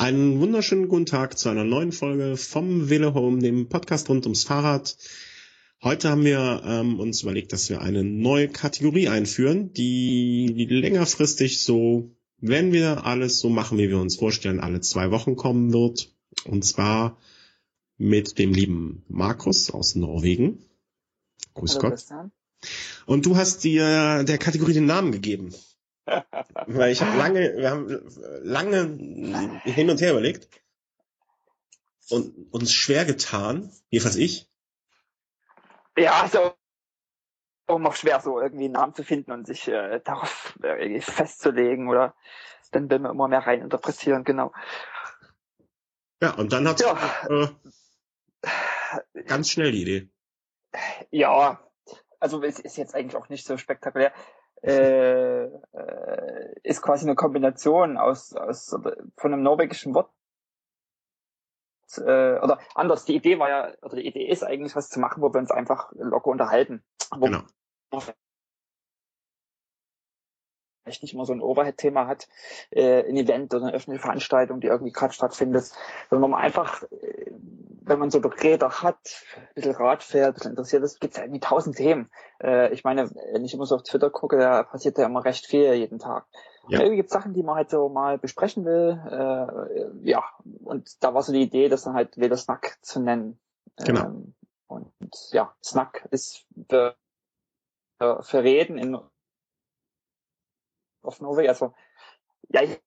Einen 0.00 0.38
wunderschönen 0.38 0.86
guten 0.86 1.06
Tag 1.06 1.36
zu 1.36 1.48
einer 1.48 1.64
neuen 1.64 1.90
Folge 1.90 2.36
vom 2.36 2.88
Velo 2.88 3.14
Home, 3.14 3.42
dem 3.42 3.68
Podcast 3.68 4.08
rund 4.08 4.26
ums 4.26 4.44
Fahrrad. 4.44 4.96
Heute 5.82 6.08
haben 6.10 6.24
wir 6.24 6.62
ähm, 6.64 7.00
uns 7.00 7.22
überlegt, 7.22 7.52
dass 7.52 7.68
wir 7.68 7.80
eine 7.80 8.04
neue 8.04 8.46
Kategorie 8.46 9.08
einführen, 9.08 9.72
die 9.72 10.68
längerfristig 10.70 11.60
so, 11.60 12.14
wenn 12.38 12.72
wir 12.72 13.06
alles 13.06 13.40
so 13.40 13.48
machen, 13.48 13.76
wie 13.76 13.88
wir 13.88 13.98
uns 13.98 14.14
vorstellen, 14.14 14.60
alle 14.60 14.80
zwei 14.80 15.10
Wochen 15.10 15.34
kommen 15.34 15.72
wird. 15.72 16.14
Und 16.44 16.64
zwar 16.64 17.18
mit 17.96 18.38
dem 18.38 18.54
lieben 18.54 19.02
Markus 19.08 19.68
aus 19.68 19.96
Norwegen. 19.96 20.62
Grüß 21.54 21.72
Hallo, 21.72 21.80
Gott. 21.82 21.94
Christian. 21.94 22.30
Und 23.06 23.26
du 23.26 23.34
hast 23.34 23.64
dir 23.64 24.22
der 24.22 24.38
Kategorie 24.38 24.74
den 24.74 24.86
Namen 24.86 25.10
gegeben. 25.10 25.52
Weil 26.66 26.92
ich 26.92 27.02
habe 27.02 27.16
lange, 27.16 27.56
wir 27.56 27.70
haben 27.70 27.88
lange 28.42 29.60
hin 29.64 29.90
und 29.90 30.00
her 30.00 30.12
überlegt 30.12 30.48
und 32.10 32.52
uns 32.52 32.72
schwer 32.72 33.04
getan, 33.04 33.72
jedenfalls 33.90 34.16
ich. 34.16 34.50
Ja, 35.96 36.22
also 36.22 36.54
auch 37.66 37.78
noch 37.78 37.96
schwer, 37.96 38.20
so 38.20 38.40
irgendwie 38.40 38.64
einen 38.64 38.74
Namen 38.74 38.94
zu 38.94 39.04
finden 39.04 39.32
und 39.32 39.46
sich 39.46 39.68
äh, 39.68 40.00
darauf 40.00 40.58
äh, 40.62 41.00
festzulegen 41.00 41.88
oder 41.88 42.14
dann 42.70 42.90
will 42.90 42.98
man 42.98 43.12
immer 43.12 43.28
mehr 43.28 43.46
rein 43.46 43.62
interpretieren, 43.62 44.24
genau. 44.24 44.52
Ja, 46.22 46.34
und 46.34 46.52
dann 46.52 46.66
hat 46.66 46.80
ja. 46.80 46.98
äh, 47.28 49.22
ganz 49.24 49.50
schnell 49.50 49.72
die 49.72 49.82
Idee. 49.82 50.08
Ja, 51.10 51.60
also 52.20 52.42
es 52.42 52.58
ist 52.58 52.76
jetzt 52.76 52.94
eigentlich 52.94 53.16
auch 53.16 53.28
nicht 53.28 53.46
so 53.46 53.56
spektakulär. 53.56 54.12
Äh, 54.62 55.44
äh, 55.44 56.54
ist 56.62 56.82
quasi 56.82 57.06
eine 57.06 57.14
Kombination 57.14 57.96
aus, 57.96 58.34
aus 58.34 58.76
von 59.16 59.32
einem 59.32 59.42
norwegischen 59.42 59.94
Wort 59.94 60.10
äh, 61.96 62.38
oder 62.40 62.58
anders. 62.74 63.04
Die 63.04 63.14
Idee 63.14 63.38
war 63.38 63.48
ja, 63.48 63.72
oder 63.82 63.96
die 63.96 64.06
Idee 64.06 64.28
ist 64.28 64.42
eigentlich 64.42 64.74
was 64.74 64.88
zu 64.88 65.00
machen, 65.00 65.22
wo 65.22 65.32
wir 65.32 65.38
uns 65.38 65.50
einfach 65.50 65.92
locker 65.92 66.30
unterhalten. 66.30 66.82
Wo 67.10 67.26
genau 67.26 67.42
vielleicht 70.88 71.02
nicht 71.02 71.14
immer 71.14 71.26
so 71.26 71.32
ein 71.32 71.42
Overhead-Thema 71.42 72.06
hat, 72.06 72.28
äh, 72.70 73.06
ein 73.08 73.16
Event 73.16 73.52
oder 73.54 73.66
eine 73.66 73.74
öffentliche 73.74 74.02
Veranstaltung, 74.02 74.60
die 74.60 74.68
irgendwie 74.68 74.92
gerade 74.92 75.12
stattfindet, 75.12 75.70
sondern 76.08 76.30
man 76.30 76.40
einfach, 76.40 76.82
äh, 76.84 77.30
wenn 77.82 77.98
man 77.98 78.10
so 78.10 78.18
Räder 78.18 78.82
hat, 78.82 79.24
ein 79.36 79.54
bisschen 79.54 79.74
Rad 79.74 80.02
fährt, 80.02 80.28
ein 80.28 80.34
bisschen 80.34 80.50
interessiert 80.52 80.82
ist, 80.82 81.00
gibt 81.00 81.12
es 81.12 81.18
ja 81.18 81.24
irgendwie 81.24 81.40
tausend 81.40 81.76
Themen. 81.76 82.10
Äh, 82.42 82.72
ich 82.72 82.84
meine, 82.84 83.10
wenn 83.32 83.44
ich 83.44 83.54
immer 83.54 83.66
so 83.66 83.76
auf 83.76 83.82
Twitter 83.82 84.10
gucke, 84.10 84.38
da 84.38 84.62
passiert 84.62 84.98
ja 84.98 85.06
immer 85.06 85.24
recht 85.24 85.46
viel 85.46 85.72
jeden 85.74 85.98
Tag. 85.98 86.26
Ja. 86.68 86.80
Irgendwie 86.80 86.96
gibt 86.96 87.10
Sachen, 87.10 87.32
die 87.32 87.42
man 87.42 87.56
halt 87.56 87.70
so 87.70 87.88
mal 87.88 88.18
besprechen 88.18 88.64
will. 88.64 89.00
Äh, 89.10 90.08
ja, 90.08 90.22
und 90.64 91.02
da 91.02 91.14
war 91.14 91.22
so 91.22 91.32
die 91.32 91.42
Idee, 91.42 91.68
das 91.68 91.84
dann 91.84 91.94
halt 91.94 92.18
wieder 92.18 92.36
Snack 92.36 92.78
zu 92.82 93.00
nennen. 93.00 93.38
Genau. 93.76 94.04
Ähm, 94.04 94.34
und 94.66 94.92
ja, 95.32 95.54
Snack 95.64 96.06
ist 96.10 96.44
für, 96.68 96.94
für 97.98 98.42
Reden 98.42 98.76
in 98.76 98.98
auf 101.02 101.20
Norwegen. 101.20 101.48
Also, 101.48 101.74
ja, 102.48 102.62
ich 102.62 102.80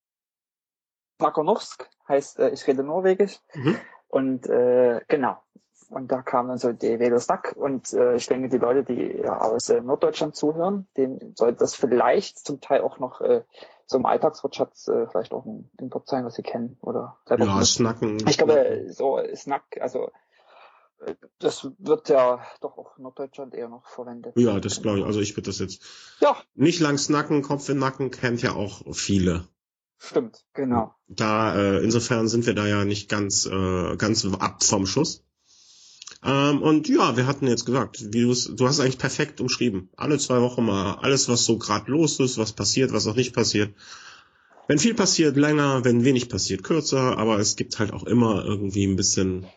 Makonorsk 1.22 1.88
heißt, 2.08 2.40
äh, 2.40 2.50
ich 2.50 2.68
rede 2.68 2.84
Norwegisch. 2.84 3.40
Mhm. 3.54 3.78
Und 4.08 4.48
äh, 4.48 5.02
genau. 5.08 5.38
Und 5.90 6.10
da 6.10 6.22
kam 6.22 6.48
dann 6.48 6.58
so 6.58 6.72
die 6.72 7.00
Velosnack 7.00 7.54
und 7.58 7.92
äh, 7.94 8.16
ich 8.16 8.26
denke, 8.28 8.48
die 8.48 8.58
Leute, 8.58 8.84
die 8.84 9.18
ja, 9.24 9.40
aus 9.40 9.70
äh, 9.70 9.82
Norddeutschland 9.82 10.36
zuhören, 10.38 10.88
denen 10.96 11.36
sollte 11.36 11.60
das 11.60 11.76
vielleicht 11.76 12.40
zum 12.40 12.62
Teil 12.62 12.82
auch 12.82 12.98
noch 12.98 13.20
äh, 13.20 13.44
so 13.86 13.98
im 13.98 14.06
Alltagswirtschafts 14.06 14.88
äh, 14.88 15.08
vielleicht 15.08 15.34
auch 15.34 15.46
ein 15.46 15.70
Input 15.80 16.08
sein, 16.08 16.24
was 16.24 16.36
sie 16.36 16.44
kennen 16.44 16.78
oder 16.82 17.18
Ja, 17.30 17.66
Snacken. 17.66 18.26
Ich 18.26 18.38
glaube, 18.38 18.86
so 18.88 19.20
Snack, 19.36 19.64
also 19.82 20.10
das 21.40 21.68
wird 21.80 22.10
ja 22.10 22.44
doch 22.62 22.78
auch 22.78 22.98
in 22.98 23.04
Norddeutschland 23.04 23.54
eher 23.54 23.70
noch 23.70 23.88
verwendet. 23.88 24.34
Ja, 24.36 24.60
das 24.60 24.82
glaube 24.82 25.00
ich. 25.00 25.06
Also 25.06 25.20
ich 25.20 25.36
würde 25.36 25.50
das 25.50 25.60
jetzt 25.60 25.82
ja. 26.20 26.38
nicht 26.56 26.80
langs 26.80 27.10
Nacken, 27.10 27.42
Kopf 27.42 27.68
in 27.70 27.80
Nacken 27.80 28.12
kennt 28.12 28.42
ja 28.42 28.54
auch 28.54 28.82
viele. 28.94 29.48
Stimmt, 29.98 30.44
genau. 30.54 30.96
Da 31.08 31.56
äh, 31.56 31.84
insofern 31.84 32.28
sind 32.28 32.46
wir 32.46 32.56
da 32.56 32.68
ja 32.68 32.86
nicht 32.86 33.10
ganz 33.10 33.46
äh, 33.46 33.96
ganz 33.98 34.26
ab 34.26 34.64
vom 34.64 34.86
Schuss. 34.86 35.24
Ähm, 36.24 36.62
und 36.62 36.88
ja, 36.88 37.18
wir 37.18 37.26
hatten 37.26 37.48
jetzt 37.48 37.66
gesagt, 37.66 38.14
wie 38.14 38.22
du 38.24 38.68
hast 38.68 38.80
eigentlich 38.80 38.98
perfekt 38.98 39.42
umschrieben. 39.42 39.90
Alle 39.96 40.20
zwei 40.20 40.42
Wochen 40.42 40.66
mal 40.66 40.96
alles, 41.02 41.30
was 41.30 41.46
so 41.46 41.58
gerade 41.58 41.92
los 41.92 42.20
ist, 42.20 42.38
was 42.38 42.54
passiert, 42.54 42.94
was 42.94 43.08
auch 43.08 43.16
nicht 43.16 43.34
passiert. 43.34 43.74
Wenn 44.68 44.80
viel 44.80 44.94
passiert, 44.94 45.36
länger, 45.36 45.84
wenn 45.84 46.04
wenig 46.04 46.30
passiert, 46.30 46.64
kürzer, 46.64 47.18
aber 47.18 47.40
es 47.40 47.56
gibt 47.56 47.80
halt 47.80 47.92
auch 47.92 48.04
immer 48.04 48.46
irgendwie 48.46 48.86
ein 48.86 48.96
bisschen 48.96 49.48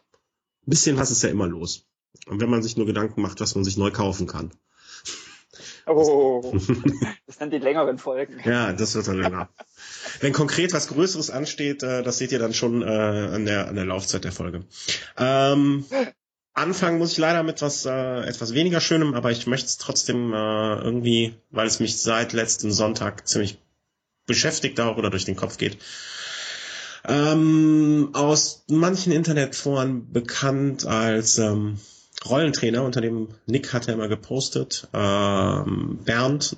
ein 0.67 0.71
bisschen 0.71 0.97
was 0.97 1.11
ist 1.11 1.23
ja 1.23 1.29
immer 1.29 1.47
los. 1.47 1.87
Und 2.27 2.41
wenn 2.41 2.51
man 2.51 2.63
sich 2.63 2.77
nur 2.77 2.87
Gedanken 2.87 3.23
macht, 3.23 3.41
was 3.41 3.55
man 3.55 3.65
sich 3.65 3.77
neu 3.77 3.91
kaufen 3.91 4.27
kann. 4.27 4.53
Oh, 5.87 6.53
das 7.27 7.37
sind 7.37 7.53
die 7.53 7.59
längeren 7.59 7.99
Folgen. 7.99 8.41
ja, 8.45 8.73
das 8.73 8.95
wird 8.95 9.07
dann 9.07 9.21
länger. 9.21 9.51
Wenn 10.21 10.33
konkret 10.33 10.73
was 10.73 10.89
Größeres 10.89 11.31
ansteht, 11.31 11.83
äh, 11.83 12.03
das 12.03 12.19
seht 12.19 12.33
ihr 12.33 12.39
dann 12.39 12.55
schon 12.55 12.83
äh, 12.83 12.87
an, 12.87 13.45
der, 13.45 13.69
an 13.69 13.75
der 13.75 13.85
Laufzeit 13.85 14.25
der 14.25 14.33
Folge. 14.33 14.65
Ähm, 15.19 15.85
anfangen 16.55 16.99
muss 16.99 17.13
ich 17.13 17.19
leider 17.19 17.43
mit 17.43 17.61
was 17.61 17.85
äh, 17.85 18.21
etwas 18.23 18.55
weniger 18.55 18.81
Schönem, 18.81 19.15
aber 19.15 19.31
ich 19.31 19.47
möchte 19.47 19.67
es 19.67 19.77
trotzdem 19.77 20.33
äh, 20.33 20.77
irgendwie, 20.77 21.35
weil 21.51 21.67
es 21.67 21.81
mich 21.81 22.01
seit 22.01 22.33
letztem 22.33 22.73
Sonntag 22.73 23.29
ziemlich 23.29 23.59
beschäftigt 24.27 24.81
auch 24.81 24.97
oder 24.97 25.11
durch 25.11 25.27
den 25.27 25.37
Kopf 25.37 25.59
geht, 25.59 25.77
ähm, 27.07 28.11
aus 28.13 28.65
manchen 28.69 29.13
Internetforen 29.13 30.13
bekannt 30.13 30.87
als 30.87 31.39
ähm, 31.39 31.79
Rollentrainer, 32.25 32.83
unter 32.83 33.01
dem 33.01 33.29
Nick 33.47 33.73
hat 33.73 33.89
er 33.89 33.95
immer 33.95 34.09
gepostet. 34.09 34.89
Ähm, 34.95 35.99
Bernd 36.05 36.57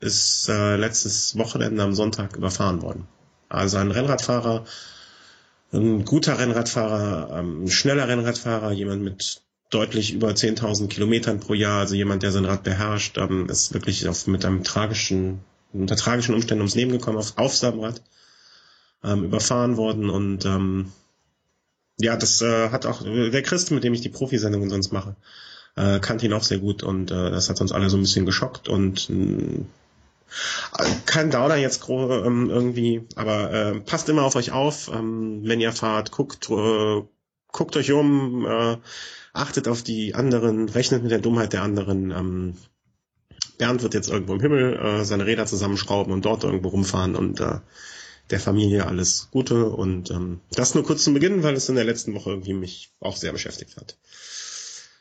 ist 0.00 0.48
äh, 0.48 0.76
letztes 0.76 1.36
Wochenende 1.36 1.82
am 1.82 1.94
Sonntag 1.94 2.36
überfahren 2.36 2.82
worden. 2.82 3.08
Also 3.48 3.78
ein 3.78 3.90
Rennradfahrer, 3.90 4.64
ein 5.72 6.04
guter 6.04 6.38
Rennradfahrer, 6.38 7.38
ähm, 7.38 7.64
ein 7.64 7.70
schneller 7.70 8.06
Rennradfahrer, 8.06 8.72
jemand 8.72 9.02
mit 9.02 9.42
deutlich 9.70 10.12
über 10.12 10.30
10.000 10.30 10.88
Kilometern 10.88 11.40
pro 11.40 11.54
Jahr, 11.54 11.80
also 11.80 11.94
jemand, 11.94 12.22
der 12.22 12.32
sein 12.32 12.44
Rad 12.44 12.62
beherrscht, 12.62 13.18
ähm, 13.18 13.48
ist 13.48 13.74
wirklich 13.74 14.08
auf, 14.08 14.26
mit 14.26 14.44
einem 14.44 14.62
tragischen, 14.62 15.40
unter 15.72 15.96
tragischen 15.96 16.34
Umständen 16.34 16.62
ums 16.62 16.74
Leben 16.74 16.92
gekommen 16.92 17.18
auf, 17.18 17.36
auf 17.36 17.56
seinem 17.56 17.80
Rad 17.80 18.00
ähm, 19.04 19.24
überfahren 19.24 19.76
worden 19.76 20.10
und 20.10 20.44
ähm, 20.44 20.92
ja, 22.00 22.16
das 22.16 22.42
äh, 22.42 22.70
hat 22.70 22.86
auch 22.86 23.02
der 23.02 23.42
Christ, 23.42 23.70
mit 23.70 23.84
dem 23.84 23.94
ich 23.94 24.00
die 24.00 24.08
Profisendungen 24.08 24.70
sonst 24.70 24.92
mache, 24.92 25.16
äh, 25.76 25.98
kannte 26.00 26.26
ihn 26.26 26.32
auch 26.32 26.44
sehr 26.44 26.58
gut 26.58 26.82
und 26.82 27.10
äh, 27.10 27.30
das 27.30 27.48
hat 27.48 27.60
uns 27.60 27.72
alle 27.72 27.90
so 27.90 27.96
ein 27.96 28.02
bisschen 28.02 28.26
geschockt 28.26 28.68
und 28.68 29.10
äh, 29.10 29.64
kein 31.06 31.30
Downer 31.30 31.56
jetzt 31.56 31.88
ähm, 31.88 32.50
irgendwie, 32.50 33.06
aber 33.16 33.52
äh, 33.52 33.80
passt 33.80 34.08
immer 34.08 34.24
auf 34.24 34.36
euch 34.36 34.52
auf, 34.52 34.90
ähm, 34.92 35.40
wenn 35.44 35.60
ihr 35.60 35.72
fahrt, 35.72 36.12
guckt, 36.12 36.48
äh, 36.50 37.02
guckt 37.50 37.76
euch 37.76 37.92
um, 37.92 38.46
äh, 38.46 38.76
achtet 39.32 39.68
auf 39.68 39.82
die 39.82 40.14
anderen, 40.14 40.68
rechnet 40.68 41.02
mit 41.02 41.10
der 41.10 41.20
Dummheit 41.20 41.52
der 41.52 41.62
anderen. 41.62 42.10
Ähm, 42.10 42.54
Bernd 43.56 43.82
wird 43.82 43.94
jetzt 43.94 44.10
irgendwo 44.10 44.34
im 44.34 44.40
Himmel 44.40 44.76
äh, 44.76 45.04
seine 45.04 45.26
Räder 45.26 45.46
zusammenschrauben 45.46 46.12
und 46.12 46.24
dort 46.24 46.44
irgendwo 46.44 46.68
rumfahren 46.68 47.16
und 47.16 47.40
äh, 47.40 47.58
der 48.30 48.40
Familie 48.40 48.86
alles 48.86 49.28
Gute 49.30 49.66
und 49.66 50.10
ähm, 50.10 50.40
das 50.52 50.74
nur 50.74 50.84
kurz 50.84 51.04
zum 51.04 51.14
Beginn, 51.14 51.42
weil 51.42 51.54
es 51.54 51.68
in 51.68 51.76
der 51.76 51.84
letzten 51.84 52.14
Woche 52.14 52.30
irgendwie 52.30 52.54
mich 52.54 52.90
auch 53.00 53.16
sehr 53.16 53.32
beschäftigt 53.32 53.76
hat. 53.76 53.96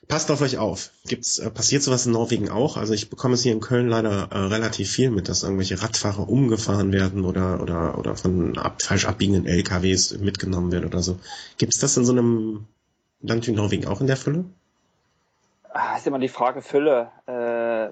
Passt 0.07 0.31
auf 0.31 0.39
euch 0.39 0.57
auf. 0.57 0.91
Gibt's 1.05 1.38
äh, 1.39 1.49
passiert 1.49 1.83
sowas 1.83 2.05
in 2.05 2.13
Norwegen 2.13 2.49
auch? 2.49 2.77
Also 2.77 2.93
ich 2.93 3.09
bekomme 3.09 3.33
es 3.33 3.43
hier 3.43 3.51
in 3.51 3.59
Köln 3.59 3.89
leider 3.89 4.29
äh, 4.31 4.38
relativ 4.38 4.89
viel 4.89 5.11
mit, 5.11 5.27
dass 5.27 5.43
irgendwelche 5.43 5.81
Radfahrer 5.81 6.29
umgefahren 6.29 6.93
werden 6.93 7.25
oder 7.25 7.61
oder 7.61 7.97
oder 7.97 8.15
von 8.15 8.57
ab, 8.57 8.81
falsch 8.81 9.05
abbiegenden 9.05 9.45
LKWs 9.45 10.17
mitgenommen 10.19 10.71
werden 10.71 10.85
oder 10.85 11.01
so. 11.01 11.19
Gibt's 11.57 11.79
das 11.79 11.97
in 11.97 12.06
so 12.06 12.13
einem 12.13 12.68
Land 13.21 13.47
wie 13.47 13.51
Norwegen 13.51 13.88
auch 13.88 14.00
in 14.00 14.07
der 14.07 14.15
Fülle? 14.15 14.45
Ah, 15.74 15.97
ist 15.97 16.07
immer 16.07 16.19
die 16.19 16.29
Frage 16.29 16.62
Fülle. 16.62 17.12
Äh, 17.25 17.89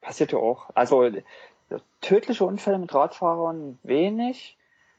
passiert 0.00 0.32
ja 0.32 0.38
auch. 0.38 0.70
Also 0.74 1.10
tödliche 2.00 2.44
Unfälle 2.44 2.78
mit 2.78 2.94
Radfahrern 2.94 3.78
wenig. 3.82 4.56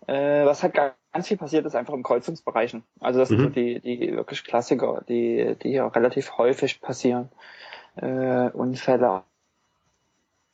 Äh, 0.07 0.45
was 0.45 0.63
halt 0.63 0.73
ganz 0.73 1.27
viel 1.27 1.37
passiert 1.37 1.65
ist, 1.65 1.75
einfach 1.75 1.93
im 1.93 2.03
Kreuzungsbereichen. 2.03 2.83
Also 2.99 3.19
das 3.19 3.29
mhm. 3.29 3.35
sind 3.35 3.43
so 3.43 3.49
die, 3.49 3.79
die 3.79 4.15
wirklich 4.15 4.43
Klassiker, 4.43 5.03
die, 5.07 5.55
die 5.61 5.69
hier 5.69 5.85
relativ 5.93 6.37
häufig 6.37 6.81
passieren. 6.81 7.29
Äh, 7.95 8.49
Unfälle. 8.49 9.23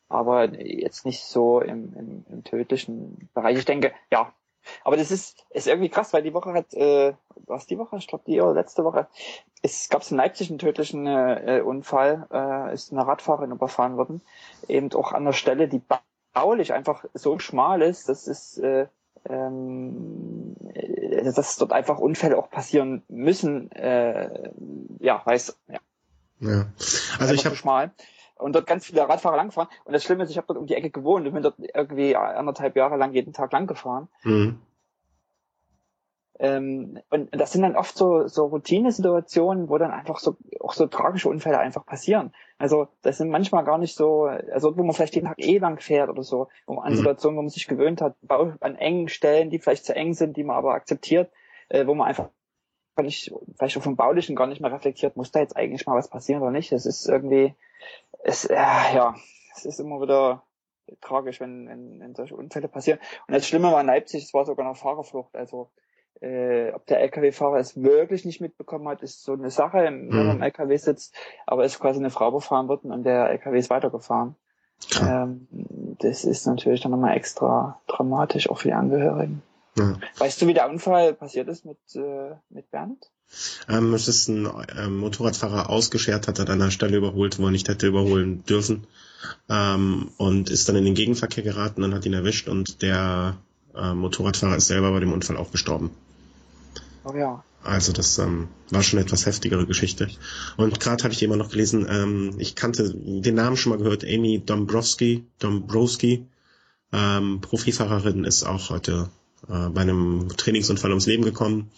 Aber 0.10 0.54
jetzt 0.60 1.06
nicht 1.06 1.24
so 1.24 1.62
im, 1.62 1.94
im, 1.96 2.26
im 2.30 2.44
tödlichen 2.44 3.30
Bereich. 3.34 3.58
Ich 3.58 3.66
denke, 3.66 3.94
ja, 4.12 4.34
aber 4.84 4.98
das 4.98 5.12
ist, 5.12 5.46
ist 5.50 5.68
irgendwie 5.68 5.90
krass, 5.90 6.14
weil 6.14 6.24
die 6.24 6.34
Woche 6.34 6.54
hat, 6.54 6.74
äh, 6.74 7.14
was 7.46 7.68
die 7.68 7.78
Woche? 7.78 7.98
Ich 7.98 8.08
glaube 8.08 8.24
die 8.28 8.42
oder 8.42 8.54
letzte 8.54 8.84
Woche. 8.84 9.08
Es 9.62 9.90
gab 9.90 10.10
in 10.10 10.18
Leipzig 10.18 10.50
einen 10.50 10.60
tödlichen 10.60 11.08
äh, 11.08 11.62
Unfall, 11.66 12.28
äh, 12.32 12.74
ist 12.74 12.92
eine 12.92 13.06
Radfahrerin 13.06 13.52
überfahren 13.52 13.98
worden. 13.98 14.22
Eben 14.68 14.94
auch 14.94 15.14
an 15.14 15.26
der 15.26 15.34
Stelle, 15.34 15.68
die 15.68 15.82
baulich 16.34 16.74
einfach 16.74 17.06
so 17.14 17.40
schmal 17.40 17.82
ist, 17.82 18.10
das 18.10 18.28
ist 18.28 18.60
äh, 18.60 18.88
ähm, 19.30 20.56
äh, 20.74 21.32
dass 21.32 21.58
dort 21.58 21.74
einfach 21.74 22.00
Unfälle 22.00 22.38
auch 22.38 22.50
passieren 22.50 23.04
müssen, 23.08 23.72
äh, 23.72 24.52
ja, 25.00 25.22
weiß, 25.26 25.58
ja. 25.68 25.80
Ja. 26.40 26.66
Also 27.20 27.34
ich 27.34 27.46
habe 27.46 27.56
schmal 27.56 27.92
und 28.40 28.54
dort 28.54 28.68
ganz 28.68 28.86
viele 28.86 29.08
Radfahrer 29.08 29.38
langgefahren. 29.38 29.70
Und 29.86 29.94
das 29.94 30.04
Schlimme 30.04 30.24
ist, 30.24 30.32
ich 30.32 30.38
habe 30.38 30.48
dort 30.48 30.60
um 30.60 30.68
die 30.68 30.76
Ecke 30.76 30.90
gewohnt 30.90 31.26
und 31.26 31.34
bin 31.34 31.44
dort 31.44 31.56
irgendwie 31.60 32.16
anderthalb 32.16 32.76
Jahre 32.76 32.98
lang 32.98 33.14
jeden 33.14 33.34
Tag 33.34 33.52
lang 33.52 33.68
gefahren. 33.68 34.08
Mhm. 34.24 34.62
Ähm, 36.40 37.00
und 37.10 37.30
das 37.32 37.52
sind 37.52 37.64
dann 37.64 37.76
oft 37.76 37.98
so, 37.98 38.28
so 38.28 38.46
Routinesituationen, 38.46 39.70
wo 39.70 39.78
dann 39.78 39.92
einfach 39.92 40.20
so 40.20 40.38
auch 40.60 40.74
so 40.74 40.86
tragische 40.86 41.30
Unfälle 41.30 41.58
einfach 41.58 41.86
passieren. 41.86 42.32
Also 42.60 42.88
das 43.02 43.18
sind 43.18 43.30
manchmal 43.30 43.64
gar 43.64 43.80
nicht 43.80 43.96
so, 43.96 44.26
also 44.26 44.78
wo 44.78 44.84
man 44.84 44.94
vielleicht 44.94 45.16
den 45.16 45.26
Tag 45.26 45.40
eh 45.40 45.58
lang 45.58 45.80
fährt 45.80 46.10
oder 46.10 46.24
so, 46.24 46.50
wo 46.68 46.76
man 46.76 46.86
an 46.86 46.94
mhm. 46.94 46.98
Situationen, 46.98 47.38
wo 47.38 47.42
man 47.42 47.50
sich 47.50 47.68
gewöhnt 47.68 48.02
hat, 48.02 48.16
an 48.30 48.76
engen 48.76 49.10
Stellen, 49.10 49.50
die 49.50 49.60
vielleicht 49.60 49.86
zu 49.86 49.96
eng 49.96 50.14
sind, 50.14 50.38
die 50.38 50.44
man 50.44 50.58
aber 50.58 50.74
akzeptiert, 50.74 51.32
äh, 51.70 51.88
wo 51.88 51.96
man 51.96 52.08
einfach 52.08 52.30
nicht, 53.04 53.34
vielleicht 53.58 53.78
auch 53.78 53.84
vom 53.84 53.96
Baulichen 53.96 54.36
gar 54.36 54.48
nicht 54.48 54.62
mehr 54.62 54.72
reflektiert, 54.72 55.18
muss 55.18 55.32
da 55.32 55.40
jetzt 55.40 55.56
eigentlich 55.56 55.86
mal 55.86 55.98
was 55.98 56.10
passieren 56.10 56.42
oder 56.42 56.52
nicht. 56.52 56.72
Es 56.72 56.86
ist 56.86 57.08
irgendwie, 57.08 57.54
es, 58.24 58.46
äh, 58.46 58.56
ja, 58.56 59.16
es 59.56 59.66
ist 59.66 59.80
immer 59.80 60.02
wieder 60.02 60.44
tragisch, 61.02 61.40
wenn, 61.40 61.68
wenn, 61.68 62.00
wenn 62.00 62.16
solche 62.16 62.36
Unfälle 62.36 62.68
passieren. 62.68 63.00
Und 63.28 63.34
das 63.34 63.48
Schlimme 63.48 63.72
war 63.72 63.82
in 63.82 63.88
Leipzig, 63.88 64.24
es 64.24 64.34
war 64.34 64.46
sogar 64.46 64.66
eine 64.66 64.76
Fahrerflucht. 64.76 65.36
Also 65.36 65.70
äh, 66.22 66.72
ob 66.74 66.86
der 66.88 67.02
LKW-Fahrer 67.02 67.58
es 67.58 67.82
wirklich 67.82 68.26
nicht 68.26 68.42
mitbekommen 68.42 68.88
hat, 68.88 69.02
ist 69.04 69.24
so 69.24 69.34
eine 69.34 69.52
Sache, 69.52 69.78
wenn 69.78 70.08
man 70.08 70.32
im 70.32 70.42
LKW 70.42 70.76
sitzt, 70.78 71.16
aber 71.46 71.66
ist 71.66 71.80
quasi 71.80 72.00
eine 72.00 72.10
Frau 72.10 72.32
befahren 72.32 72.68
worden 72.68 72.92
und 72.92 73.04
der 73.04 73.30
LKW 73.30 73.60
ist 73.60 73.70
weitergefahren. 73.70 74.36
Ähm, 75.02 75.48
das 76.00 76.24
ist 76.24 76.46
natürlich 76.46 76.82
dann 76.82 76.92
nochmal 76.92 77.18
extra 77.18 77.80
dramatisch, 77.88 78.50
auch 78.50 78.60
für 78.60 78.70
die 78.70 78.74
Angehörigen. 78.74 79.42
Ja. 79.78 80.00
Weißt 80.18 80.42
du, 80.42 80.48
wie 80.48 80.54
der 80.54 80.70
Unfall 80.70 81.14
passiert 81.14 81.48
ist 81.48 81.66
mit, 81.66 81.78
äh, 81.96 82.36
mit 82.50 82.70
Bernd? 82.72 83.10
Ähm, 83.68 83.94
es 83.94 84.08
ist 84.08 84.30
ein 84.30 84.48
ähm, 84.78 84.98
Motorradfahrer 84.98 85.70
ausgeschert, 85.70 86.28
hat 86.28 86.40
an 86.40 86.50
einer 86.50 86.72
Stelle 86.72 86.98
überholt, 86.98 87.40
wo 87.40 87.46
er 87.46 87.52
nicht 87.52 87.68
hätte 87.68 87.88
überholen 87.88 88.44
dürfen. 88.46 88.88
Ähm, 89.50 90.12
und 90.18 90.50
ist 90.50 90.70
dann 90.70 90.78
in 90.78 90.86
den 90.86 90.96
Gegenverkehr 90.96 91.44
geraten, 91.44 91.82
dann 91.82 91.94
hat 91.94 92.06
ihn 92.06 92.14
erwischt 92.14 92.48
und 92.48 92.82
der 92.82 93.38
äh, 93.76 93.94
Motorradfahrer 93.94 94.56
ist 94.56 94.68
selber 94.68 94.92
bei 94.92 95.00
dem 95.00 95.12
Unfall 95.12 95.38
auch 95.38 95.52
gestorben. 95.52 95.92
Oh 97.04 97.16
ja. 97.16 97.44
Also 97.64 97.92
das 97.92 98.18
ähm, 98.18 98.48
war 98.70 98.82
schon 98.82 99.00
etwas 99.00 99.26
heftigere 99.26 99.66
Geschichte. 99.66 100.08
Und 100.56 100.80
gerade 100.80 101.04
hatte 101.04 101.14
ich 101.14 101.24
immer 101.24 101.36
noch 101.36 101.50
gelesen, 101.50 101.86
ähm, 101.90 102.36
ich 102.38 102.56
kannte 102.56 102.94
den 102.96 103.36
Namen 103.36 103.58
schon 103.58 103.72
mal 103.72 103.78
gehört, 103.78 104.06
Amy 104.06 104.42
Dombrowski, 104.44 105.26
Dombrowski, 105.40 106.26
ähm, 106.94 107.42
Profifahrerin, 107.42 108.24
ist 108.24 108.44
auch 108.44 108.70
heute 108.70 109.10
äh, 109.50 109.70
bei 109.70 109.82
einem 109.82 110.30
Trainingsunfall 110.36 110.92
ums 110.92 111.06
Leben 111.06 111.24
gekommen, 111.24 111.72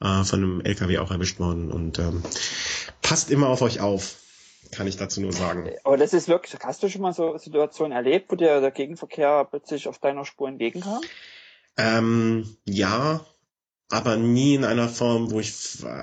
äh, 0.00 0.24
von 0.24 0.42
einem 0.42 0.60
LKW 0.60 0.98
auch 0.98 1.10
erwischt 1.10 1.38
worden. 1.38 1.70
Und 1.70 1.98
ähm, 1.98 2.22
passt 3.02 3.30
immer 3.30 3.48
auf 3.48 3.62
euch 3.62 3.80
auf, 3.80 4.16
kann 4.72 4.86
ich 4.86 4.96
dazu 4.96 5.20
nur 5.20 5.32
sagen. 5.32 5.70
Aber 5.84 5.96
das 5.96 6.12
ist 6.12 6.28
wirklich, 6.28 6.54
hast 6.62 6.82
du 6.82 6.88
schon 6.88 7.02
mal 7.02 7.12
so 7.12 7.36
Situationen 7.38 7.92
erlebt, 7.92 8.30
wo 8.30 8.36
dir 8.36 8.60
der 8.60 8.70
Gegenverkehr 8.70 9.46
plötzlich 9.50 9.88
auf 9.88 9.98
deiner 9.98 10.24
Spur 10.24 10.48
entgegenkam? 10.48 11.00
Ähm, 11.76 12.56
ja, 12.64 13.24
aber 13.90 14.16
nie 14.16 14.54
in 14.54 14.64
einer 14.64 14.88
Form, 14.88 15.30
wo 15.30 15.40
ich, 15.40 15.52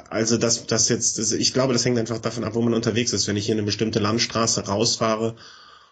also 0.10 0.38
das, 0.38 0.68
das 0.68 0.90
jetzt, 0.90 1.18
ich 1.34 1.54
glaube, 1.54 1.74
das 1.74 1.86
hängt 1.86 1.98
einfach 1.98 2.20
davon 2.20 2.44
ab, 2.44 2.56
wo 2.56 2.62
man 2.62 2.74
unterwegs 2.74 3.14
ist. 3.14 3.28
Wenn 3.28 3.38
ich 3.38 3.46
hier 3.46 3.56
eine 3.56 3.64
bestimmte 3.64 4.00
Landstraße 4.00 4.68
rausfahre 4.68 5.36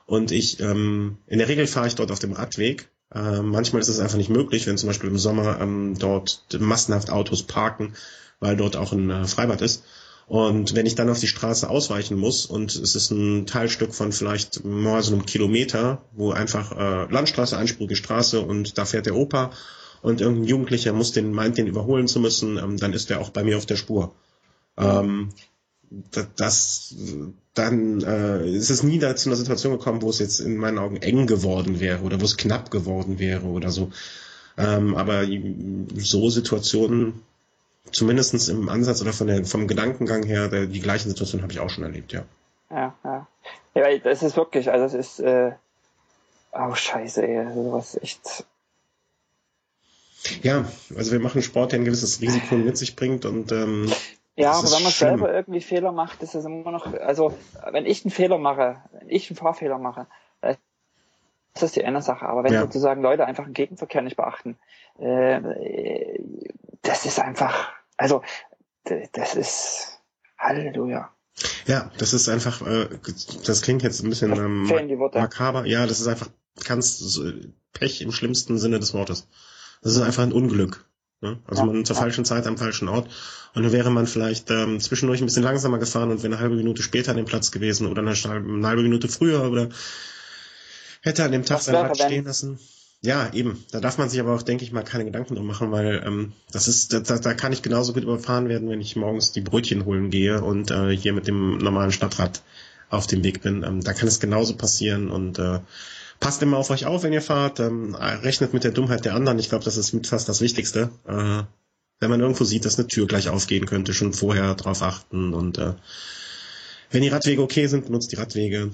und 0.06 0.32
ich, 0.32 0.60
ähm, 0.60 1.18
in 1.28 1.40
der 1.40 1.48
Regel 1.48 1.68
fahre 1.68 1.88
ich 1.88 1.96
dort 1.96 2.12
auf 2.12 2.20
dem 2.20 2.34
Radweg. 2.34 2.90
Äh, 3.14 3.42
manchmal 3.42 3.82
ist 3.82 3.88
es 3.88 4.00
einfach 4.00 4.18
nicht 4.18 4.30
möglich, 4.30 4.68
wenn 4.68 4.78
zum 4.78 4.88
Beispiel 4.88 5.10
im 5.10 5.18
Sommer 5.18 5.60
ähm, 5.62 5.96
dort 5.98 6.46
massenhaft 6.60 7.10
Autos 7.10 7.44
parken, 7.44 7.94
weil 8.40 8.58
dort 8.58 8.76
auch 8.76 8.92
ein 8.92 9.10
äh, 9.10 9.26
Freibad 9.26 9.62
ist. 9.62 9.84
Und 10.28 10.74
wenn 10.74 10.88
ich 10.88 10.96
dann 10.96 11.10
auf 11.10 11.20
die 11.20 11.28
Straße 11.28 11.70
ausweichen 11.70 12.18
muss 12.18 12.48
und 12.48 12.76
es 12.76 12.96
ist 12.96 13.12
ein 13.12 13.46
Teilstück 13.46 13.94
von 13.94 14.12
vielleicht 14.12 14.66
mal 14.66 15.04
so 15.04 15.14
einem 15.14 15.26
Kilometer, 15.26 16.02
wo 16.14 16.32
einfach 16.32 16.72
äh, 16.72 17.12
Landstraße, 17.12 17.58
einspurige 17.58 17.96
Straße 17.96 18.42
und 18.42 18.78
da 18.78 18.86
fährt 18.86 19.06
der 19.06 19.16
Opa 19.16 19.52
und 20.02 20.22
irgendein 20.22 20.46
Jugendlicher 20.46 20.94
muss 20.94 21.12
den, 21.12 21.32
meint, 21.32 21.58
den 21.58 21.68
überholen 21.68 22.08
zu 22.08 22.20
müssen, 22.20 22.58
ähm, 22.58 22.78
dann 22.78 22.94
ist 22.94 23.12
der 23.12 23.22
auch 23.22 23.30
bei 23.30 23.44
mir 23.44 23.58
auf 23.58 23.68
der 23.68 23.76
Spur. 23.76 24.16
Ähm, 24.78 25.30
das, 26.36 26.96
dann 27.54 28.02
äh, 28.02 28.50
ist 28.50 28.70
es 28.70 28.84
nie 28.84 29.00
da 29.00 29.16
zu 29.16 29.30
einer 29.30 29.36
Situation 29.36 29.78
gekommen, 29.78 30.02
wo 30.02 30.10
es 30.10 30.20
jetzt 30.20 30.40
in 30.40 30.58
meinen 30.58 30.78
Augen 30.78 30.98
eng 30.98 31.28
geworden 31.28 31.80
wäre 31.80 32.02
oder 32.02 32.20
wo 32.20 32.26
es 32.26 32.38
knapp 32.38 32.72
geworden 32.72 33.20
wäre 33.20 33.46
oder 33.46 33.70
so. 33.70 33.92
Ähm, 34.58 34.96
aber 34.96 35.26
so 35.96 36.30
Situationen, 36.30 37.22
zumindestens 37.92 38.50
im 38.50 38.70
Ansatz 38.70 39.02
oder 39.02 39.14
von 39.14 39.28
der, 39.28 39.46
vom 39.46 39.68
Gedankengang 39.68 40.24
her, 40.24 40.48
der, 40.48 40.66
die 40.66 40.80
gleichen 40.80 41.10
Situationen 41.10 41.44
habe 41.44 41.54
ich 41.54 41.60
auch 41.60 41.70
schon 41.70 41.84
erlebt, 41.84 42.14
ja. 42.14 42.24
Ja, 42.70 42.96
ja. 43.04 43.28
Ja, 43.76 43.98
das 44.00 44.24
ist 44.24 44.38
wirklich, 44.38 44.72
also 44.72 44.86
es 44.86 44.94
ist, 44.94 45.20
äh, 45.20 45.52
oh 46.54 46.74
scheiße, 46.74 47.28
ey, 47.28 47.54
sowas 47.54 48.00
echt 48.02 48.46
ja, 50.42 50.66
also 50.96 51.12
wir 51.12 51.20
machen 51.20 51.42
Sport, 51.42 51.72
der 51.72 51.80
ein 51.80 51.86
gewisses 51.86 52.22
Risiko 52.22 52.56
mit 52.56 52.78
sich 52.78 52.96
bringt 52.96 53.26
und 53.26 53.52
ähm, 53.52 53.92
ja, 54.36 54.52
aber 54.52 54.72
wenn 54.72 54.84
man 54.84 54.92
schlimm. 54.92 55.18
selber 55.18 55.34
irgendwie 55.34 55.62
Fehler 55.62 55.92
macht, 55.92 56.22
ist 56.22 56.36
es 56.36 56.46
immer 56.46 56.72
noch, 56.72 56.94
also 56.94 57.38
wenn 57.72 57.86
ich 57.86 58.04
einen 58.04 58.12
Fehler 58.12 58.38
mache, 58.38 58.82
wenn 58.92 59.10
ich 59.10 59.30
einen 59.30 59.38
Fahrfehler 59.38 59.78
mache, 59.78 60.08
ist 60.42 60.60
das 61.62 61.72
die 61.72 61.86
eine 61.86 62.02
Sache. 62.02 62.26
Aber 62.26 62.44
wenn 62.44 62.54
ja. 62.54 62.62
sozusagen 62.62 63.02
Leute 63.02 63.26
einfach 63.26 63.46
den 63.46 63.54
Gegenverkehr 63.54 64.02
nicht 64.02 64.18
beachten, 64.18 64.58
äh, 65.00 66.20
das 66.82 67.06
ist 67.06 67.20
einfach, 67.20 67.72
also 67.98 68.22
das 69.14 69.36
ist 69.36 70.02
Halleluja. 70.38 71.10
Ja, 71.66 71.92
das 71.98 72.14
ist 72.14 72.30
einfach, 72.30 72.62
äh, 72.62 72.88
das 73.46 73.62
klingt 73.62 73.84
jetzt 73.84 74.04
ein 74.04 74.10
bisschen 74.10 74.34
ähm, 74.36 74.64
makaber. 75.14 75.66
Ja, 75.66 75.86
das 75.88 76.00
ist 76.00 76.08
einfach 76.08 76.30
ganz 76.64 77.20
Pech 77.74 78.02
im 78.02 78.12
schlimmsten 78.12 78.58
Sinne 78.58 78.80
des 78.80 78.94
Wortes. 78.94 79.28
Das 79.82 79.94
ist 79.96 80.02
einfach 80.02 80.24
ein 80.24 80.32
Unglück. 80.32 80.86
Ne? 81.22 81.40
Also 81.48 81.62
ja, 81.62 81.72
man 81.72 81.86
zur 81.86 81.96
ja. 81.96 82.02
falschen 82.02 82.26
Zeit 82.26 82.46
am 82.48 82.58
falschen 82.58 82.88
Ort. 82.88 83.10
Und 83.54 83.64
dann 83.64 83.72
wäre 83.72 83.90
man 83.90 84.06
vielleicht 84.06 84.52
ähm, 84.52 84.80
zwischendurch 84.80 85.22
ein 85.22 85.26
bisschen 85.26 85.44
langsamer 85.44 85.78
gefahren 85.78 86.12
und 86.12 86.18
wäre 86.24 86.34
eine 86.34 86.40
halbe 86.40 86.56
Minute 86.56 86.84
später 86.84 87.12
an 87.12 87.18
dem 87.18 87.26
Platz 87.26 87.52
gewesen 87.52 87.88
oder 87.88 88.02
eine, 88.02 88.12
eine 88.12 88.68
halbe 88.68 88.84
Minute 88.84 89.08
früher 89.08 89.50
oder 89.50 89.70
hätte 91.02 91.24
an 91.24 91.32
dem 91.32 91.46
Tag 91.46 91.62
sein 91.62 91.76
Rad 91.76 91.98
stehen 91.98 92.26
lassen. 92.26 92.60
Ja, 93.02 93.32
eben. 93.34 93.64
Da 93.72 93.80
darf 93.80 93.98
man 93.98 94.10
sich 94.10 94.20
aber 94.20 94.34
auch, 94.34 94.42
denke 94.42 94.64
ich 94.64 94.72
mal, 94.72 94.84
keine 94.84 95.06
Gedanken 95.06 95.36
drum 95.36 95.46
machen, 95.46 95.72
weil 95.72 96.04
ähm, 96.06 96.34
das 96.52 96.68
ist, 96.68 96.92
da, 96.92 97.00
da 97.00 97.34
kann 97.34 97.54
ich 97.54 97.62
genauso 97.62 97.94
gut 97.94 98.04
überfahren 98.04 98.50
werden, 98.50 98.70
wenn 98.70 98.82
ich 98.82 98.96
morgens 98.96 99.32
die 99.32 99.42
Brötchen 99.42 99.86
holen 99.86 100.10
gehe 100.10 100.42
und 100.42 100.72
äh, 100.72 100.90
hier 100.90 101.14
mit 101.14 101.28
dem 101.28 101.60
normalen 101.60 101.92
Stadtrad 101.92 102.42
auf 102.90 103.06
dem 103.06 103.24
Weg 103.24 103.42
bin. 103.42 103.64
Ähm, 103.64 103.82
da 103.82 103.94
kann 103.94 104.08
es 104.08 104.20
genauso 104.20 104.56
passieren 104.56 105.12
und 105.12 105.38
äh, 105.38 105.60
passt 106.20 106.42
immer 106.42 106.58
auf 106.58 106.70
euch 106.70 106.86
auf, 106.86 107.04
wenn 107.04 107.14
ihr 107.14 107.22
fahrt, 107.22 107.60
ähm, 107.60 107.96
rechnet 107.96 108.54
mit 108.54 108.64
der 108.64 108.72
Dummheit 108.72 109.06
der 109.06 109.16
anderen. 109.16 109.40
Ich 109.40 109.50
glaube, 109.50 109.66
das 109.66 109.78
ist 109.78 109.94
mit 109.94 110.08
fast 110.08 110.28
das 110.30 110.42
Wichtigste. 110.42 110.90
Äh, 111.08 111.44
wenn 112.00 112.10
man 112.10 112.20
irgendwo 112.20 112.44
sieht, 112.44 112.66
dass 112.66 112.78
eine 112.78 112.88
Tür 112.88 113.08
gleich 113.08 113.30
aufgehen 113.30 113.66
könnte, 113.66 113.94
schon 113.94 114.14
vorher 114.14 114.56
drauf 114.56 114.82
achten. 114.82 115.34
Und 115.34 115.58
äh, 115.58 115.74
wenn 116.92 117.02
die 117.02 117.10
Radwege 117.10 117.42
okay 117.42 117.68
sind, 117.68 117.86
benutzt 117.86 118.12
die 118.12 118.18
Radwege. 118.18 118.72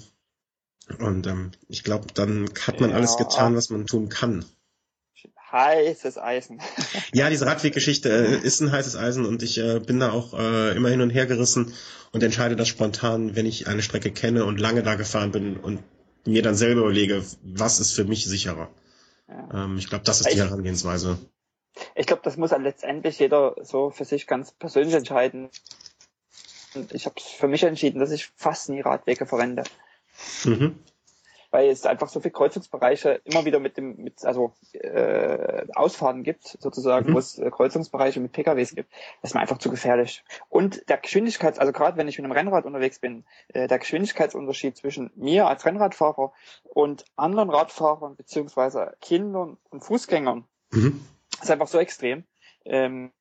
Und 1.00 1.28
ähm, 1.28 1.52
ich 1.68 1.84
glaube, 1.84 2.08
dann 2.14 2.50
hat 2.66 2.80
man 2.80 2.90
ja. 2.90 2.96
alles 2.96 3.18
getan, 3.18 3.56
was 3.56 3.70
man 3.70 3.86
tun 3.86 4.10
kann. 4.10 4.46
Heißes 5.52 6.18
Eisen. 6.18 6.62
ja, 7.14 7.30
diese 7.30 7.46
Radweggeschichte 7.46 8.10
äh, 8.10 8.38
ist 8.46 8.62
ein 8.62 8.72
heißes 8.72 8.96
Eisen 8.96 9.26
und 9.26 9.44
ich 9.44 9.58
äh, 9.58 9.80
bin 9.80 10.00
da 10.00 10.12
auch 10.12 10.38
äh, 10.38 10.76
immer 10.76 10.90
hin 10.90 11.02
und 11.02 11.10
her 11.10 11.26
gerissen 11.26 11.74
und 12.12 12.24
entscheide 12.24 12.56
das 12.56 12.70
spontan, 12.70 13.36
wenn 13.36 13.46
ich 13.46 13.68
eine 13.68 13.82
Strecke 13.82 14.12
kenne 14.12 14.46
und 14.46 14.60
lange 14.60 14.82
da 14.82 14.96
gefahren 14.96 15.32
bin 15.32 15.58
und 15.58 15.80
mir 16.26 16.42
dann 16.42 16.56
selber 16.56 16.82
überlege, 16.82 17.24
was 17.44 17.80
ist 17.80 17.94
für 17.94 18.06
mich 18.06 18.26
sicherer. 18.26 18.70
Ja. 19.28 19.66
Ähm, 19.66 19.78
ich 19.78 19.90
glaube, 19.90 20.04
das 20.04 20.22
ist 20.22 20.30
die 20.30 20.34
ich, 20.34 20.40
Herangehensweise. 20.40 21.18
Ich 21.96 22.06
glaube, 22.06 22.22
das 22.24 22.38
muss 22.38 22.50
dann 22.50 22.64
letztendlich 22.64 23.20
jeder 23.20 23.56
so 23.62 23.90
für 23.92 24.06
sich 24.06 24.28
ganz 24.28 24.52
persönlich 24.52 24.94
entscheiden. 24.94 25.50
Ich 26.92 27.06
habe 27.06 27.16
für 27.20 27.48
mich 27.48 27.64
entschieden, 27.64 28.00
dass 28.00 28.12
ich 28.12 28.32
fast 28.36 28.70
nie 28.70 28.82
Radwege 28.82 29.26
verwende. 29.26 29.64
Mhm 30.44 30.76
weil 31.52 31.70
es 31.70 31.86
einfach 31.86 32.08
so 32.08 32.20
viele 32.20 32.32
Kreuzungsbereiche 32.32 33.22
immer 33.26 33.46
wieder 33.46 33.60
mit 33.60 33.78
dem, 33.78 33.98
mit, 33.98 34.26
also 34.26 34.54
äh, 34.74 35.66
Ausfahrten 35.76 36.24
gibt, 36.24 36.58
sozusagen, 36.60 37.10
mhm. 37.10 37.14
wo 37.14 37.20
es 37.20 37.38
äh, 37.38 37.52
Kreuzungsbereiche 37.52 38.20
mit 38.20 38.32
PKWs 38.32 38.74
gibt, 38.74 38.92
das 39.22 39.32
ist 39.32 39.34
mir 39.36 39.42
einfach 39.42 39.60
zu 39.60 39.70
gefährlich. 39.70 40.24
Und 40.50 40.88
der 40.90 40.98
Geschwindigkeits, 40.98 41.60
also 41.60 41.74
gerade 41.74 41.98
wenn 41.98 42.08
ich 42.08 42.18
mit 42.18 42.26
einem 42.26 42.34
Rennrad 42.34 42.66
unterwegs 42.66 43.00
bin, 43.00 43.26
äh, 43.50 43.68
der 43.68 43.80
Geschwindigkeitsunterschied 43.80 44.78
zwischen 44.78 45.12
mir 45.16 45.48
als 45.48 45.66
Rennradfahrer 45.66 46.32
und 46.64 47.06
anderen 47.16 47.50
Radfahrern 47.50 48.16
beziehungsweise 48.16 48.96
Kindern 49.02 49.58
und 49.70 49.82
Fußgängern 49.82 50.46
mhm. 50.72 51.06
ist 51.42 51.52
einfach 51.52 51.68
so 51.68 51.80
extrem. 51.80 52.24
Ähm, 52.64 53.12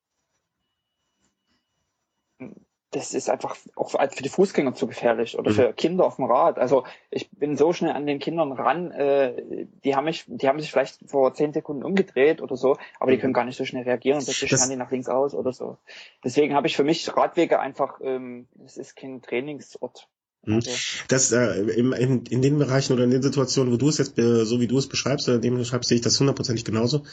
das 2.93 3.15
ist 3.15 3.31
einfach 3.31 3.57
auch 3.77 3.91
für 3.91 4.23
die 4.23 4.29
Fußgänger 4.29 4.75
zu 4.75 4.87
gefährlich 4.87 5.39
oder 5.39 5.51
mhm. 5.51 5.55
für 5.55 5.73
Kinder 5.73 6.05
auf 6.05 6.17
dem 6.17 6.25
Rad. 6.25 6.59
Also 6.59 6.85
ich 7.11 7.31
bin 7.31 7.57
so 7.57 7.73
schnell 7.73 7.93
an 7.93 8.07
den 8.07 8.19
Kindern 8.19 8.53
ran, 8.53 8.91
äh, 8.91 9.67
die 9.85 9.95
haben 9.95 10.05
mich, 10.05 10.25
die 10.27 10.49
haben 10.49 10.59
sich 10.59 10.71
vielleicht 10.71 10.99
vor 11.09 11.33
zehn 11.35 11.53
Sekunden 11.53 11.85
umgedreht 11.85 12.43
oder 12.43 12.57
so, 12.57 12.77
aber 12.99 13.13
die 13.13 13.17
mhm. 13.17 13.21
können 13.21 13.33
gar 13.33 13.45
nicht 13.45 13.57
so 13.57 13.65
schnell 13.65 13.85
reagieren 13.85 14.19
und 14.19 14.25
plötzlich 14.25 14.51
schauen 14.51 14.71
die 14.71 14.77
nach 14.77 14.91
links 14.91 15.09
aus 15.09 15.35
oder 15.35 15.53
so. 15.53 15.79
Deswegen 16.25 16.55
habe 16.55 16.67
ich 16.67 16.77
für 16.77 16.85
mich 16.85 17.17
Radwege 17.17 17.61
einfach, 17.61 18.01
ähm, 18.03 18.49
das 18.55 18.77
ist 18.77 18.97
kein 18.97 19.23
Trainingsort. 19.23 20.09
Mhm. 20.45 20.63
Das 21.09 21.33
äh, 21.33 21.61
in, 21.73 21.93
in, 21.93 22.25
in 22.27 22.43
den 22.43 22.59
Bereichen 22.59 22.95
oder 22.95 23.05
in 23.05 23.11
den 23.11 23.23
Situationen, 23.23 23.73
wo 23.73 23.77
du 23.77 23.89
es 23.89 23.99
jetzt 23.99 24.15
so 24.17 24.61
wie 24.61 24.67
du 24.67 24.79
es 24.79 24.89
beschreibst 24.89 25.29
oder 25.29 25.39
dem 25.39 25.57
beschreibst, 25.57 25.89
sehe 25.89 25.97
ich 25.97 26.03
das 26.03 26.19
hundertprozentig 26.19 26.65
genauso. 26.65 27.05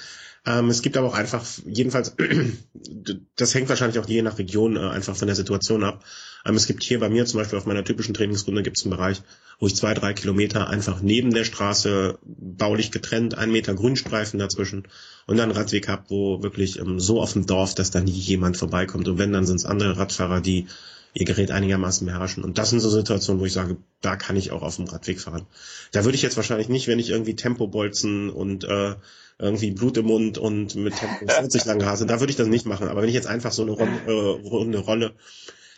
Ähm, 0.45 0.69
es 0.69 0.81
gibt 0.81 0.95
aber 0.95 1.07
auch 1.07 1.13
einfach, 1.13 1.45
jedenfalls, 1.65 2.15
das 3.35 3.53
hängt 3.53 3.67
wahrscheinlich 3.67 3.99
auch 3.99 4.07
je 4.07 4.21
nach 4.21 4.37
Region 4.37 4.77
äh, 4.77 4.79
einfach 4.79 5.15
von 5.15 5.27
der 5.27 5.35
Situation 5.35 5.83
ab. 5.83 6.05
Ähm, 6.45 6.55
es 6.55 6.67
gibt 6.67 6.83
hier 6.83 6.99
bei 6.99 7.09
mir 7.09 7.25
zum 7.25 7.39
Beispiel 7.39 7.57
auf 7.57 7.65
meiner 7.65 7.83
typischen 7.83 8.13
Trainingsrunde 8.13 8.63
gibt 8.63 8.77
es 8.77 8.85
einen 8.85 8.91
Bereich, 8.95 9.21
wo 9.59 9.67
ich 9.67 9.75
zwei, 9.75 9.93
drei 9.93 10.13
Kilometer 10.13 10.69
einfach 10.69 11.01
neben 11.01 11.33
der 11.33 11.43
Straße 11.43 12.19
baulich 12.23 12.91
getrennt, 12.91 13.37
ein 13.37 13.51
Meter 13.51 13.73
Grünstreifen 13.73 14.39
dazwischen 14.39 14.87
und 15.25 15.35
dann 15.35 15.49
einen 15.49 15.59
Radweg 15.59 15.89
habe, 15.89 16.05
wo 16.07 16.43
wirklich 16.43 16.79
ähm, 16.79 17.01
so 17.01 17.21
auf 17.21 17.33
dem 17.33 17.45
Dorf, 17.45 17.75
dass 17.75 17.91
da 17.91 17.99
nie 17.99 18.11
jemand 18.11 18.55
vorbeikommt. 18.55 19.09
Und 19.09 19.17
wenn, 19.17 19.33
dann 19.33 19.45
sind 19.45 19.57
es 19.57 19.65
andere 19.65 19.97
Radfahrer, 19.97 20.39
die 20.39 20.67
ihr 21.19 21.25
Gerät 21.25 21.51
einigermaßen 21.51 22.05
beherrschen. 22.05 22.43
Und 22.43 22.57
das 22.57 22.69
sind 22.69 22.79
so 22.79 22.89
Situationen, 22.89 23.41
wo 23.41 23.45
ich 23.45 23.53
sage, 23.53 23.77
da 24.01 24.15
kann 24.15 24.35
ich 24.35 24.51
auch 24.51 24.61
auf 24.61 24.75
dem 24.75 24.85
Radweg 24.85 25.19
fahren. 25.19 25.47
Da 25.91 26.05
würde 26.05 26.15
ich 26.15 26.21
jetzt 26.21 26.37
wahrscheinlich 26.37 26.69
nicht, 26.69 26.87
wenn 26.87 26.99
ich 26.99 27.09
irgendwie 27.09 27.35
Tempobolzen 27.35 28.29
und 28.29 28.63
äh, 28.65 28.95
irgendwie 29.39 29.71
Blut 29.71 29.97
im 29.97 30.05
Mund 30.05 30.37
und 30.37 30.75
mit 30.75 30.95
Tempo 30.95 31.27
40 31.27 31.65
lang 31.65 31.81
rase, 31.81 32.05
da 32.05 32.19
würde 32.19 32.31
ich 32.31 32.37
das 32.37 32.47
nicht 32.47 32.65
machen. 32.65 32.87
Aber 32.87 33.01
wenn 33.01 33.09
ich 33.09 33.15
jetzt 33.15 33.27
einfach 33.27 33.51
so 33.51 33.63
eine 33.63 33.71
Runde, 33.71 33.99
äh, 34.05 34.47
Runde 34.47 34.77
rolle, 34.77 35.15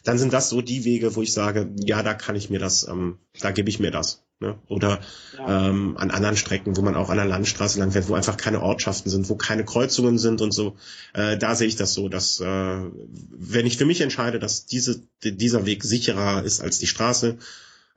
dann 0.03 0.17
sind 0.17 0.33
das 0.33 0.49
so 0.49 0.61
die 0.61 0.83
Wege, 0.83 1.15
wo 1.15 1.21
ich 1.21 1.33
sage, 1.33 1.69
ja, 1.77 2.03
da 2.03 2.13
kann 2.13 2.35
ich 2.35 2.49
mir 2.49 2.59
das, 2.59 2.87
ähm, 2.87 3.19
da 3.39 3.51
gebe 3.51 3.69
ich 3.69 3.79
mir 3.79 3.91
das. 3.91 4.23
Ne? 4.41 4.57
Oder 4.69 5.01
ja. 5.37 5.67
ähm, 5.69 5.97
an 5.97 6.11
anderen 6.11 6.37
Strecken, 6.37 6.77
wo 6.77 6.81
man 6.81 6.95
auch 6.95 7.09
an 7.09 7.17
der 7.17 7.25
Landstraße 7.25 7.77
lang 7.77 7.91
fährt, 7.91 8.07
wo 8.07 8.15
einfach 8.15 8.37
keine 8.37 8.61
Ortschaften 8.61 9.09
sind, 9.09 9.29
wo 9.29 9.35
keine 9.35 9.65
Kreuzungen 9.65 10.17
sind 10.17 10.39
und 10.39 10.53
so. 10.53 10.77
Äh, 11.13 11.37
da 11.37 11.55
sehe 11.55 11.67
ich 11.67 11.75
das 11.75 11.93
so, 11.93 12.07
dass 12.07 12.39
äh, 12.39 12.45
wenn 12.45 13.65
ich 13.65 13.77
für 13.77 13.85
mich 13.85 13.99
entscheide, 13.99 14.39
dass 14.39 14.65
diese, 14.65 15.01
dieser 15.23 15.65
Weg 15.65 15.83
sicherer 15.83 16.43
ist 16.43 16.61
als 16.61 16.79
die 16.79 16.87
Straße, 16.87 17.37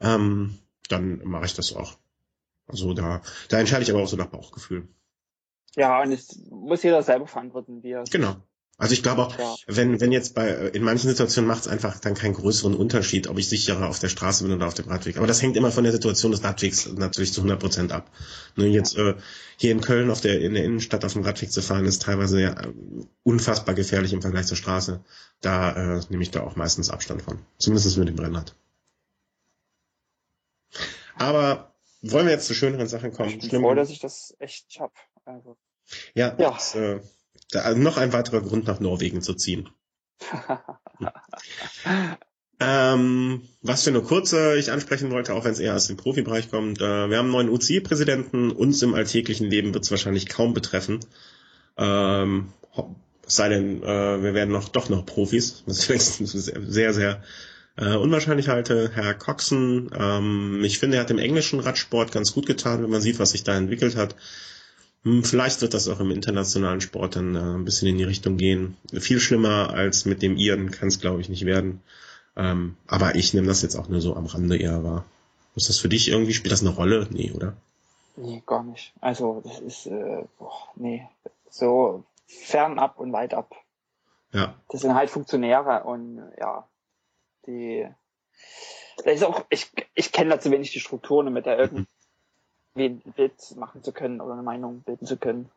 ähm, 0.01 0.59
dann 0.89 1.21
mache 1.25 1.47
ich 1.47 1.55
das 1.55 1.77
auch. 1.77 1.97
Also 2.67 2.93
da, 2.93 3.23
da 3.49 3.61
entscheide 3.61 3.85
ich 3.85 3.91
aber 3.91 4.03
auch 4.03 4.09
so 4.09 4.17
nach 4.17 4.27
Bauchgefühl. 4.27 4.89
Ja, 5.77 6.03
und 6.03 6.11
es 6.11 6.41
muss 6.51 6.83
jeder 6.83 7.05
selber 7.05 7.29
verantworten, 7.29 7.85
wie 7.85 7.93
er 7.93 8.05
Genau. 8.11 8.37
Also 8.83 8.95
ich 8.95 9.05
glaube 9.05 9.23
auch, 9.23 9.39
ja. 9.39 9.55
wenn, 9.69 10.01
wenn 10.01 10.11
jetzt 10.11 10.35
bei, 10.35 10.49
in 10.49 10.83
manchen 10.83 11.09
Situationen 11.09 11.47
macht 11.47 11.61
es 11.61 11.69
einfach 11.69 12.01
dann 12.01 12.15
keinen 12.15 12.35
größeren 12.35 12.75
Unterschied, 12.75 13.29
ob 13.29 13.39
ich 13.39 13.49
sicherer 13.49 13.89
auf 13.89 14.01
der 14.01 14.09
Straße 14.09 14.43
bin 14.43 14.53
oder 14.53 14.67
auf 14.67 14.75
dem 14.75 14.89
Radweg. 14.89 15.19
Aber 15.19 15.29
das 15.29 15.41
hängt 15.41 15.57
immer 15.57 15.71
von 15.71 15.85
der 15.85 15.93
Situation 15.93 16.33
des 16.33 16.43
Radwegs 16.43 16.89
natürlich 16.93 17.33
zu 17.33 17.43
100 17.43 17.61
Prozent 17.61 17.93
ab. 17.93 18.11
Nur 18.57 18.67
jetzt 18.67 18.97
äh, 18.97 19.15
hier 19.57 19.71
in 19.71 19.83
Köln 19.83 20.11
auf 20.11 20.21
der, 20.21 20.41
in 20.41 20.55
der 20.55 20.65
Innenstadt 20.65 21.05
auf 21.05 21.13
dem 21.13 21.23
Radweg 21.23 21.53
zu 21.53 21.63
fahren, 21.63 21.87
ist 21.87 22.03
teilweise 22.03 22.41
ja 22.43 22.61
äh, 22.61 22.73
unfassbar 23.23 23.77
gefährlich 23.77 24.13
im 24.15 24.21
Vergleich 24.21 24.47
zur 24.47 24.57
Straße. 24.57 25.05
Da 25.41 25.99
äh, 25.99 26.01
nehme 26.09 26.25
ich 26.25 26.33
da 26.33 26.41
auch 26.41 26.57
meistens 26.57 26.91
Abstand 26.91 27.23
von. 27.23 27.39
Zumindest 27.59 27.97
mit 27.99 28.09
dem 28.09 28.17
Brennrad. 28.17 28.57
Aber 31.15 31.73
wollen 32.01 32.27
wir 32.27 32.33
jetzt 32.33 32.49
zu 32.49 32.55
schöneren 32.55 32.89
Sachen 32.89 33.13
kommen? 33.13 33.29
Ich 33.29 33.49
bin 33.49 33.61
froh, 33.61 33.75
dass 33.75 33.91
ich 33.91 34.01
das 34.01 34.35
echt 34.41 34.81
hab. 34.81 34.93
Also. 35.25 35.57
Ja, 36.15 36.35
ja. 36.37 36.51
Das, 36.51 36.75
äh, 36.75 36.99
da, 37.53 37.75
noch 37.75 37.97
ein 37.97 38.13
weiterer 38.13 38.41
Grund 38.41 38.67
nach 38.67 38.81
Norwegen 38.81 39.23
zu 39.23 39.35
ziehen. 39.35 39.69
ähm, 42.61 43.43
was 43.61 43.85
für 43.85 43.91
eine 43.91 44.03
kurze 44.03 44.57
ich 44.57 44.73
ansprechen 44.73 45.11
wollte, 45.11 45.35
auch 45.35 45.45
wenn 45.45 45.53
es 45.53 45.61
eher 45.61 45.75
aus 45.75 45.87
dem 45.87 45.97
Profibereich 45.97 46.51
kommt. 46.51 46.81
Äh, 46.81 47.11
wir 47.11 47.19
haben 47.19 47.27
einen 47.27 47.33
neuen 47.33 47.49
UCI-Präsidenten. 47.51 48.51
Uns 48.51 48.83
im 48.83 48.95
alltäglichen 48.95 49.49
Leben 49.49 49.75
wird 49.75 49.85
es 49.85 49.91
wahrscheinlich 49.91 50.29
kaum 50.29 50.55
betreffen. 50.55 51.01
Ähm, 51.77 52.53
sei 53.27 53.49
denn, 53.49 53.83
äh, 53.83 54.23
wir 54.23 54.35
werden 54.35 54.53
noch 54.53 54.69
doch 54.69 54.89
noch 54.89 55.07
Profis, 55.07 55.63
was 55.67 55.89
ich 55.89 56.01
sehr, 56.03 56.95
sehr 56.95 57.23
äh, 57.77 57.97
unwahrscheinlich 57.97 58.49
halte. 58.49 58.91
Herr 58.95 59.15
Coxon, 59.15 59.91
ähm, 59.99 60.63
ich 60.65 60.79
finde, 60.79 60.97
er 60.97 61.03
hat 61.03 61.11
im 61.11 61.19
englischen 61.19 61.61
Radsport 61.61 62.13
ganz 62.13 62.33
gut 62.33 62.47
getan, 62.47 62.83
wenn 62.83 62.91
man 62.91 63.01
sieht, 63.01 63.19
was 63.19 63.31
sich 63.31 63.45
da 63.45 63.57
entwickelt 63.57 63.97
hat. 63.97 64.15
Hm, 65.05 65.25
vielleicht 65.25 65.61
wird 65.63 65.75
das 65.75 65.89
auch 65.89 66.01
im 66.01 66.11
internationalen 66.11 66.81
Sport 66.81 67.17
dann 67.17 67.35
äh, 67.35 67.39
ein 67.39 67.65
bisschen 67.65 67.89
in 67.89 67.99
die 67.99 68.05
Richtung 68.05 68.37
gehen. 68.37 68.77
Viel 68.93 69.21
schlimmer 69.21 69.71
als 69.71 70.05
mit 70.05 70.23
dem 70.23 70.37
Iren 70.37 70.71
kann 70.71 70.89
es, 70.89 71.01
glaube 71.01 71.21
ich, 71.21 71.29
nicht 71.29 71.45
werden. 71.45 71.83
Ähm, 72.37 72.77
aber 72.87 73.15
ich 73.15 73.35
nehme 73.35 73.47
das 73.47 73.63
jetzt 73.63 73.77
auch 73.77 73.89
nur 73.89 74.01
so 74.01 74.17
am 74.17 74.27
Rande 74.27 74.57
eher 74.57 74.85
wahr. 74.85 75.05
Ist 75.55 75.69
das 75.69 75.79
für 75.79 75.89
dich 75.89 76.09
irgendwie, 76.09 76.33
spielt 76.33 76.53
das 76.53 76.63
eine 76.63 76.71
Rolle? 76.71 77.07
Nee, 77.11 77.33
oder? 77.33 77.55
Nee, 78.17 78.43
gar 78.47 78.63
nicht. 78.63 78.93
Also 79.01 79.43
das 79.45 79.61
ist, 79.61 79.87
äh, 79.87 80.25
boah, 80.39 80.69
nee, 80.77 81.07
so 81.51 82.05
fernab 82.27 82.99
und 82.99 83.13
weit 83.13 83.35
ab. 83.35 83.55
Ja. 84.33 84.55
Das 84.71 84.81
sind 84.81 84.95
halt 84.95 85.11
Funktionäre 85.11 85.85
und 85.85 86.23
ja, 86.39 86.67
die 87.47 87.87
das 89.05 89.15
ist 89.15 89.25
auch, 89.25 89.45
ich, 89.51 89.71
ich 89.95 90.13
kenne 90.13 90.31
da 90.31 90.41
zu 90.41 90.51
wenig 90.51 90.73
die 90.73 90.81
Strukturen, 90.81 91.27
damit 91.27 91.47
da 91.47 91.57
irgendwie 91.57 91.87
ein 92.75 93.01
Bild 93.17 93.35
machen 93.57 93.83
zu 93.83 93.93
können 93.93 94.21
oder 94.21 94.35
eine 94.35 94.43
Meinung 94.43 94.83
bilden 94.83 95.07
zu 95.07 95.17
können. 95.17 95.49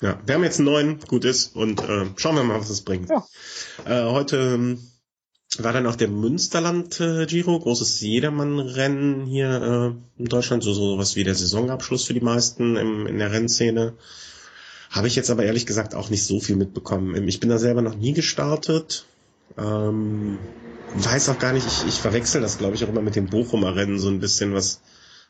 Ja, 0.00 0.18
wir 0.24 0.34
haben 0.34 0.44
jetzt 0.44 0.60
einen 0.60 0.66
neuen, 0.66 1.00
gut 1.00 1.24
ist, 1.24 1.56
und 1.56 1.82
äh, 1.82 2.06
schauen 2.16 2.36
wir 2.36 2.44
mal, 2.44 2.60
was 2.60 2.70
es 2.70 2.82
bringt. 2.82 3.10
Ja. 3.10 3.26
Äh, 3.84 4.10
heute 4.10 4.36
ähm, 4.36 4.78
war 5.58 5.72
dann 5.72 5.86
auch 5.86 5.96
der 5.96 6.08
Münsterland 6.08 7.00
äh, 7.00 7.26
Giro, 7.26 7.58
großes 7.58 8.00
Jedermann-Rennen 8.00 9.26
hier 9.26 9.96
äh, 10.16 10.20
in 10.20 10.26
Deutschland, 10.26 10.62
so 10.62 10.72
sowas 10.72 11.16
wie 11.16 11.24
der 11.24 11.34
Saisonabschluss 11.34 12.04
für 12.04 12.14
die 12.14 12.20
meisten 12.20 12.76
im, 12.76 13.06
in 13.06 13.18
der 13.18 13.32
Rennszene. 13.32 13.94
Habe 14.90 15.08
ich 15.08 15.16
jetzt 15.16 15.30
aber 15.30 15.44
ehrlich 15.44 15.66
gesagt 15.66 15.94
auch 15.94 16.08
nicht 16.08 16.24
so 16.24 16.40
viel 16.40 16.56
mitbekommen. 16.56 17.28
Ich 17.28 17.40
bin 17.40 17.50
da 17.50 17.58
selber 17.58 17.82
noch 17.82 17.96
nie 17.96 18.12
gestartet. 18.12 19.06
Ähm, 19.58 20.38
weiß 20.94 21.28
auch 21.28 21.38
gar 21.38 21.52
nicht, 21.52 21.66
ich, 21.66 21.86
ich 21.88 22.00
verwechsel 22.00 22.40
das, 22.40 22.58
glaube 22.58 22.76
ich, 22.76 22.84
auch 22.84 22.88
immer 22.88 23.02
mit 23.02 23.16
dem 23.16 23.26
Bochumer 23.26 23.74
Rennen 23.74 23.98
so 23.98 24.08
ein 24.08 24.20
bisschen, 24.20 24.54
was 24.54 24.80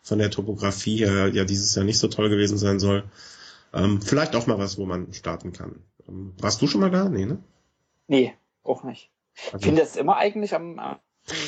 von 0.02 0.18
der 0.18 0.30
Topografie 0.30 0.98
her 0.98 1.28
ja 1.28 1.44
dieses 1.44 1.74
Jahr 1.74 1.84
nicht 1.84 1.98
so 1.98 2.08
toll 2.08 2.28
gewesen 2.28 2.58
sein 2.58 2.80
soll. 2.80 3.04
Ähm, 3.72 4.00
vielleicht 4.00 4.34
auch 4.34 4.46
mal 4.46 4.58
was, 4.58 4.78
wo 4.78 4.86
man 4.86 5.12
starten 5.12 5.52
kann. 5.52 5.82
Ähm, 6.08 6.34
warst 6.38 6.62
du 6.62 6.66
schon 6.66 6.80
mal 6.80 6.90
da? 6.90 7.08
Nee, 7.08 7.26
ne? 7.26 7.38
Nee, 8.06 8.34
auch 8.62 8.84
nicht. 8.84 9.10
Also, 9.52 9.64
Findet 9.64 9.84
es 9.84 9.96
immer 9.96 10.16
eigentlich 10.16 10.54
am, 10.54 10.78
am, 10.78 10.96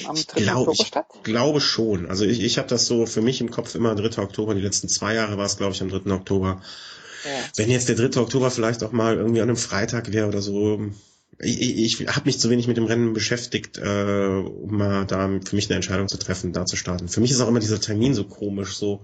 am 0.06 0.16
3. 0.16 0.40
Glaub, 0.40 0.68
Oktober 0.68 0.84
statt? 0.84 1.06
Ich 1.14 1.22
glaube 1.22 1.60
schon. 1.60 2.06
Also 2.06 2.24
ich, 2.24 2.42
ich 2.42 2.58
habe 2.58 2.68
das 2.68 2.86
so 2.86 3.06
für 3.06 3.22
mich 3.22 3.40
im 3.40 3.50
Kopf 3.50 3.74
immer 3.74 3.94
3. 3.94 4.22
Oktober. 4.22 4.54
Die 4.54 4.60
letzten 4.60 4.88
zwei 4.88 5.14
Jahre 5.14 5.38
war 5.38 5.46
es, 5.46 5.56
glaube 5.56 5.72
ich, 5.72 5.82
am 5.82 5.88
3. 5.88 6.10
Oktober. 6.12 6.62
Ja. 7.24 7.30
Wenn 7.56 7.70
jetzt 7.70 7.88
der 7.88 7.96
3. 7.96 8.20
Oktober 8.20 8.50
vielleicht 8.50 8.82
auch 8.84 8.92
mal 8.92 9.16
irgendwie 9.16 9.40
an 9.40 9.48
einem 9.48 9.56
Freitag 9.56 10.12
wäre 10.12 10.28
oder 10.28 10.42
so, 10.42 10.80
ich, 11.42 12.00
ich 12.00 12.08
habe 12.08 12.26
mich 12.26 12.38
zu 12.38 12.50
wenig 12.50 12.68
mit 12.68 12.76
dem 12.76 12.84
Rennen 12.84 13.12
beschäftigt, 13.12 13.78
äh, 13.78 14.26
um 14.28 14.76
mal 14.76 15.06
da 15.06 15.28
für 15.44 15.56
mich 15.56 15.68
eine 15.68 15.76
Entscheidung 15.76 16.08
zu 16.08 16.18
treffen, 16.18 16.52
da 16.52 16.66
zu 16.66 16.76
starten. 16.76 17.08
Für 17.08 17.20
mich 17.20 17.30
ist 17.30 17.40
auch 17.40 17.48
immer 17.48 17.60
dieser 17.60 17.80
Termin 17.80 18.14
so 18.14 18.24
komisch, 18.24 18.76
so, 18.76 19.00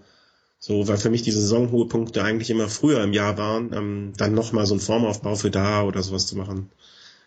so, 0.59 0.87
weil 0.87 0.99
für 0.99 1.11
mich 1.11 1.23
die 1.23 1.31
Saisonhohepunkte 1.31 2.23
eigentlich 2.23 2.51
immer 2.51 2.69
früher 2.69 3.03
im 3.03 3.13
Jahr 3.13 3.39
waren, 3.39 3.73
ähm, 3.73 4.13
dann 4.17 4.35
nochmal 4.35 4.67
so 4.67 4.75
einen 4.75 4.81
Formaufbau 4.81 5.35
für 5.37 5.51
da 5.51 5.85
oder 5.85 6.03
sowas 6.03 6.27
zu 6.27 6.37
machen. 6.37 6.71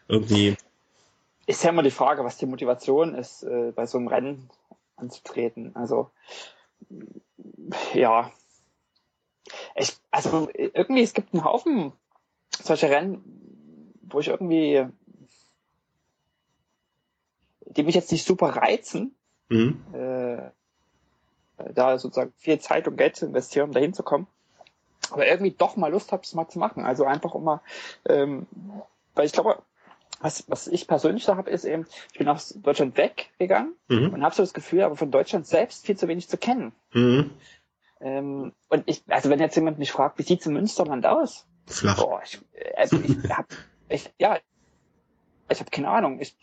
Irgendwie. 0.08 0.56
Ist 1.48 1.64
ja 1.64 1.72
immer 1.72 1.84
die 1.84 1.92
Frage, 1.92 2.24
was 2.24 2.38
die 2.38 2.46
Motivation 2.46 3.16
ist, 3.16 3.44
äh, 3.44 3.72
bei 3.76 3.88
so 3.88 3.98
einem 3.98 4.08
Rennen 4.08 4.50
anzutreten. 4.96 5.76
Also, 5.76 6.12
ja. 7.94 8.32
Ich, 9.76 9.98
also 10.12 10.50
irgendwie, 10.54 11.02
es 11.02 11.14
gibt 11.14 11.34
einen 11.34 11.44
Haufen 11.44 11.94
solche 12.62 12.90
Rennen, 12.90 13.24
wo 14.02 14.20
ich 14.20 14.28
irgendwie 14.28 14.86
die 17.70 17.84
mich 17.84 17.96
jetzt 17.96 18.12
nicht 18.12 18.26
super 18.26 18.48
reizen, 18.48 19.16
mhm. 19.50 19.82
äh, 19.94 20.50
da 21.74 21.98
sozusagen 21.98 22.34
viel 22.38 22.60
Zeit 22.60 22.88
und 22.88 22.98
Geld 22.98 23.16
zu 23.16 23.26
investieren, 23.26 23.70
um 23.70 23.74
da 23.74 23.80
hinzukommen. 23.80 24.28
Aber 25.12 25.28
irgendwie 25.28 25.52
doch 25.52 25.76
mal 25.76 25.92
Lust 25.92 26.12
habe, 26.12 26.24
es 26.24 26.34
mal 26.34 26.48
zu 26.48 26.60
machen. 26.60 26.86
Also 26.86 27.06
einfach 27.06 27.34
um 27.34 27.44
mal, 27.44 27.62
ähm, 28.08 28.48
weil 29.16 29.26
ich 29.26 29.32
glaube, 29.32 29.62
was, 30.22 30.50
was 30.50 30.68
ich 30.68 30.88
persönlich 30.88 31.26
da 31.26 31.38
habe, 31.38 31.50
ist 31.50 31.66
eben, 31.66 31.86
ich 32.12 32.20
bin 32.20 32.28
aus 32.28 32.50
Deutschland 32.62 32.98
weggegangen 32.98 33.74
mhm. 33.88 34.14
und 34.14 34.24
habe 34.24 34.36
so 34.36 34.44
das 34.44 34.54
Gefühl, 34.54 34.84
aber 34.84 34.96
von 34.96 35.12
Deutschland 35.12 35.48
selbst 35.48 35.86
viel 35.86 35.98
zu 35.98 36.08
wenig 36.08 36.28
zu 36.28 36.38
kennen. 36.38 36.74
Mhm. 36.94 37.32
Ähm, 38.02 38.54
und 38.70 38.84
ich, 38.86 39.04
also 39.08 39.30
wenn 39.30 39.40
jetzt 39.40 39.56
jemand 39.56 39.80
mich 39.80 39.92
fragt, 39.92 40.20
wie 40.20 40.24
sieht's 40.24 40.46
in 40.46 40.54
Münsterland 40.54 41.06
aus? 41.06 41.46
Flach. 41.68 41.98
Boah, 41.98 42.22
ich, 42.24 42.40
also 42.76 43.00
ich 43.00 43.30
habe, 43.30 43.48
ich, 43.88 44.12
ja, 44.18 44.38
ich 45.50 45.60
habe 45.60 45.72
keine 45.72 45.90
Ahnung. 45.90 46.20
Ich, 46.20 46.36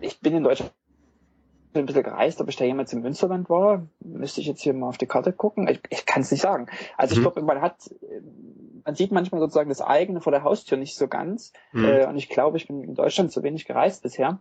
ich 0.00 0.20
bin 0.20 0.34
in 0.34 0.42
Deutschland 0.42 0.72
ein 1.74 1.86
bisschen 1.86 2.04
gereist, 2.04 2.40
ob 2.40 2.48
ich 2.48 2.56
da 2.56 2.64
jemals 2.64 2.92
im 2.92 3.02
Münsterland 3.02 3.50
war. 3.50 3.86
Müsste 4.00 4.40
ich 4.40 4.46
jetzt 4.46 4.62
hier 4.62 4.74
mal 4.74 4.88
auf 4.88 4.98
die 4.98 5.06
Karte 5.06 5.32
gucken. 5.32 5.68
Ich, 5.68 5.80
ich 5.90 6.06
kann 6.06 6.22
es 6.22 6.30
nicht 6.30 6.40
sagen. 6.40 6.66
Also 6.96 7.14
mhm. 7.14 7.18
ich 7.18 7.22
glaube, 7.24 7.42
man 7.46 7.60
hat, 7.60 7.90
man 8.84 8.94
sieht 8.94 9.12
manchmal 9.12 9.40
sozusagen 9.40 9.68
das 9.68 9.80
eigene 9.80 10.20
vor 10.20 10.30
der 10.30 10.44
Haustür 10.44 10.78
nicht 10.78 10.96
so 10.96 11.08
ganz. 11.08 11.52
Mhm. 11.72 11.84
Äh, 11.84 12.06
und 12.06 12.16
ich 12.16 12.28
glaube, 12.28 12.56
ich 12.56 12.66
bin 12.66 12.84
in 12.84 12.94
Deutschland 12.94 13.32
zu 13.32 13.42
wenig 13.42 13.64
gereist 13.64 14.02
bisher. 14.02 14.40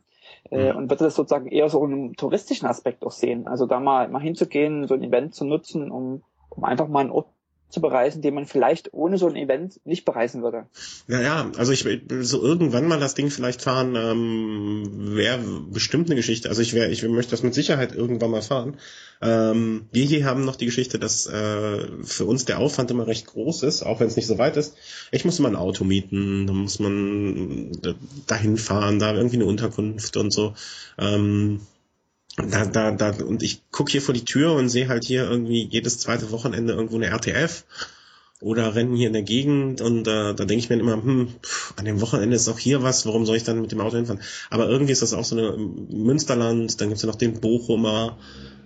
Äh, 0.50 0.72
mhm. 0.72 0.78
und 0.78 0.90
würde 0.90 1.06
das 1.06 1.16
sozusagen 1.16 1.48
eher 1.48 1.70
so 1.70 1.84
einen 1.84 2.14
touristischen 2.14 2.68
Aspekt 2.68 3.04
auch 3.04 3.12
sehen. 3.12 3.48
Also 3.48 3.66
da 3.66 3.80
mal, 3.80 4.08
mal 4.10 4.22
hinzugehen, 4.22 4.88
so 4.88 4.94
ein 4.94 5.04
Event 5.04 5.36
zu 5.36 5.46
nutzen, 5.46 5.92
um, 5.92 6.24
um 6.50 6.64
einfach 6.64 6.88
mal 6.88 7.02
einen 7.02 7.12
Ort 7.12 7.28
zu 7.74 7.82
bereisen, 7.82 8.22
den 8.22 8.36
man 8.36 8.46
vielleicht 8.46 8.94
ohne 8.94 9.18
so 9.18 9.28
ein 9.28 9.36
Event 9.36 9.80
nicht 9.84 10.06
bereisen 10.06 10.44
würde. 10.44 10.68
Ja, 11.08 11.22
ja, 11.22 11.52
also 11.58 11.72
ich 11.72 11.86
will 11.86 12.24
so 12.24 12.42
irgendwann 12.42 12.88
mal 12.88 13.00
das 13.00 13.16
Ding 13.16 13.32
vielleicht 13.32 13.64
fahren, 13.64 13.96
ähm, 13.96 15.16
wäre 15.16 15.40
bestimmt 15.72 16.08
eine 16.08 16.16
Geschichte. 16.16 16.50
Also 16.50 16.62
ich 16.62 16.76
wäre, 16.76 16.90
ich 16.92 17.02
möchte 17.02 17.32
das 17.32 17.42
mit 17.42 17.56
Sicherheit 17.56 17.96
irgendwann 17.96 18.30
mal 18.30 18.44
fahren. 18.44 18.78
Ähm, 19.24 19.88
wir 19.92 20.06
hier 20.06 20.26
haben 20.26 20.46
noch 20.46 20.56
die 20.56 20.68
Geschichte, 20.68 21.00
dass 21.00 21.26
äh, 21.26 21.88
für 22.04 22.26
uns 22.26 22.46
der 22.46 22.60
Aufwand 22.60 22.92
immer 22.92 23.08
recht 23.08 23.26
groß 23.26 23.64
ist, 23.64 23.82
auch 23.82 24.00
wenn 24.00 24.08
es 24.08 24.18
nicht 24.18 24.28
so 24.28 24.38
weit 24.38 24.56
ist. 24.56 24.76
Ich 25.12 25.26
muss 25.26 25.40
immer 25.40 25.50
ein 25.50 25.56
Auto 25.56 25.84
mieten, 25.84 26.46
da 26.46 26.54
muss 26.54 26.78
man 26.78 27.72
dahin 28.28 28.58
fahren, 28.58 29.00
da 29.00 29.16
irgendwie 29.16 29.38
eine 29.38 29.46
Unterkunft 29.46 30.16
und 30.16 30.32
so. 30.32 30.54
Ähm, 31.00 31.62
da, 32.38 32.66
da, 32.66 32.92
da, 32.92 33.12
und 33.24 33.44
ich 33.44 33.62
gucke 33.72 33.92
hier 33.92 34.02
vor 34.02 34.14
die 34.14 34.26
Tür 34.26 34.54
und 34.54 34.70
sehe 34.70 34.88
halt 34.88 35.04
hier 35.04 35.30
irgendwie 35.30 35.64
jedes 35.64 36.00
zweite 36.00 36.32
Wochenende 36.32 36.74
irgendwo 36.74 36.96
eine 36.96 37.08
RTF 37.08 37.66
oder 38.42 38.76
rennen 38.76 38.96
hier 38.96 39.08
in 39.08 39.14
der 39.14 39.22
Gegend 39.22 39.82
und 39.82 40.08
äh, 40.08 40.34
da 40.34 40.46
denke 40.46 40.56
ich 40.56 40.70
mir 40.70 40.78
immer, 40.78 41.02
hm, 41.02 41.30
pff, 41.42 41.74
an 41.78 41.86
dem 41.86 42.02
Wochenende 42.02 42.36
ist 42.36 42.50
auch 42.50 42.60
hier 42.60 42.84
was, 42.84 43.06
warum 43.06 43.26
soll 43.26 43.38
ich 43.38 43.44
dann 43.44 43.62
mit 43.62 43.72
dem 43.72 43.80
Auto 43.82 43.96
hinfahren? 43.96 44.22
Aber 44.50 44.68
irgendwie 44.68 44.92
ist 44.92 45.02
das 45.02 45.14
auch 45.14 45.24
so 45.24 45.38
eine 45.38 45.56
Münsterland, 45.58 46.82
dann 46.82 46.90
gibt's 46.90 47.04
ja 47.04 47.08
noch 47.08 47.16
den 47.16 47.40
Bochumer, 47.40 48.18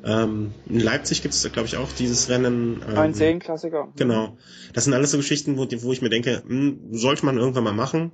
ähm, 0.04 0.54
in 0.68 0.80
Leipzig 0.80 1.22
gibt's 1.22 1.42
da 1.42 1.50
glaube 1.50 1.68
ich 1.68 1.78
auch 1.78 1.92
dieses 1.92 2.30
Rennen. 2.30 2.82
Ähm, 2.88 2.98
Ein 2.98 3.14
Zehn-Klassiker. 3.14 3.92
Genau. 3.98 4.38
Das 4.74 4.86
sind 4.86 4.94
alles 4.94 5.12
so 5.12 5.18
Geschichten, 5.18 5.58
wo, 5.58 5.68
wo 5.70 5.92
ich 5.92 6.02
mir 6.02 6.10
denke, 6.10 6.42
hm, 6.48 6.88
sollte 6.92 7.26
man 7.26 7.38
irgendwann 7.38 7.66
mal 7.66 7.74
machen, 7.74 8.14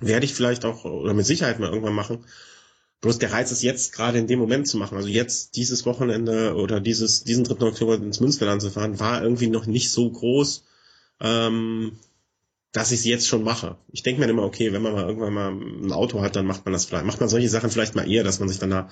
werde 0.00 0.24
ich 0.24 0.34
vielleicht 0.34 0.64
auch, 0.64 0.84
oder 0.84 1.14
mit 1.14 1.26
Sicherheit 1.26 1.60
mal 1.60 1.68
irgendwann 1.68 1.94
machen. 1.94 2.24
Bloß 3.00 3.18
der 3.18 3.32
Reiz 3.32 3.52
ist 3.52 3.62
jetzt 3.62 3.92
gerade 3.92 4.18
in 4.18 4.26
dem 4.26 4.38
Moment 4.38 4.66
zu 4.66 4.78
machen. 4.78 4.96
Also 4.96 5.08
jetzt 5.08 5.56
dieses 5.56 5.84
Wochenende 5.84 6.54
oder 6.54 6.80
dieses, 6.80 7.24
diesen 7.24 7.44
3. 7.44 7.66
Oktober 7.66 7.96
ins 7.96 8.20
Münsterland 8.20 8.62
zu 8.62 8.70
fahren, 8.70 8.98
war 8.98 9.22
irgendwie 9.22 9.48
noch 9.48 9.66
nicht 9.66 9.90
so 9.90 10.10
groß, 10.10 10.64
ähm, 11.20 11.98
dass 12.72 12.92
ich 12.92 13.00
es 13.00 13.04
jetzt 13.04 13.28
schon 13.28 13.44
mache. 13.44 13.76
Ich 13.92 14.02
denke 14.02 14.20
mir 14.20 14.28
immer, 14.28 14.44
okay, 14.44 14.72
wenn 14.72 14.82
man 14.82 14.94
mal 14.94 15.06
irgendwann 15.06 15.34
mal 15.34 15.50
ein 15.50 15.92
Auto 15.92 16.22
hat, 16.22 16.34
dann 16.34 16.46
macht 16.46 16.64
man 16.64 16.72
das 16.72 16.86
vielleicht. 16.86 17.04
Macht 17.04 17.20
man 17.20 17.28
solche 17.28 17.48
Sachen 17.48 17.70
vielleicht 17.70 17.94
mal 17.94 18.10
eher, 18.10 18.24
dass 18.24 18.40
man 18.40 18.48
sich 18.48 18.58
dann 18.58 18.70
da 18.70 18.88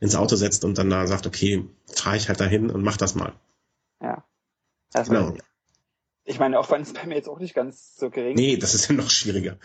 ins 0.00 0.16
Auto 0.16 0.36
setzt 0.36 0.64
und 0.64 0.78
dann 0.78 0.88
da 0.88 1.06
sagt, 1.06 1.26
okay, 1.26 1.64
fahre 1.86 2.16
ich 2.16 2.28
halt 2.28 2.40
dahin 2.40 2.70
und 2.70 2.82
mach 2.82 2.96
das 2.96 3.14
mal. 3.14 3.34
Ja. 4.00 4.24
Also, 4.94 5.12
genau. 5.12 5.34
Ich 6.24 6.38
meine, 6.38 6.58
auch 6.58 6.70
wenn 6.70 6.82
es 6.82 6.92
bei 6.92 7.06
mir 7.06 7.16
jetzt 7.16 7.28
auch 7.28 7.40
nicht 7.40 7.54
ganz 7.54 7.96
so 7.96 8.08
gering 8.08 8.36
ist. 8.36 8.40
Nee, 8.40 8.56
das 8.56 8.74
ist 8.74 8.88
ja 8.88 8.94
noch 8.94 9.10
schwieriger 9.10 9.58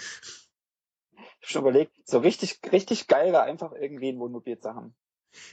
schon 1.45 1.61
überlegt, 1.61 1.93
so 2.05 2.19
richtig, 2.19 2.59
richtig 2.71 3.07
geil 3.07 3.31
wäre 3.31 3.43
einfach 3.43 3.73
irgendwie 3.73 4.09
ein 4.09 4.19
Wohnmobil 4.19 4.59
zu 4.59 4.73
haben. 4.73 4.95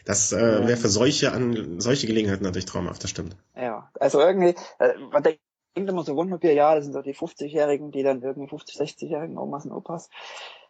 Das 0.05 0.33
äh, 0.33 0.67
wäre 0.67 0.77
für 0.77 0.89
solche 0.89 1.33
an 1.33 1.81
solche 1.81 2.07
Gelegenheiten 2.07 2.45
natürlich 2.45 2.67
traumhaft, 2.67 3.03
das 3.03 3.11
stimmt. 3.11 3.37
Ja, 3.57 3.91
also 3.99 4.21
irgendwie, 4.21 4.55
äh, 4.79 4.97
man 5.11 5.23
denkt 5.23 5.41
immer 5.75 6.05
so 6.05 6.17
Wohnmobil, 6.17 6.53
ja, 6.53 6.75
das 6.75 6.85
sind 6.85 6.93
so 6.93 7.03
die 7.03 7.15
50-Jährigen, 7.15 7.91
die 7.91 8.03
dann 8.03 8.23
irgendwie 8.23 8.49
50, 8.49 8.81
60-Jährigen 8.81 9.39
Omas 9.39 9.65
und 9.67 9.73
Opas, 9.73 10.11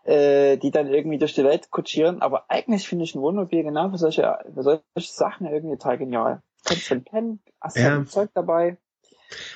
äh, 0.04 0.56
die 0.56 0.70
dann 0.70 0.88
irgendwie 0.88 1.18
durch 1.18 1.34
die 1.34 1.44
Welt 1.44 1.70
kutschieren. 1.70 2.22
Aber 2.22 2.50
eigentlich 2.50 2.88
finde 2.88 3.04
ich 3.04 3.14
ein 3.14 3.22
Wohnmobil 3.22 3.62
genau 3.64 3.90
für 3.90 3.98
solche, 3.98 4.38
für 4.54 4.62
solche 4.62 4.82
Sachen 5.12 5.46
irgendwie 5.46 5.76
total 5.76 5.98
genial. 5.98 6.42
Kannst 6.64 6.90
du 6.90 7.00
pennen, 7.00 7.40
hast 7.60 7.76
ja. 7.76 7.96
ein 7.96 8.06
Zeug 8.06 8.30
dabei. 8.34 8.78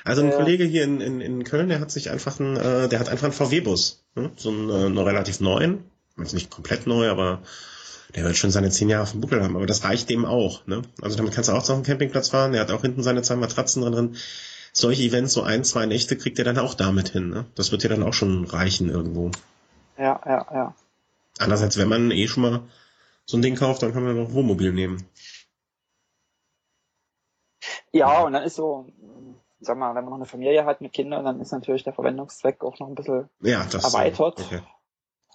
Also 0.03 0.21
ein 0.21 0.31
äh, 0.31 0.35
Kollege 0.35 0.63
hier 0.63 0.83
in, 0.83 1.01
in, 1.01 1.21
in 1.21 1.43
Köln, 1.43 1.69
der 1.69 1.79
hat 1.79 1.91
sich 1.91 2.09
einfach 2.09 2.39
ein, 2.39 2.55
äh, 2.55 2.87
der 2.89 2.99
hat 2.99 3.09
einfach 3.09 3.25
einen 3.25 3.33
VW-Bus, 3.33 4.03
ne? 4.15 4.31
so 4.35 4.49
einen, 4.49 4.69
äh, 4.69 4.85
einen 4.85 4.97
relativ 4.97 5.39
neuen, 5.39 5.83
jetzt 6.17 6.33
nicht 6.33 6.49
komplett 6.49 6.87
neu, 6.87 7.09
aber 7.09 7.41
der 8.15 8.23
wird 8.23 8.37
schon 8.37 8.51
seine 8.51 8.69
zehn 8.69 8.89
Jahre 8.89 9.03
auf 9.03 9.11
dem 9.11 9.21
Buckel 9.21 9.43
haben, 9.43 9.55
aber 9.55 9.65
das 9.65 9.83
reicht 9.83 10.09
dem 10.09 10.25
auch. 10.25 10.65
Ne? 10.65 10.81
Also 11.01 11.17
damit 11.17 11.33
kannst 11.33 11.49
du 11.49 11.53
auch 11.53 11.63
zu 11.63 11.73
einem 11.73 11.83
Campingplatz 11.83 12.29
fahren, 12.29 12.53
der 12.53 12.61
hat 12.61 12.71
auch 12.71 12.81
hinten 12.81 13.03
seine 13.03 13.21
zwei 13.21 13.35
Matratzen 13.35 13.81
drin. 13.81 13.93
drin. 13.93 14.15
Solche 14.73 15.03
Events, 15.03 15.33
so 15.33 15.41
ein, 15.41 15.63
zwei 15.63 15.87
Nächte 15.87 16.17
kriegt 16.17 16.37
er 16.37 16.45
dann 16.45 16.59
auch 16.59 16.75
damit 16.75 17.09
hin. 17.09 17.29
Ne? 17.29 17.45
Das 17.55 17.71
wird 17.71 17.83
dir 17.83 17.89
dann 17.89 18.03
auch 18.03 18.13
schon 18.13 18.45
reichen 18.45 18.89
irgendwo. 18.89 19.31
Ja, 19.97 20.21
ja, 20.25 20.45
ja. 20.53 20.75
Andererseits, 21.39 21.77
wenn 21.77 21.89
man 21.89 22.11
eh 22.11 22.27
schon 22.27 22.43
mal 22.43 22.61
so 23.25 23.37
ein 23.37 23.41
Ding 23.41 23.55
kauft, 23.55 23.81
dann 23.81 23.93
kann 23.93 24.03
man 24.03 24.15
noch 24.15 24.33
Wohnmobil 24.33 24.71
nehmen. 24.71 25.05
Ja, 27.91 28.21
und 28.21 28.33
dann 28.33 28.43
ist 28.43 28.55
so, 28.55 28.87
sag 29.59 29.77
mal, 29.77 29.95
wenn 29.95 30.03
man 30.03 30.11
noch 30.11 30.17
eine 30.17 30.25
Familie 30.25 30.65
hat 30.65 30.81
mit 30.81 30.93
Kindern, 30.93 31.25
dann 31.25 31.39
ist 31.39 31.51
natürlich 31.51 31.83
der 31.83 31.93
Verwendungszweck 31.93 32.63
auch 32.63 32.79
noch 32.79 32.87
ein 32.87 32.95
bisschen 32.95 33.29
ja, 33.41 33.65
das, 33.65 33.83
erweitert. 33.83 34.39
Okay. 34.39 34.61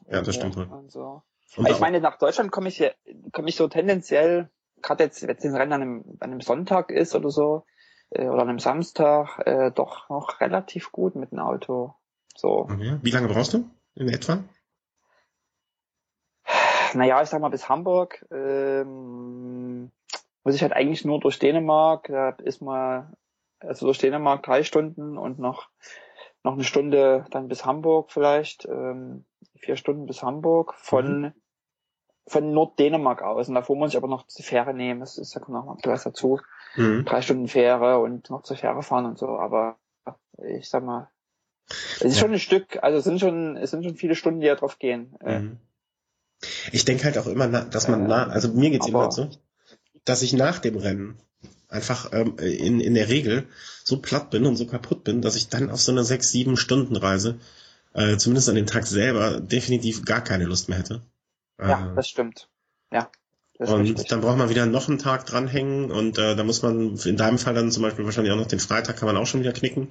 Ja, 0.09 0.23
das 0.23 0.35
stimmt. 0.35 0.57
Und 0.57 0.91
so. 0.91 1.23
Und 1.57 1.69
ich 1.69 1.81
meine, 1.81 2.01
nach 2.01 2.19
Deutschland 2.19 2.51
komme 2.51 2.69
ich 2.69 2.77
hier, 2.77 2.95
komme 3.33 3.49
ich 3.49 3.57
so 3.57 3.69
tendenziell, 3.69 4.49
gerade 4.81 5.05
jetzt, 5.05 5.27
wenn 5.27 5.37
es 5.37 5.45
ein 5.45 5.55
Rennen 5.55 5.73
an 5.73 5.83
einem, 5.83 6.05
an 6.21 6.31
einem 6.31 6.41
Sonntag 6.41 6.91
ist 6.91 7.15
oder 7.15 7.31
so, 7.31 7.65
äh, 8.11 8.27
oder 8.27 8.43
an 8.43 8.49
einem 8.49 8.59
Samstag, 8.59 9.43
äh, 9.47 9.71
doch 9.71 10.09
noch 10.09 10.41
relativ 10.41 10.93
gut 10.93 11.15
mit 11.15 11.33
dem 11.33 11.41
Auto. 11.41 11.95
So. 12.35 12.61
Okay. 12.61 12.99
Wie 13.03 13.11
lange 13.11 13.29
brauchst 13.29 13.55
du 13.55 13.71
in 13.95 14.09
etwa? 14.09 14.43
Naja, 16.95 17.23
ich 17.23 17.29
sag 17.29 17.41
mal 17.41 17.49
bis 17.49 17.69
Hamburg. 17.69 18.27
Ähm, 18.31 19.91
muss 20.45 20.55
ich 20.55 20.63
halt 20.63 20.73
eigentlich 20.73 21.05
nur 21.05 21.21
durch 21.21 21.39
Dänemark. 21.39 22.09
Da 22.09 22.31
ist 22.43 22.61
mal 22.61 23.13
also 23.65 23.87
durch 23.87 23.99
Dänemark 23.99 24.43
drei 24.43 24.63
Stunden 24.63 25.19
und 25.19 25.39
noch, 25.39 25.69
noch 26.43 26.55
eine 26.55 26.65
Stunde 26.65 27.25
dann 27.31 27.49
bis 27.49 27.65
Hamburg 27.65 28.11
vielleicht, 28.11 28.67
ähm, 28.67 29.25
vier 29.57 29.77
Stunden 29.77 30.07
bis 30.07 30.23
Hamburg 30.23 30.75
von, 30.79 31.21
mhm. 31.21 31.33
von 32.27 32.53
Norddänemark 32.53 33.23
aus. 33.23 33.49
Und 33.49 33.55
davor 33.55 33.77
muss 33.77 33.91
ich 33.91 33.97
aber 33.97 34.09
noch 34.09 34.27
die 34.27 34.43
Fähre 34.43 34.75
nehmen. 34.75 35.01
Das 35.01 35.19
ist, 35.19 35.35
da 35.35 35.41
kommt 35.41 35.57
noch 35.57 35.65
mal 35.65 35.77
was 35.85 36.05
dazu. 36.05 36.41
Mhm. 36.77 37.05
Drei 37.05 37.23
Stunden 37.23 37.49
Fähre 37.49 37.99
und 37.99 38.31
noch 38.31 38.43
zur 38.43 38.57
Fähre 38.57 38.83
fahren 38.83 39.07
und 39.07 39.19
so. 39.19 39.29
Aber 39.29 39.77
ich 40.39 40.69
sag 40.69 40.85
mal, 40.85 41.11
es 41.69 42.03
ist 42.03 42.17
ja. 42.17 42.23
schon 42.23 42.33
ein 42.33 42.39
Stück, 42.39 42.83
also 42.83 42.99
es 42.99 43.05
sind 43.05 43.21
schon, 43.21 43.57
es 43.57 43.71
sind 43.71 43.85
schon 43.85 43.97
viele 43.97 44.15
Stunden, 44.15 44.41
die 44.41 44.47
da 44.47 44.57
drauf 44.57 44.79
gehen. 44.79 45.17
Mhm. 45.25 45.59
Ich 46.73 46.85
denke 46.85 47.05
halt 47.05 47.19
auch 47.19 47.27
immer, 47.27 47.47
dass 47.47 47.89
man, 47.89 48.11
äh, 48.11 48.15
also 48.15 48.53
mir 48.53 48.71
geht's 48.71 48.89
immer 48.89 49.13
so, 49.13 49.31
dass 50.05 50.23
ich 50.23 50.33
nach 50.33 50.59
dem 50.59 50.77
Rennen 50.77 51.21
einfach 51.73 52.11
ähm, 52.13 52.37
in, 52.39 52.81
in 52.81 52.95
der 52.95 53.09
Regel 53.09 53.47
so 53.85 53.99
platt 53.99 54.31
bin 54.31 54.47
und 54.47 54.57
so 54.57 54.67
kaputt 54.67 55.05
bin, 55.05 55.23
dass 55.23 55.37
ich 55.37 55.49
dann 55.49 55.71
auf 55.71 55.81
so 55.81 55.93
eine 55.93 56.05
sechs, 56.05 56.31
sieben 56.31 56.57
Stunden 56.57 56.97
Reise, 56.97 57.39
äh, 57.95 58.17
zumindest 58.17 58.49
an 58.49 58.55
den 58.55 58.67
Tag 58.67 58.87
selber, 58.87 59.41
definitiv 59.41 60.05
gar 60.05 60.23
keine 60.23 60.45
Lust 60.45 60.69
mehr 60.69 60.79
hätte. 60.79 61.03
Ja, 61.59 61.93
äh, 61.93 61.95
das 61.97 62.09
stimmt. 62.09 62.49
Ja. 62.93 63.11
Das 63.59 63.71
und 63.71 63.83
richtig. 63.83 64.09
dann 64.09 64.23
braucht 64.23 64.39
man 64.39 64.49
wieder 64.49 64.67
noch 64.67 64.89
einen 64.89 64.99
Tag 64.99 65.27
dranhängen 65.27 65.91
und 65.91 66.19
äh, 66.19 66.35
da 66.35 66.43
muss 66.43 66.63
man 66.63 66.97
in 66.97 67.17
deinem 67.17 67.39
Fall 67.39 67.55
dann 67.55 67.71
zum 67.71 67.83
Beispiel 67.83 68.05
wahrscheinlich 68.05 68.33
auch 68.33 68.39
noch 68.39 68.47
den 68.47 68.61
Freitag 68.61 68.97
kann 68.97 69.07
man 69.07 69.17
auch 69.17 69.27
schon 69.27 69.41
wieder 69.41 69.53
knicken. 69.53 69.89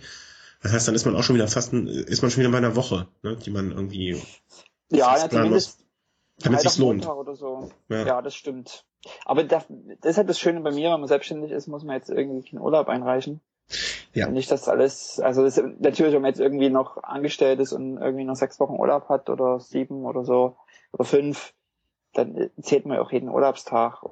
Das 0.62 0.74
heißt, 0.74 0.88
dann 0.88 0.96
ist 0.96 1.06
man 1.06 1.16
auch 1.16 1.24
schon 1.24 1.36
wieder 1.36 1.48
fast, 1.48 1.74
ein, 1.74 1.88
ist 1.88 2.22
man 2.22 2.32
schon 2.32 2.42
wieder 2.42 2.52
bei 2.52 2.58
einer 2.58 2.76
Woche, 2.76 3.08
ne, 3.24 3.36
die 3.38 3.50
man 3.50 3.72
irgendwie 3.72 4.22
ja, 4.90 5.18
ja 5.18 5.30
zumindest 5.30 5.80
damit 6.40 6.66
es 6.66 6.74
sich 6.74 6.82
lohnt. 6.82 7.08
Oder 7.08 7.36
so. 7.36 7.72
Ja. 7.90 8.06
ja, 8.06 8.22
das 8.22 8.36
stimmt. 8.36 8.86
Aber 9.26 9.44
das, 9.44 9.66
das 10.02 10.12
ist 10.12 10.18
halt 10.18 10.30
das 10.30 10.40
Schöne 10.40 10.62
bei 10.62 10.72
mir, 10.72 10.92
wenn 10.92 11.00
man 11.00 11.08
selbstständig 11.08 11.52
ist, 11.52 11.68
muss 11.68 11.84
man 11.84 11.96
jetzt 11.96 12.10
irgendwie 12.10 12.48
keinen 12.48 12.62
Urlaub 12.62 12.88
einreichen. 12.88 13.42
Ja. 14.14 14.28
Und 14.28 14.34
nicht 14.34 14.52
das 14.52 14.68
alles, 14.68 15.20
also 15.20 15.44
das, 15.44 15.62
natürlich, 15.80 16.14
wenn 16.14 16.22
man 16.22 16.30
jetzt 16.30 16.42
irgendwie 16.42 16.70
noch 16.70 17.02
angestellt 17.04 17.60
ist 17.60 17.72
und 17.72 17.98
irgendwie 17.98 18.26
noch 18.26 18.36
sechs 18.36 18.60
Wochen 18.60 18.74
Urlaub 18.74 19.10
hat 19.10 19.30
oder 19.30 19.60
sieben 19.60 20.06
oder 20.06 20.26
so 20.26 20.58
oder 20.92 21.06
fünf, 21.06 21.54
dann 22.14 22.50
zählt 22.62 22.86
man 22.86 22.98
ja 22.98 23.04
auch 23.04 23.12
jeden 23.12 23.30
Urlaubstag. 23.30 24.04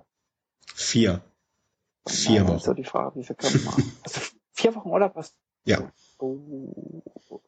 Vier. 0.73 1.21
Vier 2.07 2.47
Wochen. 2.47 2.59
So 2.59 2.73
die 2.73 2.85
Frage, 2.85 3.19
wie 3.19 3.23
viel 3.23 3.35
kann 3.35 3.51
man 3.65 3.73
Also 4.03 4.21
vier 4.53 4.75
Wochen 4.75 4.89
Urlaub 4.89 5.15
hast 5.15 5.35
Ja. 5.65 5.91
Oh, 6.19 7.01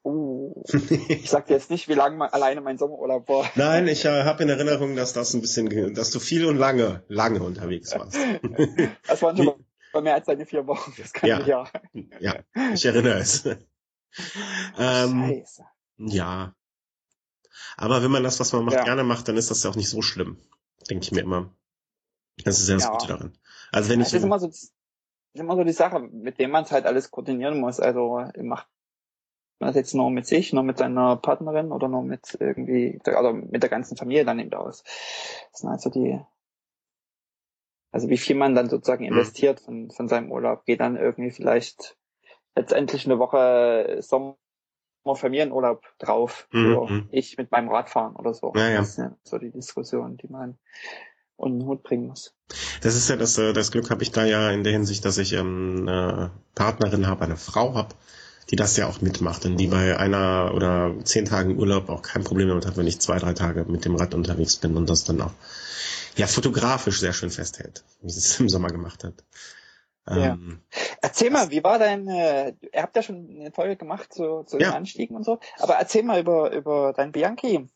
oh. 0.04 0.64
Ich 1.10 1.30
sag 1.30 1.48
dir 1.48 1.54
jetzt 1.56 1.70
nicht, 1.70 1.90
wie 1.90 1.94
lange 1.94 2.32
alleine 2.34 2.62
mein 2.62 2.78
Sommerurlaub 2.78 3.28
war. 3.28 3.50
Nein, 3.56 3.88
ich 3.88 4.06
äh, 4.06 4.24
habe 4.24 4.44
in 4.44 4.50
Erinnerung, 4.50 4.96
dass 4.96 5.14
das 5.14 5.34
ein 5.34 5.42
bisschen, 5.42 5.94
dass 5.94 6.12
du 6.12 6.20
viel 6.20 6.46
und 6.46 6.56
lange, 6.58 7.04
lange 7.10 7.44
unterwegs 7.44 7.94
warst. 7.94 8.18
das 9.08 9.22
waren 9.22 9.36
schon 9.36 9.66
mal 9.94 10.02
mehr 10.02 10.16
als 10.16 10.26
deine 10.26 10.46
vier 10.46 10.66
Wochen. 10.68 10.94
Das 10.98 11.12
kann 11.12 11.30
ja. 11.30 11.40
ich 11.42 11.48
ja. 11.48 11.68
Ja, 12.20 12.36
ich 12.74 12.86
erinnere 12.86 13.20
es. 13.20 13.46
ähm, 13.46 13.58
Scheiße. 14.78 15.66
Ja. 15.98 16.56
Aber 17.76 18.04
wenn 18.04 18.12
man 18.12 18.24
das, 18.24 18.40
was 18.40 18.54
man 18.54 18.64
macht, 18.64 18.76
ja. 18.76 18.84
gerne 18.84 19.04
macht, 19.04 19.28
dann 19.28 19.38
ist 19.38 19.52
das 19.52 19.64
ja 19.64 19.70
auch 19.70 19.76
nicht 19.76 19.90
so 19.90 20.02
schlimm. 20.02 20.38
Denke 20.90 21.04
ich 21.04 21.12
mir 21.12 21.22
immer. 21.22 21.54
Das 22.44 22.60
ist 22.60 22.70
ja 22.70 22.76
das 22.76 22.86
ja. 22.86 22.92
Gute 22.92 23.08
daran. 23.08 23.38
Also 23.72 23.90
wenn 23.90 24.00
ich. 24.00 24.08
Das 24.08 24.14
ist 24.14 24.24
immer 24.24 24.40
so, 24.40 24.50
ist 25.34 25.40
immer 25.40 25.56
so 25.56 25.64
die 25.64 25.72
Sache, 25.72 26.00
mit 26.00 26.40
dem 26.40 26.52
man 26.52 26.64
es 26.64 26.72
halt 26.72 26.86
alles 26.86 27.12
koordinieren 27.12 27.60
muss. 27.60 27.80
Also 27.80 28.26
macht 28.42 28.68
man 29.60 29.70
das 29.70 29.76
jetzt 29.76 29.94
nur 29.94 30.10
mit 30.10 30.26
sich, 30.26 30.54
nur 30.54 30.64
mit 30.64 30.78
seiner 30.78 31.16
Partnerin 31.18 31.72
oder 31.72 31.88
nur 31.88 32.04
mit 32.04 32.38
irgendwie, 32.40 33.00
oder 33.06 33.34
mit 33.34 33.62
der 33.64 33.70
ganzen 33.70 33.96
Familie 33.96 34.26
dann 34.26 34.40
eben 34.40 34.54
aus. 34.54 34.84
Das 35.52 35.62
sind 35.62 35.70
halt 35.70 35.82
so 35.82 35.90
die, 35.90 36.20
Also 37.92 38.10
wie 38.10 38.18
viel 38.18 38.36
man 38.36 38.56
dann 38.56 38.70
sozusagen 38.70 39.06
mhm. 39.06 39.12
investiert 39.12 39.60
von, 39.60 39.92
von 39.92 40.08
seinem 40.08 40.32
Urlaub, 40.32 40.66
geht 40.66 40.80
dann 40.80 40.96
irgendwie 40.96 41.32
vielleicht 41.32 41.98
letztendlich 42.56 43.06
eine 43.06 43.20
Woche 43.20 43.98
Sommer 44.02 44.36
Familienurlaub 45.14 45.86
drauf. 46.00 46.48
Mhm. 46.52 46.74
So, 46.74 46.86
mhm. 46.86 47.10
ich 47.12 47.38
mit 47.38 47.52
meinem 47.52 47.70
Radfahren 47.70 48.16
oder 48.16 48.34
so. 48.34 48.54
Ja, 48.56 48.70
ja. 48.70 48.78
Das 48.80 48.90
ist 48.90 48.98
ja 48.98 49.16
so 49.24 49.38
die 49.38 49.52
Diskussion, 49.52 50.18
die 50.18 50.28
man 50.28 50.58
unter 51.42 51.60
den 51.60 51.68
Hut 51.68 51.84
bringen 51.84 52.08
muss. 52.08 52.34
Das 52.82 52.96
ist 52.96 53.10
ja 53.10 53.16
das, 53.16 53.38
äh, 53.38 53.54
das 53.54 53.72
Glück 53.72 53.90
habe 53.90 54.04
ich 54.04 54.12
da 54.12 54.26
ja 54.26 54.52
in 54.52 54.64
der 54.64 54.74
Hinsicht, 54.74 55.06
dass 55.06 55.18
ich 55.18 55.34
ähm, 55.34 55.86
eine 55.88 56.32
Partnerin 56.56 57.08
habe, 57.08 57.26
eine 57.26 57.38
Frau 57.38 57.74
habe, 57.74 57.96
die 58.50 58.56
das 58.56 58.78
ja 58.78 58.88
auch 58.88 59.02
mitmacht 59.02 59.46
und 59.46 59.58
die 59.58 59.68
bei 59.68 59.98
einer 59.98 60.52
oder 60.54 60.94
zehn 61.04 61.26
Tagen 61.26 61.58
Urlaub 61.58 61.90
auch 61.90 62.02
kein 62.02 62.24
Problem 62.24 62.48
damit 62.50 62.66
hat, 62.66 62.78
wenn 62.78 62.88
ich 62.88 63.00
zwei, 63.00 63.18
drei 63.18 63.34
Tage 63.34 63.66
mit 63.66 63.86
dem 63.86 63.96
Rad 63.96 64.14
unterwegs 64.14 64.58
bin 64.58 64.76
und 64.76 64.90
das 64.90 65.04
dann 65.04 65.22
auch 65.22 65.34
ja 66.18 66.28
fotografisch 66.28 67.00
sehr 67.00 67.14
schön 67.14 67.30
festhält, 67.30 67.84
wie 68.02 68.10
sie 68.10 68.20
es 68.20 68.40
im 68.40 68.50
Sommer 68.50 68.70
gemacht 68.70 69.04
hat. 69.04 69.24
Ja. 70.08 70.34
Ähm, 70.34 70.62
erzähl 71.02 71.30
mal, 71.30 71.52
wie 71.52 71.64
war 71.64 71.78
dein, 71.78 72.08
äh, 72.08 72.54
ihr 72.74 72.82
habt 72.82 72.96
ja 72.96 73.04
schon 73.04 73.30
eine 73.40 73.52
Folge 73.52 73.76
gemacht 73.76 74.12
zu, 74.12 74.44
zu 74.44 74.58
ja. 74.58 74.72
den 74.72 74.78
Anstiegen 74.78 75.16
und 75.16 75.24
so, 75.24 75.40
aber 75.60 75.76
erzähl 75.76 76.04
mal 76.04 76.20
über, 76.20 76.52
über 76.52 76.94
dein 76.94 77.12
Bianchi. 77.12 77.70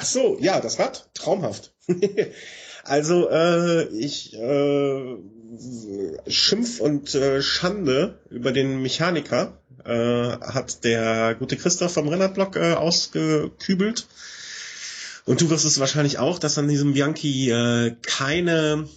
Ach 0.00 0.04
so, 0.04 0.38
ja, 0.40 0.60
das 0.60 0.78
Rad, 0.78 1.10
traumhaft. 1.12 1.72
also 2.84 3.28
äh, 3.30 3.88
ich 3.88 4.32
äh, 4.32 5.16
Schimpf 6.28 6.78
und 6.78 7.16
äh, 7.16 7.42
Schande 7.42 8.20
über 8.30 8.52
den 8.52 8.80
Mechaniker 8.80 9.60
äh, 9.84 10.38
hat 10.40 10.84
der 10.84 11.34
gute 11.34 11.56
Christoph 11.56 11.94
vom 11.94 12.06
Rennerblock 12.06 12.54
äh, 12.54 12.74
ausgekübelt. 12.74 14.06
Und 15.24 15.40
du 15.40 15.50
wirst 15.50 15.64
es 15.64 15.80
wahrscheinlich 15.80 16.20
auch, 16.20 16.38
dass 16.38 16.58
an 16.58 16.68
diesem 16.68 16.92
Bianchi 16.92 17.50
äh, 17.50 17.96
keine 18.00 18.88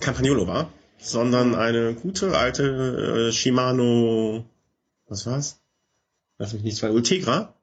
Campagnolo 0.00 0.48
war, 0.48 0.72
sondern 0.98 1.54
eine 1.54 1.94
gute 1.94 2.36
alte 2.36 3.28
äh, 3.28 3.32
Shimano, 3.32 4.44
was 5.06 5.24
war's? 5.24 5.60
Lass 6.36 6.52
mich 6.52 6.64
nicht 6.64 6.78
zwei, 6.78 6.90
Ultegra, 6.90 7.54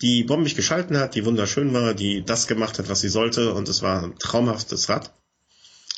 die 0.00 0.24
bombig 0.24 0.54
geschalten 0.54 0.96
hat, 0.98 1.14
die 1.14 1.24
wunderschön 1.24 1.72
war, 1.74 1.94
die 1.94 2.24
das 2.24 2.46
gemacht 2.46 2.78
hat, 2.78 2.88
was 2.88 3.00
sie 3.00 3.08
sollte 3.08 3.52
und 3.54 3.68
es 3.68 3.82
war 3.82 4.02
ein 4.02 4.18
traumhaftes 4.18 4.88
Rad. 4.88 5.12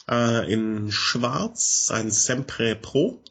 Äh, 0.09 0.53
in 0.53 0.91
Schwarz, 0.91 1.91
ein 1.93 2.11
Sempre 2.11 2.75
Pro. 2.75 3.23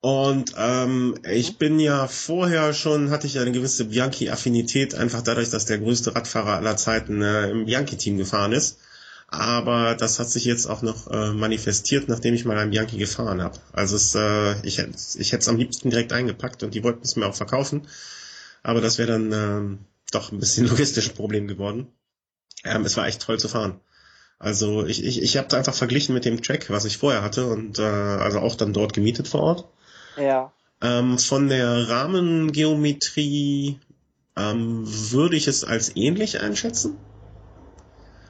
Und 0.00 0.54
ähm, 0.56 1.14
ich 1.30 1.52
mhm. 1.52 1.56
bin 1.58 1.80
ja 1.80 2.08
vorher 2.08 2.74
schon, 2.74 3.10
hatte 3.10 3.26
ich 3.26 3.38
eine 3.38 3.52
gewisse 3.52 3.86
Bianchi-Affinität, 3.86 4.94
einfach 4.94 5.22
dadurch, 5.22 5.50
dass 5.50 5.64
der 5.64 5.78
größte 5.78 6.14
Radfahrer 6.14 6.56
aller 6.56 6.76
Zeiten 6.76 7.22
äh, 7.22 7.50
im 7.50 7.66
Bianchi-Team 7.66 8.18
gefahren 8.18 8.52
ist. 8.52 8.78
Aber 9.28 9.94
das 9.94 10.18
hat 10.18 10.28
sich 10.28 10.44
jetzt 10.44 10.66
auch 10.66 10.82
noch 10.82 11.10
äh, 11.10 11.32
manifestiert, 11.32 12.08
nachdem 12.08 12.34
ich 12.34 12.44
mal 12.44 12.58
ein 12.58 12.70
Bianchi 12.70 12.98
gefahren 12.98 13.40
habe. 13.40 13.58
Also 13.72 13.96
es, 13.96 14.14
äh, 14.14 14.54
ich, 14.66 14.78
ich 14.78 15.32
hätte 15.32 15.42
es 15.42 15.48
am 15.48 15.56
liebsten 15.56 15.88
direkt 15.88 16.12
eingepackt 16.12 16.62
und 16.62 16.74
die 16.74 16.82
wollten 16.84 17.02
es 17.02 17.16
mir 17.16 17.26
auch 17.26 17.34
verkaufen. 17.34 17.86
Aber 18.62 18.80
das 18.80 18.98
wäre 18.98 19.12
dann 19.12 19.32
ähm, 19.32 19.78
doch 20.10 20.32
ein 20.32 20.38
bisschen 20.38 20.66
logistisch 20.68 21.10
ein 21.10 21.14
Problem 21.14 21.48
geworden. 21.48 21.88
Ähm, 22.64 22.84
es 22.84 22.96
war 22.96 23.06
echt 23.06 23.22
toll 23.22 23.38
zu 23.38 23.48
fahren. 23.48 23.80
Also 24.38 24.84
ich, 24.86 25.04
ich, 25.04 25.22
ich 25.22 25.36
habe 25.36 25.56
einfach 25.56 25.74
verglichen 25.74 26.14
mit 26.14 26.24
dem 26.24 26.42
Track, 26.42 26.68
was 26.70 26.84
ich 26.84 26.98
vorher 26.98 27.22
hatte 27.22 27.46
und 27.46 27.78
äh, 27.78 27.82
also 27.82 28.40
auch 28.40 28.56
dann 28.56 28.72
dort 28.72 28.92
gemietet 28.92 29.28
vor 29.28 29.40
Ort. 29.40 29.68
Ja. 30.16 30.52
Ähm, 30.80 31.18
von 31.18 31.48
der 31.48 31.88
Rahmengeometrie 31.88 33.78
ähm, 34.36 34.82
würde 34.84 35.36
ich 35.36 35.46
es 35.46 35.62
als 35.62 35.94
ähnlich 35.94 36.40
einschätzen. 36.40 36.96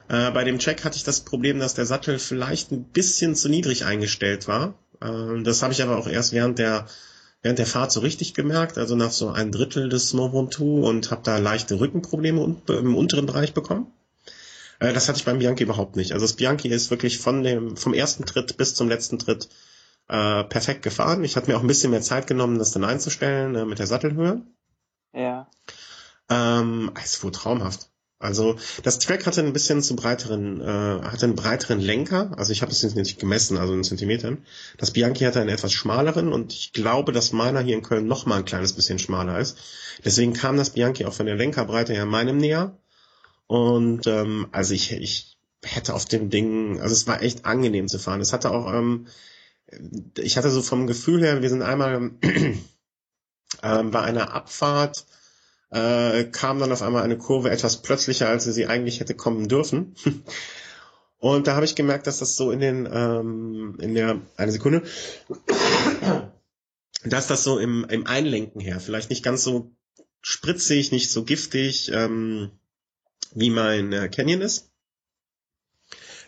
Äh, 0.07 0.29
bei 0.31 0.43
dem 0.43 0.59
Check 0.59 0.83
hatte 0.83 0.97
ich 0.97 1.03
das 1.03 1.21
Problem, 1.21 1.59
dass 1.59 1.73
der 1.73 1.87
Sattel 1.87 2.19
vielleicht 2.19 2.71
ein 2.71 2.83
bisschen 2.83 3.35
zu 3.35 3.49
niedrig 3.49 3.85
eingestellt 3.85 4.47
war. 4.47 4.75
Äh, 5.01 5.41
das 5.41 5.63
habe 5.63 5.73
ich 5.73 5.81
aber 5.81 5.97
auch 5.97 6.07
erst 6.07 6.31
während 6.31 6.59
der 6.59 6.85
während 7.43 7.59
der 7.59 7.67
Fahrt 7.67 7.91
so 7.91 7.99
richtig 7.99 8.33
gemerkt, 8.33 8.77
also 8.77 8.95
nach 8.95 9.11
so 9.11 9.29
ein 9.29 9.51
Drittel 9.51 9.89
des 9.89 10.13
Ventoux 10.15 10.87
und 10.87 11.11
habe 11.11 11.21
da 11.23 11.37
leichte 11.37 11.79
Rückenprobleme 11.79 12.55
im 12.67 12.95
unteren 12.95 13.27
Bereich 13.27 13.53
bekommen. 13.53 13.87
Äh, 14.79 14.93
das 14.93 15.07
hatte 15.07 15.19
ich 15.19 15.25
beim 15.25 15.39
Bianchi 15.39 15.63
überhaupt 15.63 15.95
nicht. 15.95 16.13
Also 16.13 16.23
das 16.23 16.33
Bianchi 16.33 16.69
ist 16.69 16.89
wirklich 16.89 17.19
von 17.19 17.43
dem 17.43 17.77
vom 17.77 17.93
ersten 17.93 18.25
Tritt 18.25 18.57
bis 18.57 18.73
zum 18.73 18.89
letzten 18.89 19.19
Tritt 19.19 19.49
äh, 20.07 20.43
perfekt 20.45 20.81
gefahren. 20.81 21.23
Ich 21.23 21.35
hatte 21.35 21.51
mir 21.51 21.57
auch 21.57 21.61
ein 21.61 21.67
bisschen 21.67 21.91
mehr 21.91 22.01
Zeit 22.01 22.27
genommen, 22.27 22.57
das 22.59 22.71
dann 22.71 22.83
einzustellen 22.85 23.55
äh, 23.55 23.65
mit 23.65 23.79
der 23.79 23.87
Sattelhöhe. 23.87 24.41
Ja. 25.13 25.47
Ähm, 26.29 26.91
es 27.03 27.23
wurde 27.23 27.37
traumhaft. 27.37 27.89
Also 28.23 28.55
das 28.83 28.99
Track 28.99 29.25
hatte 29.25 29.41
ein 29.41 29.51
bisschen 29.51 29.81
zu 29.81 29.95
breiteren, 29.95 30.61
äh, 30.61 30.65
hatte 30.65 31.25
einen 31.25 31.35
breiteren 31.35 31.79
Lenker. 31.79 32.31
Also 32.37 32.53
ich 32.53 32.61
habe 32.61 32.71
das 32.71 32.81
jetzt 32.81 32.95
nicht 32.95 33.19
gemessen, 33.19 33.57
also 33.57 33.73
in 33.73 33.83
Zentimetern. 33.83 34.45
Das 34.77 34.91
Bianchi 34.91 35.25
hatte 35.25 35.41
einen 35.41 35.49
etwas 35.49 35.73
schmaleren 35.73 36.31
und 36.31 36.53
ich 36.53 36.71
glaube, 36.71 37.11
dass 37.11 37.33
meiner 37.33 37.59
hier 37.59 37.75
in 37.75 37.83
Köln 37.83 38.07
noch 38.07 38.25
mal 38.25 38.37
ein 38.37 38.45
kleines 38.45 38.73
bisschen 38.73 38.97
schmaler 38.97 39.39
ist. 39.39 39.57
Deswegen 40.05 40.33
kam 40.33 40.55
das 40.55 40.69
Bianchi 40.69 41.05
auch 41.05 41.13
von 41.13 41.25
der 41.25 41.35
Lenkerbreite 41.35 41.93
her 41.93 42.05
meinem 42.05 42.37
näher. 42.37 42.77
Und 43.47 44.07
ähm, 44.07 44.47
also 44.53 44.73
ich, 44.73 44.93
ich 44.93 45.37
hätte 45.61 45.93
auf 45.93 46.05
dem 46.05 46.29
Ding, 46.29 46.79
also 46.79 46.93
es 46.93 47.07
war 47.07 47.21
echt 47.21 47.45
angenehm 47.45 47.89
zu 47.89 47.99
fahren. 47.99 48.21
Es 48.21 48.31
hatte 48.31 48.51
auch, 48.51 48.73
ähm, 48.73 49.07
ich 50.17 50.37
hatte 50.37 50.49
so 50.49 50.61
vom 50.61 50.87
Gefühl 50.87 51.21
her, 51.21 51.41
wir 51.41 51.49
sind 51.49 51.61
einmal 51.61 52.11
ähm, 53.63 53.91
bei 53.91 54.01
einer 54.01 54.33
Abfahrt 54.33 55.05
äh, 55.73 56.25
kam 56.25 56.59
dann 56.59 56.71
auf 56.71 56.83
einmal 56.83 57.03
eine 57.03 57.17
Kurve 57.17 57.49
etwas 57.49 57.81
plötzlicher, 57.81 58.29
als 58.29 58.43
sie 58.43 58.67
eigentlich 58.67 58.99
hätte 58.99 59.15
kommen 59.15 59.47
dürfen. 59.47 59.95
Und 61.17 61.47
da 61.47 61.55
habe 61.55 61.65
ich 61.65 61.75
gemerkt, 61.75 62.05
dass 62.05 62.19
das 62.19 62.35
so 62.35 62.51
in 62.51 62.59
den, 62.59 62.87
ähm, 62.91 63.77
in 63.79 63.95
der, 63.95 64.21
eine 64.37 64.51
Sekunde, 64.51 64.83
dass 67.05 67.27
das 67.27 67.43
so 67.43 67.57
im, 67.57 67.85
im 67.89 68.05
Einlenken 68.05 68.61
her 68.61 68.79
vielleicht 68.79 69.09
nicht 69.09 69.23
ganz 69.23 69.43
so 69.43 69.71
spritzig, 70.21 70.91
nicht 70.91 71.11
so 71.11 71.23
giftig, 71.23 71.91
ähm, 71.91 72.51
wie 73.33 73.49
mein 73.49 73.93
äh, 73.93 74.09
Canyon 74.09 74.41
ist. 74.41 74.69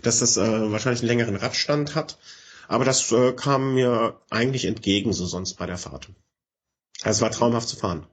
Dass 0.01 0.19
das 0.19 0.37
äh, 0.37 0.71
wahrscheinlich 0.71 1.01
einen 1.01 1.09
längeren 1.09 1.35
Radstand 1.35 1.93
hat. 1.93 2.17
Aber 2.67 2.83
das 2.83 3.11
äh, 3.11 3.33
kam 3.33 3.75
mir 3.75 4.19
eigentlich 4.29 4.65
entgegen, 4.65 5.13
so 5.13 5.25
sonst 5.27 5.55
bei 5.55 5.67
der 5.67 5.77
Fahrt. 5.77 6.09
Also 7.03 7.17
es 7.17 7.21
war 7.21 7.31
traumhaft 7.31 7.69
zu 7.69 7.75
fahren 7.75 8.07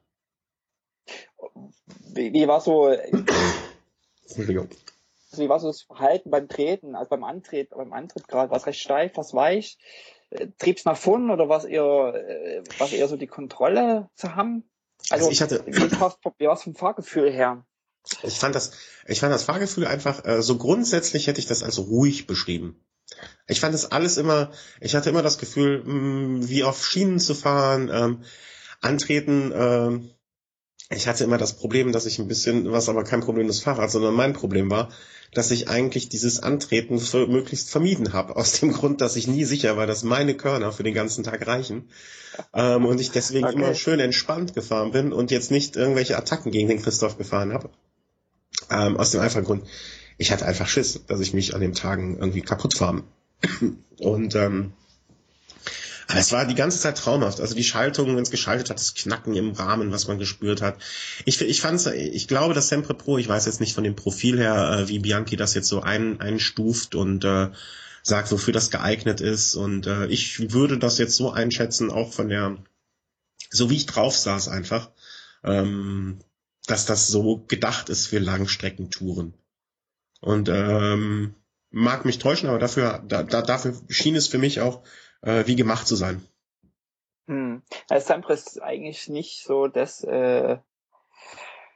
wie, 2.14 2.32
wie 2.32 2.48
war 2.48 2.60
so, 2.60 2.88
Entschuldigung. 2.88 4.68
wie 5.36 5.48
war 5.48 5.60
so 5.60 5.68
das 5.68 5.82
Verhalten 5.82 6.30
beim 6.30 6.48
Treten, 6.48 6.94
also 6.94 7.10
beim 7.10 7.24
Antritt, 7.24 7.70
beim 7.70 7.92
Antritt 7.92 8.28
gerade, 8.28 8.50
was 8.50 8.66
recht 8.66 8.80
steif, 8.80 9.12
was 9.16 9.34
weich? 9.34 9.78
Äh, 10.30 10.48
Trieb's 10.58 10.84
nach 10.84 10.96
vorn 10.96 11.30
oder 11.30 11.48
was 11.48 11.64
eher, 11.64 12.14
äh, 12.14 12.62
was 12.78 12.92
eher 12.92 13.08
so 13.08 13.16
die 13.16 13.26
Kontrolle 13.26 14.08
zu 14.14 14.34
haben? 14.34 14.64
Also, 15.10 15.26
also 15.26 15.30
ich 15.30 15.42
hatte, 15.42 15.64
wie 15.66 16.46
war 16.46 16.54
es 16.54 16.62
vom 16.62 16.74
Fahrgefühl 16.74 17.30
her? 17.30 17.64
Ich 18.22 18.38
fand 18.38 18.54
das, 18.54 18.72
ich 19.06 19.20
fand 19.20 19.32
das 19.32 19.44
Fahrgefühl 19.44 19.86
einfach, 19.86 20.24
äh, 20.24 20.42
so 20.42 20.58
grundsätzlich 20.58 21.26
hätte 21.26 21.40
ich 21.40 21.46
das 21.46 21.62
als 21.62 21.78
ruhig 21.78 22.26
beschrieben. 22.26 22.84
Ich 23.46 23.60
fand 23.60 23.74
es 23.74 23.90
alles 23.90 24.16
immer, 24.16 24.50
ich 24.80 24.94
hatte 24.94 25.10
immer 25.10 25.22
das 25.22 25.38
Gefühl, 25.38 25.82
mh, 25.84 25.92
mm, 25.92 26.48
wie 26.48 26.64
auf 26.64 26.86
Schienen 26.86 27.18
zu 27.18 27.34
fahren, 27.34 27.90
ähm, 27.92 28.24
antreten, 28.80 29.52
ähm, 29.54 30.10
ich 30.94 31.08
hatte 31.08 31.24
immer 31.24 31.38
das 31.38 31.54
Problem, 31.54 31.92
dass 31.92 32.06
ich 32.06 32.18
ein 32.18 32.28
bisschen, 32.28 32.70
was 32.70 32.88
aber 32.88 33.04
kein 33.04 33.20
Problem 33.20 33.46
des 33.46 33.60
Fahrrads, 33.60 33.92
sondern 33.92 34.14
mein 34.14 34.32
Problem 34.32 34.70
war, 34.70 34.88
dass 35.32 35.50
ich 35.50 35.68
eigentlich 35.68 36.08
dieses 36.08 36.40
Antreten 36.42 36.98
für, 36.98 37.26
möglichst 37.26 37.70
vermieden 37.70 38.12
habe. 38.12 38.36
Aus 38.36 38.60
dem 38.60 38.72
Grund, 38.72 39.00
dass 39.00 39.16
ich 39.16 39.26
nie 39.26 39.44
sicher 39.44 39.76
war, 39.76 39.86
dass 39.86 40.02
meine 40.02 40.34
Körner 40.34 40.72
für 40.72 40.82
den 40.82 40.94
ganzen 40.94 41.24
Tag 41.24 41.46
reichen. 41.46 41.88
Ähm, 42.54 42.86
und 42.86 43.00
ich 43.00 43.10
deswegen 43.10 43.46
okay. 43.46 43.54
immer 43.54 43.74
schön 43.74 44.00
entspannt 44.00 44.54
gefahren 44.54 44.92
bin 44.92 45.12
und 45.12 45.30
jetzt 45.30 45.50
nicht 45.50 45.76
irgendwelche 45.76 46.16
Attacken 46.16 46.52
gegen 46.52 46.68
den 46.68 46.82
Christoph 46.82 47.18
gefahren 47.18 47.52
habe. 47.52 47.70
Ähm, 48.70 48.96
aus 48.96 49.10
dem 49.10 49.20
einfachen 49.20 49.44
Grund, 49.44 49.64
ich 50.18 50.32
hatte 50.32 50.46
einfach 50.46 50.68
Schiss, 50.68 51.00
dass 51.06 51.20
ich 51.20 51.34
mich 51.34 51.54
an 51.54 51.60
den 51.60 51.74
Tagen 51.74 52.18
irgendwie 52.18 52.42
kaputt 52.42 52.74
fahre. 52.74 53.02
Und 53.98 54.34
ähm, 54.34 54.72
aber 56.12 56.20
es 56.20 56.30
war 56.30 56.44
die 56.44 56.54
ganze 56.54 56.78
Zeit 56.78 56.98
traumhaft. 56.98 57.40
Also 57.40 57.54
die 57.54 57.64
Schaltung, 57.64 58.14
wenn 58.14 58.22
es 58.22 58.30
geschaltet 58.30 58.68
hat, 58.68 58.78
das 58.78 58.92
Knacken 58.92 59.34
im 59.34 59.52
Rahmen, 59.52 59.92
was 59.92 60.08
man 60.08 60.18
gespürt 60.18 60.60
hat. 60.60 60.76
Ich, 61.24 61.40
ich 61.40 61.62
fand's, 61.62 61.86
ich 61.86 62.28
glaube, 62.28 62.52
dass 62.52 62.68
Sempre 62.68 62.92
Pro, 62.92 63.16
ich 63.16 63.26
weiß 63.26 63.46
jetzt 63.46 63.60
nicht 63.60 63.74
von 63.74 63.82
dem 63.82 63.96
Profil 63.96 64.38
her, 64.38 64.76
äh, 64.76 64.88
wie 64.88 64.98
Bianchi 64.98 65.36
das 65.36 65.54
jetzt 65.54 65.68
so 65.68 65.80
ein, 65.80 66.20
einstuft 66.20 66.94
und 66.94 67.24
äh, 67.24 67.48
sagt, 68.02 68.30
wofür 68.30 68.52
das 68.52 68.70
geeignet 68.70 69.22
ist. 69.22 69.54
Und 69.54 69.86
äh, 69.86 70.04
ich 70.08 70.52
würde 70.52 70.76
das 70.76 70.98
jetzt 70.98 71.16
so 71.16 71.30
einschätzen, 71.30 71.90
auch 71.90 72.12
von 72.12 72.28
der, 72.28 72.58
so 73.48 73.70
wie 73.70 73.76
ich 73.76 73.86
drauf 73.86 74.14
saß 74.14 74.48
einfach, 74.48 74.90
ähm, 75.44 76.18
dass 76.66 76.84
das 76.84 77.08
so 77.08 77.38
gedacht 77.48 77.88
ist 77.88 78.06
für 78.06 78.18
Langstreckentouren. 78.18 79.32
Und 80.20 80.50
ähm, 80.50 81.36
mag 81.70 82.04
mich 82.04 82.18
täuschen, 82.18 82.50
aber 82.50 82.58
dafür, 82.58 83.02
da, 83.08 83.22
da, 83.22 83.40
dafür 83.40 83.80
schien 83.88 84.14
es 84.14 84.26
für 84.26 84.36
mich 84.36 84.60
auch 84.60 84.82
äh, 85.22 85.46
wie 85.46 85.56
gemacht 85.56 85.86
zu 85.86 85.96
sein. 85.96 86.26
Hm. 87.26 87.62
Also 87.88 88.06
Sampras 88.06 88.46
ist 88.46 88.62
eigentlich 88.62 89.08
nicht 89.08 89.44
so 89.44 89.68
das, 89.68 90.04
äh, 90.04 90.58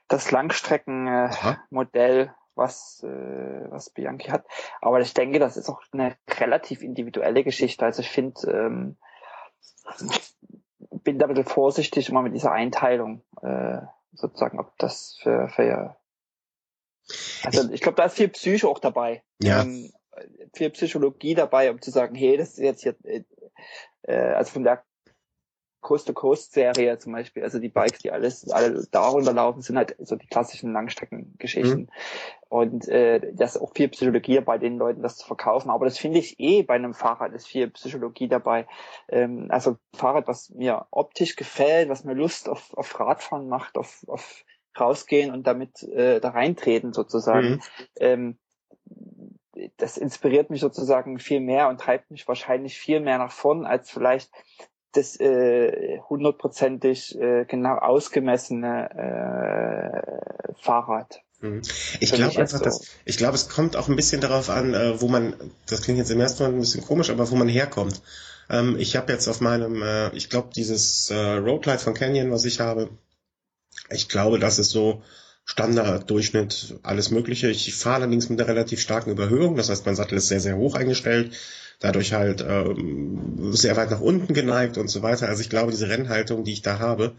das 0.09 0.31
Langstreckenmodell, 0.31 2.21
äh, 2.21 2.31
was, 2.55 3.03
äh, 3.03 3.71
was 3.71 3.91
Bianchi 3.91 4.31
hat. 4.31 4.47
Aber 4.81 5.01
ich 5.01 5.15
denke, 5.15 5.39
das 5.39 5.57
ist 5.57 5.69
auch 5.69 5.83
eine 5.93 6.17
relativ 6.29 6.83
individuelle 6.83 7.45
Geschichte. 7.45 7.85
Also 7.85 8.03
ich 8.03 8.11
finde, 8.11 8.41
ähm, 8.51 8.97
bin 11.05 11.19
da 11.19 11.27
ein 11.27 11.35
bisschen 11.35 11.49
vorsichtig 11.49 12.09
immer 12.09 12.23
mit 12.23 12.35
dieser 12.35 12.53
Einteilung, 12.53 13.23
äh, 13.43 13.79
sozusagen, 14.13 14.59
ob 14.59 14.77
das 14.79 15.19
für, 15.23 15.49
für 15.49 15.97
also 17.45 17.71
ich 17.71 17.81
glaube, 17.81 17.97
da 17.97 18.07
ist 18.07 18.17
viel 18.17 18.29
Psycho 18.29 18.69
auch 18.69 18.81
dabei. 18.81 19.23
Ja. 19.41 19.63
Ähm, 19.63 19.93
viel 20.55 20.71
Psychologie 20.71 21.35
dabei, 21.35 21.71
um 21.71 21.81
zu 21.81 21.91
sagen, 21.91 22.15
hey, 22.15 22.37
das 22.37 22.51
ist 22.51 22.59
jetzt 22.59 22.83
hier, 22.83 22.97
äh, 24.03 24.17
also 24.17 24.53
von 24.53 24.65
der 24.65 24.85
Coast-to-Coast-Serie 25.87 26.99
zum 26.99 27.13
Beispiel, 27.13 27.45
also 27.45 27.61
die 27.61 27.69
Bikes, 27.69 28.01
die 28.01 28.11
alles 28.11 28.51
alle 28.51 28.85
darunter 28.91 29.33
laufen, 29.33 29.63
sind 29.63 29.77
halt 29.77 29.95
so 30.01 30.17
die 30.17 30.27
klassischen 30.27 30.73
Langstreckengeschichten. 30.73 31.83
Mhm. 31.83 31.89
Und 32.49 32.89
äh, 32.89 33.21
das 33.35 33.55
ist 33.55 33.63
auch 33.63 33.73
viel 33.73 33.87
Psychologie 33.89 34.41
bei 34.41 34.59
den 34.59 34.79
Leuten, 34.79 35.03
das 35.03 35.17
zu 35.17 35.27
verkaufen. 35.27 35.71
Aber 35.71 35.85
das 35.85 35.97
finde 35.97 36.19
ich 36.19 36.41
eh 36.41 36.65
bei 36.65 36.75
einem 36.75 36.93
Fahrrad 36.93 37.33
ist 37.35 37.47
viel 37.47 37.71
Psychologie 37.71 38.27
dabei. 38.27 38.67
Ähm, 39.09 39.47
also 39.51 39.77
Fahrrad, 39.95 40.27
was 40.27 40.51
mir 40.51 40.87
optisch 40.91 41.37
gefällt, 41.37 41.89
was 41.89 42.03
mir 42.03 42.15
Lust 42.15 42.49
auf, 42.49 42.75
auf 42.75 42.99
Radfahren 42.99 43.49
macht, 43.49 43.79
auf, 43.79 44.05
auf 44.09 44.45
rausgehen 44.79 45.33
und 45.33 45.47
damit 45.47 45.85
äh, 45.85 46.19
da 46.19 46.31
reintreten 46.31 46.95
sozusagen. 46.95 47.49
Mhm. 47.49 47.61
Ähm, 48.01 48.39
das 49.77 49.97
inspiriert 49.97 50.51
mich 50.51 50.61
sozusagen 50.61 51.19
viel 51.19 51.41
mehr 51.41 51.69
und 51.69 51.81
treibt 51.81 52.11
mich 52.11 52.27
wahrscheinlich 52.29 52.79
viel 52.79 53.01
mehr 53.01 53.19
nach 53.19 53.33
vorn 53.33 53.67
als 53.67 53.91
vielleicht 53.91 54.31
das 54.93 55.19
äh, 55.21 56.01
hundertprozentig 56.09 57.19
äh, 57.19 57.45
genau 57.45 57.77
ausgemessene 57.77 58.91
äh, 58.91 60.55
Fahrrad. 60.61 61.21
Mhm. 61.41 61.63
Ich 62.01 62.13
glaube 62.13 62.39
einfach, 62.39 62.59
so. 62.59 62.65
dass 62.65 62.87
ich 63.05 63.19
glaube, 63.19 63.35
es 63.35 63.49
kommt 63.49 63.77
auch 63.77 63.89
ein 63.89 63.97
bisschen 63.97 64.21
darauf 64.21 64.49
an, 64.49 64.75
äh, 64.75 65.01
wo 65.01 65.09
man. 65.09 65.35
Das 65.67 65.83
klingt 65.83 65.99
jetzt 65.99 66.11
im 66.11 66.21
ersten 66.21 66.43
Mal 66.43 66.53
ein 66.53 66.59
bisschen 66.59 66.85
komisch, 66.85 67.11
aber 67.11 67.31
wo 67.31 67.37
man 67.37 67.49
herkommt. 67.49 68.01
Ähm, 68.49 68.77
ich 68.79 68.97
habe 68.97 69.13
jetzt 69.13 69.29
auf 69.29 69.41
meinem, 69.41 69.83
äh, 69.83 70.15
ich 70.17 70.31
glaube, 70.31 70.51
dieses 70.55 71.11
äh, 71.11 71.35
Roadlight 71.35 71.81
von 71.81 71.95
Canyon, 71.95 72.31
was 72.31 72.45
ich 72.45 72.61
habe, 72.61 72.89
ich 73.91 74.09
glaube, 74.09 74.39
das 74.39 74.59
ist 74.59 74.71
so 74.71 75.03
Standarddurchschnitt, 75.47 76.81
alles 76.83 77.11
Mögliche. 77.11 77.49
Ich 77.49 77.73
fahre 77.75 78.03
allerdings 78.03 78.29
mit 78.29 78.41
einer 78.41 78.49
relativ 78.49 78.81
starken 78.81 79.13
Überhöhung, 79.13 79.57
das 79.57 79.71
heißt, 79.71 79.87
mein 79.87 79.95
Sattel 79.95 80.19
ist 80.19 80.29
sehr, 80.29 80.41
sehr 80.41 80.57
hoch 80.57 80.75
eingestellt, 80.75 81.35
dadurch 81.79 82.13
halt 82.13 82.45
ähm, 82.47 83.53
sehr 83.53 83.77
weit 83.77 83.93
nach 83.93 84.01
unten 84.01 84.35
geneigt 84.35 84.77
und 84.77 84.89
so 84.89 85.03
weiter. 85.03 85.29
Also 85.29 85.41
ich 85.41 85.49
glaube, 85.49 85.71
diese 85.71 85.89
Rennhaltung, 85.89 86.43
die 86.43 86.53
ich 86.53 86.63
da 86.63 86.81
habe, 86.81 87.15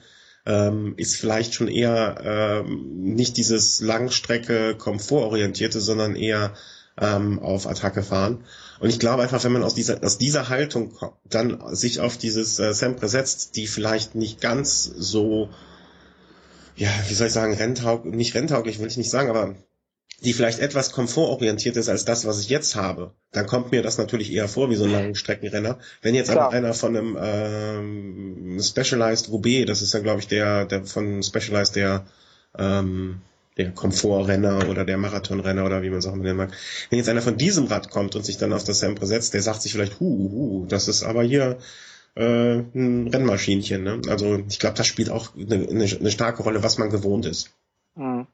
ähm, 0.45 0.93
ist 0.97 1.15
vielleicht 1.15 1.53
schon 1.53 1.69
eher 1.69 2.63
ähm, 2.65 3.13
nicht 3.15 3.37
dieses 3.37 3.79
Langstrecke 3.79 4.75
komfortorientierte, 4.75 5.79
sondern 5.79 6.17
eher 6.17 6.53
ähm, 6.99 7.39
auf 7.39 7.65
Attacke 7.65 8.03
fahren. 8.03 8.43
Und 8.79 8.89
ich 8.89 8.99
glaube 8.99 9.23
einfach, 9.23 9.43
wenn 9.45 9.53
man 9.53 9.63
aus 9.63 9.73
dieser, 9.73 10.03
aus 10.03 10.17
dieser 10.17 10.49
Haltung 10.49 10.93
dann 11.23 11.61
sich 11.75 12.01
auf 12.01 12.17
dieses 12.17 12.59
äh, 12.59 12.73
Sempre 12.73 13.07
setzt, 13.07 13.55
die 13.55 13.67
vielleicht 13.67 14.15
nicht 14.15 14.41
ganz 14.41 14.83
so 14.83 15.49
ja, 16.77 16.89
wie 17.07 17.13
soll 17.13 17.27
ich 17.27 17.33
sagen, 17.33 17.53
renntauglich, 17.53 18.13
nicht 18.13 18.35
renntauglich 18.35 18.79
will 18.79 18.87
ich 18.87 18.97
nicht 18.97 19.09
sagen, 19.09 19.29
aber 19.29 19.55
die 20.23 20.33
vielleicht 20.33 20.59
etwas 20.59 20.91
komfortorientiert 20.91 21.75
ist 21.75 21.89
als 21.89 22.05
das, 22.05 22.25
was 22.25 22.39
ich 22.39 22.49
jetzt 22.49 22.75
habe, 22.75 23.13
dann 23.31 23.45
kommt 23.45 23.71
mir 23.71 23.83
das 23.83 23.97
natürlich 23.97 24.31
eher 24.31 24.47
vor 24.47 24.69
wie 24.69 24.75
so 24.75 24.85
ein 24.85 24.91
langen 24.91 25.15
Streckenrenner. 25.15 25.77
Wenn 26.01 26.15
jetzt 26.15 26.31
Klar. 26.31 26.45
aber 26.45 26.55
einer 26.55 26.73
von 26.73 26.95
einem 26.95 27.17
ähm, 27.21 28.59
Specialized 28.61 29.29
Roubaix, 29.29 29.67
das 29.67 29.81
ist 29.81 29.93
ja 29.93 29.99
glaube 29.99 30.19
ich 30.19 30.27
der, 30.27 30.65
der 30.65 30.85
von 30.85 31.21
Specialized 31.21 31.75
der 31.75 32.05
ähm, 32.57 33.21
der 33.57 33.71
Komfortrenner 33.71 34.69
oder 34.69 34.85
der 34.85 34.97
Marathonrenner 34.97 35.65
oder 35.65 35.81
wie 35.81 35.89
man 35.89 35.99
es 35.99 36.05
auch 36.05 36.15
nennen 36.15 36.37
mag. 36.37 36.51
Wenn 36.89 36.99
jetzt 36.99 37.09
einer 37.09 37.23
von 37.23 37.37
diesem 37.37 37.65
Rad 37.65 37.89
kommt 37.89 38.15
und 38.15 38.25
sich 38.25 38.37
dann 38.37 38.53
auf 38.53 38.63
das 38.63 38.79
Sempre 38.79 39.07
setzt, 39.07 39.33
der 39.33 39.41
sagt 39.41 39.63
sich 39.63 39.71
vielleicht, 39.71 39.99
hu, 39.99 40.05
hu, 40.05 40.65
das 40.67 40.87
ist 40.87 41.03
aber 41.03 41.23
hier 41.23 41.57
äh, 42.17 42.63
ein 42.73 43.08
Rennmaschinchen. 43.08 43.84
Ne? 43.84 44.01
Also 44.10 44.39
ich 44.47 44.60
glaube, 44.60 44.75
das 44.75 44.88
spielt 44.88 45.10
auch 45.10 45.36
eine, 45.36 45.56
eine, 45.56 45.86
eine, 45.86 46.12
starke 46.12 46.43
Rolle, 46.43 46.63
was 46.63 46.77
man 46.77 46.89
gewohnt 46.89 47.25
ist. 47.25 47.56
Mhm. 47.95 48.27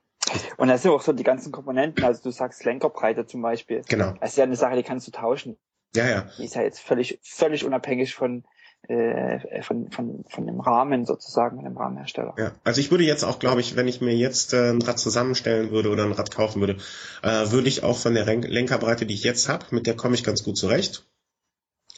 Und 0.57 0.67
das 0.69 0.81
sind 0.81 0.91
auch 0.91 1.01
so 1.01 1.11
die 1.11 1.23
ganzen 1.23 1.51
Komponenten, 1.51 2.03
also 2.03 2.23
du 2.23 2.31
sagst 2.31 2.63
Lenkerbreite 2.63 3.25
zum 3.25 3.41
Beispiel. 3.41 3.81
Genau. 3.89 4.13
Das 4.21 4.31
ist 4.31 4.37
ja 4.37 4.45
eine 4.45 4.55
Sache, 4.55 4.77
die 4.77 4.83
kannst 4.83 5.07
du 5.07 5.11
tauschen. 5.11 5.57
Ja, 5.95 6.07
ja. 6.07 6.27
Die 6.37 6.45
ist 6.45 6.55
ja 6.55 6.61
jetzt 6.61 6.79
völlig, 6.79 7.19
völlig 7.21 7.65
unabhängig 7.65 8.15
von, 8.15 8.45
äh, 8.87 9.61
von, 9.61 9.91
von, 9.91 10.23
von 10.29 10.47
dem 10.47 10.61
Rahmen 10.61 11.05
sozusagen, 11.05 11.57
von 11.57 11.65
dem 11.65 11.77
Rahmenhersteller. 11.77 12.35
Ja, 12.37 12.53
also 12.63 12.79
ich 12.79 12.89
würde 12.89 13.03
jetzt 13.03 13.23
auch, 13.23 13.37
glaube 13.37 13.59
ich, 13.59 13.75
wenn 13.75 13.89
ich 13.89 13.99
mir 13.99 14.15
jetzt 14.15 14.53
äh, 14.53 14.69
ein 14.69 14.81
Rad 14.81 14.97
zusammenstellen 14.97 15.71
würde 15.71 15.89
oder 15.89 16.05
ein 16.05 16.13
Rad 16.13 16.33
kaufen 16.33 16.61
würde, 16.61 16.77
äh, 17.21 17.51
würde 17.51 17.67
ich 17.67 17.83
auch 17.83 17.97
von 17.97 18.13
der 18.13 18.25
Lenkerbreite, 18.25 19.05
die 19.05 19.13
ich 19.13 19.23
jetzt 19.23 19.49
habe, 19.49 19.65
mit 19.71 19.87
der 19.87 19.95
komme 19.95 20.15
ich 20.15 20.23
ganz 20.23 20.43
gut 20.43 20.57
zurecht. 20.57 21.05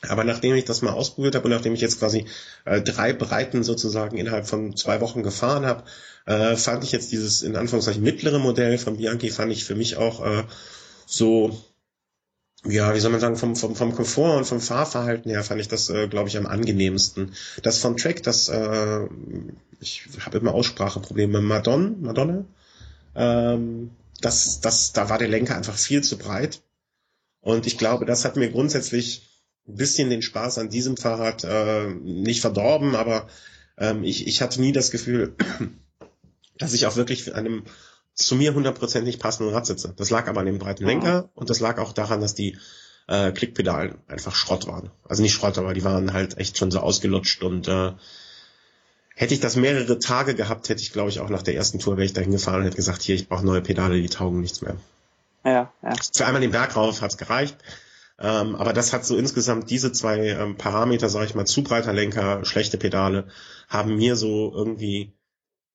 Aber 0.07 0.23
nachdem 0.23 0.55
ich 0.55 0.65
das 0.65 0.81
mal 0.81 0.93
ausprobiert 0.93 1.35
habe 1.35 1.45
und 1.45 1.51
nachdem 1.51 1.73
ich 1.73 1.81
jetzt 1.81 1.99
quasi 1.99 2.25
äh, 2.65 2.81
drei 2.81 3.13
Breiten 3.13 3.63
sozusagen 3.63 4.17
innerhalb 4.17 4.47
von 4.47 4.75
zwei 4.75 5.01
Wochen 5.01 5.23
gefahren 5.23 5.65
habe, 5.65 5.83
äh, 6.25 6.55
fand 6.55 6.83
ich 6.83 6.91
jetzt 6.91 7.11
dieses 7.11 7.41
in 7.41 7.55
Anführungszeichen 7.55 8.03
mittlere 8.03 8.39
Modell 8.39 8.77
von 8.77 8.97
Bianchi 8.97 9.29
fand 9.29 9.51
ich 9.51 9.63
für 9.63 9.75
mich 9.75 9.97
auch 9.97 10.23
äh, 10.25 10.43
so 11.05 11.57
ja, 12.67 12.95
wie 12.95 12.99
soll 12.99 13.11
man 13.11 13.19
sagen, 13.19 13.35
vom, 13.35 13.55
vom, 13.55 13.75
vom 13.75 13.93
Komfort 13.93 14.37
und 14.37 14.45
vom 14.45 14.59
Fahrverhalten 14.59 15.29
her 15.29 15.43
fand 15.43 15.61
ich 15.61 15.67
das, 15.67 15.89
äh, 15.89 16.07
glaube 16.07 16.29
ich, 16.29 16.37
am 16.37 16.47
angenehmsten. 16.47 17.33
Das 17.61 17.77
von 17.77 17.95
Track, 17.95 18.23
das, 18.23 18.49
äh, 18.49 19.07
ich 19.79 20.07
habe 20.21 20.39
immer 20.39 20.53
Ausspracheprobleme. 20.53 21.41
Madonna, 21.41 21.95
Madonna, 22.01 22.45
ähm, 23.15 23.91
das, 24.21 24.61
das, 24.61 24.93
da 24.93 25.09
war 25.09 25.19
der 25.19 25.27
Lenker 25.27 25.55
einfach 25.55 25.75
viel 25.75 26.03
zu 26.03 26.17
breit. 26.17 26.61
Und 27.41 27.67
ich 27.67 27.77
glaube, 27.77 28.05
das 28.05 28.25
hat 28.25 28.35
mir 28.35 28.49
grundsätzlich 28.49 29.34
ein 29.67 29.75
bisschen 29.75 30.09
den 30.09 30.21
Spaß 30.21 30.57
an 30.59 30.69
diesem 30.69 30.97
Fahrrad 30.97 31.43
äh, 31.43 31.87
nicht 31.87 32.41
verdorben, 32.41 32.95
aber 32.95 33.27
ähm, 33.77 34.03
ich, 34.03 34.27
ich 34.27 34.41
hatte 34.41 34.61
nie 34.61 34.71
das 34.71 34.91
Gefühl, 34.91 35.35
dass 36.57 36.73
ich 36.73 36.85
auch 36.85 36.95
wirklich 36.95 37.33
einem 37.33 37.63
zu 38.13 38.35
mir 38.35 38.53
hundertprozentig 38.53 39.19
passenden 39.19 39.53
Rad 39.53 39.65
sitze. 39.65 39.93
Das 39.97 40.09
lag 40.09 40.27
aber 40.27 40.39
an 40.39 40.45
dem 40.45 40.59
breiten 40.59 40.85
Lenker 40.85 41.29
und 41.35 41.49
das 41.49 41.59
lag 41.59 41.79
auch 41.79 41.91
daran, 41.91 42.21
dass 42.21 42.33
die 42.33 42.57
äh, 43.07 43.31
Klickpedalen 43.31 43.95
einfach 44.07 44.33
Schrott 44.33 44.67
waren. 44.67 44.89
Also 45.07 45.21
nicht 45.21 45.33
Schrott, 45.33 45.57
aber 45.57 45.73
die 45.73 45.83
waren 45.83 46.13
halt 46.13 46.37
echt 46.37 46.57
schon 46.57 46.71
so 46.71 46.79
ausgelutscht 46.79 47.43
und 47.43 47.67
äh, 47.67 47.91
hätte 49.15 49.33
ich 49.33 49.41
das 49.41 49.57
mehrere 49.57 49.99
Tage 49.99 50.33
gehabt, 50.33 50.69
hätte 50.69 50.81
ich 50.81 50.93
glaube 50.93 51.09
ich 51.09 51.19
auch 51.19 51.29
nach 51.29 51.41
der 51.41 51.55
ersten 51.55 51.79
Tour 51.79 51.97
wäre 51.97 52.05
ich 52.05 52.13
dahin 52.13 52.31
gefahren 52.31 52.61
und 52.61 52.65
hätte 52.65 52.77
gesagt, 52.77 53.01
hier, 53.01 53.15
ich 53.15 53.27
brauche 53.27 53.45
neue 53.45 53.61
Pedale, 53.61 54.01
die 54.01 54.09
taugen 54.09 54.39
nichts 54.39 54.61
mehr. 54.61 54.77
Ja, 55.43 55.71
ja. 55.83 55.93
Für 56.13 56.25
einmal 56.25 56.41
den 56.41 56.51
Berg 56.51 56.75
rauf 56.75 57.01
hat's 57.01 57.17
gereicht. 57.17 57.57
Ähm, 58.17 58.55
aber 58.55 58.71
das 58.71 58.93
hat 58.93 59.05
so 59.05 59.17
insgesamt 59.17 59.69
diese 59.69 59.91
zwei 59.91 60.29
ähm, 60.29 60.55
Parameter, 60.55 61.09
sage 61.09 61.25
ich 61.25 61.35
mal, 61.35 61.45
zu 61.45 61.63
breiter 61.63 61.91
Lenker, 61.91 62.45
schlechte 62.45 62.77
Pedale, 62.77 63.27
haben 63.67 63.95
mir 63.95 64.15
so 64.15 64.53
irgendwie 64.53 65.13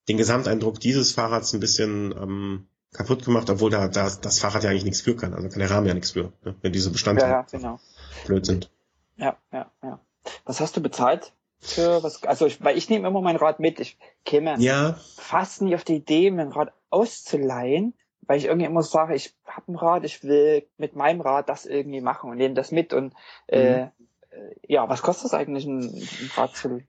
den 0.08 0.16
Gesamteindruck 0.16 0.80
dieses 0.80 1.12
Fahrrads 1.12 1.52
ein 1.52 1.60
bisschen 1.60 2.12
ähm, 2.12 2.66
kaputt 2.92 3.24
gemacht, 3.24 3.50
obwohl 3.50 3.70
da, 3.70 3.88
da 3.88 4.10
das 4.10 4.40
Fahrrad 4.40 4.64
ja 4.64 4.70
eigentlich 4.70 4.84
nichts 4.84 5.02
für 5.02 5.16
kann. 5.16 5.34
Also 5.34 5.48
kann 5.48 5.58
der 5.58 5.70
Rahmen 5.70 5.86
ja 5.86 5.94
nichts 5.94 6.12
für, 6.12 6.32
ne? 6.44 6.56
wenn 6.62 6.72
diese 6.72 6.90
Bestandteile 6.90 7.32
ja, 7.32 7.40
ja, 7.40 7.46
genau. 7.58 7.80
blöd 8.26 8.46
sind. 8.46 8.70
Ja, 9.16 9.36
ja, 9.52 9.70
ja. 9.82 10.00
Was 10.44 10.60
hast 10.60 10.76
du 10.76 10.80
bezahlt? 10.80 11.32
Für 11.62 12.02
was, 12.02 12.22
also 12.24 12.46
ich, 12.46 12.64
weil 12.64 12.78
ich 12.78 12.88
nehme 12.88 13.06
immer 13.06 13.20
mein 13.20 13.36
Rad 13.36 13.60
mit. 13.60 13.80
Ich 13.80 13.98
käme 14.24 14.56
ja. 14.58 14.98
fast 15.16 15.60
nie 15.60 15.74
auf 15.74 15.84
die 15.84 15.96
Idee, 15.96 16.30
mein 16.30 16.52
Rad 16.52 16.72
auszuleihen, 16.88 17.94
weil 18.30 18.38
ich 18.38 18.44
irgendwie 18.44 18.66
immer 18.66 18.84
sage, 18.84 19.16
ich 19.16 19.34
habe 19.44 19.72
ein 19.72 19.74
Rad, 19.74 20.04
ich 20.04 20.22
will 20.22 20.64
mit 20.78 20.94
meinem 20.94 21.20
Rad 21.20 21.48
das 21.48 21.66
irgendwie 21.66 22.00
machen 22.00 22.30
und 22.30 22.36
nehme 22.36 22.54
das 22.54 22.70
mit 22.70 22.92
und 22.92 23.12
äh, 23.48 23.86
mhm. 23.86 23.90
äh, 24.30 24.72
ja, 24.72 24.88
was 24.88 25.02
kostet 25.02 25.24
das 25.24 25.34
eigentlich 25.34 25.64
ein, 25.64 25.80
ein 25.80 26.30
Rad 26.36 26.54
zu 26.54 26.80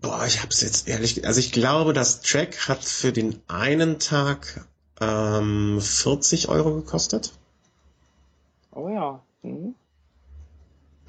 Boah, 0.00 0.24
ich 0.26 0.42
hab's 0.42 0.62
jetzt 0.62 0.88
ehrlich, 0.88 1.26
also 1.26 1.38
ich 1.38 1.52
glaube, 1.52 1.92
das 1.92 2.22
Track 2.22 2.66
hat 2.66 2.82
für 2.82 3.12
den 3.12 3.42
einen 3.46 3.98
Tag 3.98 4.66
ähm, 5.02 5.82
40 5.82 6.48
Euro 6.48 6.76
gekostet. 6.76 7.32
Oh 8.72 8.88
ja. 8.88 9.20
Mhm. 9.42 9.74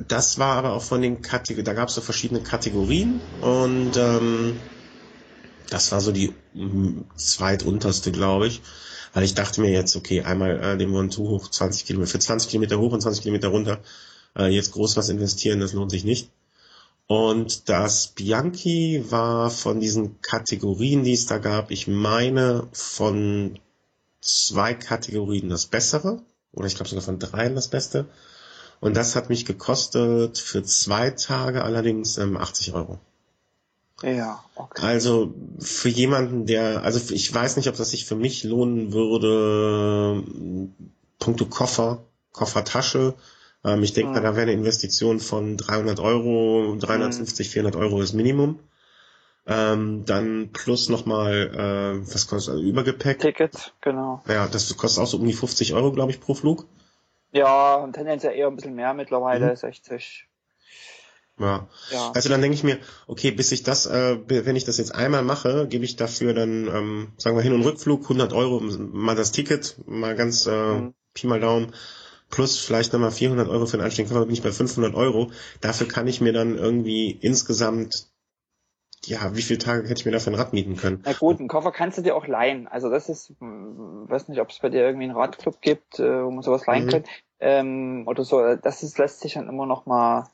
Das 0.05 0.37
war 0.37 0.57
aber 0.57 0.73
auch 0.73 0.83
von 0.83 1.01
den 1.01 1.21
Kategorien, 1.21 1.63
da 1.63 1.73
gab 1.73 1.87
es 1.87 1.95
so 1.95 2.01
verschiedene 2.01 2.41
Kategorien 2.41 3.21
und 3.39 3.95
ähm, 3.95 4.59
das 5.69 5.93
war 5.93 6.01
so 6.01 6.11
die 6.11 6.33
zweitunterste, 7.15 8.11
glaube 8.11 8.47
ich. 8.47 8.61
Weil 9.15 9.23
ich 9.23 9.33
dachte 9.33 9.61
mir 9.61 9.71
jetzt, 9.71 9.95
okay, 9.95 10.23
einmal 10.23 10.61
äh, 10.61 10.77
den 10.77 10.89
Mont 10.89 11.17
hoch 11.17 11.49
20 11.49 11.85
Kilometer, 11.85 12.11
für 12.11 12.19
20 12.19 12.49
Kilometer 12.49 12.79
hoch 12.79 12.91
und 12.91 12.99
20 12.99 13.23
Kilometer 13.23 13.47
runter, 13.47 13.79
äh, 14.37 14.47
jetzt 14.47 14.73
groß 14.73 14.97
was 14.97 15.07
investieren, 15.07 15.61
das 15.61 15.71
lohnt 15.71 15.89
sich 15.89 16.03
nicht. 16.03 16.31
Und 17.07 17.69
das 17.69 18.07
Bianchi 18.07 19.05
war 19.09 19.49
von 19.51 19.79
diesen 19.79 20.19
Kategorien, 20.21 21.05
die 21.05 21.13
es 21.13 21.27
da 21.27 21.37
gab, 21.37 21.71
ich 21.71 21.87
meine 21.87 22.67
von 22.73 23.57
zwei 24.19 24.73
Kategorien 24.73 25.47
das 25.47 25.67
Bessere, 25.67 26.21
oder 26.51 26.67
ich 26.67 26.75
glaube 26.75 26.89
sogar 26.89 27.05
von 27.05 27.17
dreien 27.17 27.55
das 27.55 27.69
Beste. 27.69 28.07
Und 28.81 28.97
das 28.97 29.15
hat 29.15 29.29
mich 29.29 29.45
gekostet 29.45 30.37
für 30.37 30.63
zwei 30.63 31.11
Tage 31.11 31.63
allerdings 31.63 32.17
ähm, 32.17 32.35
80 32.35 32.73
Euro. 32.73 32.99
Ja, 34.01 34.43
okay. 34.55 34.81
Also 34.85 35.33
für 35.59 35.89
jemanden, 35.89 36.45
der, 36.45 36.83
also 36.83 37.13
ich 37.13 37.33
weiß 37.33 37.55
nicht, 37.57 37.69
ob 37.69 37.77
das 37.77 37.91
sich 37.91 38.05
für 38.05 38.15
mich 38.15 38.43
lohnen 38.43 38.91
würde, 38.91 40.23
punkto 41.19 41.45
Koffer, 41.45 42.03
Koffertasche. 42.33 43.15
Ähm, 43.63 43.83
ich 43.83 43.93
denke, 43.93 44.19
mhm. 44.19 44.23
da 44.23 44.35
wäre 44.35 44.43
eine 44.43 44.51
Investition 44.51 45.19
von 45.19 45.57
300 45.57 45.99
Euro, 45.99 46.75
350, 46.77 47.47
mhm. 47.47 47.51
400 47.51 47.75
Euro 47.77 48.01
ist 48.01 48.13
Minimum. 48.13 48.59
Ähm, 49.47 50.05
dann 50.05 50.49
plus 50.51 50.89
nochmal, 50.89 51.51
äh, 51.53 52.13
was 52.13 52.27
kostet 52.27 52.55
also 52.55 52.63
Übergepäck? 52.63 53.19
Ticket, 53.19 53.73
genau. 53.79 54.23
Ja, 54.27 54.47
das 54.47 54.75
kostet 54.75 55.03
auch 55.03 55.07
so 55.07 55.17
um 55.17 55.25
die 55.25 55.33
50 55.33 55.73
Euro, 55.73 55.91
glaube 55.91 56.11
ich, 56.11 56.19
pro 56.19 56.33
Flug. 56.33 56.65
Ja, 57.31 57.75
und 57.75 57.93
tendenziell 57.93 58.33
eher 58.33 58.47
ein 58.47 58.55
bisschen 58.55 58.75
mehr 58.75 58.93
mittlerweile, 58.93 59.51
mhm. 59.51 59.55
60. 59.55 60.27
Ja. 61.39 61.67
ja. 61.91 62.11
Also 62.13 62.29
dann 62.29 62.41
denke 62.41 62.55
ich 62.55 62.63
mir, 62.63 62.77
okay, 63.07 63.31
bis 63.31 63.51
ich 63.51 63.63
das, 63.63 63.85
äh, 63.85 64.17
wenn 64.27 64.55
ich 64.55 64.63
das 64.63 64.77
jetzt 64.77 64.95
einmal 64.95 65.23
mache, 65.23 65.67
gebe 65.67 65.83
ich 65.83 65.95
dafür 65.95 66.33
dann, 66.33 66.67
ähm, 66.67 67.11
sagen 67.17 67.35
wir 67.35 67.43
Hin- 67.43 67.53
und 67.53 67.63
Rückflug, 67.63 68.03
100 68.03 68.31
Euro, 68.33 68.61
mal 68.61 69.15
das 69.15 69.31
Ticket, 69.31 69.75
mal 69.85 70.15
ganz 70.15 70.45
äh, 70.45 70.51
mhm. 70.51 70.93
Pi 71.13 71.27
mal 71.27 71.39
Daumen, 71.39 71.73
plus 72.29 72.57
vielleicht 72.57 72.93
nochmal 72.93 73.11
400 73.11 73.49
Euro 73.49 73.65
für 73.65 73.77
den 73.77 73.85
Einstieg, 73.85 74.09
bin 74.09 74.29
ich 74.29 74.41
bei 74.41 74.51
500 74.51 74.95
Euro. 74.95 75.31
Dafür 75.61 75.87
kann 75.87 76.07
ich 76.07 76.21
mir 76.21 76.33
dann 76.33 76.57
irgendwie 76.57 77.11
insgesamt 77.11 78.07
ja, 79.07 79.35
wie 79.35 79.41
viele 79.41 79.59
Tage 79.59 79.83
hätte 79.83 79.99
ich 79.99 80.05
mir 80.05 80.11
dafür 80.11 80.33
ein 80.33 80.39
Rad 80.39 80.53
mieten 80.53 80.77
können? 80.77 81.03
Na 81.05 81.13
gut, 81.13 81.39
einen 81.39 81.47
Koffer 81.47 81.71
kannst 81.71 81.97
du 81.97 82.01
dir 82.01 82.15
auch 82.15 82.25
leihen. 82.25 82.67
Also 82.67 82.89
das 82.89 83.07
ist, 83.07 83.35
weiß 83.39 84.29
nicht, 84.29 84.41
ob 84.41 84.49
es 84.49 84.59
bei 84.59 84.69
dir 84.69 84.81
irgendwie 84.81 85.05
einen 85.05 85.15
Radclub 85.15 85.61
gibt, 85.61 85.99
äh, 85.99 86.23
wo 86.23 86.31
man 86.31 86.41
sowas 86.41 86.65
leihen 86.65 86.85
mhm. 86.85 86.89
kann. 86.89 87.03
Ähm, 87.39 88.03
oder 88.07 88.23
so. 88.23 88.55
Das 88.55 88.81
ist, 88.83 88.97
lässt 88.97 89.19
sich 89.19 89.33
dann 89.33 89.47
immer 89.47 89.65
noch 89.67 89.85
mal 89.85 90.27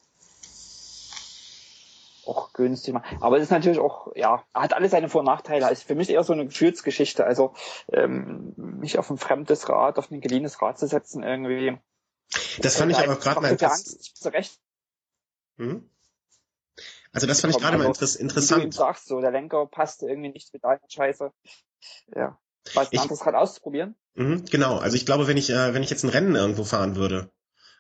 auch 2.26 2.54
günstig 2.54 2.94
machen. 2.94 3.18
Aber 3.22 3.38
es 3.38 3.44
ist 3.44 3.52
natürlich 3.52 3.80
auch, 3.80 4.16
ja, 4.16 4.44
hat 4.54 4.74
alles 4.74 4.92
seine 4.92 5.10
Vor- 5.10 5.22
und 5.22 5.28
Nachteile. 5.28 5.66
Also 5.66 5.86
für 5.86 5.96
mich 5.96 6.10
eher 6.10 6.24
so 6.24 6.34
eine 6.34 6.46
Gefühlsgeschichte. 6.46 7.26
Also 7.26 7.54
ähm, 7.92 8.54
mich 8.56 8.98
auf 8.98 9.10
ein 9.10 9.18
fremdes 9.18 9.70
Rad, 9.70 9.98
auf 9.98 10.12
ein 10.12 10.22
geliehenes 10.22 10.62
Rad 10.62 10.78
zu 10.78 10.88
setzen, 10.88 11.24
irgendwie. 11.24 11.78
Das 12.60 12.78
fand 12.78 12.92
ich 12.92 12.98
aber 12.98 13.18
gerade 13.18 13.42
mal 13.42 13.52
interessant. 13.52 14.50
Hm? 15.58 15.90
Also 17.14 17.28
das 17.28 17.42
fand 17.42 17.54
ich 17.54 17.62
gerade 17.62 17.78
mal 17.78 17.88
interess 17.88 18.16
interessant. 18.16 18.64
Wie 18.64 18.70
du 18.70 18.76
sagst, 18.76 19.08
so, 19.08 19.20
der 19.20 19.32
Lenker 19.32 19.66
passte 19.66 20.08
irgendwie 20.08 20.30
nicht 20.30 20.54
mit 20.54 20.64
deiner 20.64 20.80
Scheiße. 20.88 21.32
Ja. 22.16 22.40
Es 22.64 22.78
ein 22.78 23.00
anderes 23.00 23.26
Rad 23.26 23.36
auszuprobieren? 23.36 23.96
Mhm, 24.14 24.46
genau. 24.46 24.78
Also 24.78 24.96
ich 24.96 25.06
glaube, 25.06 25.28
wenn 25.28 25.38
ich, 25.38 25.50
äh, 25.50 25.74
wenn 25.74 25.84
ich 25.84 25.90
jetzt 25.90 26.04
ein 26.04 26.10
Rennen 26.10 26.36
irgendwo 26.36 26.64
fahren 26.64 26.96
würde, 26.96 27.32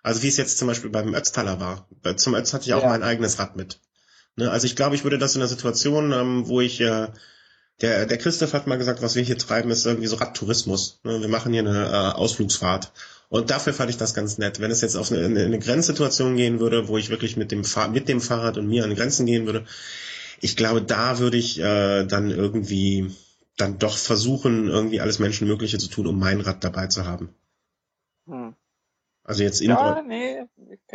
also 0.03 0.23
wie 0.23 0.27
es 0.27 0.37
jetzt 0.37 0.57
zum 0.57 0.67
Beispiel 0.67 0.89
beim 0.89 1.13
Ötztaler 1.13 1.59
war. 1.59 1.87
Zum 2.17 2.33
Ötz 2.33 2.53
hatte 2.53 2.65
ich 2.65 2.73
auch 2.73 2.81
ja. 2.81 2.89
mein 2.89 3.03
eigenes 3.03 3.39
Rad 3.39 3.55
mit. 3.55 3.79
Ne? 4.35 4.49
Also 4.49 4.65
ich 4.65 4.75
glaube, 4.75 4.95
ich 4.95 5.03
würde 5.03 5.17
das 5.17 5.35
in 5.35 5.41
einer 5.41 5.49
Situation, 5.49 6.11
ähm, 6.11 6.47
wo 6.47 6.61
ich 6.61 6.81
äh, 6.81 7.07
der, 7.81 8.05
der 8.05 8.17
Christoph 8.17 8.53
hat 8.53 8.67
mal 8.67 8.77
gesagt, 8.77 9.01
was 9.01 9.15
wir 9.15 9.23
hier 9.23 9.37
treiben, 9.37 9.71
ist 9.71 9.85
irgendwie 9.85 10.07
so 10.07 10.17
Radtourismus. 10.17 10.99
Ne? 11.03 11.21
Wir 11.21 11.27
machen 11.27 11.51
hier 11.53 11.61
eine 11.61 11.87
äh, 11.87 12.17
Ausflugsfahrt. 12.17 12.91
Und 13.29 13.49
dafür 13.49 13.73
fand 13.73 13.89
ich 13.89 13.97
das 13.97 14.13
ganz 14.13 14.37
nett. 14.37 14.59
Wenn 14.59 14.71
es 14.71 14.81
jetzt 14.81 14.95
auf 14.95 15.11
eine, 15.11 15.25
eine 15.25 15.59
Grenzsituation 15.59 16.35
gehen 16.35 16.59
würde, 16.59 16.87
wo 16.87 16.97
ich 16.97 17.09
wirklich 17.09 17.37
mit 17.37 17.51
dem, 17.51 17.63
Fahr 17.63 17.87
mit 17.87 18.07
dem 18.09 18.21
Fahrrad 18.21 18.57
und 18.57 18.67
mir 18.67 18.83
an 18.83 18.93
Grenzen 18.93 19.25
gehen 19.25 19.45
würde, 19.45 19.65
ich 20.41 20.57
glaube, 20.57 20.81
da 20.81 21.19
würde 21.19 21.37
ich 21.37 21.59
äh, 21.59 22.03
dann 22.05 22.29
irgendwie 22.29 23.15
dann 23.57 23.79
doch 23.79 23.97
versuchen, 23.97 24.67
irgendwie 24.67 25.01
alles 25.01 25.19
Menschenmögliche 25.19 25.77
zu 25.77 25.87
tun, 25.87 26.07
um 26.07 26.19
mein 26.19 26.41
Rad 26.41 26.63
dabei 26.63 26.87
zu 26.87 27.05
haben. 27.05 27.33
Hm. 28.27 28.55
Also 29.23 29.43
jetzt 29.43 29.61
in 29.61 29.69
Ja, 29.69 30.01
nee, 30.01 30.43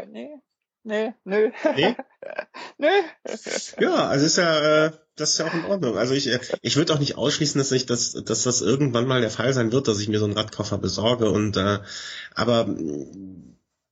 nee, 0.08 0.40
nee, 0.86 1.14
nö. 1.24 1.50
Nee? 1.74 1.96
nö. 2.78 2.88
Ja, 3.80 4.08
also 4.08 4.24
ist 4.24 4.36
ja, 4.36 4.86
äh, 4.86 4.92
das 5.16 5.30
ist 5.30 5.38
ja 5.38 5.46
auch 5.46 5.54
in 5.54 5.64
Ordnung. 5.64 5.96
Also 5.98 6.14
ich, 6.14 6.30
ich 6.62 6.76
würde 6.76 6.94
auch 6.94 6.98
nicht 6.98 7.16
ausschließen, 7.16 7.58
dass 7.58 7.72
ich 7.72 7.86
das, 7.86 8.12
dass 8.12 8.42
das 8.44 8.60
irgendwann 8.60 9.06
mal 9.06 9.20
der 9.20 9.30
Fall 9.30 9.52
sein 9.52 9.72
wird, 9.72 9.88
dass 9.88 9.98
ich 9.98 10.08
mir 10.08 10.18
so 10.18 10.24
einen 10.24 10.34
Radkoffer 10.34 10.78
besorge. 10.78 11.30
Und 11.30 11.56
äh, 11.56 11.80
aber 12.34 12.68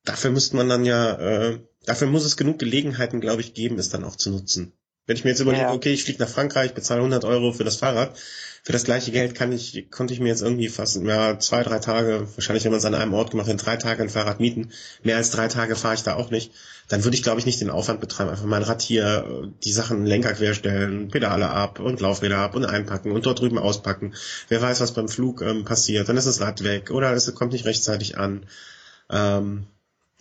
dafür 0.04 0.30
müsste 0.30 0.56
man 0.56 0.68
dann 0.68 0.84
ja, 0.84 1.14
äh, 1.14 1.60
dafür 1.84 2.08
muss 2.08 2.24
es 2.24 2.36
genug 2.36 2.58
Gelegenheiten, 2.58 3.20
glaube 3.20 3.40
ich, 3.40 3.54
geben, 3.54 3.78
es 3.78 3.88
dann 3.88 4.04
auch 4.04 4.16
zu 4.16 4.30
nutzen. 4.30 4.72
Wenn 5.06 5.16
ich 5.16 5.24
mir 5.24 5.30
jetzt 5.30 5.40
überlege, 5.40 5.64
ja. 5.64 5.72
okay, 5.72 5.92
ich 5.92 6.04
fliege 6.04 6.22
nach 6.22 6.28
Frankreich, 6.28 6.74
bezahle 6.74 7.00
100 7.00 7.24
Euro 7.24 7.52
für 7.52 7.64
das 7.64 7.76
Fahrrad, 7.76 8.16
für 8.62 8.72
das 8.72 8.84
gleiche 8.84 9.10
Geld 9.10 9.34
kann 9.34 9.52
ich, 9.52 9.90
konnte 9.90 10.14
ich 10.14 10.20
mir 10.20 10.28
jetzt 10.28 10.40
irgendwie 10.40 10.70
fast 10.70 10.96
ja, 10.96 11.38
zwei, 11.38 11.62
drei 11.62 11.78
Tage, 11.80 12.26
wahrscheinlich 12.34 12.64
wenn 12.64 12.72
man 12.72 12.78
es 12.78 12.86
an 12.86 12.94
einem 12.94 13.12
Ort 13.12 13.32
gemacht 13.32 13.46
hat, 13.46 13.66
drei 13.66 13.76
Tage 13.76 14.02
ein 14.02 14.08
Fahrrad 14.08 14.40
mieten. 14.40 14.70
Mehr 15.02 15.18
als 15.18 15.30
drei 15.30 15.48
Tage 15.48 15.76
fahre 15.76 15.94
ich 15.94 16.02
da 16.02 16.14
auch 16.14 16.30
nicht. 16.30 16.50
Dann 16.88 17.04
würde 17.04 17.14
ich, 17.14 17.22
glaube 17.22 17.38
ich, 17.38 17.44
nicht 17.44 17.60
den 17.60 17.68
Aufwand 17.68 18.00
betreiben, 18.00 18.30
einfach 18.30 18.46
mein 18.46 18.62
Rad 18.62 18.80
hier, 18.80 19.52
die 19.62 19.72
Sachen 19.72 20.06
Lenker 20.06 20.32
querstellen, 20.32 21.08
Pedale 21.08 21.50
ab 21.50 21.78
und 21.78 22.00
Laufräder 22.00 22.38
ab 22.38 22.56
und 22.56 22.64
einpacken 22.64 23.12
und 23.12 23.26
dort 23.26 23.40
drüben 23.40 23.58
auspacken. 23.58 24.14
Wer 24.48 24.62
weiß, 24.62 24.80
was 24.80 24.94
beim 24.94 25.08
Flug 25.08 25.42
ähm, 25.42 25.66
passiert. 25.66 26.08
Dann 26.08 26.16
ist 26.16 26.26
das 26.26 26.40
Rad 26.40 26.64
weg 26.64 26.90
oder 26.90 27.12
es 27.12 27.34
kommt 27.34 27.52
nicht 27.52 27.66
rechtzeitig 27.66 28.16
an. 28.16 28.46
Ähm, 29.10 29.66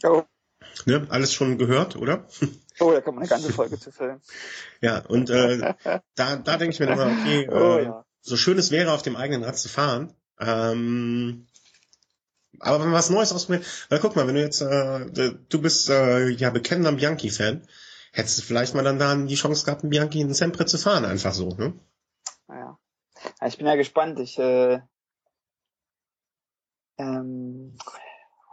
oh. 0.03 0.23
Ne, 0.85 1.05
alles 1.09 1.33
schon 1.33 1.57
gehört, 1.57 1.95
oder? 1.95 2.27
Oh, 2.79 2.91
da 2.91 3.01
kommt 3.01 3.19
eine 3.19 3.27
ganze 3.27 3.51
Folge 3.51 3.79
zu 3.79 3.91
filmen. 3.91 4.21
Ja, 4.81 4.99
und 4.99 5.29
äh, 5.29 5.73
da, 6.15 6.35
da 6.35 6.57
denke 6.57 6.73
ich 6.73 6.79
mir 6.79 6.87
immer, 6.87 7.05
okay, 7.05 7.47
oh, 7.51 7.77
äh, 7.77 7.83
ja. 7.85 8.05
so 8.21 8.35
schön 8.35 8.57
es 8.57 8.69
wäre, 8.69 8.91
auf 8.91 9.01
dem 9.01 9.15
eigenen 9.15 9.43
Rad 9.43 9.57
zu 9.57 9.69
fahren, 9.69 10.13
ähm, 10.39 11.47
aber 12.59 12.79
wenn 12.79 12.87
man 12.87 12.95
was 12.95 13.09
Neues 13.09 13.31
ausprobiert, 13.31 13.65
weil 13.89 13.99
guck 13.99 14.15
mal, 14.15 14.27
wenn 14.27 14.35
du 14.35 14.41
jetzt, 14.41 14.61
äh, 14.61 15.35
du 15.49 15.61
bist 15.61 15.89
äh, 15.89 16.29
ja 16.29 16.49
bekennender 16.49 16.91
Bianchi-Fan, 16.91 17.67
hättest 18.11 18.37
du 18.37 18.41
vielleicht 18.41 18.75
mal 18.75 18.83
dann 18.83 18.99
da 18.99 19.15
die 19.15 19.35
Chance 19.35 19.65
gehabt, 19.65 19.83
einen 19.83 19.89
Bianchi 19.89 20.21
in 20.21 20.33
Sempre 20.33 20.65
zu 20.65 20.77
fahren, 20.77 21.05
einfach 21.05 21.33
so, 21.33 21.49
ne? 21.49 21.73
Ja. 22.49 22.77
Ich 23.45 23.57
bin 23.57 23.67
ja 23.67 23.75
gespannt. 23.75 24.19
Ich 24.19 24.37
äh, 24.37 24.79
ähm, 26.97 27.75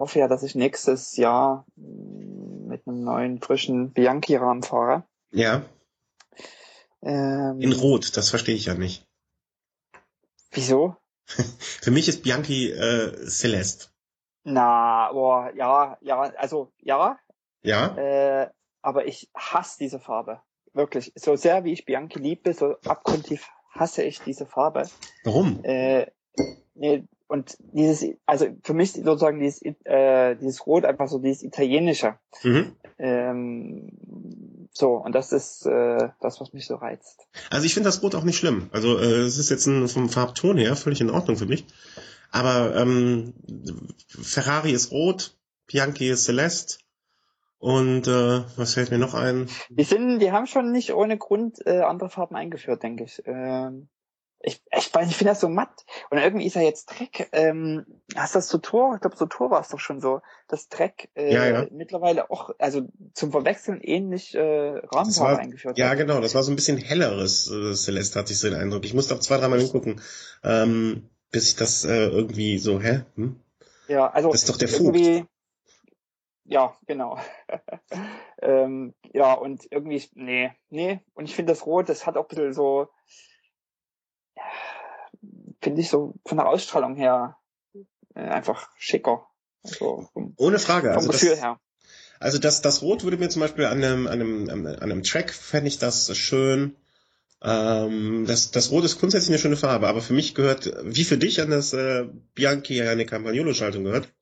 hoffe 0.00 0.18
ja, 0.18 0.28
dass 0.28 0.42
ich 0.42 0.54
nächstes 0.54 1.16
Jahr 1.16 1.66
mit 1.76 2.86
einem 2.86 3.04
neuen, 3.04 3.40
frischen 3.40 3.92
Bianchi-Rahmen 3.92 4.62
fahre. 4.62 5.04
Ja. 5.30 5.62
Ähm, 7.02 7.60
In 7.60 7.72
Rot, 7.72 8.16
das 8.16 8.30
verstehe 8.30 8.54
ich 8.54 8.66
ja 8.66 8.74
nicht. 8.74 9.06
Wieso? 10.50 10.96
Für 11.26 11.90
mich 11.90 12.08
ist 12.08 12.22
Bianchi 12.22 12.70
äh, 12.70 13.26
Celeste. 13.26 13.86
Na, 14.42 15.12
boah, 15.12 15.52
ja, 15.54 15.98
ja, 16.00 16.20
also 16.20 16.72
ja. 16.78 17.18
Ja. 17.62 17.96
Äh, 17.96 18.50
aber 18.82 19.06
ich 19.06 19.28
hasse 19.34 19.76
diese 19.78 20.00
Farbe. 20.00 20.40
Wirklich. 20.72 21.12
So 21.14 21.36
sehr 21.36 21.64
wie 21.64 21.72
ich 21.72 21.84
Bianchi 21.84 22.18
liebe, 22.18 22.54
so 22.54 22.76
abgrundtief 22.86 23.48
hasse 23.70 24.02
ich 24.02 24.20
diese 24.22 24.46
Farbe. 24.46 24.88
Warum? 25.24 25.62
Äh, 25.62 26.06
nee, 26.74 27.06
und 27.30 27.56
dieses, 27.72 28.04
also 28.26 28.46
für 28.64 28.74
mich 28.74 28.92
sozusagen 28.92 29.38
dieses, 29.38 29.62
äh, 29.62 30.34
dieses 30.34 30.66
Rot 30.66 30.84
einfach 30.84 31.06
so 31.06 31.20
dieses 31.20 31.44
italienische. 31.44 32.16
Mhm. 32.42 32.72
Ähm, 32.98 34.68
so, 34.72 34.94
und 34.94 35.14
das 35.14 35.32
ist 35.32 35.64
äh, 35.64 36.08
das, 36.20 36.40
was 36.40 36.52
mich 36.52 36.66
so 36.66 36.74
reizt. 36.74 37.28
Also 37.50 37.66
ich 37.66 37.74
finde 37.74 37.88
das 37.88 38.02
Rot 38.02 38.16
auch 38.16 38.24
nicht 38.24 38.36
schlimm. 38.36 38.68
Also 38.72 38.98
äh, 38.98 39.20
es 39.20 39.38
ist 39.38 39.48
jetzt 39.48 39.66
ein, 39.66 39.86
vom 39.88 40.08
Farbton 40.08 40.58
her 40.58 40.74
völlig 40.74 41.00
in 41.00 41.10
Ordnung 41.10 41.36
für 41.36 41.46
mich. 41.46 41.66
Aber 42.32 42.74
ähm, 42.74 43.34
Ferrari 44.08 44.72
ist 44.72 44.90
rot, 44.90 45.36
Bianchi 45.66 46.08
ist 46.08 46.24
Celeste. 46.24 46.78
Und 47.58 48.08
äh, 48.08 48.42
was 48.56 48.74
fällt 48.74 48.90
mir 48.90 48.98
noch 48.98 49.14
ein? 49.14 49.48
Die 49.68 49.84
sind, 49.84 50.18
die 50.18 50.32
haben 50.32 50.46
schon 50.46 50.72
nicht 50.72 50.94
ohne 50.94 51.18
Grund 51.18 51.64
äh, 51.64 51.80
andere 51.80 52.08
Farben 52.08 52.34
eingeführt, 52.34 52.82
denke 52.82 53.04
ich. 53.04 53.22
Ähm, 53.26 53.88
ich, 54.42 54.62
ich, 54.72 54.90
ich 54.94 55.16
finde 55.16 55.32
das 55.32 55.40
so 55.40 55.48
matt. 55.48 55.84
Und 56.10 56.18
irgendwie 56.18 56.46
ist 56.46 56.56
er 56.56 56.62
jetzt 56.62 56.86
Dreck. 56.86 57.28
Ähm, 57.32 57.84
hast 58.16 58.34
das 58.34 58.48
zu 58.48 58.58
Tor? 58.58 58.94
Ich 58.94 59.00
glaube, 59.00 59.16
zu 59.16 59.26
Tor 59.26 59.50
war 59.50 59.60
es 59.60 59.68
doch 59.68 59.78
schon 59.78 60.00
so, 60.00 60.22
dass 60.48 60.68
Dreck 60.68 61.10
äh, 61.14 61.32
ja, 61.32 61.46
ja. 61.46 61.66
mittlerweile 61.70 62.30
auch, 62.30 62.50
also 62.58 62.88
zum 63.12 63.32
Verwechseln 63.32 63.80
ähnlich 63.82 64.34
äh, 64.34 64.40
Rahmenfarbe 64.40 65.40
eingeführt 65.40 65.76
ja, 65.76 65.90
hat. 65.90 65.98
Genau. 65.98 66.20
Das 66.20 66.34
war 66.34 66.42
so 66.42 66.52
ein 66.52 66.56
bisschen 66.56 66.78
helleres 66.78 67.50
äh, 67.50 67.74
Celeste, 67.74 68.18
hatte 68.18 68.32
ich 68.32 68.38
so 68.38 68.48
den 68.48 68.58
Eindruck. 68.58 68.84
Ich 68.84 68.94
musste 68.94 69.14
auch 69.14 69.20
zwei, 69.20 69.36
dreimal 69.36 69.60
hingucken, 69.60 70.00
ähm, 70.42 71.10
bis 71.30 71.50
ich 71.50 71.56
das 71.56 71.84
äh, 71.84 72.06
irgendwie 72.06 72.58
so, 72.58 72.80
hä? 72.80 73.02
Hm? 73.16 73.40
Ja, 73.88 74.10
also 74.10 74.30
das 74.30 74.42
ist 74.42 74.48
doch 74.48 74.56
der 74.56 74.68
Vogt. 74.68 75.26
Ja, 76.44 76.74
genau. 76.86 77.18
ähm, 78.42 78.94
ja, 79.12 79.34
und 79.34 79.68
irgendwie, 79.70 80.02
nee, 80.14 80.50
nee. 80.70 81.00
Und 81.14 81.26
ich 81.26 81.36
finde 81.36 81.52
das 81.52 81.66
Rot, 81.66 81.88
das 81.88 82.06
hat 82.06 82.16
auch 82.16 82.24
ein 82.24 82.28
bisschen 82.28 82.54
so, 82.54 82.88
finde 85.60 85.80
ich 85.80 85.90
so 85.90 86.14
von 86.24 86.38
der 86.38 86.48
Ausstrahlung 86.48 86.96
her 86.96 87.36
äh, 88.14 88.20
einfach 88.20 88.70
schicker. 88.76 89.26
Also 89.62 90.08
vom, 90.12 90.34
Ohne 90.36 90.58
Frage. 90.58 90.88
Vom 90.88 90.96
also 90.96 91.10
Gefühl 91.10 91.30
das, 91.30 91.40
her. 91.40 91.60
Also 92.18 92.38
das, 92.38 92.62
das 92.62 92.82
Rot 92.82 93.02
würde 93.04 93.16
mir 93.16 93.28
zum 93.28 93.40
Beispiel 93.40 93.66
an 93.66 93.82
einem, 93.82 94.06
an 94.06 94.12
einem, 94.20 94.66
an 94.66 94.78
einem 94.78 95.02
Track 95.02 95.32
fände 95.32 95.68
ich 95.68 95.78
das 95.78 96.14
schön. 96.16 96.76
Ähm, 97.42 98.26
das, 98.26 98.50
das 98.50 98.70
Rot 98.70 98.84
ist 98.84 98.98
grundsätzlich 98.98 99.30
eine 99.30 99.38
schöne 99.38 99.56
Farbe, 99.56 99.88
aber 99.88 100.02
für 100.02 100.12
mich 100.12 100.34
gehört, 100.34 100.70
wie 100.84 101.04
für 101.04 101.16
dich 101.16 101.40
an 101.40 101.50
das 101.50 101.72
äh, 101.72 102.06
Bianchi 102.34 102.82
eine 102.82 103.06
Campagnolo-Schaltung 103.06 103.84
gehört, 103.84 104.12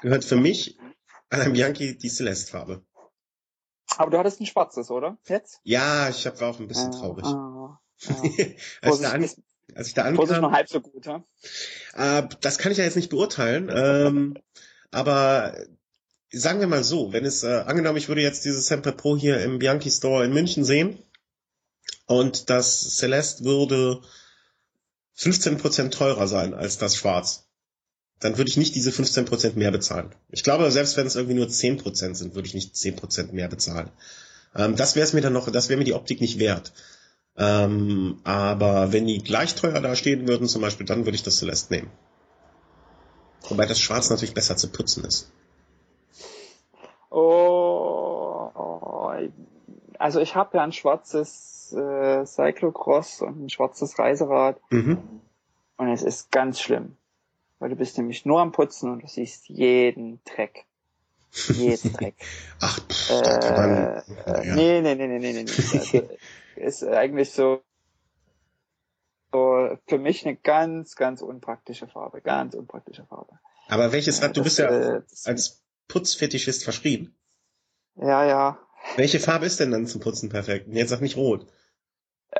gehört 0.00 0.24
für 0.24 0.36
mich 0.36 0.78
an 1.28 1.42
einem 1.42 1.52
Bianchi 1.52 1.98
die 1.98 2.08
Celeste-Farbe. 2.08 2.82
Aber 3.98 4.10
du 4.10 4.18
hattest 4.18 4.40
ein 4.40 4.46
schwarzes, 4.46 4.90
oder? 4.90 5.18
Jetzt? 5.28 5.60
Ja, 5.64 6.08
ich 6.08 6.26
hab, 6.26 6.40
war 6.40 6.50
auch 6.50 6.60
ein 6.60 6.68
bisschen 6.68 6.92
traurig. 6.92 7.26
Ah, 7.26 7.78
ja. 8.00 8.14
als, 8.80 8.96
ich 8.96 9.02
da 9.02 9.12
an, 9.12 9.30
als 9.74 9.88
ich 9.88 9.94
da 9.94 10.02
ankam, 10.02 10.40
noch 10.40 10.52
halb 10.52 10.68
so 10.68 10.80
gut, 10.80 11.06
ja? 11.06 11.24
Äh, 11.94 12.28
das 12.40 12.58
kann 12.58 12.72
ich 12.72 12.78
ja 12.78 12.84
jetzt 12.84 12.96
nicht 12.96 13.10
beurteilen. 13.10 13.70
ähm, 13.72 14.38
aber 14.90 15.56
sagen 16.30 16.60
wir 16.60 16.66
mal 16.66 16.84
so, 16.84 17.12
wenn 17.12 17.24
es, 17.24 17.42
äh, 17.42 17.64
angenommen, 17.66 17.98
ich 17.98 18.08
würde 18.08 18.22
jetzt 18.22 18.44
dieses 18.44 18.66
Semper 18.66 18.92
Pro 18.92 19.16
hier 19.16 19.42
im 19.42 19.58
Bianchi 19.58 19.90
Store 19.90 20.24
in 20.24 20.32
München 20.32 20.64
sehen 20.64 20.98
und 22.06 22.50
das 22.50 22.96
Celeste 22.96 23.44
würde 23.44 24.00
15% 25.16 25.90
teurer 25.90 26.26
sein 26.26 26.54
als 26.54 26.78
das 26.78 26.96
Schwarz, 26.96 27.48
dann 28.18 28.38
würde 28.38 28.50
ich 28.50 28.56
nicht 28.56 28.74
diese 28.74 28.90
15% 28.90 29.54
mehr 29.56 29.70
bezahlen. 29.70 30.14
Ich 30.30 30.42
glaube, 30.42 30.70
selbst 30.70 30.96
wenn 30.96 31.06
es 31.06 31.16
irgendwie 31.16 31.34
nur 31.34 31.48
10% 31.48 32.14
sind, 32.14 32.34
würde 32.34 32.48
ich 32.48 32.54
nicht 32.54 32.74
10% 32.74 33.32
mehr 33.32 33.48
bezahlen. 33.48 33.90
Ähm, 34.54 34.76
das 34.76 34.96
wäre 34.96 35.06
es 35.06 35.12
mir 35.12 35.20
dann 35.20 35.32
noch, 35.32 35.50
das 35.50 35.68
wäre 35.68 35.78
mir 35.78 35.84
die 35.84 35.94
Optik 35.94 36.20
nicht 36.20 36.38
wert. 36.38 36.72
Ähm, 37.36 38.20
aber 38.24 38.92
wenn 38.92 39.06
die 39.06 39.18
gleich 39.18 39.54
teuer 39.54 39.80
da 39.80 39.96
stehen 39.96 40.28
würden, 40.28 40.48
zum 40.48 40.62
Beispiel, 40.62 40.86
dann 40.86 41.06
würde 41.06 41.16
ich 41.16 41.22
das 41.22 41.38
Celeste 41.38 41.74
nehmen. 41.74 41.90
Wobei 43.48 43.66
das 43.66 43.80
Schwarz 43.80 44.10
natürlich 44.10 44.34
besser 44.34 44.56
zu 44.56 44.70
putzen 44.70 45.04
ist. 45.04 45.30
Oh, 47.10 48.50
oh 48.54 49.12
also 49.98 50.20
ich 50.20 50.34
habe 50.34 50.56
ja 50.56 50.64
ein 50.64 50.72
schwarzes 50.72 51.72
äh, 51.76 52.24
Cyclocross 52.26 53.22
und 53.22 53.44
ein 53.44 53.50
schwarzes 53.50 53.98
Reiserad. 53.98 54.60
Mhm. 54.70 54.98
Und 55.76 55.88
es 55.88 56.02
ist 56.02 56.30
ganz 56.30 56.60
schlimm. 56.60 56.96
Weil 57.58 57.70
du 57.70 57.76
bist 57.76 57.96
nämlich 57.96 58.26
nur 58.26 58.40
am 58.40 58.52
Putzen 58.52 58.90
und 58.90 59.02
du 59.02 59.06
siehst 59.06 59.48
jeden 59.48 60.20
Dreck. 60.24 60.64
Jeden 61.54 61.92
Dreck. 61.92 62.14
Ach, 62.60 62.78
pff, 62.80 63.10
man, 63.56 64.02
äh, 64.26 64.46
ja. 64.48 64.54
Nee, 64.54 64.80
nee, 64.80 64.94
nee, 64.94 65.06
nee, 65.06 65.18
nee, 65.18 65.44
nee. 65.44 65.44
Also, 65.78 66.08
ist 66.56 66.84
eigentlich 66.84 67.30
so, 67.30 67.62
so 69.32 69.76
für 69.86 69.98
mich 69.98 70.26
eine 70.26 70.36
ganz, 70.36 70.96
ganz 70.96 71.22
unpraktische 71.22 71.88
Farbe. 71.88 72.20
Ganz 72.20 72.54
unpraktische 72.54 73.04
Farbe. 73.06 73.38
Aber 73.68 73.92
welches 73.92 74.22
Rad? 74.22 74.36
Du 74.36 74.42
bist 74.42 74.58
ja 74.58 74.68
äh, 74.70 75.02
als 75.24 75.62
Putzfetischist 75.88 76.64
verschrieben. 76.64 77.16
Ja, 77.96 78.24
ja. 78.24 78.58
Welche 78.96 79.20
Farbe 79.20 79.46
ist 79.46 79.60
denn 79.60 79.70
dann 79.70 79.86
zum 79.86 80.00
Putzen 80.00 80.28
perfekt? 80.28 80.66
Jetzt 80.70 80.90
sag 80.90 81.00
nicht 81.00 81.16
rot. 81.16 81.46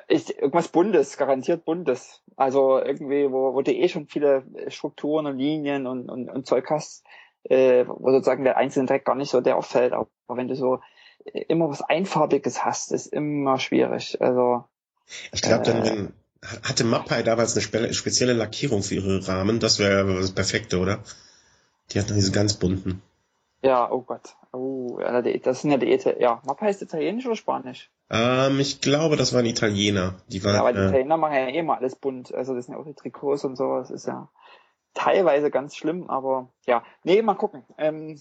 Ich, 0.08 0.36
irgendwas 0.36 0.68
Buntes, 0.68 1.16
garantiert 1.16 1.64
Buntes. 1.64 2.22
Also 2.36 2.78
irgendwie, 2.78 3.30
wo, 3.30 3.54
wo 3.54 3.62
du 3.62 3.72
eh 3.72 3.88
schon 3.88 4.06
viele 4.06 4.44
Strukturen 4.68 5.26
und 5.26 5.38
Linien 5.38 5.86
und, 5.86 6.08
und, 6.08 6.30
und 6.30 6.46
Zeug 6.46 6.68
hast, 6.70 7.04
äh, 7.44 7.84
wo 7.86 8.10
sozusagen 8.10 8.44
der 8.44 8.56
einzelne 8.56 8.86
Dreck 8.86 9.04
gar 9.04 9.14
nicht 9.14 9.30
so 9.30 9.40
der 9.40 9.56
auffällt. 9.56 9.92
Aber 9.92 10.08
wenn 10.28 10.48
du 10.48 10.56
so 10.56 10.80
immer 11.24 11.68
was 11.68 11.82
Einfarbiges 11.82 12.64
hast, 12.64 12.92
ist 12.92 13.06
immer 13.06 13.58
schwierig. 13.58 14.20
Also 14.20 14.64
ich 15.32 15.42
glaube, 15.42 15.64
dann 15.64 15.84
äh, 15.84 16.08
hatte 16.62 16.84
Mappai 16.84 17.22
damals 17.22 17.56
eine 17.56 17.92
spezielle 17.92 18.32
Lackierung 18.32 18.82
für 18.82 18.96
ihre 18.96 19.26
Rahmen. 19.26 19.60
Das 19.60 19.78
wäre 19.78 20.20
das 20.20 20.32
Perfekte, 20.32 20.78
oder? 20.78 21.00
Die 21.90 21.98
hatten 21.98 22.14
diese 22.14 22.32
ganz 22.32 22.54
bunten. 22.54 23.02
Ja, 23.62 23.90
oh 23.90 24.02
Gott. 24.02 24.36
Oh, 24.52 24.98
das 24.98 25.62
sind 25.62 25.70
ja 25.70 25.76
die 25.76 25.92
Ita 25.92 26.18
ja, 26.18 26.42
Mappa 26.44 26.66
ist 26.66 26.82
italienisch 26.82 27.24
oder 27.26 27.36
spanisch? 27.36 27.90
Ähm, 28.10 28.58
ich 28.60 28.80
glaube, 28.80 29.16
das 29.16 29.32
waren 29.32 29.46
Italiener. 29.46 30.14
Die 30.28 30.42
waren, 30.44 30.54
ja, 30.54 30.60
aber 30.60 30.72
die 30.72 30.80
äh, 30.80 30.88
Italiener 30.88 31.16
machen 31.16 31.34
ja 31.34 31.46
eh 31.46 31.58
immer 31.58 31.78
alles 31.78 31.96
bunt. 31.96 32.34
Also 32.34 32.54
das 32.54 32.66
sind 32.66 32.74
ja 32.74 32.80
auch 32.80 32.84
die 32.84 32.94
Trikots 32.94 33.44
und 33.44 33.56
so. 33.56 33.76
Das 33.76 33.90
ist 33.90 34.06
ja 34.06 34.28
teilweise 34.94 35.50
ganz 35.50 35.76
schlimm, 35.76 36.10
aber 36.10 36.50
ja. 36.66 36.82
Nee, 37.04 37.22
mal 37.22 37.34
gucken. 37.34 37.64
Ähm, 37.78 38.20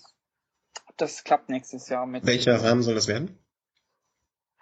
das 0.97 1.24
klappt 1.24 1.49
nächstes 1.49 1.89
Jahr 1.89 2.05
mit. 2.05 2.26
Welcher 2.26 2.63
Rahmen 2.63 2.84
soll 2.84 2.95
das 2.95 3.07
werden? 3.07 3.38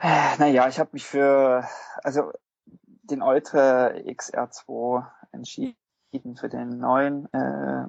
Naja, 0.01 0.67
ich 0.69 0.79
habe 0.79 0.91
mich 0.93 1.05
für 1.05 1.67
also 2.03 2.31
den 3.03 3.21
Ultra 3.21 3.87
XR2 3.87 5.05
entschieden 5.31 5.75
für 6.37 6.47
den 6.47 6.79
neuen. 6.79 7.25
Äh, 7.33 7.87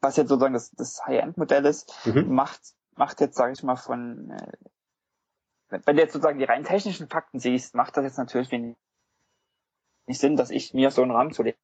was 0.00 0.16
jetzt 0.16 0.28
sozusagen 0.28 0.54
das, 0.54 0.70
das 0.70 1.04
High-End-Modell 1.04 1.66
ist, 1.66 1.92
mhm. 2.06 2.32
macht, 2.32 2.60
macht 2.94 3.20
jetzt, 3.20 3.36
sage 3.36 3.52
ich 3.52 3.62
mal, 3.62 3.76
von, 3.76 4.30
äh, 4.30 4.52
wenn 5.68 5.96
du 5.96 6.02
jetzt 6.02 6.12
sozusagen 6.12 6.38
die 6.38 6.44
rein 6.44 6.64
technischen 6.64 7.08
Fakten 7.08 7.38
siehst, 7.38 7.74
macht 7.74 7.96
das 7.96 8.04
jetzt 8.04 8.18
natürlich 8.18 8.50
wenig 8.50 8.76
nicht 10.06 10.20
Sinn, 10.20 10.36
dass 10.36 10.50
ich 10.50 10.72
mir 10.72 10.90
so 10.90 11.02
einen 11.02 11.10
Rahmen 11.10 11.32
zulege. 11.32 11.58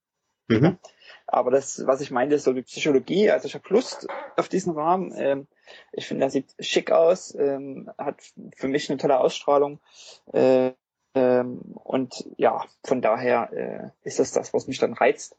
Mhm. 0.49 0.79
Aber 1.27 1.51
das, 1.51 1.87
was 1.87 2.01
ich 2.01 2.11
meine, 2.11 2.35
ist 2.35 2.45
so 2.45 2.53
die 2.53 2.63
Psychologie. 2.63 3.31
Also 3.31 3.47
ich 3.47 3.55
habe 3.55 3.65
Lust 3.69 4.09
auf 4.37 4.49
diesen 4.49 4.73
Rahmen. 4.73 5.13
Ähm, 5.17 5.47
ich 5.93 6.07
finde, 6.07 6.25
er 6.25 6.31
sieht 6.31 6.55
schick 6.59 6.91
aus, 6.91 7.35
ähm, 7.35 7.91
hat 7.99 8.17
für 8.57 8.69
mich 8.69 8.89
eine 8.91 8.99
tolle 8.99 9.19
Ausstrahlung. 9.19 9.81
Äh, 10.33 10.73
ähm, 11.15 11.61
und 11.75 12.25
ja, 12.39 12.65
von 12.85 13.03
daher 13.03 13.53
äh, 13.53 14.09
ist 14.09 14.19
das 14.19 14.33
das, 14.33 14.55
was 14.55 14.67
mich 14.67 14.79
dann 14.79 14.95
reizt. 14.95 15.37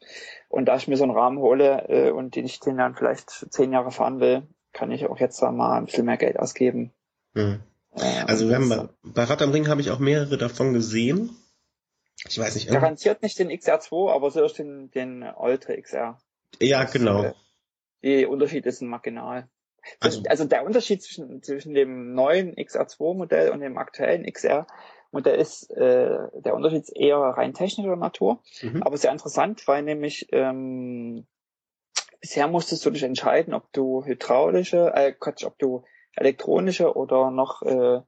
Und 0.50 0.66
da 0.66 0.76
ich 0.76 0.88
mir 0.88 0.98
so 0.98 1.04
einen 1.04 1.18
Rahmen 1.18 1.40
hole 1.40 1.88
äh, 1.90 2.12
und 2.12 2.36
den 2.36 2.46
ich 2.46 2.60
den 2.60 2.78
dann 2.78 2.96
vielleicht 2.96 3.30
zehn 3.52 3.72
Jahre 3.72 3.92
fahren 3.92 4.20
will, 4.20 4.44
kann 4.72 4.92
ich 4.92 5.08
auch 5.08 5.20
jetzt 5.20 5.42
da 5.42 5.52
mal 5.52 5.78
ein 5.78 5.86
bisschen 5.86 6.06
mehr 6.06 6.18
Geld 6.18 6.38
ausgeben. 6.38 6.92
Mhm. 7.34 7.62
Äh, 7.96 8.24
also 8.28 8.48
wir 8.50 8.56
haben 8.56 8.70
bei, 8.70 8.90
bei 9.04 9.24
Rad 9.24 9.42
am 9.42 9.52
Ring 9.52 9.68
habe 9.68 9.82
ich 9.82 9.90
auch 9.90 10.00
mehrere 10.00 10.38
davon 10.38 10.74
gesehen. 10.74 11.36
Ich 12.28 12.38
weiß 12.38 12.56
nicht. 12.56 12.70
Garantiert 12.70 13.22
nicht 13.24 13.38
den 13.40 13.50
XR2, 13.50 14.12
aber 14.12 14.32
so 14.32 14.48
den, 14.48 14.92
den 14.92 15.24
Ultra 15.24 15.74
XR. 15.74 16.20
Ja, 16.60 16.84
genau. 16.84 17.24
Äh, 17.24 17.34
die 18.04 18.26
Unterschiede 18.26 18.72
sind 18.72 18.90
marginal. 18.90 19.48
Also, 20.00 20.22
also 20.28 20.46
der 20.46 20.66
Unterschied 20.66 21.02
zwischen, 21.02 21.44
zwischen 21.44 21.74
dem 21.74 22.14
neuen 22.14 22.56
XR2 22.56 23.16
Modell 23.16 23.50
und 23.52 23.60
dem 23.60 23.78
aktuellen 23.78 24.26
XR 24.32 24.68
und 25.12 25.26
der 25.26 25.36
ist, 25.36 25.70
äh, 25.72 26.18
der 26.34 26.56
Unterschied 26.56 26.84
ist 26.84 26.96
eher 26.96 27.18
rein 27.18 27.54
technischer 27.54 27.96
Natur, 27.96 28.42
mhm. 28.62 28.82
aber 28.84 28.98
sehr 28.98 29.12
interessant, 29.12 29.68
weil 29.68 29.84
nämlich 29.84 30.28
ähm, 30.32 31.28
bisher 32.20 32.48
musstest 32.48 32.86
du 32.86 32.90
dich 32.90 33.04
entscheiden, 33.04 33.54
ob 33.54 33.72
du 33.74 34.04
hydraulische, 34.06 34.92
äh, 34.96 35.12
Quatsch, 35.12 35.44
ob 35.44 35.60
du 35.60 35.84
elektronische 36.16 36.96
oder 36.96 37.32
noch 37.32 37.62
äh, 37.62 38.02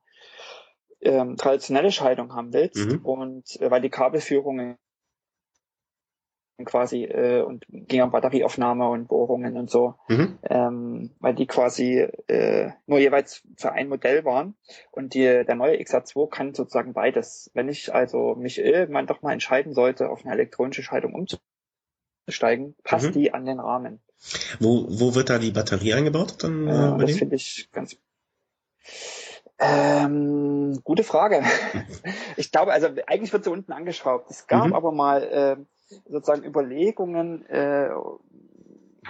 ähm, 1.02 1.38
traditionelle 1.38 1.92
Schaltung 1.92 2.34
haben 2.34 2.54
willst. 2.54 2.78
Mhm. 2.78 3.06
Und 3.06 3.62
äh, 3.62 3.70
weil 3.70 3.82
die 3.82 3.90
Kabelführungen 3.90 4.78
quasi 6.64 7.04
äh, 7.04 7.42
und 7.42 7.66
ging 7.70 8.02
um 8.02 8.12
Batterieaufnahme 8.12 8.88
und 8.88 9.08
Bohrungen 9.08 9.58
und 9.58 9.70
so, 9.70 9.96
mhm. 10.08 10.40
ähm, 10.44 11.12
weil 11.20 11.36
die 11.36 11.48
quasi 11.48 12.08
äh, 12.28 12.72
nur 12.86 13.00
jeweils 13.00 13.44
für 13.58 13.74
ein 13.74 13.90
Modell 13.90 14.24
waren 14.24 14.56
und 14.92 15.14
die, 15.14 15.24
der 15.24 15.56
neue 15.56 15.78
XR2 15.78 16.30
kann 16.30 16.54
sozusagen 16.54 16.94
beides. 16.94 17.52
Wenn 17.54 17.68
ich 17.68 17.94
also 17.94 18.36
mich 18.36 18.60
irgendwann 18.60 19.08
doch 19.08 19.22
mal 19.22 19.34
entscheiden 19.34 19.74
sollte, 19.74 20.10
auf 20.10 20.24
eine 20.24 20.34
elektronische 20.34 20.84
Schaltung 20.84 21.14
umzusteigen, 21.14 22.76
passt 22.84 23.08
mhm. 23.08 23.12
die 23.12 23.34
an 23.34 23.46
den 23.46 23.60
Rahmen. 23.60 24.02
Wo, 24.60 24.86
wo 24.88 25.14
wird 25.16 25.30
da 25.30 25.40
die 25.40 25.52
Batterie 25.52 25.94
eingebaut? 25.94 26.36
Dann, 26.42 26.68
äh, 26.68 26.98
das 27.06 27.18
finde 27.18 27.36
ich 27.36 27.70
ganz 27.74 27.98
ähm, 29.58 30.82
gute 30.84 31.04
Frage. 31.04 31.44
ich 32.38 32.52
glaube, 32.52 32.74
also 32.74 32.88
eigentlich 33.08 33.32
wird 33.32 33.46
sie 33.46 33.52
unten 33.52 33.72
angeschraubt. 33.72 34.30
Es 34.30 34.48
gab 34.48 34.68
mhm. 34.68 34.74
aber 34.74 34.92
mal 34.92 35.24
äh, 35.24 35.58
sozusagen 36.08 36.44
Überlegungen, 36.44 37.46
äh, 37.48 37.90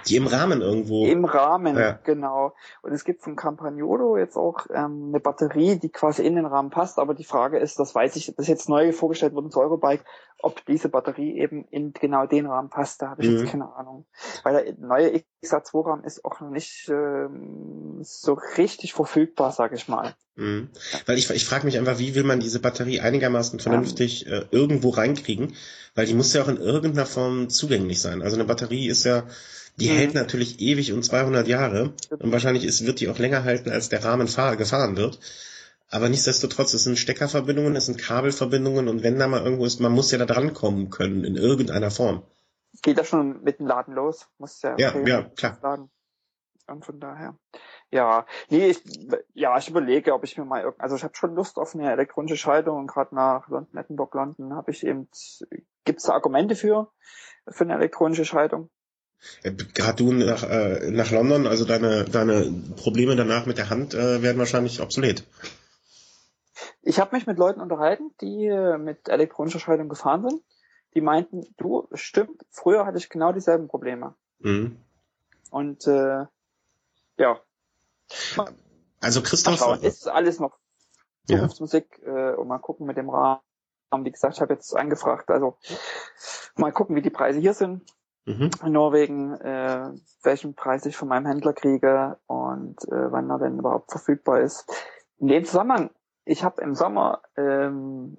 die 0.06 0.16
im 0.16 0.26
Rahmen 0.26 0.60
irgendwo. 0.60 1.06
Im 1.06 1.24
Rahmen, 1.24 1.76
ja. 1.76 1.98
genau. 2.04 2.54
Und 2.82 2.92
es 2.92 3.04
gibt 3.04 3.22
von 3.22 3.34
Campagnolo 3.34 4.16
jetzt 4.18 4.36
auch 4.36 4.66
ähm, 4.70 5.06
eine 5.08 5.20
Batterie, 5.20 5.78
die 5.78 5.88
quasi 5.88 6.24
in 6.24 6.36
den 6.36 6.46
Rahmen 6.46 6.70
passt. 6.70 6.98
Aber 6.98 7.14
die 7.14 7.24
Frage 7.24 7.58
ist, 7.58 7.78
das 7.78 7.94
weiß 7.94 8.16
ich, 8.16 8.26
das 8.26 8.44
ist 8.44 8.48
jetzt 8.48 8.68
neu 8.68 8.92
vorgestellt 8.92 9.34
worden 9.34 9.50
zu 9.50 9.60
Eurobike, 9.60 10.04
ob 10.42 10.64
diese 10.66 10.88
Batterie 10.88 11.38
eben 11.38 11.66
in 11.70 11.92
genau 11.92 12.26
den 12.26 12.46
Rahmen 12.46 12.68
passt. 12.68 13.02
Da 13.02 13.10
habe 13.10 13.22
ich 13.22 13.28
mhm. 13.28 13.38
jetzt 13.38 13.50
keine 13.50 13.74
Ahnung. 13.74 14.06
Weil 14.42 14.64
der 14.64 14.74
neue 14.78 15.22
XA2-Rahmen 15.42 16.04
ist 16.04 16.24
auch 16.24 16.40
noch 16.40 16.50
nicht 16.50 16.88
ähm, 16.88 18.00
so 18.02 18.38
richtig 18.56 18.92
verfügbar, 18.92 19.52
sage 19.52 19.76
ich 19.76 19.88
mal. 19.88 20.14
Mhm. 20.36 20.70
Weil 21.06 21.18
ich, 21.18 21.30
ich 21.30 21.44
frage 21.46 21.64
mich 21.64 21.78
einfach, 21.78 21.98
wie 21.98 22.14
will 22.14 22.24
man 22.24 22.40
diese 22.40 22.60
Batterie 22.60 23.00
einigermaßen 23.00 23.60
vernünftig 23.60 24.26
äh, 24.26 24.44
irgendwo 24.50 24.90
reinkriegen? 24.90 25.54
Weil 25.94 26.06
die 26.06 26.14
muss 26.14 26.32
ja 26.34 26.42
auch 26.42 26.48
in 26.48 26.58
irgendeiner 26.58 27.06
Form 27.06 27.48
zugänglich 27.48 28.00
sein. 28.00 28.22
Also 28.22 28.36
eine 28.36 28.44
Batterie 28.44 28.88
ist 28.88 29.04
ja, 29.04 29.24
die 29.76 29.88
mhm. 29.88 29.94
hält 29.94 30.14
natürlich 30.14 30.60
ewig 30.60 30.92
und 30.92 31.02
200 31.02 31.48
Jahre 31.48 31.94
und 32.10 32.32
wahrscheinlich 32.32 32.64
ist, 32.64 32.86
wird 32.86 33.00
die 33.00 33.08
auch 33.08 33.18
länger 33.18 33.44
halten, 33.44 33.70
als 33.70 33.88
der 33.88 34.04
Rahmen 34.04 34.28
fahr, 34.28 34.56
gefahren 34.56 34.96
wird. 34.96 35.18
Aber 35.90 36.08
nichtsdestotrotz, 36.08 36.74
es 36.74 36.84
sind 36.84 36.98
Steckerverbindungen, 36.98 37.76
es 37.76 37.86
sind 37.86 37.98
Kabelverbindungen 37.98 38.88
und 38.88 39.02
wenn 39.02 39.18
da 39.18 39.28
mal 39.28 39.42
irgendwo 39.42 39.64
ist, 39.64 39.80
man 39.80 39.92
muss 39.92 40.10
ja 40.10 40.18
da 40.18 40.26
dran 40.26 40.52
kommen 40.52 40.90
können 40.90 41.24
in 41.24 41.36
irgendeiner 41.36 41.90
Form. 41.90 42.24
Geht 42.82 42.98
ja 42.98 43.04
schon 43.04 43.42
mit 43.42 43.60
dem 43.60 43.66
Laden 43.66 43.94
los, 43.94 44.28
muss 44.38 44.60
ja, 44.62 44.76
ja, 44.78 44.96
ja 45.06 45.22
klar. 45.22 45.58
Laden. 45.62 45.90
Und 46.68 46.84
von 46.84 46.98
daher. 46.98 47.38
Ja, 47.92 48.26
nee, 48.48 48.66
ich, 48.66 48.82
ja, 49.34 49.56
ich 49.56 49.68
überlege, 49.68 50.12
ob 50.12 50.24
ich 50.24 50.36
mir 50.36 50.44
mal 50.44 50.62
irgend, 50.62 50.80
also 50.80 50.96
ich 50.96 51.04
habe 51.04 51.14
schon 51.14 51.36
Lust 51.36 51.58
auf 51.58 51.74
eine 51.74 51.92
elektronische 51.92 52.36
Schaltung 52.36 52.78
und 52.78 52.86
gerade 52.88 53.14
nach 53.14 53.48
London, 53.48 53.78
Edinburgh, 53.78 54.18
London 54.18 54.54
habe 54.56 54.72
ich 54.72 54.84
eben, 54.84 55.08
gibt 55.84 56.00
es 56.00 56.06
da 56.06 56.14
Argumente 56.14 56.56
für, 56.56 56.90
für 57.48 57.62
eine 57.62 57.74
elektronische 57.74 58.24
Schaltung? 58.24 58.68
Gerade 59.42 59.96
du 59.96 60.12
nach, 60.12 60.42
äh, 60.42 60.90
nach 60.90 61.10
London, 61.12 61.46
also 61.46 61.64
deine, 61.64 62.04
deine 62.04 62.52
Probleme 62.76 63.14
danach 63.16 63.46
mit 63.46 63.58
der 63.58 63.70
Hand 63.70 63.94
äh, 63.94 64.22
werden 64.22 64.38
wahrscheinlich 64.38 64.80
obsolet. 64.80 65.24
Ich 66.86 67.00
habe 67.00 67.16
mich 67.16 67.26
mit 67.26 67.36
Leuten 67.36 67.60
unterhalten, 67.60 68.12
die 68.20 68.46
äh, 68.46 68.78
mit 68.78 69.08
elektronischer 69.08 69.58
Schaltung 69.58 69.88
gefahren 69.88 70.28
sind. 70.28 70.40
Die 70.94 71.00
meinten, 71.00 71.42
du, 71.56 71.88
stimmt, 71.92 72.46
früher 72.50 72.86
hatte 72.86 72.98
ich 72.98 73.10
genau 73.10 73.32
dieselben 73.32 73.66
Probleme. 73.66 74.14
Mhm. 74.38 74.78
Und 75.50 75.86
äh, 75.88 76.26
ja. 77.18 77.40
Also 79.00 79.20
Christoph. 79.22 79.82
ist 79.82 80.08
alles 80.08 80.38
noch 80.38 80.58
Zukunftsmusik 81.28 82.00
ja. 82.06 82.32
äh, 82.32 82.34
und 82.36 82.46
mal 82.46 82.58
gucken 82.58 82.86
mit 82.86 82.96
dem 82.96 83.10
Rahmen. 83.10 83.40
Wie 84.02 84.10
gesagt, 84.10 84.34
ich 84.34 84.40
habe 84.40 84.54
jetzt 84.54 84.76
angefragt, 84.76 85.30
also 85.30 85.58
mal 86.56 86.72
gucken, 86.72 86.94
wie 86.94 87.02
die 87.02 87.10
Preise 87.10 87.40
hier 87.40 87.54
sind 87.54 87.82
mhm. 88.26 88.50
in 88.64 88.72
Norwegen, 88.72 89.34
äh, 89.40 89.90
welchen 90.22 90.54
Preis 90.54 90.86
ich 90.86 90.96
von 90.96 91.08
meinem 91.08 91.26
Händler 91.26 91.52
kriege 91.52 92.18
und 92.26 92.76
äh, 92.84 93.10
wann 93.10 93.30
er 93.30 93.38
denn 93.38 93.58
überhaupt 93.58 93.90
verfügbar 93.90 94.40
ist. 94.40 94.70
In 95.18 95.28
dem 95.28 95.44
Zusammenhang, 95.44 95.90
ich 96.26 96.44
habe 96.44 96.60
im 96.60 96.74
Sommer 96.74 97.22
ähm, 97.36 98.18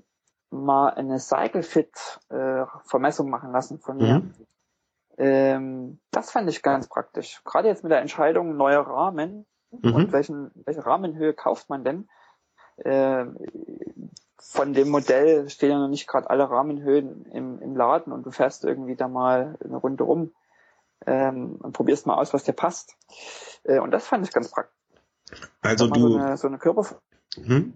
mal 0.49 0.89
eine 0.89 1.19
CycleFit 1.19 2.19
äh, 2.29 2.65
Vermessung 2.85 3.29
machen 3.29 3.51
lassen 3.51 3.79
von 3.79 3.97
mir. 3.97 4.19
Mhm. 4.19 4.33
Ähm, 5.17 5.99
das 6.11 6.31
fand 6.31 6.49
ich 6.49 6.63
ganz 6.63 6.87
praktisch. 6.87 7.41
Gerade 7.43 7.67
jetzt 7.67 7.83
mit 7.83 7.91
der 7.91 8.01
Entscheidung 8.01 8.55
neuer 8.55 8.87
Rahmen 8.87 9.45
mhm. 9.71 9.93
und 9.93 10.11
welchen, 10.13 10.51
welche 10.65 10.85
Rahmenhöhe 10.85 11.33
kauft 11.33 11.69
man 11.69 11.83
denn? 11.83 12.07
Äh, 12.77 13.25
von 14.39 14.73
dem 14.73 14.89
Modell 14.89 15.49
stehen 15.49 15.71
ja 15.71 15.79
noch 15.79 15.89
nicht 15.89 16.07
gerade 16.07 16.29
alle 16.29 16.49
Rahmenhöhen 16.49 17.25
im, 17.25 17.59
im 17.59 17.75
Laden 17.75 18.13
und 18.13 18.25
du 18.25 18.31
fährst 18.31 18.63
irgendwie 18.63 18.95
da 18.95 19.09
mal 19.09 19.57
eine 19.61 19.77
Runde 19.77 20.03
rum 20.03 20.31
ähm, 21.05 21.57
und 21.61 21.73
probierst 21.73 22.05
mal 22.05 22.15
aus, 22.15 22.33
was 22.33 22.43
dir 22.43 22.53
passt. 22.53 22.95
Äh, 23.63 23.79
und 23.79 23.91
das 23.91 24.07
fand 24.07 24.25
ich 24.25 24.31
ganz 24.31 24.49
praktisch. 24.49 24.77
Also 25.61 25.87
du 25.87 25.99
so 25.99 26.17
eine, 26.17 26.37
so 26.37 26.47
eine 26.47 26.57
Körpermessung 26.57 26.99
mhm. 27.35 27.73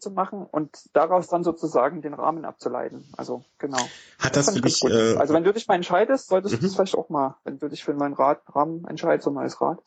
Zu 0.00 0.10
machen 0.10 0.46
und 0.50 0.76
daraus 0.92 1.28
dann 1.28 1.44
sozusagen 1.44 2.02
den 2.02 2.14
Rahmen 2.14 2.44
abzuleiten. 2.44 3.04
Also 3.16 3.44
genau. 3.58 3.78
Hat 4.18 4.36
das, 4.36 4.46
das 4.46 4.56
für 4.56 4.60
dich? 4.62 4.82
Äh, 4.84 5.16
also 5.16 5.34
wenn 5.34 5.44
du 5.44 5.52
dich 5.52 5.68
mal 5.68 5.74
entscheidest, 5.74 6.28
solltest 6.28 6.54
mhm. 6.54 6.60
du 6.60 6.66
das 6.66 6.74
vielleicht 6.74 6.96
auch 6.96 7.08
mal, 7.08 7.36
wenn 7.44 7.58
du 7.58 7.68
dich 7.68 7.84
für 7.84 7.92
einen 7.92 8.00
neuen 8.00 8.14
Rad, 8.14 8.42
Rahmen 8.54 8.84
entscheidest, 8.86 9.24
so 9.24 9.30
ein 9.30 9.34
neues 9.34 9.60
Rad, 9.60 9.78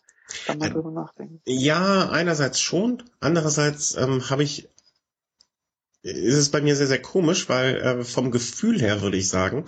dann 0.47 0.59
mal 0.59 0.69
äh, 0.69 0.71
drüber 0.71 0.91
nachdenken. 0.91 1.41
Ja, 1.45 2.09
einerseits 2.09 2.59
schon, 2.59 3.03
andererseits 3.19 3.95
ähm, 3.95 4.29
habe 4.29 4.43
ich 4.43 4.69
ist 6.03 6.35
es 6.35 6.49
bei 6.49 6.61
mir 6.61 6.75
sehr, 6.75 6.87
sehr 6.87 7.01
komisch, 7.01 7.47
weil 7.47 7.75
äh, 7.75 8.03
vom 8.03 8.31
Gefühl 8.31 8.81
her 8.81 9.01
würde 9.01 9.17
ich 9.17 9.29
sagen, 9.29 9.65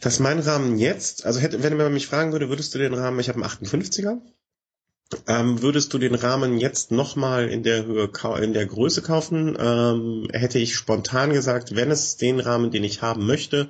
dass 0.00 0.18
mein 0.18 0.38
Rahmen 0.38 0.78
jetzt, 0.78 1.26
also 1.26 1.40
hätte, 1.40 1.62
wenn 1.62 1.76
man 1.76 1.92
mich 1.92 2.06
fragen 2.06 2.32
würde, 2.32 2.48
würdest 2.48 2.74
du 2.74 2.78
den 2.78 2.94
Rahmen, 2.94 3.20
ich 3.20 3.28
habe 3.28 3.42
einen 3.42 3.50
58er, 3.50 4.20
ähm, 5.26 5.62
würdest 5.62 5.92
du 5.92 5.98
den 5.98 6.14
Rahmen 6.14 6.58
jetzt 6.58 6.90
nochmal 6.90 7.48
in 7.48 7.62
der 7.62 7.84
Höhe, 7.84 8.10
in 8.40 8.52
der 8.52 8.66
Größe 8.66 9.02
kaufen? 9.02 9.56
Ähm, 9.58 10.28
hätte 10.32 10.58
ich 10.58 10.74
spontan 10.74 11.32
gesagt, 11.32 11.76
wenn 11.76 11.90
es 11.90 12.16
den 12.16 12.40
Rahmen, 12.40 12.70
den 12.70 12.84
ich 12.84 13.02
haben 13.02 13.26
möchte, 13.26 13.68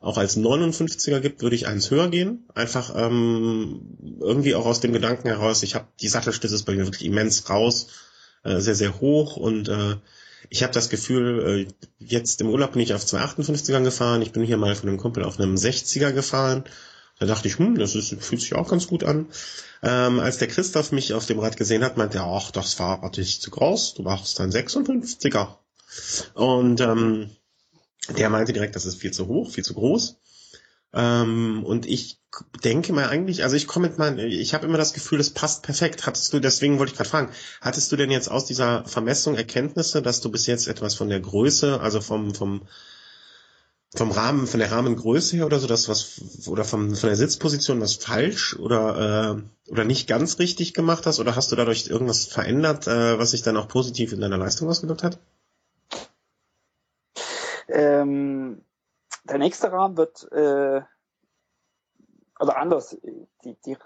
auch 0.00 0.18
als 0.18 0.36
59er 0.36 1.20
gibt, 1.20 1.42
würde 1.42 1.54
ich 1.54 1.68
eins 1.68 1.90
höher 1.90 2.08
gehen. 2.08 2.44
Einfach 2.54 2.92
ähm, 2.96 4.18
irgendwie 4.20 4.54
auch 4.54 4.66
aus 4.66 4.80
dem 4.80 4.92
Gedanken 4.92 5.28
heraus, 5.28 5.62
ich 5.62 5.74
habe 5.74 5.86
die 6.00 6.08
Sattelstütze 6.08 6.64
bei 6.64 6.74
mir 6.74 6.86
wirklich 6.86 7.04
immens 7.04 7.48
raus, 7.48 7.86
äh, 8.42 8.58
sehr, 8.58 8.74
sehr 8.74 9.00
hoch 9.00 9.36
und 9.36 9.68
äh, 9.68 9.96
ich 10.50 10.62
habe 10.62 10.72
das 10.72 10.88
Gefühl, 10.88 11.66
äh, 11.68 11.72
jetzt 11.98 12.40
im 12.40 12.48
Urlaub 12.48 12.72
bin 12.72 12.82
ich 12.82 12.92
auf 12.94 13.06
zwei 13.06 13.20
58ern 13.20 13.84
gefahren. 13.84 14.22
Ich 14.22 14.32
bin 14.32 14.42
hier 14.42 14.56
mal 14.56 14.74
von 14.74 14.88
einem 14.88 14.98
Kumpel 14.98 15.24
auf 15.24 15.38
einem 15.38 15.54
60er 15.54 16.12
gefahren. 16.12 16.64
Da 17.18 17.26
dachte 17.26 17.48
ich, 17.48 17.58
hm, 17.58 17.78
das 17.78 17.94
ist, 17.94 18.14
fühlt 18.20 18.40
sich 18.40 18.54
auch 18.54 18.68
ganz 18.68 18.86
gut 18.86 19.04
an. 19.04 19.26
Ähm, 19.82 20.20
als 20.20 20.38
der 20.38 20.48
Christoph 20.48 20.92
mich 20.92 21.12
auf 21.12 21.26
dem 21.26 21.38
Rad 21.38 21.56
gesehen 21.56 21.84
hat, 21.84 21.96
meinte 21.96 22.18
er, 22.18 22.24
ach, 22.24 22.50
das 22.50 22.74
Fahrrad 22.74 23.18
ist 23.18 23.42
zu 23.42 23.50
groß, 23.50 23.94
du 23.94 24.04
brauchst 24.04 24.40
ein 24.40 24.50
56er. 24.50 25.48
Und 26.34 26.80
ähm, 26.80 27.30
der 28.16 28.30
meinte 28.30 28.52
direkt, 28.52 28.76
das 28.76 28.86
ist 28.86 28.96
viel 28.96 29.12
zu 29.12 29.26
hoch, 29.28 29.50
viel 29.50 29.64
zu 29.64 29.74
groß. 29.74 30.16
Ähm, 30.94 31.64
und 31.64 31.86
ich 31.86 32.18
denke 32.64 32.92
mal 32.92 33.08
eigentlich, 33.08 33.44
also 33.44 33.56
ich 33.56 33.66
komme 33.66 33.88
mit 33.88 33.98
meinem, 33.98 34.18
ich 34.18 34.54
habe 34.54 34.66
immer 34.66 34.78
das 34.78 34.92
Gefühl, 34.92 35.20
es 35.20 35.30
passt 35.30 35.62
perfekt. 35.62 36.06
Hattest 36.06 36.32
du, 36.32 36.40
deswegen 36.40 36.78
wollte 36.78 36.92
ich 36.92 36.96
gerade 36.96 37.10
fragen, 37.10 37.32
hattest 37.60 37.92
du 37.92 37.96
denn 37.96 38.10
jetzt 38.10 38.30
aus 38.30 38.46
dieser 38.46 38.84
Vermessung 38.84 39.36
Erkenntnisse, 39.36 40.02
dass 40.02 40.20
du 40.20 40.30
bis 40.30 40.46
jetzt 40.46 40.68
etwas 40.68 40.94
von 40.94 41.08
der 41.08 41.20
Größe, 41.20 41.80
also 41.80 42.00
vom, 42.00 42.34
vom, 42.34 42.62
vom 43.94 44.10
Rahmen, 44.10 44.46
von 44.46 44.60
der 44.60 44.72
Rahmengröße 44.72 45.36
her 45.36 45.46
oder 45.46 45.58
so, 45.58 45.66
das 45.66 45.88
was, 45.88 46.48
oder 46.48 46.64
vom, 46.64 46.94
von 46.94 47.08
der 47.08 47.16
Sitzposition 47.16 47.80
was 47.80 47.96
falsch 47.96 48.58
oder, 48.58 49.36
äh, 49.36 49.70
oder 49.70 49.84
nicht 49.84 50.08
ganz 50.08 50.38
richtig 50.38 50.72
gemacht 50.72 51.06
hast, 51.06 51.20
oder 51.20 51.36
hast 51.36 51.52
du 51.52 51.56
dadurch 51.56 51.88
irgendwas 51.88 52.26
verändert, 52.26 52.86
äh, 52.86 53.18
was 53.18 53.32
sich 53.32 53.42
dann 53.42 53.56
auch 53.56 53.68
positiv 53.68 54.12
in 54.12 54.20
deiner 54.20 54.38
Leistung 54.38 54.68
ausgedrückt 54.68 55.02
hat? 55.02 55.18
Ähm 57.68 58.62
der 59.24 59.38
nächste 59.38 59.70
Rahmen 59.70 59.96
wird, 59.96 60.30
äh, 60.32 60.82
oder 62.40 62.56
anders, 62.56 62.96
die, 63.44 63.56
die 63.64 63.76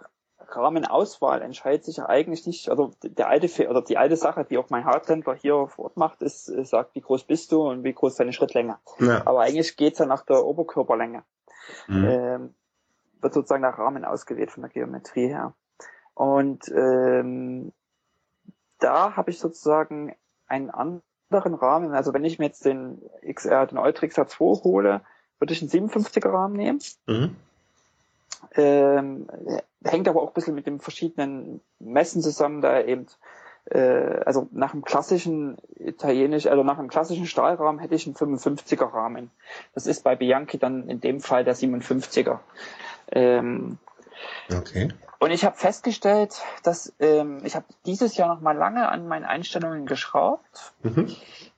Rahmenauswahl 0.48 1.42
entscheidet 1.42 1.84
sich 1.84 1.96
ja 1.98 2.08
eigentlich 2.08 2.46
nicht, 2.46 2.68
also 2.68 2.92
der 3.02 3.28
alte, 3.28 3.68
oder 3.68 3.82
die 3.82 3.98
alte 3.98 4.16
Sache, 4.16 4.44
die 4.44 4.58
auch 4.58 4.70
mein 4.70 4.84
Hardhändler 4.84 5.34
hier 5.34 5.66
vor 5.68 5.86
Ort 5.86 5.96
macht, 5.96 6.22
ist, 6.22 6.48
äh, 6.48 6.64
sagt, 6.64 6.94
wie 6.94 7.00
groß 7.00 7.24
bist 7.24 7.52
du 7.52 7.68
und 7.68 7.84
wie 7.84 7.92
groß 7.92 8.12
ist 8.12 8.20
deine 8.20 8.32
Schrittlänge. 8.32 8.78
Ja. 8.98 9.22
Aber 9.26 9.40
eigentlich 9.40 9.76
geht's 9.76 9.98
ja 9.98 10.06
nach 10.06 10.24
der 10.24 10.44
Oberkörperlänge. 10.44 11.24
Mhm. 11.88 12.04
Ähm, 12.04 12.54
wird 13.20 13.34
sozusagen 13.34 13.62
der 13.62 13.72
Rahmen 13.72 14.04
ausgewählt 14.04 14.50
von 14.50 14.62
der 14.62 14.70
Geometrie 14.70 15.28
her. 15.28 15.54
Und 16.14 16.68
ähm, 16.68 17.72
da 18.78 19.16
habe 19.16 19.30
ich 19.30 19.38
sozusagen 19.38 20.14
einen 20.46 20.70
anderen 20.70 21.54
Rahmen. 21.54 21.92
Also 21.92 22.14
wenn 22.14 22.24
ich 22.24 22.38
mir 22.38 22.46
jetzt 22.46 22.64
den 22.64 23.02
XR, 23.26 23.66
den 23.66 23.78
Ultrix 23.78 24.16
H2 24.16 24.64
hole, 24.64 25.02
würde 25.38 25.52
ich 25.52 25.60
einen 25.60 25.88
57er 25.88 26.32
Rahmen 26.32 26.56
nehmen. 26.56 26.80
Mhm. 27.06 27.36
Ähm, 28.54 29.28
hängt 29.84 30.08
aber 30.08 30.22
auch 30.22 30.28
ein 30.28 30.34
bisschen 30.34 30.54
mit 30.54 30.66
dem 30.66 30.80
verschiedenen 30.80 31.60
Messen 31.78 32.22
zusammen, 32.22 32.60
da 32.60 32.82
eben 32.82 33.06
äh, 33.70 34.20
also 34.24 34.48
nach 34.52 34.72
einem 34.72 34.84
klassischen 34.84 35.56
italienisch, 35.78 36.46
also 36.46 36.62
nach 36.62 36.78
einem 36.78 36.88
klassischen 36.88 37.26
Stahlrahmen 37.26 37.80
hätte 37.80 37.94
ich 37.94 38.06
einen 38.06 38.16
55er 38.16 38.92
Rahmen. 38.92 39.30
Das 39.74 39.86
ist 39.86 40.04
bei 40.04 40.16
Bianchi 40.16 40.58
dann 40.58 40.88
in 40.88 41.00
dem 41.00 41.20
Fall 41.20 41.44
der 41.44 41.56
57er. 41.56 42.38
Ähm, 43.12 43.78
okay. 44.52 44.88
Und 45.18 45.30
ich 45.30 45.44
habe 45.44 45.56
festgestellt, 45.56 46.42
dass 46.62 46.92
ähm, 47.00 47.40
ich 47.44 47.56
habe 47.56 47.64
dieses 47.86 48.16
Jahr 48.16 48.28
noch 48.28 48.40
mal 48.40 48.56
lange 48.56 48.88
an 48.88 49.08
meinen 49.08 49.24
Einstellungen 49.24 49.86
geschraubt. 49.86 50.72
Mhm 50.82 51.14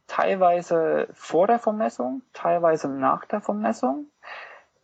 teilweise 0.08 1.06
vor 1.12 1.46
der 1.46 1.60
Vermessung, 1.60 2.22
teilweise 2.32 2.88
nach 2.88 3.26
der 3.26 3.40
Vermessung. 3.40 4.06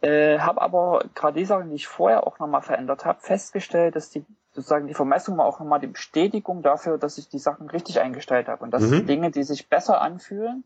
Äh, 0.05 0.39
habe 0.39 0.61
aber 0.61 1.07
gerade 1.15 1.39
die 1.39 1.47
Sachen, 1.47 1.71
die 1.71 1.77
ich 1.77 1.87
vorher 1.87 2.27
auch 2.27 2.39
nochmal 2.39 2.61
verändert 2.61 3.07
habe, 3.07 3.21
festgestellt, 3.23 3.97
dass 3.97 4.11
die 4.11 4.23
sozusagen 4.53 4.87
die 4.87 4.93
Vermessung 4.93 5.39
war 5.39 5.47
auch 5.47 5.61
nochmal 5.61 5.81
die 5.81 5.87
Bestätigung 5.87 6.61
dafür, 6.61 6.99
dass 6.99 7.17
ich 7.17 7.31
die 7.31 7.39
Sachen 7.39 7.71
richtig 7.71 8.01
eingestellt 8.01 8.49
habe 8.49 8.63
und 8.65 8.71
dass 8.71 8.83
mhm. 8.83 9.07
Dinge, 9.07 9.31
die 9.31 9.45
sich 9.45 9.71
besser 9.71 10.03
anfühlen, 10.03 10.65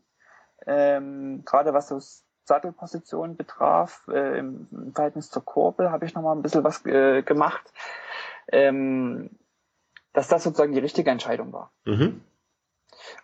ähm, 0.67 1.43
gerade 1.45 1.73
was 1.73 1.87
das 1.87 2.25
Sattelposition 2.43 3.37
betraf, 3.37 4.05
äh, 4.11 4.39
im, 4.39 4.67
im, 4.71 4.93
Verhältnis 4.93 5.29
zur 5.29 5.45
Kurbel, 5.45 5.89
habe 5.89 6.05
ich 6.05 6.15
nochmal 6.15 6.35
ein 6.35 6.41
bisschen 6.41 6.65
was 6.65 6.85
äh, 6.85 7.21
gemacht, 7.21 7.71
ähm, 8.51 9.29
dass 10.11 10.27
das 10.27 10.43
sozusagen 10.43 10.73
die 10.73 10.79
richtige 10.79 11.11
Entscheidung 11.11 11.53
war. 11.53 11.71
Mhm. 11.85 12.21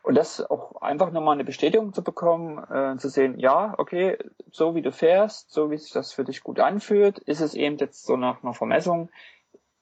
Und 0.03 0.15
das 0.15 0.41
auch 0.41 0.81
einfach 0.81 1.11
nochmal 1.11 1.33
eine 1.33 1.43
Bestätigung 1.43 1.93
zu 1.93 2.03
bekommen, 2.03 2.57
äh, 2.71 2.97
zu 2.97 3.09
sehen, 3.09 3.39
ja, 3.39 3.73
okay, 3.77 4.17
so 4.51 4.75
wie 4.75 4.81
du 4.81 4.91
fährst, 4.91 5.51
so 5.51 5.71
wie 5.71 5.77
sich 5.77 5.91
das 5.91 6.13
für 6.13 6.23
dich 6.23 6.43
gut 6.43 6.59
anfühlt, 6.59 7.19
ist 7.19 7.41
es 7.41 7.53
eben 7.53 7.77
jetzt 7.77 8.05
so 8.05 8.17
nach 8.17 8.43
einer 8.43 8.53
Vermessung, 8.53 9.09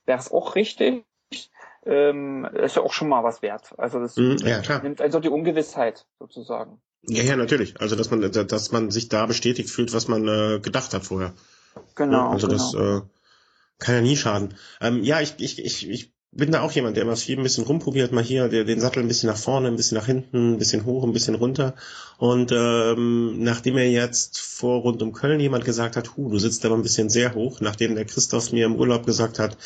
wäre 0.06 0.20
es 0.20 0.32
auch 0.32 0.56
richtig, 0.56 1.06
ähm, 1.86 2.46
ist 2.54 2.76
ja 2.76 2.82
auch 2.82 2.94
schon 2.94 3.10
mal 3.10 3.24
was 3.24 3.42
wert. 3.42 3.74
Also 3.78 4.00
das 4.00 4.16
mhm, 4.16 4.38
ja, 4.38 4.62
nimmt 4.80 5.02
also 5.02 5.20
die 5.20 5.30
Ungewissheit 5.30 6.06
sozusagen. 6.20 6.82
Ja, 7.06 7.24
ja, 7.24 7.36
natürlich. 7.36 7.80
Also 7.82 7.96
dass 7.96 8.10
man, 8.12 8.32
dass 8.32 8.72
man 8.72 8.90
sich 8.90 9.10
da 9.10 9.26
bestätigt 9.26 9.70
fühlt, 9.70 9.94
was 9.94 10.08
man 10.08 10.28
äh, 10.28 10.60
gedacht 10.60 10.94
hat 10.94 11.04
vorher. 11.04 11.34
Genau. 11.96 12.30
Also 12.30 12.48
genau. 12.48 12.60
das 12.60 12.74
äh, 12.74 13.02
kann 13.80 13.96
ja 13.96 14.02
nie 14.02 14.16
schaden. 14.16 14.56
Ähm, 14.80 15.04
ja, 15.04 15.20
ich, 15.20 15.36
ich, 15.40 15.64
ich, 15.64 15.90
ich 15.90 16.13
bin 16.36 16.52
da 16.52 16.62
auch 16.62 16.72
jemand, 16.72 16.98
der 16.98 17.04
immer 17.04 17.16
viel 17.16 17.38
ein 17.38 17.44
bisschen 17.44 17.64
rumprobiert, 17.64 18.12
mal 18.12 18.24
hier 18.24 18.50
der, 18.50 18.64
den 18.64 18.80
Sattel 18.80 19.04
ein 19.04 19.08
bisschen 19.08 19.30
nach 19.30 19.38
vorne, 19.38 19.68
ein 19.68 19.76
bisschen 19.76 19.98
nach 19.98 20.06
hinten, 20.06 20.54
ein 20.54 20.58
bisschen 20.58 20.86
hoch, 20.86 21.04
ein 21.04 21.14
bisschen 21.14 21.36
runter. 21.36 21.76
Und 22.18 22.52
ähm, 22.52 23.44
nachdem 23.44 23.78
er 23.78 23.90
jetzt 23.90 24.40
vor 24.40 24.82
rund 24.82 25.02
um 25.02 25.14
Köln 25.14 25.40
jemand 25.40 25.66
gesagt 25.66 25.96
hat, 25.96 26.18
hu, 26.18 26.30
du 26.30 26.40
sitzt 26.40 26.66
aber 26.66 26.76
ein 26.76 26.84
bisschen 26.84 27.10
sehr 27.10 27.36
hoch, 27.36 27.62
nachdem 27.62 27.96
der 27.96 28.06
Christoph 28.06 28.52
mir 28.52 28.66
im 28.66 28.76
Urlaub 28.76 29.06
gesagt 29.06 29.40
hat, 29.40 29.58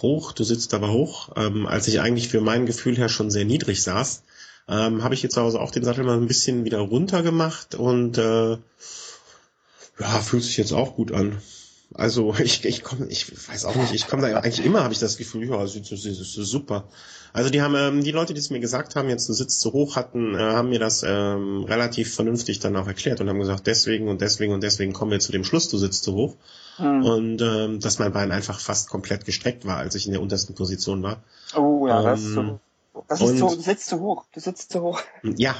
hoch, 0.00 0.32
du 0.32 0.44
sitzt 0.44 0.72
aber 0.74 0.90
hoch, 0.92 1.30
ähm, 1.36 1.66
als 1.66 1.88
ich 1.88 2.00
eigentlich 2.00 2.28
für 2.28 2.40
mein 2.40 2.66
Gefühl 2.66 2.96
her 2.96 3.08
schon 3.08 3.30
sehr 3.30 3.44
niedrig 3.44 3.82
saß, 3.82 4.22
ähm, 4.68 5.02
habe 5.02 5.14
ich 5.14 5.22
jetzt 5.22 5.34
zu 5.34 5.42
Hause 5.42 5.60
auch 5.60 5.70
den 5.70 5.84
Sattel 5.84 6.04
mal 6.04 6.16
ein 6.16 6.28
bisschen 6.28 6.64
wieder 6.64 6.78
runter 6.78 7.22
gemacht 7.22 7.74
und 7.74 8.16
äh, 8.18 8.56
ja, 9.98 10.20
fühlt 10.22 10.44
sich 10.44 10.56
jetzt 10.56 10.72
auch 10.72 10.94
gut 10.94 11.12
an. 11.12 11.42
Also 11.94 12.34
ich, 12.42 12.64
ich 12.64 12.82
komme, 12.82 13.06
ich 13.06 13.48
weiß 13.48 13.64
auch 13.64 13.74
nicht, 13.74 13.92
ich 13.92 14.06
komme 14.06 14.22
da 14.22 14.38
eigentlich 14.38 14.64
immer, 14.64 14.82
habe 14.82 14.92
ich 14.92 15.00
das 15.00 15.16
Gefühl, 15.16 15.48
ja, 15.48 15.58
das 15.58 15.74
ist, 15.74 15.90
das 15.90 16.04
ist 16.04 16.34
super. 16.34 16.84
Also 17.32 17.50
die 17.50 17.62
haben, 17.62 17.74
ähm, 17.76 18.02
die 18.02 18.10
Leute, 18.10 18.34
die 18.34 18.40
es 18.40 18.50
mir 18.50 18.60
gesagt 18.60 18.96
haben, 18.96 19.08
jetzt 19.08 19.28
du 19.28 19.32
sitzt 19.32 19.60
zu 19.60 19.72
hoch 19.72 19.96
hatten, 19.96 20.34
äh, 20.34 20.38
haben 20.38 20.70
mir 20.70 20.80
das 20.80 21.04
ähm, 21.06 21.64
relativ 21.64 22.14
vernünftig 22.14 22.58
dann 22.58 22.76
auch 22.76 22.88
erklärt 22.88 23.20
und 23.20 23.28
haben 23.28 23.38
gesagt, 23.38 23.66
deswegen 23.66 24.08
und 24.08 24.20
deswegen 24.20 24.52
und 24.52 24.62
deswegen 24.62 24.92
kommen 24.92 25.12
wir 25.12 25.20
zu 25.20 25.32
dem 25.32 25.44
Schluss, 25.44 25.68
du 25.68 25.78
sitzt 25.78 26.02
zu 26.04 26.14
hoch. 26.14 26.36
Mhm. 26.78 27.04
Und 27.04 27.42
ähm, 27.42 27.80
dass 27.80 27.98
mein 27.98 28.12
Bein 28.12 28.32
einfach 28.32 28.58
fast 28.58 28.88
komplett 28.88 29.26
gestreckt 29.26 29.64
war, 29.64 29.76
als 29.76 29.94
ich 29.94 30.06
in 30.06 30.12
der 30.12 30.22
untersten 30.22 30.54
Position 30.54 31.02
war. 31.02 31.22
Oh 31.56 31.86
ja, 31.86 32.00
ähm, 32.00 32.04
das 32.04 32.20
ist 32.20 32.34
so. 32.34 32.60
Das 33.08 33.20
ist 33.20 33.38
zu, 33.38 33.48
du 33.48 33.60
sitzt 33.60 33.86
zu 33.86 34.00
hoch, 34.00 34.26
du 34.32 34.40
sitzt 34.40 34.72
zu 34.72 34.82
hoch. 34.82 35.00
Ja, 35.22 35.56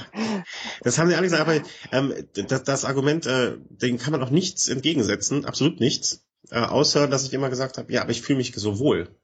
das 0.81 0.97
haben 0.97 1.09
sie 1.09 1.15
alle 1.15 1.27
gesagt, 1.27 1.41
aber 1.41 1.61
ähm, 1.91 2.13
das, 2.33 2.63
das 2.63 2.85
Argument, 2.85 3.25
äh, 3.25 3.57
dem 3.69 3.97
kann 3.97 4.11
man 4.11 4.23
auch 4.23 4.29
nichts 4.29 4.67
entgegensetzen, 4.67 5.45
absolut 5.45 5.79
nichts, 5.79 6.25
äh, 6.49 6.59
außer 6.59 7.07
dass 7.07 7.23
ich 7.25 7.33
immer 7.33 7.49
gesagt 7.49 7.77
habe, 7.77 7.91
ja, 7.91 8.01
aber 8.01 8.11
ich 8.11 8.21
fühle 8.21 8.37
mich 8.37 8.53
so 8.55 8.79
wohl. 8.79 9.15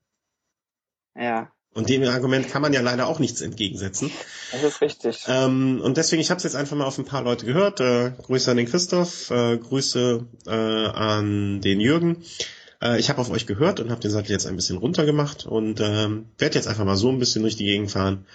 Ja. 1.15 1.51
Und 1.73 1.89
dem 1.89 2.03
Argument 2.03 2.49
kann 2.49 2.63
man 2.63 2.73
ja 2.73 2.81
leider 2.81 3.07
auch 3.07 3.19
nichts 3.19 3.41
entgegensetzen. 3.41 4.09
Das 4.51 4.63
ist 4.63 4.81
richtig. 4.81 5.25
Ähm, 5.27 5.79
und 5.83 5.97
deswegen, 5.97 6.21
ich 6.21 6.31
habe 6.31 6.37
es 6.37 6.43
jetzt 6.43 6.55
einfach 6.55 6.75
mal 6.75 6.85
auf 6.85 6.97
ein 6.97 7.05
paar 7.05 7.21
Leute 7.21 7.45
gehört. 7.45 7.79
Äh, 7.81 8.13
Grüße 8.23 8.49
an 8.49 8.57
den 8.57 8.65
Christoph, 8.65 9.29
äh, 9.29 9.57
Grüße 9.57 10.25
äh, 10.47 10.51
an 10.51 11.61
den 11.61 11.79
Jürgen. 11.79 12.23
Äh, 12.81 12.99
ich 12.99 13.09
habe 13.09 13.19
auf 13.21 13.29
euch 13.29 13.45
gehört 13.45 13.79
und 13.79 13.91
habe 13.91 14.01
den 14.01 14.11
Sattel 14.11 14.31
jetzt 14.31 14.47
ein 14.47 14.55
bisschen 14.55 14.77
runtergemacht 14.77 15.45
und 15.45 15.79
ähm, 15.81 16.27
werde 16.37 16.55
jetzt 16.55 16.67
einfach 16.67 16.85
mal 16.85 16.97
so 16.97 17.09
ein 17.09 17.19
bisschen 17.19 17.41
durch 17.41 17.55
die 17.55 17.65
Gegend 17.65 17.91
fahren. 17.91 18.25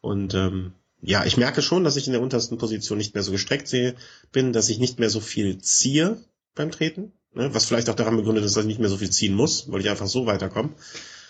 Und 0.00 0.34
ähm, 0.34 0.72
ja, 1.02 1.24
ich 1.24 1.36
merke 1.36 1.62
schon, 1.62 1.84
dass 1.84 1.96
ich 1.96 2.06
in 2.06 2.12
der 2.12 2.22
untersten 2.22 2.58
Position 2.58 2.98
nicht 2.98 3.14
mehr 3.14 3.22
so 3.22 3.32
gestreckt 3.32 3.68
sehe, 3.68 3.94
bin, 4.32 4.52
dass 4.52 4.68
ich 4.68 4.78
nicht 4.78 4.98
mehr 4.98 5.10
so 5.10 5.20
viel 5.20 5.58
ziehe 5.58 6.18
beim 6.54 6.70
Treten. 6.70 7.12
Ne? 7.34 7.54
Was 7.54 7.66
vielleicht 7.66 7.88
auch 7.88 7.94
daran 7.94 8.16
begründet 8.16 8.44
ist, 8.44 8.56
dass 8.56 8.64
ich 8.64 8.68
nicht 8.68 8.80
mehr 8.80 8.88
so 8.88 8.98
viel 8.98 9.10
ziehen 9.10 9.34
muss, 9.34 9.70
weil 9.70 9.80
ich 9.80 9.88
einfach 9.88 10.08
so 10.08 10.26
weiterkomme. 10.26 10.70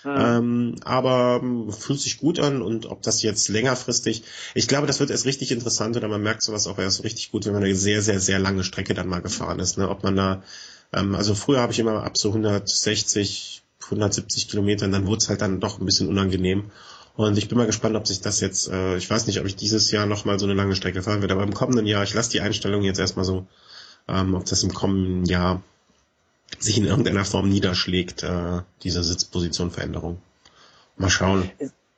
Mhm. 0.03 0.17
Ähm, 0.17 0.75
aber 0.85 1.41
ähm, 1.43 1.71
fühlt 1.73 2.01
sich 2.01 2.19
gut 2.19 2.41
an 2.41 2.63
und 2.63 2.87
ob 2.87 3.03
das 3.03 3.23
jetzt 3.23 3.49
längerfristig, 3.49 4.23
ich 4.55 4.67
glaube, 4.67 4.87
das 4.87 4.99
wird 4.99 5.11
erst 5.11 5.27
richtig 5.27 5.51
interessant 5.51 5.97
oder 5.97 6.09
man 6.09 6.23
merkt 6.23 6.43
sowas 6.43 6.67
auch 6.67 6.79
erst 6.79 7.05
richtig 7.05 7.31
gut, 7.31 7.45
wenn 7.45 7.53
man 7.53 7.63
eine 7.63 7.75
sehr, 7.75 8.01
sehr, 8.01 8.19
sehr 8.19 8.39
lange 8.39 8.65
Strecke 8.65 8.95
dann 8.95 9.09
mal 9.09 9.21
gefahren 9.21 9.61
ist. 9.61 9.77
Ne? 9.77 9.89
Ob 9.89 10.03
man 10.03 10.17
da, 10.17 10.43
ähm, 10.93 11.15
also 11.15 11.35
früher 11.35 11.61
habe 11.61 11.73
ich 11.73 11.79
immer 11.79 12.03
ab 12.03 12.17
so 12.17 12.29
160, 12.29 13.63
170 13.85 14.49
Kilometern, 14.49 14.93
dann 14.93 15.07
wurde 15.07 15.19
es 15.19 15.29
halt 15.29 15.41
dann 15.41 15.61
doch 15.61 15.79
ein 15.79 15.87
bisschen 15.87 16.09
unangenehm. 16.09 16.71
Und 17.17 17.37
ich 17.37 17.49
bin 17.49 17.59
mal 17.59 17.67
gespannt, 17.67 17.97
ob 17.97 18.07
sich 18.07 18.21
das 18.21 18.41
jetzt, 18.41 18.69
äh, 18.69 18.97
ich 18.97 19.11
weiß 19.11 19.27
nicht, 19.27 19.41
ob 19.41 19.47
ich 19.47 19.57
dieses 19.57 19.91
Jahr 19.91 20.07
nochmal 20.07 20.39
so 20.39 20.47
eine 20.47 20.55
lange 20.55 20.77
Strecke 20.77 21.03
fahren 21.03 21.21
werde, 21.21 21.35
aber 21.35 21.43
im 21.43 21.55
kommenden 21.55 21.87
Jahr, 21.87 22.03
ich 22.03 22.15
lasse 22.15 22.31
die 22.31 22.41
Einstellung 22.41 22.83
jetzt 22.83 23.01
erstmal 23.01 23.25
so, 23.25 23.47
ähm, 24.09 24.35
ob 24.35 24.45
das 24.47 24.63
im 24.63 24.73
kommenden 24.73 25.25
Jahr 25.25 25.63
sich 26.59 26.79
in 26.79 26.87
irgendeiner 26.87 27.25
Form 27.25 27.49
niederschlägt, 27.49 28.23
äh, 28.23 28.63
diese 28.83 29.03
Sitzpositionveränderung. 29.05 30.21
Mal 30.97 31.11
schauen. 31.11 31.51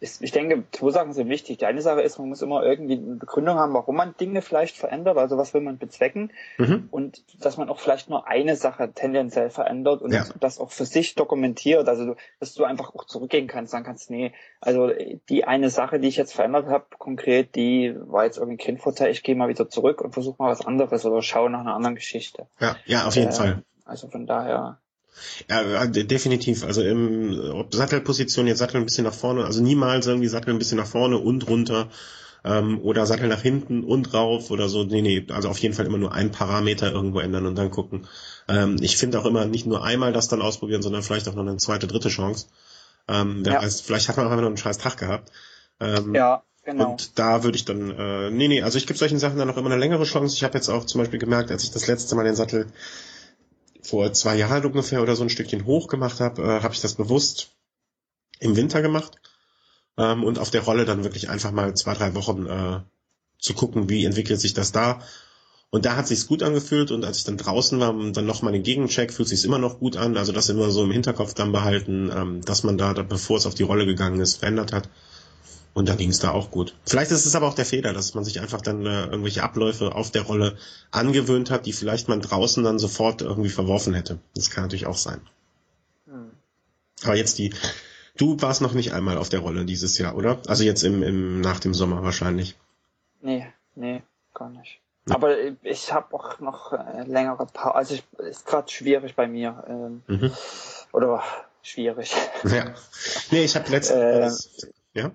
Ich 0.02 0.32
denke, 0.32 0.64
zwei 0.72 0.90
Sachen 0.90 1.12
sind 1.12 1.28
wichtig. 1.28 1.58
Die 1.58 1.66
eine 1.66 1.80
Sache 1.80 2.02
ist, 2.02 2.18
man 2.18 2.28
muss 2.28 2.42
immer 2.42 2.64
irgendwie 2.64 2.96
eine 2.96 3.14
Begründung 3.14 3.56
haben, 3.56 3.72
warum 3.72 3.94
man 3.94 4.16
Dinge 4.16 4.42
vielleicht 4.42 4.76
verändert, 4.76 5.16
also 5.16 5.38
was 5.38 5.54
will 5.54 5.60
man 5.60 5.78
bezwecken 5.78 6.32
mhm. 6.58 6.88
und 6.90 7.22
dass 7.44 7.56
man 7.56 7.68
auch 7.68 7.78
vielleicht 7.78 8.10
nur 8.10 8.26
eine 8.26 8.56
Sache 8.56 8.92
tendenziell 8.92 9.48
verändert 9.48 10.02
und 10.02 10.12
ja. 10.12 10.24
das 10.40 10.58
auch 10.58 10.72
für 10.72 10.86
sich 10.86 11.14
dokumentiert, 11.14 11.88
also 11.88 12.16
dass 12.40 12.54
du 12.54 12.64
einfach 12.64 12.92
auch 12.94 13.04
zurückgehen 13.04 13.46
kannst, 13.46 13.70
sagen 13.70 13.84
kannst, 13.84 14.10
nee, 14.10 14.32
also 14.60 14.90
die 15.28 15.44
eine 15.44 15.70
Sache, 15.70 16.00
die 16.00 16.08
ich 16.08 16.16
jetzt 16.16 16.34
verändert 16.34 16.66
habe, 16.66 16.86
konkret, 16.98 17.54
die 17.54 17.94
war 17.96 18.24
jetzt 18.24 18.38
irgendwie 18.38 18.56
kein 18.56 18.78
Vorteil, 18.78 19.12
ich 19.12 19.22
gehe 19.22 19.36
mal 19.36 19.48
wieder 19.48 19.68
zurück 19.68 20.00
und 20.00 20.14
versuche 20.14 20.42
mal 20.42 20.50
was 20.50 20.66
anderes 20.66 21.06
oder 21.06 21.22
schaue 21.22 21.48
nach 21.48 21.60
einer 21.60 21.74
anderen 21.74 21.94
Geschichte. 21.94 22.48
Ja, 22.58 22.76
ja, 22.86 23.06
auf 23.06 23.14
jeden 23.14 23.30
äh, 23.30 23.34
Fall. 23.34 23.62
Also 23.84 24.08
von 24.08 24.26
daher. 24.26 24.78
Ja, 25.48 25.86
definitiv. 25.86 26.64
Also 26.64 26.82
im 26.82 27.38
ob 27.52 27.74
Sattelposition 27.74 28.46
jetzt 28.46 28.58
Sattel 28.58 28.78
ein 28.78 28.84
bisschen 28.84 29.04
nach 29.04 29.14
vorne, 29.14 29.44
also 29.44 29.62
niemals 29.62 30.06
irgendwie 30.06 30.28
Sattel 30.28 30.50
ein 30.50 30.58
bisschen 30.58 30.78
nach 30.78 30.86
vorne 30.86 31.18
und 31.18 31.48
runter 31.48 31.88
ähm, 32.44 32.80
oder 32.80 33.06
Sattel 33.06 33.28
nach 33.28 33.42
hinten 33.42 33.84
und 33.84 34.12
rauf 34.14 34.50
oder 34.50 34.68
so. 34.68 34.84
Nee, 34.84 35.02
nee, 35.02 35.26
also 35.30 35.48
auf 35.48 35.58
jeden 35.58 35.74
Fall 35.74 35.86
immer 35.86 35.98
nur 35.98 36.12
ein 36.12 36.30
Parameter 36.30 36.90
irgendwo 36.92 37.20
ändern 37.20 37.46
und 37.46 37.56
dann 37.56 37.70
gucken. 37.70 38.06
Ähm, 38.48 38.76
ich 38.80 38.96
finde 38.96 39.20
auch 39.20 39.26
immer 39.26 39.44
nicht 39.44 39.66
nur 39.66 39.84
einmal 39.84 40.12
das 40.12 40.28
dann 40.28 40.42
ausprobieren, 40.42 40.82
sondern 40.82 41.02
vielleicht 41.02 41.28
auch 41.28 41.34
noch 41.34 41.46
eine 41.46 41.56
zweite, 41.58 41.86
dritte 41.86 42.08
Chance. 42.08 42.46
Ähm, 43.08 43.40
wer 43.44 43.54
ja. 43.54 43.62
weiß, 43.62 43.80
vielleicht 43.80 44.08
hat 44.08 44.16
man 44.16 44.26
auch 44.26 44.30
einfach 44.30 44.42
noch 44.42 44.48
einen 44.48 44.56
scheiß 44.56 44.78
Tag 44.78 44.96
gehabt. 44.96 45.30
Ähm, 45.80 46.14
ja, 46.14 46.42
genau. 46.64 46.92
Und 46.92 47.18
da 47.18 47.44
würde 47.44 47.56
ich 47.56 47.64
dann, 47.64 47.90
äh, 47.90 48.30
nee, 48.30 48.48
nee, 48.48 48.62
also 48.62 48.78
ich 48.78 48.86
gebe 48.86 48.98
solchen 48.98 49.18
Sachen 49.18 49.38
dann 49.38 49.48
noch 49.48 49.56
immer 49.56 49.70
eine 49.70 49.78
längere 49.78 50.04
Chance. 50.04 50.36
Ich 50.36 50.44
habe 50.44 50.54
jetzt 50.54 50.68
auch 50.68 50.84
zum 50.84 51.00
Beispiel 51.00 51.18
gemerkt, 51.18 51.50
als 51.50 51.64
ich 51.64 51.70
das 51.70 51.86
letzte 51.86 52.14
Mal 52.14 52.24
den 52.24 52.36
Sattel 52.36 52.66
vor 53.82 54.12
zwei 54.12 54.36
Jahren 54.36 54.64
ungefähr 54.64 55.02
oder 55.02 55.16
so 55.16 55.24
ein 55.24 55.30
Stückchen 55.30 55.66
hoch 55.66 55.88
gemacht 55.88 56.20
habe, 56.20 56.42
äh, 56.42 56.62
habe 56.62 56.74
ich 56.74 56.80
das 56.80 56.94
bewusst 56.94 57.50
im 58.38 58.56
Winter 58.56 58.82
gemacht 58.82 59.16
ähm, 59.98 60.24
und 60.24 60.38
auf 60.38 60.50
der 60.50 60.62
Rolle 60.62 60.84
dann 60.84 61.04
wirklich 61.04 61.28
einfach 61.28 61.50
mal 61.50 61.74
zwei, 61.74 61.94
drei 61.94 62.14
Wochen 62.14 62.46
äh, 62.46 62.80
zu 63.38 63.54
gucken, 63.54 63.88
wie 63.88 64.04
entwickelt 64.04 64.40
sich 64.40 64.54
das 64.54 64.72
da. 64.72 65.00
Und 65.70 65.86
da 65.86 65.96
hat 65.96 66.06
sich's 66.06 66.26
gut 66.26 66.42
angefühlt 66.42 66.90
und 66.90 67.04
als 67.04 67.18
ich 67.18 67.24
dann 67.24 67.38
draußen 67.38 67.80
war 67.80 67.94
und 67.94 68.14
dann 68.14 68.26
nochmal 68.26 68.52
den 68.52 68.62
Gegencheck, 68.62 69.12
fühlt 69.12 69.28
sich's 69.28 69.44
immer 69.44 69.58
noch 69.58 69.78
gut 69.78 69.96
an. 69.96 70.18
Also 70.18 70.30
das 70.32 70.50
immer 70.50 70.70
so 70.70 70.84
im 70.84 70.90
Hinterkopf 70.90 71.34
dann 71.34 71.50
behalten, 71.50 72.10
ähm, 72.14 72.42
dass 72.42 72.62
man 72.62 72.76
da, 72.76 72.92
bevor 72.92 73.38
es 73.38 73.46
auf 73.46 73.54
die 73.54 73.62
Rolle 73.62 73.86
gegangen 73.86 74.20
ist, 74.20 74.36
verändert 74.36 74.72
hat. 74.72 74.90
Und 75.74 75.88
da 75.88 75.94
ging 75.94 76.10
es 76.10 76.18
da 76.18 76.30
auch 76.32 76.50
gut. 76.50 76.74
Vielleicht 76.84 77.10
ist 77.12 77.24
es 77.24 77.34
aber 77.34 77.48
auch 77.48 77.54
der 77.54 77.64
Fehler, 77.64 77.94
dass 77.94 78.14
man 78.14 78.24
sich 78.24 78.40
einfach 78.40 78.60
dann 78.60 78.84
äh, 78.84 79.04
irgendwelche 79.04 79.42
Abläufe 79.42 79.94
auf 79.94 80.10
der 80.10 80.22
Rolle 80.22 80.56
angewöhnt 80.90 81.50
hat, 81.50 81.64
die 81.64 81.72
vielleicht 81.72 82.08
man 82.08 82.20
draußen 82.20 82.62
dann 82.62 82.78
sofort 82.78 83.22
irgendwie 83.22 83.48
verworfen 83.48 83.94
hätte. 83.94 84.18
Das 84.34 84.50
kann 84.50 84.64
natürlich 84.64 84.86
auch 84.86 84.96
sein. 84.96 85.22
Hm. 86.06 86.30
Aber 87.04 87.16
jetzt 87.16 87.38
die, 87.38 87.54
du 88.18 88.36
warst 88.42 88.60
noch 88.60 88.74
nicht 88.74 88.92
einmal 88.92 89.16
auf 89.16 89.30
der 89.30 89.40
Rolle 89.40 89.64
dieses 89.64 89.96
Jahr, 89.96 90.14
oder? 90.14 90.40
Also 90.46 90.62
jetzt 90.62 90.82
im, 90.82 91.02
im 91.02 91.40
nach 91.40 91.60
dem 91.60 91.72
Sommer 91.72 92.02
wahrscheinlich. 92.02 92.54
Nee, 93.22 93.46
nee, 93.74 94.02
gar 94.34 94.50
nicht. 94.50 94.80
Ja. 95.08 95.14
Aber 95.14 95.36
ich 95.62 95.92
habe 95.92 96.14
auch 96.14 96.38
noch 96.38 96.72
äh, 96.72 97.04
längere 97.06 97.46
Pause. 97.46 97.74
Also 97.74 97.94
ich, 97.94 98.04
ist 98.18 98.46
gerade 98.46 98.70
schwierig 98.70 99.16
bei 99.16 99.26
mir. 99.26 99.64
Ähm, 99.66 100.02
mhm. 100.06 100.32
Oder 100.92 101.22
schwierig. 101.62 102.14
Ja. 102.44 102.74
Nee, 103.30 103.44
ich 103.44 103.56
habe 103.56 103.70
letztens. 103.70 104.64
Äh, 104.94 105.00
ja? 105.00 105.10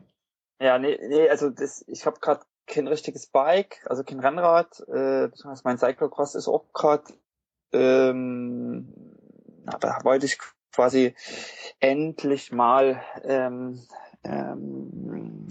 Ja, 0.60 0.80
nee, 0.80 1.00
nee 1.08 1.30
also 1.30 1.50
das, 1.50 1.84
ich 1.88 2.06
habe 2.06 2.20
gerade 2.20 2.42
kein 2.66 2.88
richtiges 2.88 3.28
Bike, 3.28 3.86
also 3.86 4.04
kein 4.04 4.20
Rennrad, 4.20 4.82
äh, 4.88 5.28
beziehungsweise 5.28 5.62
mein 5.64 5.78
Cyclocross 5.78 6.36
ist 6.36 6.48
auch 6.48 6.66
gerade, 6.74 7.14
ähm, 7.72 8.94
da 9.80 10.00
wollte 10.04 10.26
ich 10.26 10.38
quasi 10.72 11.16
endlich 11.80 12.52
mal 12.52 13.02
ähm, 13.24 13.82
ähm, 14.24 15.48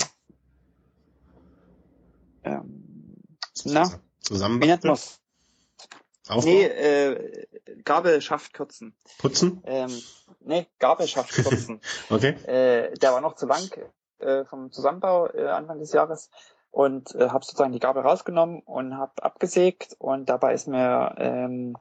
ähm, 2.44 3.16
na, 3.64 3.90
zusammen 4.20 4.62
wie 4.62 4.66
nennt 4.66 4.84
man's? 4.84 5.20
Nee, 6.42 6.64
äh, 6.64 7.46
Gabelschaft 7.84 8.52
kürzen. 8.52 8.96
Putzen? 9.18 9.62
Ähm, 9.64 10.02
nee, 10.40 10.66
Gabelschaft 10.80 11.30
kürzen. 11.30 11.80
okay. 12.10 12.30
Äh, 12.46 12.94
der 12.94 13.12
war 13.12 13.20
noch 13.20 13.36
zu 13.36 13.46
lang 13.46 13.70
äh, 14.18 14.44
vom 14.44 14.70
Zusammenbau 14.70 15.28
äh, 15.28 15.46
Anfang 15.46 15.78
des 15.78 15.92
Jahres 15.92 16.30
und 16.70 17.14
äh, 17.14 17.28
habe 17.28 17.44
sozusagen 17.44 17.72
die 17.72 17.80
Gabel 17.80 18.02
rausgenommen 18.02 18.60
und 18.60 18.96
habe 18.96 19.22
abgesägt 19.22 19.96
und 19.98 20.28
dabei 20.28 20.54
ist 20.54 20.68
mir 20.68 21.14
ähm, 21.18 21.76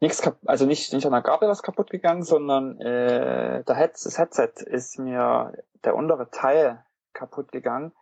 nichts 0.00 0.22
also 0.46 0.66
nicht 0.66 0.92
nicht 0.92 1.06
an 1.06 1.12
der 1.12 1.22
Gabel 1.22 1.48
was 1.48 1.62
kaputt 1.62 1.90
gegangen, 1.90 2.22
sondern 2.22 2.80
äh, 2.80 3.64
der 3.64 3.76
Head 3.76 3.92
das 3.94 4.18
Headset 4.18 4.52
ist 4.64 4.98
mir 4.98 5.52
der 5.84 5.94
untere 5.94 6.30
Teil 6.30 6.84
kaputt 7.12 7.52
gegangen. 7.52 7.92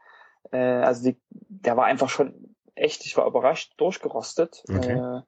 Äh, 0.50 0.58
also 0.58 1.10
die, 1.10 1.20
der 1.30 1.76
war 1.76 1.86
einfach 1.86 2.08
schon 2.08 2.54
echt, 2.74 3.04
ich 3.04 3.16
war 3.16 3.26
überrascht, 3.26 3.74
durchgerostet. 3.76 4.62
Okay. 4.68 4.92
Äh, 4.92 5.22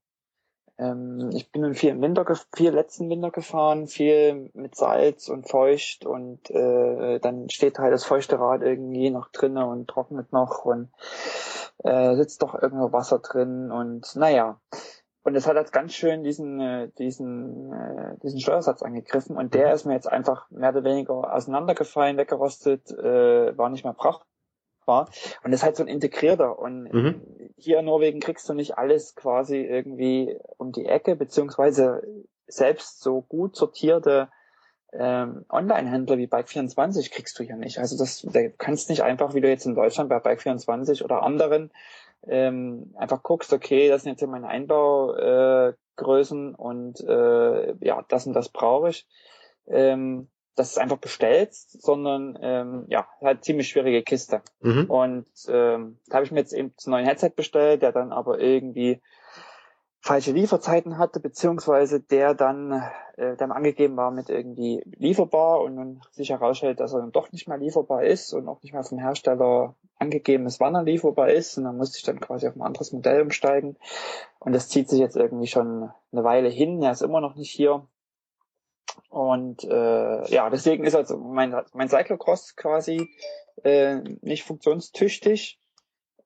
ähm, 0.80 1.30
ich 1.34 1.52
bin 1.52 1.74
viel 1.74 1.90
im 1.90 2.00
Winter, 2.00 2.24
viel 2.54 2.70
letzten 2.70 3.10
Winter 3.10 3.30
gefahren, 3.30 3.86
viel 3.86 4.50
mit 4.54 4.74
Salz 4.74 5.28
und 5.28 5.48
feucht 5.48 6.06
und 6.06 6.50
äh, 6.50 7.18
dann 7.20 7.50
steht 7.50 7.78
halt 7.78 7.92
das 7.92 8.04
feuchte 8.04 8.40
Rad 8.40 8.62
irgendwie 8.62 9.10
noch 9.10 9.28
drinnen 9.30 9.62
und 9.62 9.88
trocknet 9.88 10.32
noch 10.32 10.64
und 10.64 10.88
äh, 11.84 12.16
sitzt 12.16 12.42
doch 12.42 12.54
irgendwo 12.54 12.92
Wasser 12.92 13.18
drin 13.18 13.70
und 13.70 14.16
naja. 14.16 14.58
Und 15.22 15.34
es 15.34 15.46
hat 15.46 15.56
halt 15.56 15.70
ganz 15.70 15.92
schön 15.92 16.24
diesen, 16.24 16.60
äh, 16.60 16.88
diesen, 16.98 17.70
äh, 17.74 18.16
diesen 18.22 18.40
Steuersatz 18.40 18.82
angegriffen 18.82 19.36
und 19.36 19.52
der 19.52 19.74
ist 19.74 19.84
mir 19.84 19.92
jetzt 19.92 20.10
einfach 20.10 20.50
mehr 20.50 20.70
oder 20.70 20.82
weniger 20.82 21.34
auseinandergefallen, 21.34 22.16
weggerostet, 22.16 22.90
äh, 22.90 23.56
war 23.56 23.68
nicht 23.68 23.84
mehr 23.84 23.92
brauchbar 23.92 24.26
war. 24.90 25.08
Und 25.42 25.52
das 25.52 25.60
ist 25.60 25.64
halt 25.64 25.76
so 25.76 25.84
ein 25.84 25.88
integrierter. 25.88 26.58
Und 26.58 26.92
mhm. 26.92 27.22
hier 27.56 27.78
in 27.78 27.86
Norwegen 27.86 28.20
kriegst 28.20 28.48
du 28.48 28.54
nicht 28.54 28.76
alles 28.76 29.14
quasi 29.14 29.58
irgendwie 29.58 30.36
um 30.58 30.72
die 30.72 30.86
Ecke, 30.86 31.16
beziehungsweise 31.16 32.02
selbst 32.46 33.00
so 33.00 33.22
gut 33.22 33.56
sortierte 33.56 34.28
ähm, 34.92 35.44
Online-Händler 35.48 36.18
wie 36.18 36.26
Bike24 36.26 37.12
kriegst 37.12 37.38
du 37.38 37.44
hier 37.44 37.56
nicht. 37.56 37.78
Also 37.78 37.96
das, 37.96 38.22
du 38.22 38.50
kannst 38.58 38.90
nicht 38.90 39.02
einfach, 39.02 39.34
wie 39.34 39.40
du 39.40 39.48
jetzt 39.48 39.66
in 39.66 39.76
Deutschland 39.76 40.10
bei 40.10 40.18
Bike24 40.18 41.04
oder 41.04 41.22
anderen 41.22 41.70
ähm, 42.26 42.92
einfach 42.96 43.22
guckst, 43.22 43.52
okay, 43.52 43.88
das 43.88 44.02
sind 44.02 44.20
jetzt 44.20 44.28
meine 44.28 44.48
Einbau 44.48 45.14
äh, 45.14 45.74
und 46.56 47.00
äh, 47.00 47.74
ja, 47.84 48.02
das 48.08 48.26
und 48.26 48.32
das 48.32 48.48
brauche 48.48 48.88
ich. 48.88 49.06
Ähm, 49.66 50.28
das 50.56 50.70
ist 50.70 50.78
einfach 50.78 50.98
bestellst, 50.98 51.82
sondern 51.82 52.38
ähm, 52.42 52.84
ja, 52.88 53.06
halt 53.20 53.44
ziemlich 53.44 53.68
schwierige 53.68 54.02
Kiste. 54.02 54.42
Mhm. 54.60 54.84
Und 54.90 55.26
ähm, 55.48 55.98
da 56.08 56.16
habe 56.16 56.24
ich 56.24 56.32
mir 56.32 56.40
jetzt 56.40 56.52
eben 56.52 56.74
einen 56.84 56.90
neuen 56.90 57.06
Headset 57.06 57.32
bestellt, 57.34 57.82
der 57.82 57.92
dann 57.92 58.12
aber 58.12 58.40
irgendwie 58.40 59.00
falsche 60.00 60.32
Lieferzeiten 60.32 60.98
hatte, 60.98 61.20
beziehungsweise 61.20 62.00
der 62.00 62.34
dann, 62.34 62.82
äh, 63.16 63.36
dann 63.36 63.52
angegeben 63.52 63.96
war 63.96 64.10
mit 64.10 64.30
irgendwie 64.30 64.82
lieferbar 64.86 65.60
und 65.60 65.74
nun 65.74 66.00
sich 66.10 66.30
herausstellt, 66.30 66.80
dass 66.80 66.94
er 66.94 67.00
dann 67.00 67.12
doch 67.12 67.32
nicht 67.32 67.48
mehr 67.48 67.58
lieferbar 67.58 68.04
ist 68.04 68.32
und 68.32 68.48
auch 68.48 68.62
nicht 68.62 68.72
mehr 68.72 68.82
vom 68.82 68.98
Hersteller 68.98 69.74
angegeben 69.98 70.46
ist, 70.46 70.58
wann 70.58 70.74
er 70.74 70.84
lieferbar 70.84 71.30
ist. 71.30 71.58
Und 71.58 71.64
dann 71.64 71.76
musste 71.76 71.98
ich 71.98 72.04
dann 72.04 72.20
quasi 72.20 72.48
auf 72.48 72.56
ein 72.56 72.62
anderes 72.62 72.92
Modell 72.92 73.20
umsteigen. 73.20 73.76
Und 74.38 74.54
das 74.54 74.68
zieht 74.70 74.88
sich 74.88 75.00
jetzt 75.00 75.16
irgendwie 75.16 75.48
schon 75.48 75.90
eine 76.12 76.24
Weile 76.24 76.48
hin. 76.48 76.82
Er 76.82 76.92
ist 76.92 77.02
immer 77.02 77.20
noch 77.20 77.36
nicht 77.36 77.50
hier. 77.50 77.86
Und 79.08 79.64
äh, 79.64 80.28
ja, 80.30 80.50
deswegen 80.50 80.84
ist 80.84 80.94
also 80.94 81.16
mein, 81.16 81.54
mein 81.72 81.88
Cyclocross 81.88 82.56
quasi 82.56 83.08
äh, 83.64 83.96
nicht 84.20 84.44
funktionstüchtig. 84.44 85.58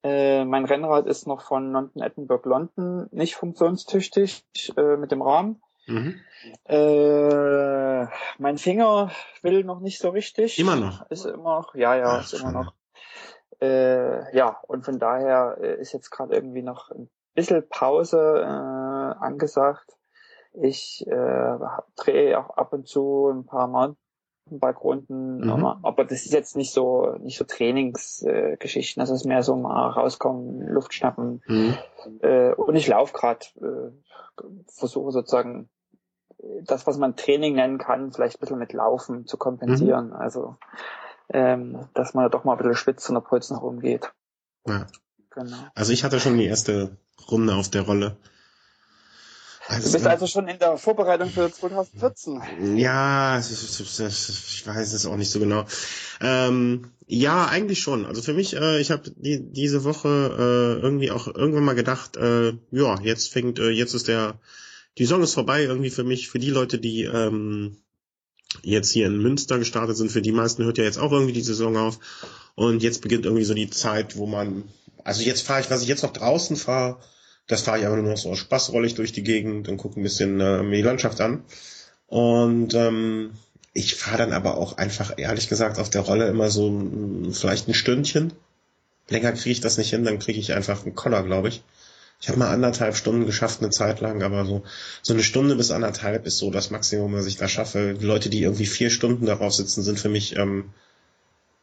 Äh, 0.03 0.45
mein 0.45 0.67
Rennrad 0.67 1.07
ist 1.07 1.27
noch 1.27 1.43
von 1.43 1.73
London 1.73 2.03
Edinburgh 2.03 2.49
London 2.49 3.09
nicht 3.11 3.37
funktionstüchtig 3.37 4.45
äh, 4.77 4.97
mit 4.97 5.13
dem 5.13 5.23
Rahmen. 5.23 5.63
Mhm. 5.87 6.21
Äh, 6.65 8.07
mein 8.39 8.59
Finger 8.59 9.11
will 9.43 9.65
noch 9.65 9.81
nicht 9.81 9.99
so 9.99 10.11
richtig. 10.11 10.59
Immer 10.59 10.77
noch. 10.77 11.11
Ist 11.11 11.25
immer 11.25 11.57
noch, 11.59 11.75
ja, 11.75 11.97
ja, 11.97 12.19
Ach, 12.19 12.23
ist 12.23 12.35
immer 12.35 12.53
noch. 12.53 12.75
Äh, 13.61 14.37
ja, 14.37 14.61
und 14.67 14.85
von 14.85 14.99
daher 14.99 15.57
äh, 15.61 15.81
ist 15.81 15.93
jetzt 15.93 16.11
gerade 16.11 16.35
irgendwie 16.35 16.63
noch 16.63 16.91
ein 16.91 17.09
bisschen 17.35 17.67
Pause 17.69 18.43
äh, 18.43 19.25
angesagt. 19.25 19.97
Ich 20.55 21.05
äh, 21.07 21.59
drehe 21.97 22.39
auch 22.39 22.51
ab 22.57 22.73
und 22.73 22.87
zu 22.87 23.29
ein 23.29 23.45
paar 23.45 23.67
Mountainbike-Runden, 23.67 25.39
mhm. 25.39 25.67
aber 25.83 26.05
das 26.05 26.25
ist 26.25 26.33
jetzt 26.33 26.57
nicht 26.57 26.73
so 26.73 27.17
nicht 27.21 27.37
so 27.39 27.45
Trainingsgeschichten, 27.45 29.01
äh, 29.01 29.03
das 29.03 29.11
ist 29.11 29.25
mehr 29.25 29.43
so 29.43 29.57
mal 29.57 29.91
rauskommen, 29.91 30.61
Luft 30.69 30.95
schnappen. 30.95 31.43
Mhm. 31.47 31.77
Äh, 32.21 32.53
und 32.55 32.77
ich 32.77 32.87
laufe 32.87 33.13
gerade, 33.13 33.47
äh, 33.57 33.91
versuche 34.69 35.11
sozusagen 35.11 35.69
das, 36.63 36.87
was 36.87 36.99
man 36.99 37.17
Training 37.17 37.55
nennen 37.55 37.79
kann, 37.79 38.13
vielleicht 38.13 38.37
ein 38.37 38.41
bisschen 38.41 38.59
mit 38.59 38.73
Laufen 38.73 39.27
zu 39.27 39.37
kompensieren. 39.37 40.09
Mhm. 40.09 40.17
Also 40.17 40.57
ähm, 41.29 41.89
dass 41.95 42.15
man 42.15 42.31
doch 42.31 42.45
mal 42.45 42.53
ein 42.53 42.59
bisschen 42.59 42.75
schwitzt 42.75 43.09
und 43.09 43.15
der 43.15 43.23
Puls 43.23 43.51
nach 43.51 43.63
oben 43.63 43.81
geht. 43.81 44.13
Ja. 44.67 44.87
Genau. 45.31 45.57
Also 45.75 45.93
ich 45.93 46.05
hatte 46.05 46.21
schon 46.21 46.39
die 46.39 46.47
erste 46.47 46.97
Runde 47.31 47.55
auf 47.55 47.69
der 47.69 47.83
Rolle. 47.83 48.17
Also, 49.67 49.87
du 49.87 49.93
bist 49.95 50.07
also 50.07 50.27
schon 50.27 50.47
in 50.49 50.59
der 50.59 50.77
Vorbereitung 50.77 51.31
für 51.31 51.51
2014. 51.51 52.77
Ja, 52.77 53.39
ich, 53.39 54.67
weiß 54.67 54.93
es 54.93 55.07
auch 55.07 55.17
nicht 55.17 55.31
so 55.31 55.41
genau. 55.41 55.65
Ähm, 56.21 56.91
ja, 57.07 57.47
eigentlich 57.47 57.81
schon. 57.81 58.05
Also 58.05 58.21
für 58.21 58.35
mich, 58.35 58.57
äh, 58.57 58.81
ich 58.81 58.91
habe 58.91 59.11
die, 59.17 59.41
diese 59.41 59.85
Woche 59.85 60.09
äh, 60.09 60.83
irgendwie 60.83 61.11
auch 61.11 61.27
irgendwann 61.27 61.65
mal 61.65 61.75
gedacht, 61.75 62.17
äh, 62.17 62.53
ja, 62.71 63.01
jetzt 63.01 63.33
fängt, 63.33 63.59
äh, 63.59 63.71
jetzt 63.71 63.95
ist 63.95 64.09
der, 64.09 64.39
die 64.99 65.05
Saison 65.05 65.23
ist 65.23 65.35
vorbei 65.35 65.65
irgendwie 65.65 65.91
für 65.91 66.05
mich, 66.05 66.29
für 66.29 66.39
die 66.39 66.51
Leute, 66.51 66.79
die 66.79 67.05
ähm, 67.05 67.79
jetzt 68.63 68.93
hier 68.93 69.07
in 69.07 69.19
Münster 69.19 69.59
gestartet 69.59 69.97
sind. 69.97 70.13
Für 70.13 70.23
die 70.23 70.33
meisten 70.33 70.65
hört 70.65 70.79
ja 70.79 70.85
jetzt 70.85 70.99
auch 70.99 71.13
irgendwie 71.13 71.33
die 71.33 71.41
Saison 71.41 71.77
auf. 71.77 71.99
Und 72.55 72.83
jetzt 72.83 73.01
beginnt 73.01 73.25
irgendwie 73.25 73.45
so 73.45 73.55
die 73.55 73.71
Zeit, 73.71 74.17
wo 74.17 74.27
man, 74.27 74.65
also 75.03 75.23
jetzt 75.23 75.43
fahre 75.43 75.61
ich, 75.61 75.71
was 75.71 75.83
ich 75.83 75.89
jetzt 75.89 76.03
noch 76.03 76.13
draußen 76.13 76.57
fahre, 76.57 76.99
das 77.47 77.63
fahre 77.63 77.79
ich 77.79 77.87
aber 77.87 77.97
nur 77.97 78.11
noch 78.11 78.17
so 78.17 78.35
spaßrollig 78.35 78.95
durch 78.95 79.13
die 79.13 79.23
Gegend 79.23 79.69
und 79.69 79.77
gucke 79.77 80.01
ein 80.01 80.03
bisschen 80.03 80.41
äh, 80.41 80.63
mir 80.63 80.77
die 80.77 80.83
Landschaft 80.83 81.21
an. 81.21 81.45
Und 82.07 82.75
ähm, 82.75 83.33
ich 83.73 83.97
fahre 83.97 84.19
dann 84.19 84.33
aber 84.33 84.57
auch 84.57 84.77
einfach, 84.77 85.15
ehrlich 85.17 85.49
gesagt, 85.49 85.79
auf 85.79 85.91
der 85.91 86.03
Rolle 86.03 86.29
immer 86.29 86.51
so 86.51 86.71
mh, 86.71 87.33
vielleicht 87.33 87.69
ein 87.69 87.75
Stündchen. 87.75 88.33
Länger 89.09 89.33
kriege 89.33 89.51
ich 89.51 89.61
das 89.61 89.77
nicht 89.77 89.91
hin, 89.91 90.05
dann 90.05 90.19
kriege 90.19 90.41
ich 90.41 90.55
einfach 90.55 90.85
einen 90.85 90.95
Koller, 90.95 91.23
glaube 91.23 91.49
ich. 91.49 91.63
Ich 92.21 92.29
habe 92.29 92.39
mal 92.39 92.51
anderthalb 92.51 92.97
Stunden 92.97 93.27
geschafft, 93.27 93.61
eine 93.61 93.71
Zeit 93.71 94.01
lang, 94.01 94.23
aber 94.23 94.47
so, 94.47 94.63
so 95.03 95.13
eine 95.13 95.23
Stunde 95.23 95.57
bis 95.57 95.71
anderthalb 95.71 96.25
ist 96.27 96.39
so 96.39 96.51
das 96.51 96.71
Maximum, 96.71 97.13
was 97.13 97.27
ich 97.27 97.37
da 97.37 97.49
schaffe. 97.49 97.95
Die 98.01 98.07
Leute, 98.07 98.31
die 98.31 98.43
irgendwie 98.43 98.65
vier 98.67 98.89
Stunden 98.89 99.27
darauf 99.27 99.53
sitzen, 99.53 99.83
sind 99.83 100.01
für 100.01 100.09
mich 100.09 100.37
ähm, 100.37 100.71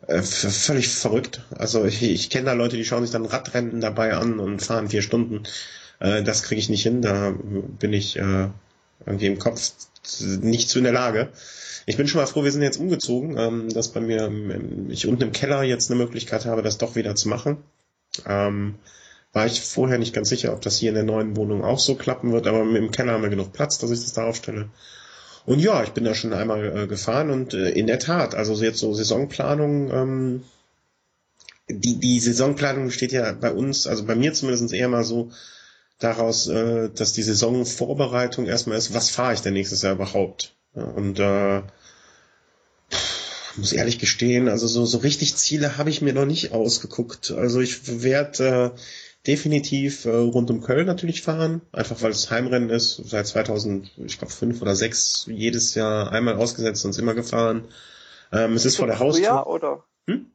äh, 0.07 0.21
völlig 0.21 0.89
verrückt. 0.89 1.41
Also 1.57 1.85
ich, 1.85 2.01
ich 2.01 2.29
kenne 2.29 2.45
da 2.45 2.53
Leute, 2.53 2.77
die 2.77 2.85
schauen 2.85 3.03
sich 3.03 3.11
dann 3.11 3.25
Radrennen 3.25 3.81
dabei 3.81 4.13
an 4.13 4.39
und 4.39 4.61
fahren 4.61 4.89
vier 4.89 5.01
Stunden. 5.01 5.43
Äh, 5.99 6.23
das 6.23 6.43
kriege 6.43 6.59
ich 6.59 6.69
nicht 6.69 6.83
hin, 6.83 7.01
da 7.01 7.33
bin 7.79 7.93
ich 7.93 8.17
äh, 8.17 8.47
irgendwie 9.05 9.27
im 9.27 9.39
Kopf 9.39 9.71
nicht 10.41 10.69
zu 10.69 10.79
in 10.79 10.83
der 10.83 10.93
Lage. 10.93 11.29
Ich 11.85 11.97
bin 11.97 12.07
schon 12.07 12.21
mal 12.21 12.27
froh, 12.27 12.43
wir 12.43 12.51
sind 12.51 12.61
jetzt 12.61 12.79
umgezogen, 12.79 13.37
ähm, 13.37 13.69
dass 13.69 13.89
bei 13.89 14.01
mir 14.01 14.31
ich 14.89 15.07
unten 15.07 15.23
im 15.23 15.31
Keller 15.31 15.63
jetzt 15.63 15.89
eine 15.89 15.99
Möglichkeit 15.99 16.45
habe, 16.45 16.61
das 16.61 16.77
doch 16.77 16.95
wieder 16.95 17.15
zu 17.15 17.29
machen. 17.29 17.57
Ähm, 18.25 18.75
war 19.33 19.45
ich 19.45 19.61
vorher 19.61 19.97
nicht 19.97 20.13
ganz 20.13 20.29
sicher, 20.29 20.53
ob 20.53 20.61
das 20.61 20.77
hier 20.77 20.89
in 20.89 20.95
der 20.95 21.03
neuen 21.03 21.37
Wohnung 21.37 21.63
auch 21.63 21.79
so 21.79 21.95
klappen 21.95 22.33
wird, 22.33 22.47
aber 22.47 22.61
im 22.61 22.91
Keller 22.91 23.13
haben 23.13 23.23
wir 23.23 23.29
genug 23.29 23.53
Platz, 23.53 23.77
dass 23.77 23.91
ich 23.91 24.01
das 24.01 24.13
da 24.13 24.25
aufstelle. 24.25 24.69
Und 25.45 25.59
ja, 25.59 25.83
ich 25.83 25.89
bin 25.89 26.03
da 26.03 26.13
schon 26.13 26.33
einmal 26.33 26.83
äh, 26.83 26.87
gefahren 26.87 27.31
und 27.31 27.53
äh, 27.53 27.69
in 27.69 27.87
der 27.87 27.99
Tat, 27.99 28.35
also 28.35 28.53
jetzt 28.63 28.79
so 28.79 28.93
Saisonplanung, 28.93 29.91
ähm, 29.91 30.43
die, 31.67 31.99
die 31.99 32.19
Saisonplanung 32.19 32.91
steht 32.91 33.11
ja 33.11 33.31
bei 33.31 33.51
uns, 33.51 33.87
also 33.87 34.05
bei 34.05 34.15
mir 34.15 34.33
zumindest 34.33 34.73
eher 34.73 34.89
mal 34.89 35.03
so 35.03 35.31
daraus, 35.99 36.47
äh, 36.47 36.89
dass 36.89 37.13
die 37.13 37.23
Saisonvorbereitung 37.23 38.45
erstmal 38.45 38.77
ist, 38.77 38.93
was 38.93 39.09
fahre 39.09 39.33
ich 39.33 39.41
denn 39.41 39.53
nächstes 39.53 39.81
Jahr 39.81 39.93
überhaupt? 39.93 40.55
Ja, 40.75 40.83
und 40.83 41.19
äh, 41.19 41.61
muss 43.57 43.73
ehrlich 43.73 43.99
gestehen, 43.99 44.47
also 44.47 44.67
so, 44.67 44.85
so 44.85 44.99
richtig 44.99 45.35
Ziele 45.35 45.77
habe 45.77 45.89
ich 45.89 46.01
mir 46.01 46.13
noch 46.13 46.25
nicht 46.25 46.51
ausgeguckt. 46.53 47.31
Also 47.31 47.59
ich 47.59 48.01
werde 48.01 48.73
äh, 48.75 48.79
definitiv 49.27 50.05
äh, 50.05 50.09
rund 50.09 50.49
um 50.49 50.61
Köln 50.61 50.87
natürlich 50.87 51.21
fahren, 51.21 51.61
einfach 51.71 52.01
weil 52.01 52.11
es 52.11 52.31
Heimrennen 52.31 52.69
ist, 52.69 52.95
seit 52.95 53.27
2000, 53.27 53.91
ich 53.97 54.17
glaube 54.17 54.33
fünf 54.33 54.61
oder 54.61 54.75
sechs 54.75 55.25
jedes 55.27 55.75
Jahr 55.75 56.11
einmal 56.11 56.35
ausgesetzt 56.35 56.85
und 56.85 56.97
immer 56.97 57.13
gefahren. 57.13 57.67
Ähm, 58.31 58.53
es 58.53 58.65
ist, 58.65 58.73
ist 58.73 58.77
vor 58.77 58.87
der 58.87 58.99
Haustür. 58.99 59.25
Frühjahr 59.25 59.47
oder? 59.47 59.83
Hm? 60.07 60.31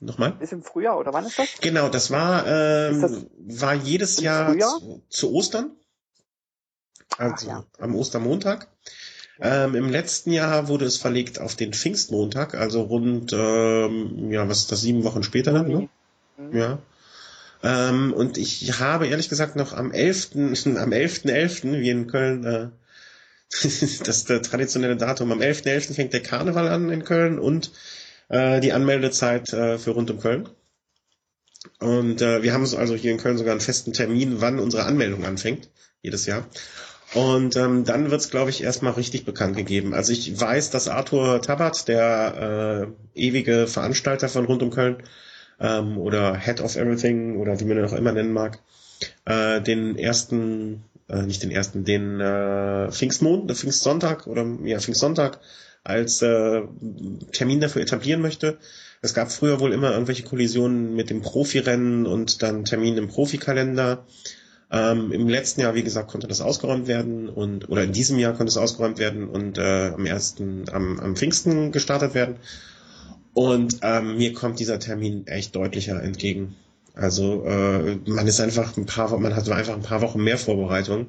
Nochmal? 0.00 0.36
Ist 0.40 0.52
im 0.52 0.62
Frühjahr 0.62 0.98
oder 0.98 1.12
wann 1.12 1.24
ist 1.24 1.38
das? 1.38 1.48
Genau, 1.60 1.88
das 1.88 2.10
war 2.10 2.46
ähm, 2.46 3.00
das 3.00 3.60
war 3.60 3.74
jedes 3.74 4.20
Jahr 4.20 4.56
zu, 4.58 5.02
zu, 5.08 5.32
Ostern, 5.32 5.70
also 7.16 7.46
ja. 7.46 7.64
am 7.78 7.94
Ostermontag. 7.94 8.68
Ähm, 9.40 9.74
Im 9.74 9.88
letzten 9.88 10.30
Jahr 10.30 10.68
wurde 10.68 10.84
es 10.84 10.96
verlegt 10.96 11.40
auf 11.40 11.56
den 11.56 11.72
Pfingstmontag, 11.72 12.54
also 12.54 12.82
rund, 12.82 13.32
ähm, 13.32 14.30
ja, 14.30 14.48
was 14.48 14.60
ist 14.60 14.72
das, 14.72 14.82
sieben 14.82 15.02
Wochen 15.04 15.24
später 15.24 15.52
dann, 15.52 15.68
ne? 15.68 15.88
Mhm. 16.36 16.56
Ja. 16.56 16.78
Ähm, 17.62 18.12
und 18.12 18.36
ich 18.36 18.78
habe 18.78 19.06
ehrlich 19.06 19.28
gesagt 19.28 19.56
noch 19.56 19.72
am 19.72 19.90
11., 19.90 20.30
am 20.34 20.52
11.11., 20.92 21.24
.11., 21.30 21.80
wie 21.80 21.90
in 21.90 22.06
Köln, 22.06 22.44
äh, 22.44 22.68
das 23.62 23.82
ist 23.82 24.28
der 24.28 24.42
traditionelle 24.42 24.96
Datum, 24.96 25.32
am 25.32 25.40
11.11. 25.40 25.64
.11. 25.64 25.94
fängt 25.94 26.12
der 26.12 26.22
Karneval 26.22 26.68
an 26.68 26.90
in 26.90 27.04
Köln 27.04 27.38
und 27.38 27.72
äh, 28.28 28.60
die 28.60 28.72
Anmeldezeit 28.72 29.52
äh, 29.52 29.78
für 29.78 29.92
rund 29.92 30.10
um 30.10 30.20
Köln. 30.20 30.48
Und 31.80 32.20
äh, 32.20 32.42
wir 32.42 32.52
haben 32.52 32.62
also 32.62 32.94
hier 32.94 33.12
in 33.12 33.18
Köln 33.18 33.38
sogar 33.38 33.52
einen 33.52 33.60
festen 33.60 33.92
Termin, 33.92 34.40
wann 34.40 34.58
unsere 34.58 34.84
Anmeldung 34.84 35.24
anfängt, 35.24 35.70
jedes 36.02 36.26
Jahr. 36.26 36.46
Und 37.14 37.56
ähm, 37.56 37.84
dann 37.84 38.10
wird's, 38.10 38.28
glaube 38.28 38.50
ich, 38.50 38.62
erstmal 38.62 38.94
richtig 38.94 39.24
bekannt 39.24 39.56
gegeben. 39.56 39.94
Also 39.94 40.12
ich 40.12 40.38
weiß, 40.38 40.70
dass 40.70 40.88
Arthur 40.88 41.40
Tabat, 41.40 41.86
der 41.86 42.90
äh, 43.14 43.18
ewige 43.18 43.66
Veranstalter 43.66 44.28
von 44.28 44.46
Rund 44.46 44.62
um 44.62 44.70
Köln, 44.70 45.02
ähm, 45.60 45.98
oder 45.98 46.36
Head 46.36 46.60
of 46.60 46.76
Everything 46.76 47.36
oder 47.36 47.60
wie 47.60 47.64
man 47.64 47.78
ihn 47.78 47.84
auch 47.84 47.92
immer 47.92 48.12
nennen 48.12 48.32
mag, 48.32 48.58
äh, 49.24 49.60
den 49.60 49.98
ersten, 49.98 50.84
äh, 51.08 51.22
nicht 51.22 51.42
den 51.42 51.50
ersten, 51.50 51.84
den 51.84 52.20
äh, 52.20 52.90
Pfingstmond, 52.90 53.50
Pfingstsonntag 53.52 54.26
oder 54.26 54.46
ja 54.64 54.78
Pfingstsonntag 54.78 55.40
als 55.84 56.22
äh, 56.22 56.62
Termin 57.32 57.60
dafür 57.60 57.82
etablieren 57.82 58.22
möchte. 58.22 58.58
Es 59.02 59.12
gab 59.12 59.30
früher 59.30 59.60
wohl 59.60 59.74
immer 59.74 59.92
irgendwelche 59.92 60.22
Kollisionen 60.22 60.96
mit 60.96 61.10
dem 61.10 61.20
Profirennen 61.20 62.06
und 62.06 62.42
dann 62.42 62.64
Termin 62.64 62.96
im 62.96 63.08
Profikalender. 63.08 64.06
Ähm, 64.70 65.12
Im 65.12 65.28
letzten 65.28 65.60
Jahr, 65.60 65.74
wie 65.74 65.82
gesagt, 65.82 66.10
konnte 66.10 66.26
das 66.26 66.40
ausgeräumt 66.40 66.88
werden 66.88 67.28
und 67.28 67.68
oder 67.68 67.84
in 67.84 67.92
diesem 67.92 68.18
Jahr 68.18 68.32
konnte 68.32 68.48
es 68.48 68.56
ausgeräumt 68.56 68.98
werden 68.98 69.28
und 69.28 69.58
äh, 69.58 69.92
am 69.94 70.06
ersten, 70.06 70.64
am, 70.72 70.98
am 70.98 71.16
Pfingsten 71.16 71.70
gestartet 71.70 72.14
werden. 72.14 72.36
Und 73.34 73.78
ähm, 73.82 74.16
mir 74.16 74.32
kommt 74.32 74.60
dieser 74.60 74.78
Termin 74.78 75.26
echt 75.26 75.54
deutlicher 75.56 76.02
entgegen. 76.02 76.54
Also 76.94 77.44
äh, 77.44 77.96
man 78.06 78.26
ist 78.26 78.40
einfach 78.40 78.76
ein 78.76 78.86
paar, 78.86 79.18
man 79.18 79.34
hat 79.34 79.48
einfach 79.48 79.74
ein 79.74 79.82
paar 79.82 80.00
Wochen 80.00 80.22
mehr 80.22 80.38
Vorbereitung. 80.38 81.06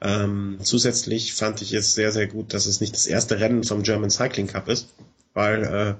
Ähm, 0.00 0.58
zusätzlich 0.62 1.34
fand 1.34 1.60
ich 1.60 1.74
es 1.74 1.94
sehr, 1.94 2.12
sehr 2.12 2.28
gut, 2.28 2.54
dass 2.54 2.66
es 2.66 2.80
nicht 2.80 2.94
das 2.94 3.06
erste 3.06 3.40
Rennen 3.40 3.64
vom 3.64 3.82
German 3.82 4.10
Cycling 4.10 4.46
Cup 4.46 4.68
ist, 4.68 4.88
weil 5.34 5.64
äh, 5.64 5.94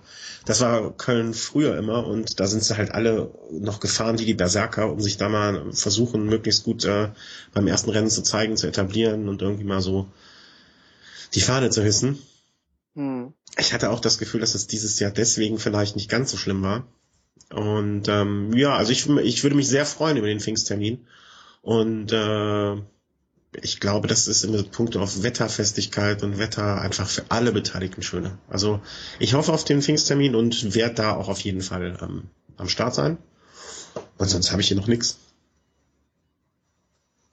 das 0.46 0.60
war 0.60 0.96
Köln 0.96 1.34
früher 1.34 1.76
immer 1.76 2.06
und 2.06 2.40
da 2.40 2.46
sind 2.46 2.64
sie 2.64 2.76
halt 2.76 2.92
alle 2.92 3.30
noch 3.50 3.80
gefahren 3.80 4.18
wie 4.18 4.24
die 4.24 4.34
Berserker, 4.34 4.90
um 4.90 5.00
sich 5.00 5.18
da 5.18 5.28
mal 5.28 5.72
versuchen, 5.72 6.24
möglichst 6.26 6.64
gut 6.64 6.84
äh, 6.84 7.08
beim 7.52 7.66
ersten 7.66 7.90
Rennen 7.90 8.08
zu 8.08 8.22
zeigen, 8.22 8.56
zu 8.56 8.68
etablieren 8.68 9.28
und 9.28 9.42
irgendwie 9.42 9.64
mal 9.64 9.82
so 9.82 10.06
die 11.34 11.42
Fahne 11.42 11.70
zu 11.70 11.82
hissen. 11.82 12.18
Hm. 12.94 13.32
Ich 13.58 13.72
hatte 13.72 13.90
auch 13.90 14.00
das 14.00 14.18
Gefühl, 14.18 14.40
dass 14.40 14.54
es 14.54 14.66
dieses 14.66 14.98
Jahr 15.00 15.10
deswegen 15.10 15.58
vielleicht 15.58 15.96
nicht 15.96 16.10
ganz 16.10 16.30
so 16.30 16.36
schlimm 16.36 16.62
war. 16.62 16.86
Und 17.50 18.08
ähm, 18.08 18.52
ja, 18.54 18.76
also 18.76 18.92
ich, 18.92 19.08
ich 19.08 19.42
würde 19.42 19.56
mich 19.56 19.68
sehr 19.68 19.86
freuen 19.86 20.16
über 20.16 20.28
den 20.28 20.40
Pfingsttermin. 20.40 21.06
Und 21.62 22.12
äh, 22.12 22.76
ich 23.60 23.80
glaube, 23.80 24.06
das 24.06 24.28
ist 24.28 24.44
in 24.44 24.70
puncto 24.70 25.00
auf 25.00 25.22
Wetterfestigkeit 25.22 26.22
und 26.22 26.38
Wetter 26.38 26.80
einfach 26.80 27.08
für 27.08 27.24
alle 27.28 27.52
Beteiligten 27.52 28.02
schöner. 28.02 28.38
Also 28.48 28.80
ich 29.18 29.34
hoffe 29.34 29.52
auf 29.52 29.64
den 29.64 29.82
Pfingsttermin 29.82 30.34
und 30.34 30.74
werde 30.74 30.94
da 30.94 31.16
auch 31.16 31.28
auf 31.28 31.40
jeden 31.40 31.60
Fall 31.60 31.98
ähm, 32.00 32.24
am 32.56 32.68
Start 32.68 32.94
sein. 32.94 33.18
Und 34.18 34.28
sonst 34.28 34.52
habe 34.52 34.62
ich 34.62 34.68
hier 34.68 34.76
noch 34.76 34.86
nichts. 34.86 35.18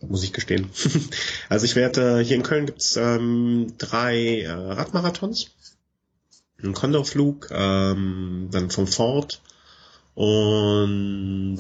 Muss 0.09 0.23
ich 0.23 0.33
gestehen. 0.33 0.69
also 1.49 1.65
ich 1.65 1.75
werde, 1.75 2.19
hier 2.19 2.35
in 2.35 2.43
Köln 2.43 2.65
gibt's 2.65 2.95
ähm, 2.95 3.73
drei 3.77 4.41
äh, 4.41 4.51
Radmarathons. 4.51 5.51
Ein 6.63 6.73
Condorflug, 6.73 7.49
ähm, 7.51 8.49
dann 8.51 8.71
vom 8.71 8.87
Ford 8.87 9.41
und 10.15 11.59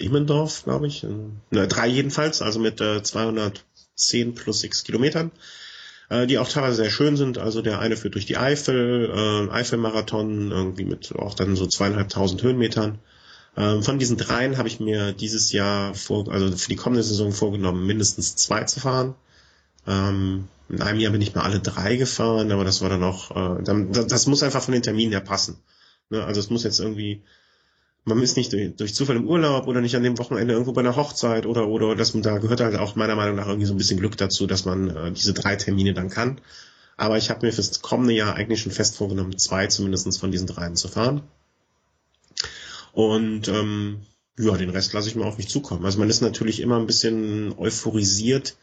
Immendorf, 0.00 0.64
glaube 0.64 0.88
ich. 0.88 1.06
Ne, 1.50 1.68
drei 1.68 1.86
jedenfalls, 1.86 2.42
also 2.42 2.58
mit 2.58 2.80
äh, 2.80 3.02
210 3.02 4.34
plus 4.34 4.64
x 4.64 4.82
Kilometern, 4.82 5.30
äh, 6.08 6.26
die 6.26 6.38
auch 6.38 6.48
teilweise 6.48 6.76
sehr 6.76 6.90
schön 6.90 7.16
sind. 7.16 7.38
Also 7.38 7.62
der 7.62 7.78
eine 7.78 7.96
führt 7.96 8.14
durch 8.14 8.26
die 8.26 8.36
Eifel, 8.36 9.10
äh, 9.14 9.52
Eifelmarathon, 9.52 10.50
irgendwie 10.50 10.84
mit 10.84 11.14
auch 11.14 11.34
dann 11.34 11.54
so 11.54 11.66
zweieinhalbtausend 11.66 12.42
Höhenmetern. 12.42 12.98
Ähm, 13.56 13.82
von 13.82 13.98
diesen 13.98 14.16
dreien 14.16 14.58
habe 14.58 14.68
ich 14.68 14.80
mir 14.80 15.12
dieses 15.12 15.52
Jahr 15.52 15.94
vor, 15.94 16.30
also 16.30 16.56
für 16.56 16.68
die 16.68 16.76
kommende 16.76 17.02
Saison 17.02 17.32
vorgenommen, 17.32 17.86
mindestens 17.86 18.36
zwei 18.36 18.64
zu 18.64 18.80
fahren. 18.80 19.14
Ähm, 19.86 20.48
in 20.68 20.82
einem 20.82 21.00
Jahr 21.00 21.12
bin 21.12 21.22
ich 21.22 21.34
mal 21.34 21.42
alle 21.42 21.60
drei 21.60 21.96
gefahren, 21.96 22.52
aber 22.52 22.64
das 22.64 22.82
war 22.82 22.88
dann 22.88 23.04
auch, 23.04 23.30
äh, 23.30 23.62
dann, 23.62 23.92
das 23.92 24.26
muss 24.26 24.42
einfach 24.42 24.62
von 24.62 24.72
den 24.72 24.82
Terminen 24.82 25.12
her 25.12 25.20
passen. 25.20 25.56
Ne? 26.10 26.24
Also 26.24 26.40
es 26.40 26.50
muss 26.50 26.64
jetzt 26.64 26.80
irgendwie 26.80 27.22
man 28.06 28.22
ist 28.22 28.36
nicht 28.36 28.52
durch, 28.52 28.76
durch 28.76 28.94
Zufall 28.94 29.16
im 29.16 29.28
Urlaub 29.28 29.66
oder 29.66 29.80
nicht 29.80 29.96
an 29.96 30.04
dem 30.04 30.16
Wochenende 30.18 30.52
irgendwo 30.52 30.72
bei 30.72 30.80
einer 30.80 30.96
Hochzeit 30.96 31.44
oder 31.44 31.66
oder 31.66 31.96
dass 31.96 32.14
man 32.14 32.22
da 32.22 32.38
gehört 32.38 32.60
halt 32.60 32.76
auch 32.76 32.94
meiner 32.94 33.16
Meinung 33.16 33.34
nach 33.34 33.48
irgendwie 33.48 33.66
so 33.66 33.74
ein 33.74 33.78
bisschen 33.78 33.98
Glück 33.98 34.16
dazu, 34.16 34.46
dass 34.46 34.64
man 34.64 34.96
äh, 34.96 35.12
diese 35.12 35.34
drei 35.34 35.56
Termine 35.56 35.92
dann 35.92 36.08
kann. 36.08 36.40
Aber 36.96 37.18
ich 37.18 37.30
habe 37.30 37.44
mir 37.44 37.52
fürs 37.52 37.82
kommende 37.82 38.14
Jahr 38.14 38.36
eigentlich 38.36 38.62
schon 38.62 38.72
fest 38.72 38.96
vorgenommen, 38.96 39.36
zwei 39.36 39.66
zumindestens 39.66 40.16
von 40.16 40.30
diesen 40.30 40.46
dreien 40.46 40.76
zu 40.76 40.88
fahren. 40.88 41.22
Und 42.96 43.48
ähm, 43.48 44.06
ja, 44.38 44.56
den 44.56 44.70
Rest 44.70 44.94
lasse 44.94 45.10
ich 45.10 45.16
mal 45.16 45.26
auf 45.26 45.36
mich 45.36 45.50
zukommen. 45.50 45.84
Also 45.84 45.98
man 45.98 46.08
ist 46.08 46.22
natürlich 46.22 46.60
immer 46.60 46.78
ein 46.78 46.86
bisschen 46.86 47.54
euphorisiert 47.58 48.56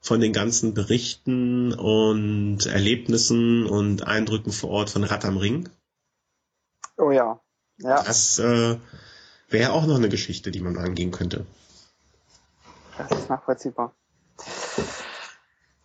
von 0.00 0.18
den 0.18 0.32
ganzen 0.32 0.74
Berichten 0.74 1.72
und 1.72 2.66
Erlebnissen 2.66 3.66
und 3.66 4.04
Eindrücken 4.04 4.50
vor 4.50 4.70
Ort 4.70 4.90
von 4.90 5.04
Rad 5.04 5.24
am 5.24 5.36
Ring. 5.36 5.68
Oh 6.96 7.12
ja. 7.12 7.38
Ja. 7.78 8.02
Das 8.02 8.40
äh, 8.40 8.76
wäre 9.48 9.72
auch 9.72 9.86
noch 9.86 9.98
eine 9.98 10.08
Geschichte, 10.08 10.50
die 10.50 10.60
man 10.60 10.76
angehen 10.76 11.12
könnte. 11.12 11.46
Das 12.98 13.12
ist 13.12 13.28
nachvollziehbar. 13.28 13.94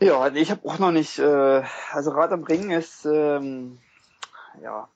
Ja, 0.01 0.27
ich 0.33 0.49
habe 0.49 0.67
auch 0.67 0.79
noch 0.79 0.91
nicht, 0.91 1.19
äh, 1.19 1.63
also 1.91 2.09
Rad 2.09 2.31
am 2.31 2.45
Ring 2.45 2.71
ist 2.71 3.05
ähm, 3.05 3.77
ja 4.59 4.89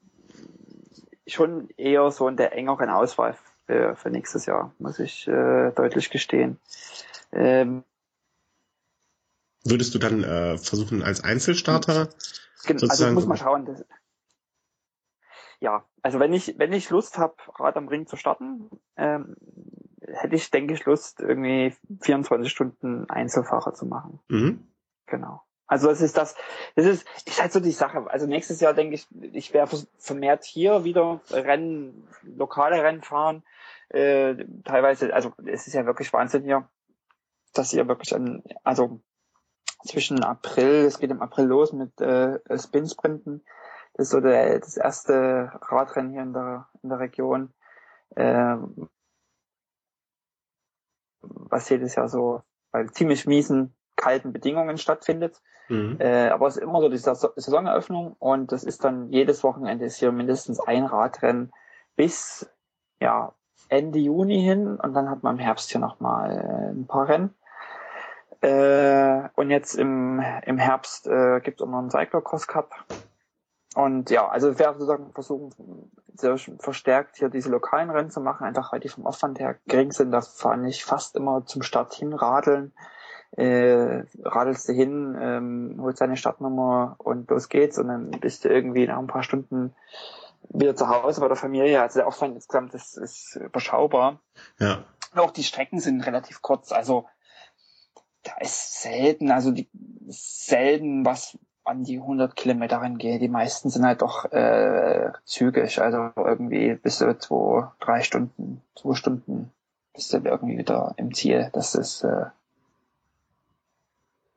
schon 1.34 1.70
eher 1.78 2.10
so 2.12 2.28
in 2.28 2.38
der 2.38 2.54
engeren 2.54 2.90
Auswahl 2.90 3.36
für, 3.66 3.96
für 3.96 4.10
nächstes 4.10 4.46
Jahr, 4.46 4.74
muss 4.80 5.00
ich 5.00 5.28
äh, 5.28 5.72
deutlich 5.72 6.10
gestehen. 6.10 6.60
Ähm, 7.32 7.84
Würdest 9.64 9.94
du 9.94 10.00
dann 10.00 10.24
äh, 10.24 10.58
versuchen 10.58 11.04
als 11.04 11.24
Einzelstarter? 11.24 12.10
Genau, 12.66 12.88
also 12.88 13.08
ich 13.08 13.14
muss 13.14 13.26
mal 13.26 13.38
schauen. 13.38 13.66
Das, 13.66 13.86
ja, 15.60 15.84
also 16.02 16.20
wenn 16.20 16.34
ich, 16.34 16.58
wenn 16.58 16.74
ich 16.74 16.90
Lust 16.90 17.18
habe, 17.18 17.36
Rad 17.58 17.76
am 17.78 17.88
Ring 17.90 18.08
zu 18.08 18.16
starten, 18.16 18.70
ähm, 18.96 19.36
hätte 20.02 20.36
ich, 20.36 20.50
denke 20.52 20.74
ich, 20.74 20.86
Lust, 20.86 21.20
irgendwie 21.20 21.76
24 22.02 22.52
Stunden 22.52 23.10
Einzelfahrer 23.10 23.74
zu 23.74 23.86
machen. 23.86 24.20
Mhm. 24.30 24.68
Genau. 25.06 25.44
Also 25.70 25.88
das 25.88 26.02
ist 26.02 26.18
das, 26.18 26.36
das 26.76 26.86
ist, 26.86 27.08
ist 27.28 27.40
halt 27.40 27.54
so 27.54 27.60
die 27.60 27.72
Sache. 27.72 28.10
Also 28.10 28.26
nächstes 28.26 28.60
Jahr 28.60 28.74
denke 28.74 28.96
ich, 28.96 29.08
ich 29.22 29.54
werde 29.54 29.78
vermehrt 30.00 30.44
hier 30.44 30.84
wieder 30.84 31.22
Rennen, 31.30 32.08
lokale 32.24 32.82
Rennen 32.82 33.04
fahren. 33.04 33.44
Äh, 33.90 34.46
teilweise, 34.66 35.14
also 35.14 35.32
es 35.46 35.68
ist 35.68 35.74
ja 35.74 35.86
wirklich 35.86 36.12
Wahnsinn 36.12 36.44
hier, 36.44 36.68
dass 37.54 37.72
ihr 37.72 37.88
wirklich 37.88 38.16
an, 38.16 38.44
also 38.64 39.00
zwischen 39.86 40.24
April, 40.24 40.86
es 40.86 40.98
geht 40.98 41.12
im 41.12 41.22
April 41.22 41.46
los 41.46 41.72
mit 41.72 42.02
äh, 42.02 42.40
Spin-Sprinten, 42.58 43.44
das 43.94 44.08
ist 44.08 44.12
so 44.12 44.22
der, 44.22 44.60
das 44.60 44.76
erste 44.76 45.52
Radrennen 45.62 46.12
hier 46.12 46.24
in 46.24 46.34
der, 46.34 46.68
in 46.82 46.90
der 46.90 47.00
Region, 47.00 47.54
äh, 48.16 48.56
was 51.22 51.70
jedes 51.70 51.94
Jahr 51.94 52.10
so 52.10 52.42
bei 52.72 52.86
ziemlich 52.88 53.28
miesen, 53.28 53.76
kalten 53.96 54.34
Bedingungen 54.34 54.78
stattfindet. 54.78 55.42
Mhm. 55.70 55.98
Äh, 56.00 56.30
aber 56.30 56.48
es 56.48 56.58
ist 56.58 56.64
immer 56.64 56.82
so 56.82 56.90
die 56.90 56.98
Saisoneröffnung 56.98 58.16
und 58.20 58.52
das 58.52 58.64
ist 58.64 58.84
dann 58.84 59.10
jedes 59.12 59.44
Wochenende 59.44 59.86
ist 59.86 59.98
hier 59.98 60.12
mindestens 60.12 60.60
ein 60.60 60.86
Radrennen 60.86 61.52
bis 61.96 62.50
ja 63.00 63.34
Ende 63.70 64.00
Juni 64.00 64.42
hin 64.42 64.76
und 64.78 64.94
dann 64.94 65.10
hat 65.10 65.24
man 65.24 65.36
im 65.36 65.42
Herbst 65.42 65.72
hier 65.72 65.80
nochmal 65.80 66.32
äh, 66.32 66.72
ein 66.72 66.88
paar 66.88 67.08
Rennen. 67.08 67.36
Äh, 68.42 69.30
und 69.36 69.50
jetzt 69.50 69.76
im, 69.76 70.24
im 70.44 70.58
Herbst 70.58 71.10
gibt 71.44 71.60
es 71.60 71.68
auch 71.68 71.70
noch 71.70 71.80
einen 71.80 71.90
Cyclocross 71.90 72.48
Cup, 72.48 72.74
und 73.76 74.10
ja, 74.10 74.28
also 74.28 74.58
werde 74.58 74.80
sozusagen 74.80 75.14
versuchen, 75.14 75.92
sehr 76.16 76.38
verstärkt 76.38 77.18
hier 77.18 77.30
diese 77.30 77.50
lokalen 77.50 77.92
Rennen 77.92 78.10
zu 78.10 78.20
machen, 78.20 78.46
einfach 78.46 78.74
weil 78.74 78.80
die 78.80 78.90
vom 78.90 79.06
Aufwand 79.06 79.40
her 79.40 79.58
gering 79.68 79.92
sind. 79.92 80.12
Das 80.12 80.40
fahre 80.40 80.68
ich 80.68 80.84
fast 80.84 81.16
immer 81.16 81.46
zum 81.46 81.62
Start 81.62 81.94
hin 81.94 82.14
radeln. 82.14 82.74
Äh, 83.32 84.06
radelst 84.24 84.68
du 84.68 84.74
hin, 84.74 85.16
ähm, 85.20 85.78
holst 85.80 86.02
deine 86.02 86.18
Startnummer 86.18 86.96
und 86.98 87.30
los 87.30 87.48
geht's 87.48 87.78
und 87.78 87.88
dann 87.88 88.12
bist 88.12 88.44
du 88.44 88.50
irgendwie 88.50 88.88
nach 88.88 88.98
ein 88.98 89.08
paar 89.08 89.24
Stunden 89.24 89.74
wieder 90.50 90.76
zu 90.76 90.90
Hause 90.90 91.22
bei 91.22 91.28
der 91.28 91.38
Familie. 91.38 91.82
Also 91.82 92.00
der 92.00 92.08
Aufwand 92.08 92.36
insgesamt 92.36 92.74
ist, 92.74 92.98
ist 92.98 93.36
überschaubar. 93.36 94.20
Ja. 94.60 94.84
Und 95.14 95.20
auch 95.20 95.32
die 95.32 95.44
Strecken 95.44 95.80
sind 95.80 96.02
relativ 96.02 96.42
kurz. 96.42 96.72
Also 96.72 97.06
da 98.24 98.34
ist 98.40 98.82
selten, 98.82 99.32
also 99.32 99.52
die 99.52 99.70
selten 100.08 101.06
was 101.06 101.38
an 101.64 101.84
die 101.84 101.98
100 101.98 102.36
Kilometer 102.36 102.78
rangehe. 102.78 103.20
Die 103.20 103.30
meisten 103.30 103.70
sind 103.70 103.86
halt 103.86 104.02
doch 104.02 104.26
äh, 104.32 105.12
zügig, 105.24 105.80
also 105.82 106.10
irgendwie 106.16 106.74
bis 106.76 106.98
zu 106.98 107.18
zwei, 107.18 107.72
drei 107.80 108.02
Stunden, 108.02 108.62
zwei 108.76 108.96
Stunden 108.96 109.52
bist 109.94 110.14
du 110.14 110.18
irgendwie 110.18 110.58
wieder 110.58 110.94
im 110.98 111.14
Ziel. 111.14 111.50
Das 111.54 111.76
ist 111.76 112.04
äh, 112.04 112.26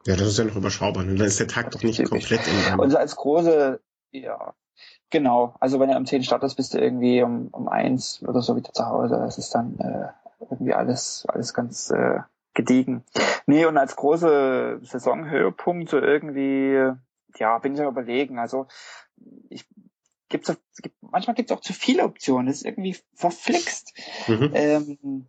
ja, 0.04 0.16
das 0.16 0.28
ist 0.28 0.38
ja 0.38 0.44
noch 0.44 0.56
überschaubar. 0.56 1.04
Ne? 1.04 1.14
Dann 1.14 1.26
ist 1.26 1.40
der 1.40 1.48
Tag 1.48 1.70
doch 1.70 1.82
nicht 1.82 2.02
komplett 2.04 2.46
in 2.46 2.64
einem. 2.66 2.80
Und 2.80 2.94
als 2.96 3.16
große, 3.16 3.80
ja, 4.12 4.54
genau. 5.10 5.54
Also 5.60 5.80
wenn 5.80 5.88
du 5.88 5.96
am 5.96 6.06
10 6.06 6.24
startest, 6.24 6.56
bist 6.56 6.74
du 6.74 6.78
irgendwie 6.78 7.22
um, 7.22 7.48
um 7.48 7.68
eins 7.68 8.22
oder 8.26 8.42
so 8.42 8.56
wieder 8.56 8.72
zu 8.72 8.86
Hause. 8.86 9.16
Das 9.16 9.38
ist 9.38 9.54
dann 9.54 9.78
äh, 9.78 10.08
irgendwie 10.50 10.74
alles, 10.74 11.24
alles 11.28 11.54
ganz 11.54 11.90
äh, 11.90 12.20
gediegen. 12.54 13.04
Nee, 13.46 13.64
und 13.66 13.78
als 13.78 13.96
große 13.96 14.80
Saisonhöhepunkt 14.82 15.90
so 15.90 15.98
irgendwie 15.98 16.92
ja, 17.38 17.58
bin 17.58 17.74
ich 17.74 17.80
ja 17.80 17.88
überlegen. 17.88 18.38
Also 18.38 18.66
ich 19.48 19.66
gibt's, 20.28 20.50
auch, 20.50 20.56
gibt, 20.78 20.96
manchmal 21.02 21.34
gibt 21.34 21.50
es 21.50 21.56
auch 21.56 21.60
zu 21.60 21.72
viele 21.72 22.04
Optionen. 22.04 22.46
Das 22.46 22.56
ist 22.56 22.64
irgendwie 22.64 22.96
verflixt. 23.14 23.92
Mhm. 24.26 24.50
Ähm, 24.54 25.26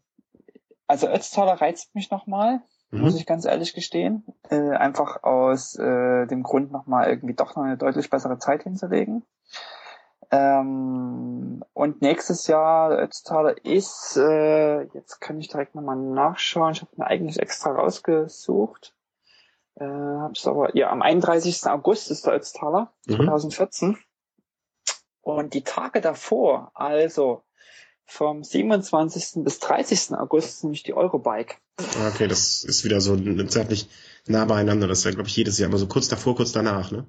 also 0.87 1.07
Ötztaler 1.07 1.53
reizt 1.53 1.95
mich 1.95 2.11
nochmal, 2.11 2.61
mhm. 2.93 3.01
muss 3.01 3.15
ich 3.15 3.25
ganz 3.25 3.45
ehrlich 3.45 3.73
gestehen. 3.73 4.23
Äh, 4.49 4.71
einfach 4.71 5.23
aus 5.23 5.77
äh, 5.77 6.25
dem 6.27 6.43
Grund 6.43 6.71
nochmal 6.71 7.09
irgendwie 7.09 7.33
doch 7.33 7.55
noch 7.55 7.63
eine 7.63 7.77
deutlich 7.77 8.09
bessere 8.09 8.37
Zeit 8.37 8.63
hinzulegen. 8.63 9.25
Ähm, 10.31 11.63
und 11.73 12.01
nächstes 12.01 12.47
Jahr 12.47 12.97
Ötztaler 12.97 13.63
ist, 13.65 14.17
äh, 14.17 14.81
jetzt 14.93 15.19
kann 15.19 15.39
ich 15.39 15.49
direkt 15.49 15.75
nochmal 15.75 15.97
nachschauen, 15.97 16.71
ich 16.71 16.81
habe 16.81 16.91
mir 16.95 17.07
eigentlich 17.07 17.39
extra 17.39 17.71
rausgesucht. 17.71 18.95
Äh, 19.75 19.85
hab's 19.85 20.47
aber, 20.47 20.75
ja, 20.75 20.89
am 20.89 21.01
31. 21.01 21.67
August 21.67 22.09
ist 22.09 22.25
der 22.25 22.33
Ötztaler, 22.33 22.91
mhm. 23.05 23.25
2014. 23.25 23.97
Und 25.21 25.53
die 25.53 25.63
Tage 25.63 26.01
davor, 26.01 26.71
also 26.73 27.43
vom 28.05 28.43
27. 28.43 29.43
bis 29.43 29.59
30. 29.59 30.15
August, 30.17 30.49
ist 30.49 30.63
nämlich 30.63 30.83
die 30.83 30.93
Eurobike. 30.93 31.55
Okay, 32.07 32.27
das 32.27 32.63
ist 32.63 32.83
wieder 32.83 33.01
so 33.01 33.15
zeitlich 33.45 33.89
nah 34.27 34.45
beieinander. 34.45 34.87
Das 34.87 34.99
ist 34.99 35.05
ja, 35.05 35.11
glaube 35.11 35.29
ich, 35.29 35.35
jedes 35.35 35.57
Jahr 35.57 35.69
immer 35.69 35.77
so 35.77 35.87
kurz 35.87 36.07
davor, 36.07 36.35
kurz 36.35 36.51
danach, 36.51 36.91
ne? 36.91 37.07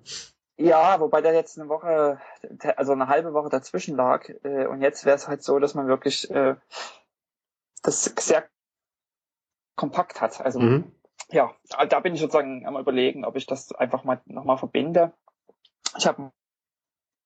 Ja, 0.57 1.01
wobei 1.01 1.21
da 1.21 1.33
jetzt 1.33 1.59
eine 1.59 1.69
Woche, 1.69 2.21
also 2.77 2.93
eine 2.93 3.09
halbe 3.09 3.35
Woche 3.35 3.49
dazwischen 3.49 3.97
lag. 3.97 4.29
Äh, 4.45 4.67
und 4.67 4.83
jetzt 4.83 5.05
wäre 5.05 5.17
es 5.17 5.27
halt 5.27 5.43
so, 5.43 5.59
dass 5.59 5.75
man 5.75 5.89
wirklich 5.89 6.31
äh, 6.31 6.55
das 7.83 8.05
sehr 8.05 8.49
kompakt 9.77 10.21
hat. 10.21 10.41
Also 10.41 10.61
mhm. 10.61 10.93
ja, 11.31 11.53
da 11.89 12.01
bin 12.01 12.15
ich 12.15 12.21
sozusagen 12.21 12.67
am 12.67 12.77
überlegen, 12.77 13.25
ob 13.25 13.37
ich 13.37 13.47
das 13.47 13.73
einfach 13.73 14.05
mal 14.05 14.21
nochmal 14.27 14.59
verbinde. 14.59 15.13
Ich 15.99 16.07
habe 16.07 16.31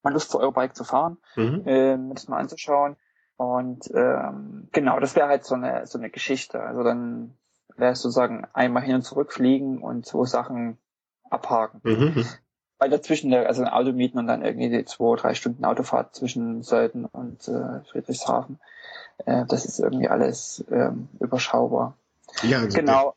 mal 0.03 0.13
Lust, 0.13 0.31
zur 0.31 0.41
Eurobike 0.41 0.73
zu 0.73 0.85
fahren, 0.85 1.19
mhm. 1.37 1.63
äh, 1.67 1.97
mir 1.97 2.15
das 2.15 2.29
mal 2.29 2.39
anzuschauen. 2.39 2.97
Und 3.39 3.91
ähm, 3.95 4.69
genau, 4.73 5.01
das 5.01 5.17
wäre 5.17 5.29
halt 5.29 5.45
so 5.45 5.55
eine 5.55 5.87
so 5.87 5.97
eine 5.97 6.11
Geschichte. 6.11 6.61
Also 6.61 6.83
dann 6.83 7.35
wäre 7.77 7.93
es 7.93 8.03
sozusagen 8.03 8.47
einmal 8.53 8.83
hin 8.83 8.97
und 8.97 9.03
zurück 9.03 9.33
fliegen 9.33 9.81
und 9.81 10.05
so 10.05 10.27
Sachen 10.27 10.77
abhaken. 11.31 11.81
Mhm. 11.85 12.13
mhm 12.15 12.27
weil 12.79 12.91
dazwischen, 12.91 13.35
also 13.35 13.63
ein 13.63 13.69
Auto 13.69 13.93
mieten 13.93 14.19
und 14.19 14.27
dann 14.27 14.45
irgendwie 14.45 14.71
die 14.71 14.85
zwei, 14.85 15.17
drei 15.17 15.35
Stunden 15.35 15.65
Autofahrt 15.65 16.15
zwischen 16.15 16.63
Sölden 16.63 17.05
und 17.05 17.49
äh, 17.49 17.81
Friedrichshafen. 17.91 18.61
Äh, 19.27 19.45
das 19.49 19.65
ist 19.65 19.81
irgendwie 19.81 20.09
alles 20.09 20.65
ähm, 20.71 21.09
überschaubar. 21.19 21.95
Ja, 22.43 22.59
also 22.59 22.79
genau. 22.79 23.15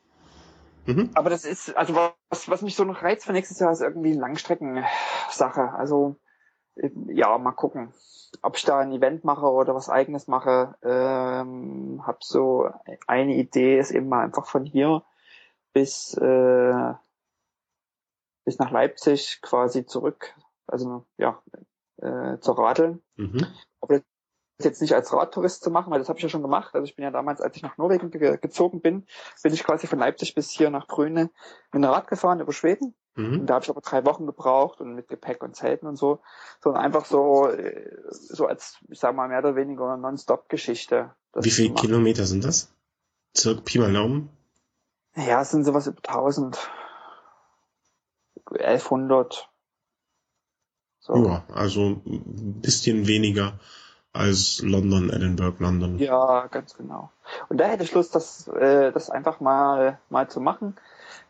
Mhm. 0.86 1.10
Aber 1.14 1.30
das 1.30 1.44
ist, 1.44 1.76
also 1.76 1.94
was, 2.28 2.48
was 2.48 2.62
mich 2.62 2.74
so 2.74 2.82
noch 2.82 3.02
reizt 3.02 3.24
für 3.24 3.32
nächstes 3.32 3.60
Jahr, 3.60 3.70
ist 3.70 3.82
irgendwie 3.82 4.14
Langstrecken-Sache. 4.14 5.72
Also 5.74 6.16
ja, 6.74 7.36
mal 7.38 7.52
gucken, 7.52 7.92
ob 8.42 8.56
ich 8.56 8.64
da 8.64 8.78
ein 8.78 8.92
Event 8.92 9.24
mache 9.24 9.46
oder 9.46 9.74
was 9.74 9.88
eigenes 9.88 10.26
mache. 10.26 10.74
Ähm, 10.82 12.02
hab 12.06 12.24
so 12.24 12.70
eine 13.06 13.34
Idee, 13.34 13.78
ist 13.78 13.90
eben 13.90 14.08
mal 14.08 14.24
einfach 14.24 14.46
von 14.46 14.64
hier 14.64 15.02
bis 15.72 16.14
äh, 16.14 16.94
bis 18.44 18.58
nach 18.58 18.70
Leipzig 18.70 19.40
quasi 19.42 19.86
zurück, 19.86 20.34
also 20.66 21.06
ja, 21.16 21.42
äh, 21.98 22.38
zu 22.38 22.52
radeln. 22.52 23.02
Mhm. 23.16 23.46
Aber 23.80 24.00
das 24.58 24.66
jetzt 24.66 24.82
nicht 24.82 24.94
als 24.94 25.12
Radtourist 25.12 25.62
zu 25.62 25.70
machen, 25.70 25.90
weil 25.90 25.98
das 25.98 26.08
habe 26.08 26.18
ich 26.18 26.22
ja 26.22 26.28
schon 26.28 26.42
gemacht. 26.42 26.74
Also 26.74 26.84
ich 26.84 26.96
bin 26.96 27.04
ja 27.04 27.10
damals, 27.10 27.40
als 27.40 27.56
ich 27.56 27.62
nach 27.62 27.78
Norwegen 27.78 28.10
ge 28.10 28.36
gezogen 28.38 28.80
bin, 28.80 29.06
bin 29.42 29.52
ich 29.52 29.64
quasi 29.64 29.86
von 29.86 29.98
Leipzig 29.98 30.34
bis 30.34 30.50
hier 30.50 30.70
nach 30.70 30.86
Brüne 30.86 31.30
mit 31.72 31.82
dem 31.82 31.84
Rad 31.84 32.08
gefahren 32.08 32.40
über 32.40 32.52
Schweden. 32.52 32.94
Mhm. 33.14 33.40
Und 33.40 33.46
da 33.46 33.54
habe 33.54 33.64
ich 33.64 33.70
aber 33.70 33.80
drei 33.80 34.04
Wochen 34.04 34.26
gebraucht 34.26 34.80
und 34.80 34.94
mit 34.94 35.08
Gepäck 35.08 35.42
und 35.42 35.54
Zelten 35.54 35.86
und 35.86 35.96
so, 35.96 36.20
sondern 36.60 36.82
einfach 36.82 37.04
so, 37.04 37.48
äh, 37.48 37.90
so 38.08 38.46
als, 38.46 38.78
ich 38.88 38.98
sag 38.98 39.14
mal, 39.14 39.28
mehr 39.28 39.40
oder 39.40 39.56
weniger 39.56 39.96
Non-Stop-Geschichte. 39.96 41.14
Wie 41.34 41.50
viele 41.50 41.74
Kilometer 41.74 42.24
sind 42.24 42.44
das? 42.44 42.72
Circa 43.36 43.60
Pi 43.62 43.78
mal 43.78 43.92
Daumen? 43.92 44.30
Ja, 45.14 45.42
es 45.42 45.50
sind 45.50 45.64
sowas 45.64 45.86
über 45.86 45.98
1000. 45.98 46.70
1100. 48.50 49.48
So. 51.00 51.26
Ja, 51.26 51.44
also 51.52 52.00
ein 52.06 52.60
bisschen 52.60 53.06
weniger 53.06 53.58
als 54.12 54.60
London, 54.62 55.10
Edinburgh, 55.10 55.56
London. 55.58 55.98
Ja, 55.98 56.46
ganz 56.48 56.76
genau. 56.76 57.10
Und 57.48 57.58
da 57.58 57.66
hätte 57.66 57.82
ich 57.82 57.92
Lust, 57.92 58.14
das, 58.14 58.46
äh, 58.48 58.92
das 58.92 59.10
einfach 59.10 59.40
mal, 59.40 59.98
mal 60.10 60.28
zu 60.28 60.40
machen. 60.40 60.76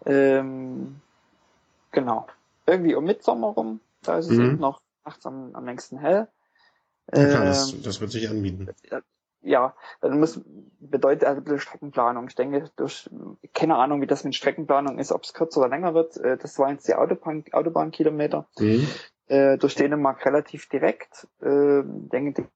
Ähm, 0.05 1.01
genau. 1.93 2.27
Irgendwie 2.67 2.95
um 2.95 3.05
Mitsommer 3.05 3.49
rum, 3.49 3.81
da 4.03 4.19
ist 4.19 4.31
es 4.31 4.37
mhm. 4.37 4.45
eben 4.45 4.59
noch 4.59 4.81
nachts 5.05 5.25
am, 5.27 5.55
am 5.55 5.65
längsten 5.65 5.99
hell. 5.99 6.29
Ja, 7.15 7.25
klar, 7.27 7.43
ähm, 7.43 7.47
das, 7.47 7.83
das 7.83 8.01
wird 8.01 8.11
sich 8.11 8.29
anbieten 8.29 8.69
ja, 9.43 9.75
dann 10.01 10.21
muss 10.21 10.41
bedeutet 10.79 11.25
also 11.25 11.41
ein 11.41 11.45
bisschen 11.45 11.61
Streckenplanung. 11.61 12.29
Ich 12.29 12.35
denke, 12.35 12.71
durch 12.77 13.11
keine 13.53 13.77
Ahnung, 13.77 14.01
wie 14.01 14.07
das 14.07 14.25
mit 14.25 14.35
Streckenplanung 14.35 14.99
ist, 14.99 15.13
ob 15.13 15.25
es 15.25 15.35
kürzer 15.35 15.61
oder 15.61 15.69
länger 15.69 15.95
wird. 15.95 16.17
Äh, 16.17 16.39
das 16.39 16.59
waren 16.59 16.73
jetzt 16.73 16.89
die 16.89 16.95
Autobahn, 16.95 17.45
Autobahnkilometer. 17.53 18.47
Mhm. 18.59 18.87
Äh, 19.27 19.59
durch 19.59 19.75
Dänemark 19.75 20.25
relativ 20.25 20.69
direkt. 20.69 21.27
Äh, 21.41 21.83
denke, 21.85 22.49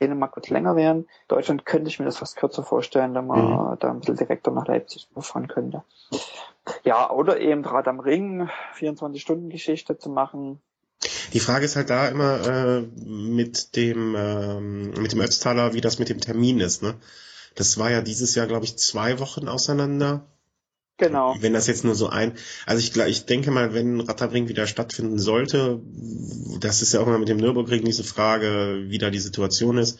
Dänemark 0.00 0.36
wird 0.36 0.50
länger 0.50 0.76
werden. 0.76 1.08
Deutschland 1.28 1.64
könnte 1.64 1.88
ich 1.88 1.98
mir 1.98 2.04
das 2.04 2.18
fast 2.18 2.36
kürzer 2.36 2.62
vorstellen, 2.62 3.14
wenn 3.14 3.26
man 3.26 3.70
mhm. 3.72 3.78
da 3.78 3.90
ein 3.90 4.00
bisschen 4.00 4.16
direkter 4.16 4.50
nach 4.50 4.66
Leipzig 4.66 5.08
fahren 5.18 5.48
könnte. 5.48 5.84
Ja, 6.84 7.10
oder 7.10 7.40
eben 7.40 7.64
Rad 7.64 7.88
am 7.88 7.98
Ring, 7.98 8.48
24-Stunden-Geschichte 8.78 9.96
zu 9.98 10.10
machen. 10.10 10.60
Die 11.32 11.40
Frage 11.40 11.64
ist 11.64 11.76
halt 11.76 11.90
da 11.90 12.08
immer 12.08 12.46
äh, 12.46 12.80
mit 13.04 13.74
dem 13.76 14.14
ähm, 14.16 14.90
mit 14.90 15.12
dem 15.12 15.20
Ötztaler, 15.20 15.74
wie 15.74 15.80
das 15.80 15.98
mit 15.98 16.08
dem 16.08 16.20
Termin 16.20 16.60
ist. 16.60 16.82
Ne? 16.82 16.94
Das 17.54 17.78
war 17.78 17.90
ja 17.90 18.02
dieses 18.02 18.34
Jahr, 18.34 18.46
glaube 18.46 18.64
ich, 18.64 18.76
zwei 18.76 19.18
Wochen 19.18 19.48
auseinander. 19.48 20.26
Genau. 20.96 21.34
Wenn 21.40 21.54
das 21.54 21.66
jetzt 21.66 21.84
nur 21.84 21.96
so 21.96 22.08
ein, 22.08 22.34
also 22.66 22.78
ich, 22.78 22.96
ich 22.96 23.26
denke 23.26 23.50
mal, 23.50 23.74
wenn 23.74 24.00
Ratterring 24.00 24.48
wieder 24.48 24.68
stattfinden 24.68 25.18
sollte, 25.18 25.80
das 26.60 26.82
ist 26.82 26.94
ja 26.94 27.00
auch 27.00 27.08
immer 27.08 27.18
mit 27.18 27.28
dem 27.28 27.38
Nürburgring 27.38 27.84
diese 27.84 28.04
Frage, 28.04 28.84
wie 28.86 28.98
da 28.98 29.10
die 29.10 29.18
Situation 29.18 29.76
ist 29.76 29.98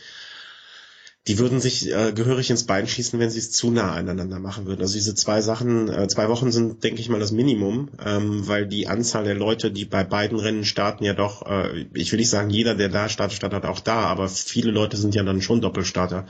die 1.26 1.38
würden 1.38 1.58
sich 1.58 1.90
äh, 1.90 2.12
gehörig 2.12 2.50
ins 2.50 2.64
Bein 2.64 2.86
schießen, 2.86 3.18
wenn 3.18 3.30
sie 3.30 3.38
es 3.38 3.50
zu 3.50 3.70
nah 3.70 3.94
aneinander 3.94 4.38
machen 4.38 4.66
würden. 4.66 4.82
Also 4.82 4.94
diese 4.94 5.14
zwei 5.14 5.40
Sachen, 5.40 5.88
äh, 5.88 6.06
zwei 6.06 6.28
Wochen 6.28 6.52
sind, 6.52 6.84
denke 6.84 7.00
ich 7.00 7.08
mal, 7.08 7.18
das 7.18 7.32
Minimum, 7.32 7.88
ähm, 8.04 8.46
weil 8.46 8.66
die 8.66 8.88
Anzahl 8.88 9.24
der 9.24 9.34
Leute, 9.34 9.70
die 9.70 9.86
bei 9.86 10.04
beiden 10.04 10.38
Rennen 10.38 10.66
starten, 10.66 11.02
ja 11.02 11.14
doch, 11.14 11.46
äh, 11.46 11.86
ich 11.94 12.12
will 12.12 12.18
nicht 12.18 12.28
sagen, 12.28 12.50
jeder, 12.50 12.74
der 12.74 12.90
da 12.90 13.08
startet, 13.08 13.36
startet 13.36 13.64
auch 13.64 13.80
da, 13.80 14.00
aber 14.00 14.28
viele 14.28 14.70
Leute 14.70 14.98
sind 14.98 15.14
ja 15.14 15.22
dann 15.22 15.40
schon 15.40 15.62
Doppelstarter. 15.62 16.26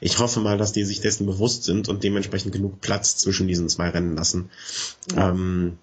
Ich 0.00 0.18
hoffe 0.18 0.40
mal, 0.40 0.56
dass 0.56 0.72
die 0.72 0.84
sich 0.84 1.00
dessen 1.00 1.26
bewusst 1.26 1.64
sind 1.64 1.90
und 1.90 2.02
dementsprechend 2.02 2.52
genug 2.52 2.80
Platz 2.80 3.16
zwischen 3.16 3.48
diesen 3.48 3.68
zwei 3.68 3.90
Rennen 3.90 4.16
lassen. 4.16 4.48
Ja. 5.14 5.28
Ähm, 5.30 5.76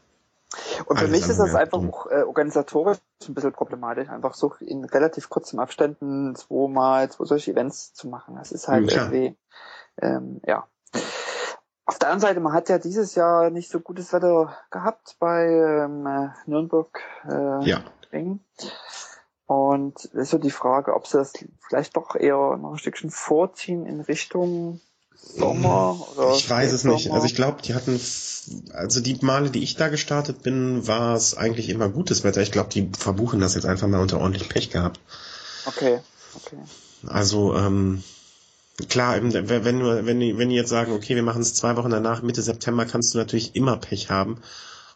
und 0.86 1.00
für 1.00 1.08
mich 1.08 1.28
ist 1.28 1.40
das 1.40 1.56
einfach 1.56 1.80
auch 1.80 2.08
äh, 2.08 2.24
organisatorisch 2.24 2.98
ein 3.28 3.34
bisschen 3.34 3.54
problematisch, 3.54 4.10
einfach 4.10 4.34
so 4.34 4.54
in 4.60 4.86
relativ 4.86 5.30
kurzen 5.30 5.60
Abständen 5.60 6.36
zweimal 6.36 7.10
zwei 7.10 7.26
solche 7.26 7.52
Events 7.52 7.94
zu 7.94 8.08
machen. 8.08 8.36
Das 8.36 8.52
ist 8.52 8.68
halt 8.68 8.92
ja. 8.92 9.04
irgendwie, 9.04 9.38
ähm, 10.02 10.42
ja. 10.46 10.68
Auf 11.86 12.00
der 12.00 12.10
anderen 12.10 12.28
Seite, 12.28 12.40
man 12.40 12.54
hat 12.54 12.70
ja 12.70 12.80
dieses 12.80 13.16
Jahr 13.16 13.52
nicht 13.52 13.70
so 13.70 13.80
gutes 13.80 14.12
Wetter 14.12 14.58
gehabt 14.72 15.18
bei 15.20 15.46
ähm, 15.46 16.06
äh, 16.08 16.30
Nürnberg 16.46 17.00
äh, 17.28 17.64
ja. 17.64 17.84
Ring. 18.12 18.40
Und 19.48 20.06
es 20.06 20.14
ist 20.14 20.30
so 20.32 20.38
die 20.40 20.52
Frage, 20.52 20.96
ob 20.96 21.06
sie 21.06 21.18
das 21.18 21.34
vielleicht 21.68 21.96
doch 21.96 22.16
eher 22.16 22.58
noch 22.58 22.72
ein 22.72 22.78
Stückchen 22.78 23.12
vorziehen 23.12 23.86
in 23.86 24.02
Richtung 24.02 24.82
Sommer 25.22 26.08
oder 26.12 26.36
Ich 26.36 26.50
weiß 26.50 26.72
es 26.72 26.84
nicht. 26.84 27.12
Also 27.12 27.26
ich 27.26 27.36
glaube, 27.36 27.62
die 27.62 27.74
hatten, 27.74 28.00
also 28.74 29.02
die 29.02 29.18
Male, 29.22 29.50
die 29.50 29.64
ich 29.64 29.76
da 29.76 29.90
gestartet 29.90 30.44
bin, 30.44 30.88
war 30.88 31.16
es 31.16 31.36
eigentlich 31.36 31.70
immer 31.70 31.90
gutes 31.90 32.24
Wetter. 32.24 32.42
Ich 32.42 32.52
glaube, 32.52 32.70
die 32.70 32.90
verbuchen 32.98 33.40
das 33.40 33.56
jetzt 33.56 33.66
einfach 33.66 33.88
mal 33.88 34.02
unter 34.02 34.20
ordentlich 34.20 34.50
Pech 34.50 34.70
gehabt. 34.70 35.00
Okay, 35.66 36.00
okay. 36.36 36.58
Also, 37.08 37.56
ähm, 37.56 38.04
klar, 38.90 39.16
wenn, 39.16 39.34
wenn, 39.34 40.06
wenn, 40.06 40.38
wenn 40.38 40.50
die 40.50 40.56
jetzt 40.56 40.70
sagen, 40.70 40.94
okay, 40.94 41.16
wir 41.16 41.24
machen 41.24 41.42
es 41.42 41.54
zwei 41.54 41.76
Wochen 41.76 41.90
danach, 41.90 42.22
Mitte 42.22 42.42
September, 42.42 42.86
kannst 42.86 43.14
du 43.14 43.18
natürlich 43.18 43.56
immer 43.56 43.78
Pech 43.78 44.10
haben. 44.10 44.42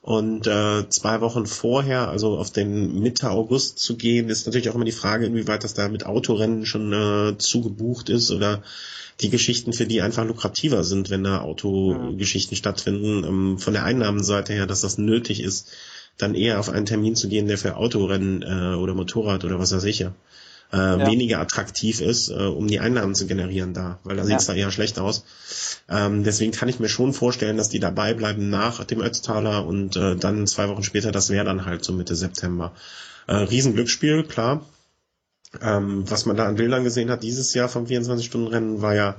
Und 0.02 0.48
äh, 0.48 0.88
zwei 0.90 1.20
Wochen 1.20 1.46
vorher, 1.46 2.08
also 2.08 2.38
auf 2.38 2.52
den 2.52 3.02
Mitte 3.02 3.30
August 3.32 3.80
zu 3.80 3.98
gehen, 3.98 4.30
ist 4.30 4.46
natürlich 4.46 4.70
auch 4.70 4.76
immer 4.76 4.86
die 4.86 4.92
Frage, 4.94 5.26
inwieweit 5.26 5.64
das 5.64 5.74
da 5.74 5.90
mit 5.90 6.06
Autorennen 6.06 6.66
schon 6.66 6.94
äh, 6.94 7.38
zugebucht 7.38 8.10
ist 8.10 8.32
oder 8.32 8.64
die 9.20 9.30
Geschichten 9.30 9.74
für 9.74 9.86
die 9.86 10.02
einfach 10.02 10.26
lukrativer 10.26 10.86
sind, 10.86 11.10
wenn 11.10 11.26
da 11.26 11.42
Autogeschichten 11.42 12.56
ja. 12.56 12.58
stattfinden. 12.58 13.26
Ähm, 13.26 13.60
von 13.60 13.74
der 13.74 13.84
Einnahmenseite 13.84 14.54
her, 14.54 14.68
dass 14.68 14.82
das 14.82 14.98
nötig 14.98 15.44
ist, 15.44 15.68
dann 16.18 16.36
eher 16.36 16.60
auf 16.60 16.70
einen 16.70 16.86
Termin 16.86 17.16
zu 17.16 17.28
gehen, 17.28 17.48
der 17.48 17.58
für 17.58 17.76
Autorennen 17.76 18.42
äh, 18.42 18.76
oder 18.76 18.94
Motorrad 18.94 19.44
oder 19.44 19.60
was 19.60 19.74
weiß 19.74 19.84
ich 19.84 20.00
ja, 20.00 20.14
äh, 20.72 20.78
ja. 20.78 21.08
weniger 21.08 21.40
attraktiv 21.40 22.02
ist, 22.02 22.30
äh, 22.30 22.34
um 22.34 22.68
die 22.68 22.80
Einnahmen 22.80 23.16
zu 23.16 23.26
generieren 23.26 23.74
da, 23.74 24.00
weil 24.04 24.18
da 24.18 24.24
sieht's 24.24 24.48
ja. 24.48 24.54
da 24.54 24.60
eher 24.60 24.72
schlecht 24.72 25.00
aus. 25.00 25.24
Ähm, 25.90 26.24
deswegen 26.24 26.52
kann 26.52 26.70
ich 26.70 26.80
mir 26.80 26.90
schon 26.90 27.14
vorstellen, 27.14 27.58
dass 27.58 27.70
die 27.70 27.80
dabei 27.80 28.14
bleiben 28.14 28.50
nach 28.50 28.84
dem 28.84 29.02
Ötztaler 29.02 29.66
und 29.66 29.96
äh, 29.96 30.16
dann 30.16 30.46
zwei 30.48 30.70
Wochen 30.70 30.84
später, 30.84 31.12
das 31.12 31.30
wäre 31.30 31.46
dann 31.46 31.66
halt 31.66 31.84
so 31.84 31.94
Mitte 31.94 32.16
September. 32.16 32.74
Äh, 33.28 33.36
Riesenglücksspiel, 33.36 34.24
klar. 34.24 34.66
Ähm, 35.62 36.10
was 36.10 36.26
man 36.26 36.38
da 36.38 36.46
an 36.46 36.56
Bildern 36.56 36.84
gesehen 36.84 37.10
hat 37.10 37.24
dieses 37.24 37.54
Jahr 37.56 37.70
vom 37.70 37.86
24-Stunden-Rennen 37.86 38.84
war 38.84 38.94
ja 38.94 39.16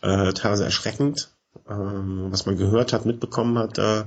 äh, 0.00 0.32
teilweise 0.32 0.64
erschreckend. 0.64 1.30
Ähm, 1.68 2.28
was 2.30 2.46
man 2.46 2.56
gehört 2.56 2.92
hat, 2.92 3.04
mitbekommen 3.04 3.58
hat, 3.58 3.78
äh, 3.78 4.04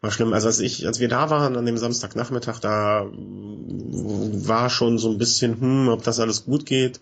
war 0.00 0.10
schlimm. 0.10 0.32
Also 0.32 0.48
als 0.48 0.60
ich, 0.60 0.86
als 0.86 1.00
wir 1.00 1.08
da 1.08 1.30
waren 1.30 1.56
an 1.56 1.66
dem 1.66 1.78
Samstagnachmittag, 1.78 2.60
da 2.60 3.06
war 3.10 4.70
schon 4.70 4.98
so 4.98 5.10
ein 5.10 5.18
bisschen, 5.18 5.60
hm, 5.60 5.88
ob 5.88 6.02
das 6.04 6.20
alles 6.20 6.44
gut 6.44 6.66
geht. 6.66 7.00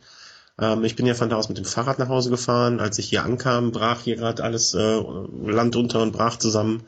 Ähm, 0.59 0.84
ich 0.84 0.97
bin 0.97 1.07
ja 1.07 1.14
von 1.14 1.28
da 1.28 1.36
aus 1.36 1.49
mit 1.49 1.59
dem 1.59 1.64
Fahrrad 1.64 1.99
nach 1.99 2.09
Hause 2.09 2.30
gefahren. 2.30 2.80
Als 2.80 2.99
ich 2.99 3.09
hier 3.09 3.24
ankam, 3.24 3.72
brach 3.72 4.01
hier 4.01 4.16
gerade 4.16 4.42
alles 4.42 4.74
äh, 4.74 5.03
Land 5.44 5.76
unter 5.76 6.03
und 6.03 6.12
brach 6.12 6.36
zusammen. 6.38 6.84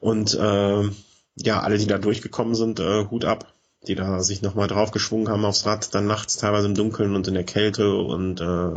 Und 0.00 0.34
äh, 0.34 0.90
ja, 1.36 1.60
alle, 1.60 1.78
die 1.78 1.86
da 1.86 1.98
durchgekommen 1.98 2.54
sind, 2.54 2.80
äh, 2.80 3.06
Hut 3.10 3.24
ab 3.24 3.52
die 3.86 3.94
da 3.94 4.22
sich 4.22 4.42
nochmal 4.42 4.68
draufgeschwungen 4.68 5.28
haben 5.28 5.44
aufs 5.44 5.66
Rad, 5.66 5.94
dann 5.94 6.06
nachts 6.06 6.36
teilweise 6.36 6.66
im 6.66 6.74
Dunkeln 6.74 7.16
und 7.16 7.26
in 7.26 7.34
der 7.34 7.44
Kälte 7.44 7.94
und 7.94 8.40
äh, 8.40 8.70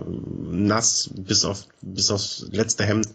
nass 0.51 1.11
bis 1.13 1.45
auf 1.45 1.65
bis 1.81 2.09
aufs 2.11 2.47
letzte 2.51 2.85
Hemd. 2.85 3.09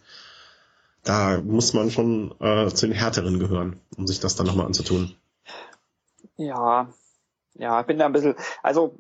Da 1.05 1.40
muss 1.40 1.72
man 1.72 1.90
schon 1.90 2.34
äh, 2.40 2.68
zu 2.68 2.86
den 2.86 2.94
härteren 2.94 3.38
gehören, 3.38 3.80
um 3.96 4.07
sich 4.07 4.20
das 4.20 4.36
dann 4.36 4.46
nochmal 4.46 4.66
anzutun. 4.66 5.14
Ja, 6.36 6.88
ja, 7.55 7.80
ich 7.80 7.86
bin 7.86 7.98
da 7.98 8.07
ein 8.07 8.12
bisschen, 8.12 8.34
also 8.62 8.98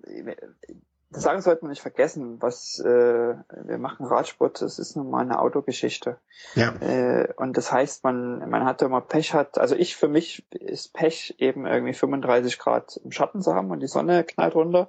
das 1.10 1.24
sagen 1.24 1.40
sollte 1.40 1.62
man 1.62 1.70
nicht 1.70 1.82
vergessen, 1.82 2.40
was 2.40 2.78
äh, 2.78 2.84
wir 2.84 3.78
machen 3.78 4.06
Radsport, 4.06 4.62
das 4.62 4.78
ist 4.78 4.96
nun 4.96 5.10
mal 5.10 5.22
eine 5.22 5.40
Autogeschichte. 5.40 6.18
Ja. 6.54 6.72
Äh, 6.80 7.32
und 7.36 7.56
das 7.56 7.72
heißt, 7.72 8.04
man, 8.04 8.48
man 8.48 8.64
hat 8.64 8.80
immer 8.82 9.00
Pech 9.00 9.34
hat, 9.34 9.58
also 9.58 9.74
ich 9.74 9.96
für 9.96 10.06
mich 10.06 10.46
ist 10.52 10.92
Pech 10.92 11.34
eben 11.38 11.66
irgendwie 11.66 11.94
35 11.94 12.58
Grad 12.58 13.00
im 13.02 13.10
Schatten 13.10 13.42
zu 13.42 13.54
haben 13.54 13.70
und 13.70 13.80
die 13.80 13.88
Sonne 13.88 14.22
knallt 14.22 14.54
runter, 14.54 14.88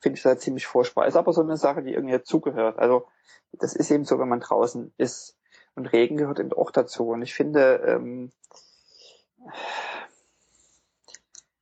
finde 0.00 0.18
ich 0.18 0.22
da 0.22 0.36
ziemlich 0.36 0.66
furchtbar. 0.66 1.06
Ist 1.06 1.16
aber 1.16 1.32
so 1.32 1.42
eine 1.42 1.56
Sache, 1.56 1.82
die 1.82 1.94
irgendwie 1.94 2.18
dazugehört. 2.18 2.78
Also 2.78 3.06
das 3.52 3.74
ist 3.74 3.90
eben 3.90 4.04
so, 4.04 4.18
wenn 4.18 4.28
man 4.28 4.40
draußen 4.40 4.92
ist. 4.98 5.38
Und 5.74 5.86
Regen 5.86 6.16
gehört 6.16 6.38
eben 6.38 6.52
auch 6.52 6.70
dazu. 6.70 7.08
Und 7.08 7.22
ich 7.22 7.34
finde, 7.34 7.82
ähm, 7.86 8.32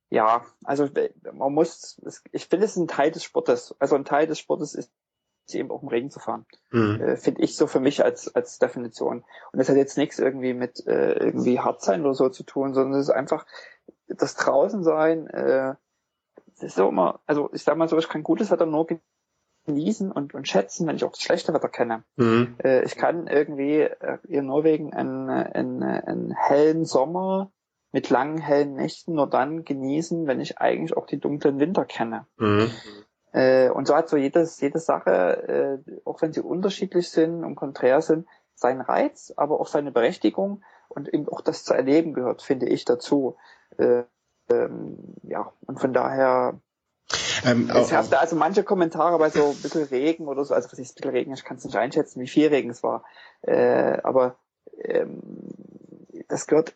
ja, 0.09 0.45
also 0.63 0.89
man 1.31 1.53
muss, 1.53 2.01
ich 2.31 2.47
finde, 2.47 2.65
es 2.65 2.71
ist 2.71 2.77
ein 2.77 2.87
Teil 2.87 3.11
des 3.11 3.23
Sportes. 3.23 3.75
Also 3.79 3.95
ein 3.95 4.05
Teil 4.05 4.27
des 4.27 4.39
Sportes 4.39 4.75
ist 4.75 4.91
eben 5.53 5.71
auch 5.71 5.81
im 5.81 5.87
Regen 5.87 6.09
zu 6.09 6.19
fahren. 6.19 6.45
Mhm. 6.71 7.01
Äh, 7.01 7.17
finde 7.17 7.41
ich 7.41 7.55
so 7.55 7.67
für 7.67 7.79
mich 7.79 8.03
als, 8.03 8.33
als 8.35 8.59
Definition. 8.59 9.23
Und 9.51 9.59
das 9.59 9.69
hat 9.69 9.75
jetzt 9.75 9.97
nichts 9.97 10.19
irgendwie 10.19 10.53
mit 10.53 10.85
äh, 10.87 11.13
irgendwie 11.13 11.59
hart 11.59 11.81
sein 11.81 12.01
oder 12.01 12.13
so 12.13 12.29
zu 12.29 12.43
tun, 12.43 12.73
sondern 12.73 12.99
es 12.99 13.07
ist 13.07 13.13
einfach 13.13 13.45
das 14.07 14.35
Draußensein, 14.35 15.27
äh, 15.27 15.75
das 16.55 16.63
ist 16.63 16.75
so 16.75 16.89
immer, 16.89 17.21
also 17.25 17.49
ich 17.53 17.63
sag 17.63 17.77
mal 17.77 17.87
so, 17.87 17.97
ich 17.97 18.09
kann 18.09 18.23
gutes 18.23 18.51
Wetter 18.51 18.65
nur 18.65 18.87
genießen 19.65 20.11
und, 20.11 20.33
und 20.33 20.47
schätzen, 20.47 20.87
wenn 20.87 20.95
ich 20.95 21.03
auch 21.03 21.11
das 21.11 21.21
schlechte 21.21 21.53
Wetter 21.53 21.69
kenne. 21.69 22.03
Mhm. 22.15 22.55
Äh, 22.63 22.83
ich 22.83 22.95
kann 22.95 23.27
irgendwie 23.27 23.81
äh, 23.81 24.17
in 24.27 24.47
Norwegen 24.47 24.93
einen, 24.93 25.29
einen, 25.29 25.83
einen 25.83 26.35
hellen 26.35 26.85
Sommer 26.85 27.51
mit 27.91 28.09
langen, 28.09 28.37
hellen 28.37 28.75
Nächten 28.75 29.13
nur 29.13 29.29
dann 29.29 29.63
genießen, 29.63 30.25
wenn 30.27 30.39
ich 30.39 30.59
eigentlich 30.59 30.95
auch 30.95 31.05
die 31.05 31.19
dunklen 31.19 31.59
Winter 31.59 31.85
kenne. 31.85 32.25
Mhm. 32.37 32.71
Äh, 33.33 33.69
und 33.69 33.87
so 33.87 33.95
hat 33.95 34.09
so 34.09 34.17
jedes, 34.17 34.59
jede 34.59 34.79
Sache, 34.79 35.81
äh, 35.85 35.99
auch 36.05 36.21
wenn 36.21 36.33
sie 36.33 36.41
unterschiedlich 36.41 37.09
sind 37.09 37.43
und 37.43 37.55
konträr 37.55 38.01
sind, 38.01 38.27
seinen 38.55 38.81
Reiz, 38.81 39.33
aber 39.37 39.59
auch 39.59 39.67
seine 39.67 39.91
Berechtigung 39.91 40.63
und 40.89 41.13
eben 41.13 41.27
auch 41.29 41.41
das 41.41 41.63
zu 41.63 41.73
erleben 41.73 42.13
gehört, 42.13 42.41
finde 42.41 42.67
ich, 42.67 42.85
dazu. 42.85 43.37
Äh, 43.77 44.03
ähm, 44.49 45.15
ja, 45.23 45.53
und 45.65 45.79
von 45.79 45.93
daher 45.93 46.59
ähm, 47.43 47.69
es 47.69 47.91
herrschte 47.91 48.19
also 48.19 48.35
manche 48.35 48.63
Kommentare 48.63 49.17
bei 49.17 49.29
so 49.29 49.49
ein 49.49 49.55
bisschen 49.55 49.83
Regen 49.85 50.27
oder 50.27 50.45
so, 50.45 50.53
also 50.53 50.71
was 50.71 50.79
ist 50.79 50.91
ein 50.91 50.95
bisschen 50.95 51.11
Regen, 51.11 51.33
ich 51.33 51.43
kann 51.43 51.57
es 51.57 51.65
nicht 51.65 51.75
einschätzen, 51.75 52.21
wie 52.21 52.27
viel 52.27 52.47
Regen 52.47 52.69
es 52.69 52.83
war. 52.83 53.03
Äh, 53.41 53.97
aber 54.03 54.37
ähm, 54.83 55.19
das 56.27 56.47
gehört 56.47 56.75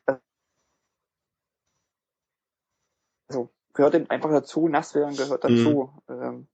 also 3.27 3.49
gehört 3.73 3.95
eben 3.95 4.09
einfach 4.09 4.31
dazu, 4.31 4.67
nass 4.67 4.95
werden 4.95 5.15
gehört 5.15 5.43
dazu. 5.43 5.91
Mhm. 6.07 6.21
Ähm, 6.21 6.47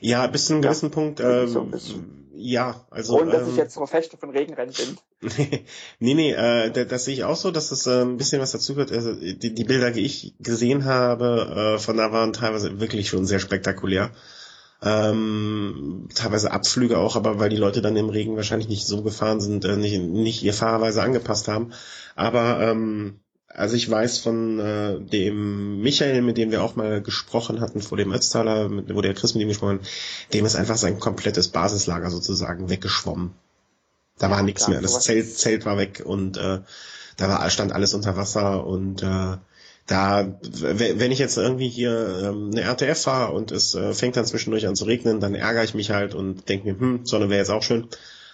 ja, 0.00 0.26
bis 0.26 0.46
zu 0.46 0.54
einem 0.54 0.62
gewissen 0.62 0.88
ja, 0.88 0.94
Punkt, 0.94 1.20
ähm, 1.20 1.48
so 1.48 1.68
ja, 2.42 2.84
also. 2.90 3.20
Ohne, 3.20 3.30
dass 3.30 3.42
ähm, 3.42 3.50
ich 3.50 3.56
jetzt 3.56 3.74
Verfechter 3.74 4.16
von 4.16 4.30
Regenrennen 4.30 4.74
bin. 4.74 5.30
nee, 5.98 6.14
nee, 6.14 6.32
äh, 6.32 6.70
das, 6.70 6.88
das 6.88 7.04
sehe 7.04 7.14
ich 7.14 7.24
auch 7.24 7.36
so, 7.36 7.50
dass 7.50 7.68
das 7.68 7.86
äh, 7.86 8.02
ein 8.02 8.16
bisschen 8.16 8.40
was 8.40 8.52
dazu 8.52 8.74
gehört. 8.74 8.92
Also 8.92 9.14
die, 9.14 9.54
die 9.54 9.64
Bilder, 9.64 9.90
die 9.90 10.04
ich 10.04 10.34
gesehen 10.40 10.84
habe, 10.84 11.76
äh, 11.76 11.78
von 11.78 11.96
da 11.96 12.12
waren 12.12 12.32
teilweise 12.32 12.80
wirklich 12.80 13.08
schon 13.08 13.24
sehr 13.24 13.38
spektakulär. 13.38 14.10
Ähm, 14.84 16.08
teilweise 16.12 16.50
Abflüge 16.50 16.98
auch, 16.98 17.14
aber 17.14 17.38
weil 17.38 17.50
die 17.50 17.56
Leute 17.56 17.82
dann 17.82 17.96
im 17.96 18.08
Regen 18.08 18.34
wahrscheinlich 18.34 18.68
nicht 18.68 18.84
so 18.84 19.02
gefahren 19.02 19.40
sind, 19.40 19.64
äh, 19.64 19.76
nicht, 19.76 20.00
nicht 20.00 20.42
ihr 20.42 20.54
Fahrerweise 20.54 21.02
angepasst 21.02 21.46
haben. 21.46 21.72
Aber 22.16 22.60
ähm, 22.60 23.20
also 23.54 23.76
ich 23.76 23.90
weiß 23.90 24.18
von 24.18 24.58
äh, 24.58 25.00
dem 25.00 25.80
Michael, 25.80 26.22
mit 26.22 26.36
dem 26.36 26.50
wir 26.50 26.62
auch 26.62 26.76
mal 26.76 27.02
gesprochen 27.02 27.60
hatten 27.60 27.82
vor 27.82 27.98
dem 27.98 28.12
Ötztaler, 28.12 28.68
mit, 28.68 28.94
wo 28.94 29.00
der 29.00 29.14
Chris 29.14 29.34
mit 29.34 29.42
ihm 29.42 29.48
gesprochen 29.48 29.80
hat, 29.80 29.88
dem 30.32 30.46
ist 30.46 30.56
einfach 30.56 30.76
sein 30.76 30.98
komplettes 30.98 31.48
Basislager 31.48 32.10
sozusagen 32.10 32.70
weggeschwommen. 32.70 33.32
Da 34.18 34.30
war 34.30 34.38
ja, 34.38 34.42
nichts 34.42 34.68
mehr. 34.68 34.80
Das 34.80 35.00
Zelt, 35.00 35.36
Zelt 35.36 35.66
war 35.66 35.78
weg 35.78 36.02
und 36.04 36.36
äh, 36.36 36.60
da 37.16 37.28
war, 37.28 37.48
stand 37.50 37.72
alles 37.72 37.94
unter 37.94 38.16
Wasser 38.16 38.66
und 38.66 39.02
äh, 39.02 39.36
da, 39.86 40.38
wenn 40.40 41.10
ich 41.10 41.18
jetzt 41.18 41.36
irgendwie 41.36 41.68
hier 41.68 42.22
ähm, 42.22 42.50
eine 42.52 42.62
RTF 42.62 43.02
fahre 43.02 43.32
und 43.32 43.50
es 43.50 43.74
äh, 43.74 43.92
fängt 43.92 44.16
dann 44.16 44.26
zwischendurch 44.26 44.66
an 44.66 44.76
zu 44.76 44.84
regnen, 44.84 45.20
dann 45.20 45.34
ärgere 45.34 45.64
ich 45.64 45.74
mich 45.74 45.90
halt 45.90 46.14
und 46.14 46.48
denke 46.48 46.72
mir, 46.72 46.78
hm, 46.78 47.04
Sonne 47.04 47.28
wäre 47.28 47.40
jetzt 47.40 47.50
auch 47.50 47.62
schön. 47.62 47.88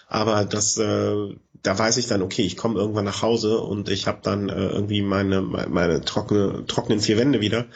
Aber 0.09 0.45
das, 0.45 0.79
äh, 0.79 1.37
da 1.63 1.79
weiß 1.79 1.99
ich 1.99 2.07
dann, 2.07 2.23
okay, 2.23 2.43
ich 2.43 2.57
komme 2.57 2.79
irgendwann 2.79 3.05
nach 3.05 3.23
Hause 3.23 3.61
und 3.61 3.89
ich 3.89 4.07
habe 4.07 4.21
dann 4.23 4.49
äh, 4.49 4.69
irgendwie 4.69 5.03
meine, 5.03 5.43
meine 5.43 6.01
trockene, 6.03 6.65
trockenen 6.67 7.01
vier 7.01 7.19
Wände 7.19 7.41
wieder. 7.41 7.67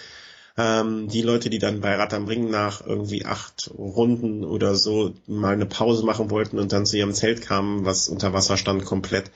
Ähm, 0.56 1.08
die 1.08 1.22
Leute, 1.22 1.50
die 1.50 1.58
dann 1.58 1.80
bei 1.80 1.94
Rad 1.94 2.12
am 2.14 2.26
Ring 2.26 2.50
nach 2.50 2.84
irgendwie 2.86 3.24
acht 3.24 3.70
Runden 3.76 4.44
oder 4.44 4.74
so 4.74 5.14
mal 5.26 5.54
eine 5.54 5.66
Pause 5.66 6.04
machen 6.04 6.30
wollten 6.30 6.58
und 6.58 6.72
dann 6.72 6.86
zu 6.86 6.98
ihrem 6.98 7.14
Zelt 7.14 7.42
kamen, 7.42 7.84
was 7.84 8.08
unter 8.08 8.32
Wasser 8.32 8.56
stand 8.56 8.84
komplett, 8.84 9.30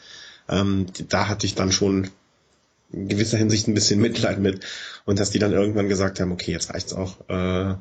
ähm, 0.48 0.86
da 1.08 1.28
hatte 1.28 1.46
ich 1.46 1.54
dann 1.54 1.72
schon 1.72 2.10
in 2.92 3.08
gewisser 3.08 3.38
Hinsicht 3.38 3.66
ein 3.66 3.74
bisschen 3.74 4.00
Mitleid 4.00 4.38
mit 4.40 4.64
und 5.04 5.18
dass 5.18 5.30
die 5.30 5.38
dann 5.38 5.52
irgendwann 5.52 5.88
gesagt 5.88 6.20
haben, 6.20 6.32
okay, 6.32 6.52
jetzt 6.52 6.70
reicht's 6.72 6.92
auch. 6.92 7.16
Äh, 7.28 7.74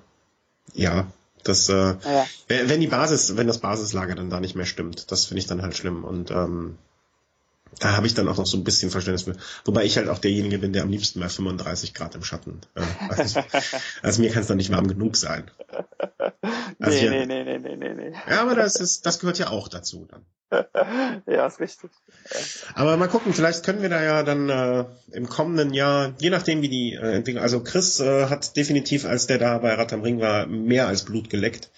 ja, 0.73 1.07
das, 1.45 1.69
äh, 1.69 1.95
ja. 2.03 2.25
wenn 2.47 2.81
die 2.81 2.87
Basis, 2.87 3.37
wenn 3.37 3.45
das 3.45 3.59
Basislager 3.59 4.15
dann 4.15 4.31
da 4.31 4.39
nicht 4.39 4.55
mehr 4.55 4.65
stimmt, 4.65 5.11
das 5.11 5.25
finde 5.25 5.39
ich 5.39 5.47
dann 5.47 5.61
halt 5.61 5.77
schlimm. 5.77 6.03
Und 6.03 6.31
ähm, 6.31 6.77
da 7.79 7.95
habe 7.95 8.07
ich 8.07 8.15
dann 8.15 8.27
auch 8.27 8.37
noch 8.37 8.47
so 8.47 8.57
ein 8.57 8.63
bisschen 8.63 8.89
Verständnis 8.89 9.23
für. 9.23 9.35
Wobei 9.63 9.85
ich 9.85 9.95
halt 9.97 10.09
auch 10.09 10.17
derjenige 10.17 10.57
bin, 10.57 10.73
der 10.73 10.81
am 10.81 10.89
liebsten 10.89 11.19
bei 11.19 11.29
35 11.29 11.93
Grad 11.93 12.15
im 12.15 12.23
Schatten. 12.23 12.61
Äh, 12.73 12.81
also, 13.09 13.43
also 14.01 14.21
mir 14.21 14.31
kann 14.31 14.41
es 14.41 14.47
dann 14.47 14.57
nicht 14.57 14.71
warm 14.71 14.87
genug 14.87 15.15
sein. 15.17 15.51
Also 16.79 16.99
nee, 16.99 17.09
nee, 17.09 17.25
nee, 17.25 17.43
nee, 17.43 17.59
nee, 17.59 17.75
nee, 17.75 17.93
nee. 17.93 18.13
Ja, 18.27 18.41
aber 18.41 18.55
das 18.55 18.77
ist, 18.77 19.05
das 19.05 19.19
gehört 19.19 19.37
ja 19.37 19.49
auch 19.49 19.67
dazu 19.67 20.07
dann. 20.09 20.25
ja, 21.25 21.47
ist 21.47 21.59
richtig. 21.59 21.91
Aber 22.75 22.97
mal 22.97 23.07
gucken, 23.07 23.33
vielleicht 23.33 23.65
können 23.65 23.81
wir 23.81 23.89
da 23.89 24.03
ja 24.03 24.23
dann 24.23 24.49
äh, 24.49 24.85
im 25.11 25.27
kommenden 25.27 25.73
Jahr, 25.73 26.13
je 26.19 26.29
nachdem 26.29 26.61
wie 26.61 26.69
die 26.69 26.93
äh, 26.93 27.15
Entwicklung, 27.15 27.43
also 27.43 27.63
Chris 27.63 27.99
äh, 27.99 28.27
hat 28.27 28.55
definitiv, 28.55 29.05
als 29.05 29.27
der 29.27 29.39
da 29.39 29.57
bei 29.57 29.73
Rad 29.73 29.93
am 29.93 30.01
Ring 30.01 30.19
war, 30.19 30.45
mehr 30.45 30.87
als 30.87 31.03
Blut 31.03 31.29
geleckt. 31.29 31.71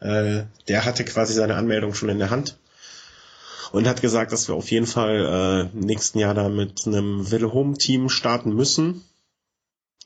Äh, 0.00 0.44
der 0.68 0.84
hatte 0.84 1.04
quasi 1.04 1.34
seine 1.34 1.56
Anmeldung 1.56 1.94
schon 1.94 2.08
in 2.08 2.18
der 2.18 2.30
Hand 2.30 2.58
und 3.72 3.88
hat 3.88 4.02
gesagt, 4.02 4.32
dass 4.32 4.48
wir 4.48 4.54
auf 4.54 4.70
jeden 4.70 4.86
Fall 4.86 5.70
äh, 5.74 5.76
nächsten 5.76 6.20
Jahr 6.20 6.34
da 6.34 6.48
mit 6.48 6.86
einem 6.86 7.30
Wille 7.30 7.52
Home 7.52 7.76
Team 7.76 8.08
starten 8.08 8.54
müssen. 8.54 9.04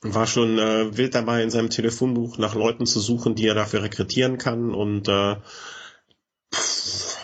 War 0.00 0.26
schon 0.26 0.58
äh, 0.58 0.96
wild 0.96 1.14
dabei, 1.14 1.42
in 1.42 1.50
seinem 1.50 1.68
Telefonbuch 1.70 2.38
nach 2.38 2.54
Leuten 2.54 2.86
zu 2.86 3.00
suchen, 3.00 3.34
die 3.34 3.46
er 3.46 3.54
dafür 3.54 3.82
rekrutieren 3.82 4.38
kann 4.38 4.72
und 4.72 5.08
äh, 5.08 5.36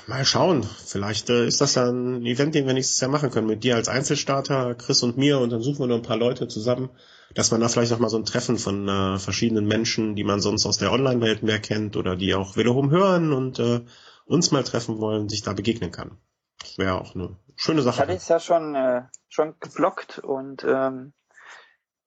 mal 0.06 0.24
schauen. 0.24 0.62
Vielleicht 0.62 1.30
äh, 1.30 1.46
ist 1.46 1.60
das 1.60 1.74
ja 1.74 1.88
ein 1.88 2.24
Event, 2.24 2.54
den 2.54 2.66
wir 2.66 2.74
nächstes 2.74 3.00
Jahr 3.00 3.10
machen 3.10 3.30
können. 3.30 3.46
Mit 3.46 3.64
dir 3.64 3.76
als 3.76 3.88
Einzelstarter, 3.88 4.74
Chris 4.74 5.02
und 5.02 5.16
mir 5.16 5.38
und 5.38 5.50
dann 5.50 5.62
suchen 5.62 5.80
wir 5.80 5.86
noch 5.86 5.96
ein 5.96 6.02
paar 6.02 6.16
Leute 6.16 6.48
zusammen, 6.48 6.90
dass 7.34 7.50
man 7.50 7.60
da 7.60 7.68
vielleicht 7.68 7.92
auch 7.92 7.98
mal 7.98 8.08
so 8.08 8.18
ein 8.18 8.24
Treffen 8.24 8.58
von 8.58 8.88
äh, 8.88 9.18
verschiedenen 9.18 9.66
Menschen, 9.66 10.14
die 10.14 10.24
man 10.24 10.40
sonst 10.40 10.66
aus 10.66 10.78
der 10.78 10.92
Online-Welt 10.92 11.42
mehr 11.42 11.58
kennt 11.58 11.96
oder 11.96 12.16
die 12.16 12.34
auch 12.34 12.56
wiederum 12.56 12.90
hören 12.90 13.32
und 13.32 13.58
äh, 13.58 13.80
uns 14.26 14.50
mal 14.50 14.64
treffen 14.64 15.00
wollen, 15.00 15.28
sich 15.28 15.42
da 15.42 15.52
begegnen 15.52 15.90
kann. 15.90 16.18
Das 16.60 16.78
wäre 16.78 17.00
auch 17.00 17.14
eine 17.14 17.36
schöne 17.56 17.82
Sache. 17.82 17.96
Ich 17.96 18.00
hatte 18.00 18.12
es 18.14 18.28
ja 18.28 18.40
schon, 18.40 18.74
äh, 18.74 19.02
schon 19.28 19.54
geblockt 19.60 20.18
und 20.18 20.64
ähm, 20.64 21.12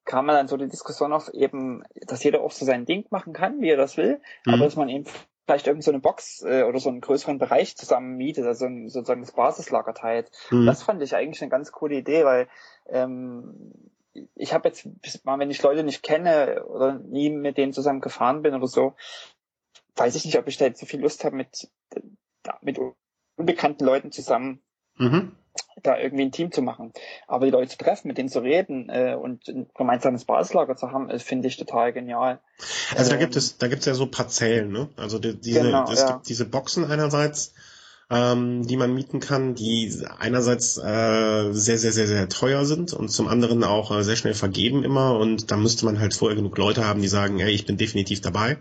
kam 0.06 0.26
man 0.26 0.36
dann 0.36 0.48
so 0.48 0.58
die 0.58 0.70
Diskussion 0.70 1.14
auf 1.14 1.30
eben, 1.34 1.84
dass 2.08 2.24
jeder 2.24 2.42
auch 2.42 2.52
so 2.52 2.66
sein 2.66 2.86
Ding 2.86 3.06
machen 3.12 3.34
kann, 3.34 3.62
wie 3.62 3.70
er 3.70 3.78
das 3.78 3.98
will, 3.98 4.20
mhm. 4.46 4.54
aber 4.54 4.66
dass 4.66 4.76
man 4.76 4.90
eben 4.90 5.06
vielleicht 5.48 5.68
irgend 5.68 5.84
so 5.84 5.92
eine 5.92 6.02
Box 6.02 6.44
äh, 6.44 6.64
oder 6.64 6.80
so 6.80 6.90
einen 6.90 7.00
größeren 7.00 7.40
Bereich 7.40 7.78
zusammen 7.78 8.18
mietet, 8.18 8.46
also 8.46 8.66
ein, 8.66 8.90
sozusagen 8.90 9.22
das 9.22 9.32
Basislager 9.32 9.94
teilt. 9.94 10.30
Mhm. 10.52 10.66
Das 10.66 10.84
fand 10.84 11.02
ich 11.02 11.16
eigentlich 11.16 11.42
eine 11.42 11.50
ganz 11.50 11.72
coole 11.72 11.96
Idee, 11.96 12.26
weil 12.26 12.50
ähm, 12.88 13.74
ich 14.36 14.54
habe 14.54 14.68
jetzt 14.68 14.86
mal, 15.24 15.40
wenn 15.40 15.50
ich 15.50 15.62
Leute 15.64 15.84
nicht 15.84 16.04
kenne 16.04 16.66
oder 16.66 17.00
nie 17.00 17.30
mit 17.30 17.58
denen 17.58 17.72
zusammen 17.72 18.02
gefahren 18.02 18.42
bin 18.42 18.54
oder 18.54 18.68
so, 18.68 18.96
weiß 19.96 20.16
ich 20.16 20.26
nicht, 20.26 20.38
ob 20.38 20.48
ich 20.48 20.58
da 20.58 20.66
jetzt 20.66 20.82
so 20.82 20.86
viel 20.86 21.00
Lust 21.00 21.24
habe, 21.24 21.36
mit, 21.36 21.70
mit 22.62 22.78
unbekannten 23.38 23.86
Leuten 23.86 24.12
zusammen 24.12 24.62
mhm 24.98 25.32
da 25.84 25.98
irgendwie 25.98 26.26
ein 26.26 26.32
Team 26.32 26.52
zu 26.52 26.62
machen. 26.62 26.92
Aber 27.28 27.46
die 27.46 27.52
Leute 27.52 27.70
zu 27.70 27.78
treffen, 27.78 28.08
mit 28.08 28.18
denen 28.18 28.30
zu 28.30 28.40
reden 28.40 28.90
äh, 28.90 29.16
und 29.16 29.48
ein 29.48 29.68
gemeinsames 29.76 30.26
Basislager 30.26 30.76
zu 30.76 30.92
haben, 30.92 31.10
äh, 31.10 31.20
finde 31.20 31.48
ich 31.48 31.58
total 31.58 31.94
genial. 31.94 32.40
Also 32.96 33.12
da 33.12 33.18
gibt 33.18 33.36
ähm, 33.36 33.40
es, 33.40 33.58
da 33.58 33.68
gibt 33.68 33.82
es 33.82 33.86
ja 33.86 33.94
so 33.94 34.08
Parzellen, 34.08 34.72
ne? 34.72 34.90
Also 34.98 35.20
die, 35.20 35.40
diese, 35.40 35.62
genau, 35.62 35.90
es 35.92 36.02
ja. 36.02 36.14
gibt 36.14 36.30
diese 36.30 36.46
Boxen 36.46 36.86
einerseits, 36.86 37.54
ähm, 38.10 38.66
die 38.66 38.78
man 38.78 38.94
mieten 38.94 39.20
kann, 39.20 39.56
die 39.56 40.06
einerseits 40.20 40.78
äh, 40.78 41.52
sehr, 41.52 41.78
sehr, 41.78 41.92
sehr, 41.92 42.08
sehr 42.08 42.30
teuer 42.30 42.66
sind 42.66 42.94
und 42.94 43.10
zum 43.10 43.28
anderen 43.28 43.64
auch 43.64 43.96
äh, 43.96 44.04
sehr 44.04 44.16
schnell 44.16 44.34
vergeben 44.34 44.84
immer 44.84 45.18
und 45.18 45.52
da 45.52 45.58
müsste 45.58 45.86
man 45.86 46.00
halt 46.00 46.14
vorher 46.14 46.36
genug 46.36 46.58
Leute 46.58 46.86
haben, 46.86 47.02
die 47.02 47.08
sagen, 47.08 47.40
ey, 47.40 47.52
ich 47.52 47.66
bin 47.66 47.78
definitiv 47.78 48.22
dabei. 48.22 48.58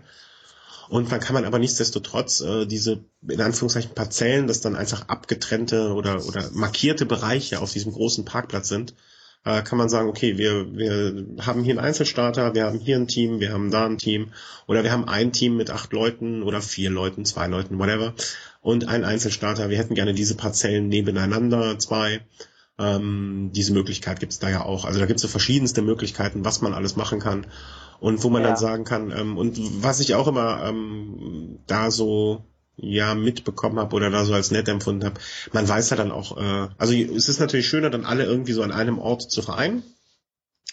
Und 0.89 1.11
dann 1.11 1.19
kann 1.19 1.33
man 1.33 1.45
aber 1.45 1.59
nichtsdestotrotz 1.59 2.41
äh, 2.41 2.65
diese, 2.65 3.03
in 3.27 3.41
Anführungszeichen, 3.41 3.93
Parzellen, 3.93 4.47
das 4.47 4.61
dann 4.61 4.75
einfach 4.75 5.09
abgetrennte 5.09 5.93
oder, 5.93 6.25
oder 6.25 6.49
markierte 6.53 7.05
Bereiche 7.05 7.59
auf 7.59 7.73
diesem 7.73 7.91
großen 7.91 8.25
Parkplatz 8.25 8.69
sind, 8.69 8.93
äh, 9.43 9.61
kann 9.61 9.77
man 9.77 9.89
sagen, 9.89 10.09
okay, 10.09 10.37
wir, 10.37 10.75
wir 10.75 11.45
haben 11.45 11.63
hier 11.63 11.73
einen 11.73 11.85
Einzelstarter, 11.85 12.53
wir 12.53 12.65
haben 12.65 12.79
hier 12.79 12.97
ein 12.97 13.07
Team, 13.07 13.39
wir 13.39 13.53
haben 13.53 13.71
da 13.71 13.85
ein 13.85 13.97
Team 13.97 14.31
oder 14.65 14.83
wir 14.83 14.91
haben 14.91 15.07
ein 15.07 15.31
Team 15.31 15.57
mit 15.57 15.69
acht 15.71 15.93
Leuten 15.93 16.43
oder 16.43 16.61
vier 16.61 16.89
Leuten, 16.89 17.25
zwei 17.25 17.47
Leuten, 17.47 17.79
whatever 17.79 18.13
und 18.61 18.87
ein 18.87 19.03
Einzelstarter. 19.03 19.69
Wir 19.69 19.77
hätten 19.77 19.95
gerne 19.95 20.13
diese 20.13 20.35
Parzellen 20.35 20.89
nebeneinander, 20.89 21.79
zwei. 21.79 22.21
Ähm, 22.79 23.51
diese 23.53 23.73
Möglichkeit 23.73 24.19
gibt 24.19 24.33
es 24.33 24.39
da 24.39 24.49
ja 24.49 24.63
auch. 24.63 24.85
Also 24.85 24.99
da 24.99 25.05
gibt 25.05 25.17
es 25.17 25.21
so 25.21 25.27
verschiedenste 25.27 25.81
Möglichkeiten, 25.81 26.45
was 26.45 26.61
man 26.61 26.73
alles 26.73 26.95
machen 26.95 27.19
kann 27.19 27.47
und 27.99 28.23
wo 28.23 28.29
man 28.29 28.41
ja. 28.41 28.49
dann 28.49 28.57
sagen 28.57 28.83
kann. 28.83 29.11
Ähm, 29.11 29.37
und 29.37 29.57
was 29.83 29.99
ich 29.99 30.15
auch 30.15 30.27
immer 30.27 30.63
ähm, 30.65 31.59
da 31.67 31.91
so 31.91 32.43
ja 32.75 33.15
mitbekommen 33.15 33.79
habe 33.79 33.95
oder 33.95 34.11
da 34.11 34.23
so 34.23 34.33
als 34.33 34.51
nett 34.51 34.67
empfunden 34.67 35.03
habe, 35.03 35.19
man 35.51 35.67
weiß 35.67 35.89
ja 35.89 35.97
dann 35.97 36.11
auch, 36.11 36.37
äh, 36.37 36.67
also 36.77 36.93
es 36.93 37.27
ist 37.27 37.39
natürlich 37.39 37.67
schöner, 37.67 37.89
dann 37.89 38.05
alle 38.05 38.25
irgendwie 38.25 38.53
so 38.53 38.61
an 38.61 38.71
einem 38.71 38.99
Ort 38.99 39.31
zu 39.31 39.41
vereinen 39.41 39.83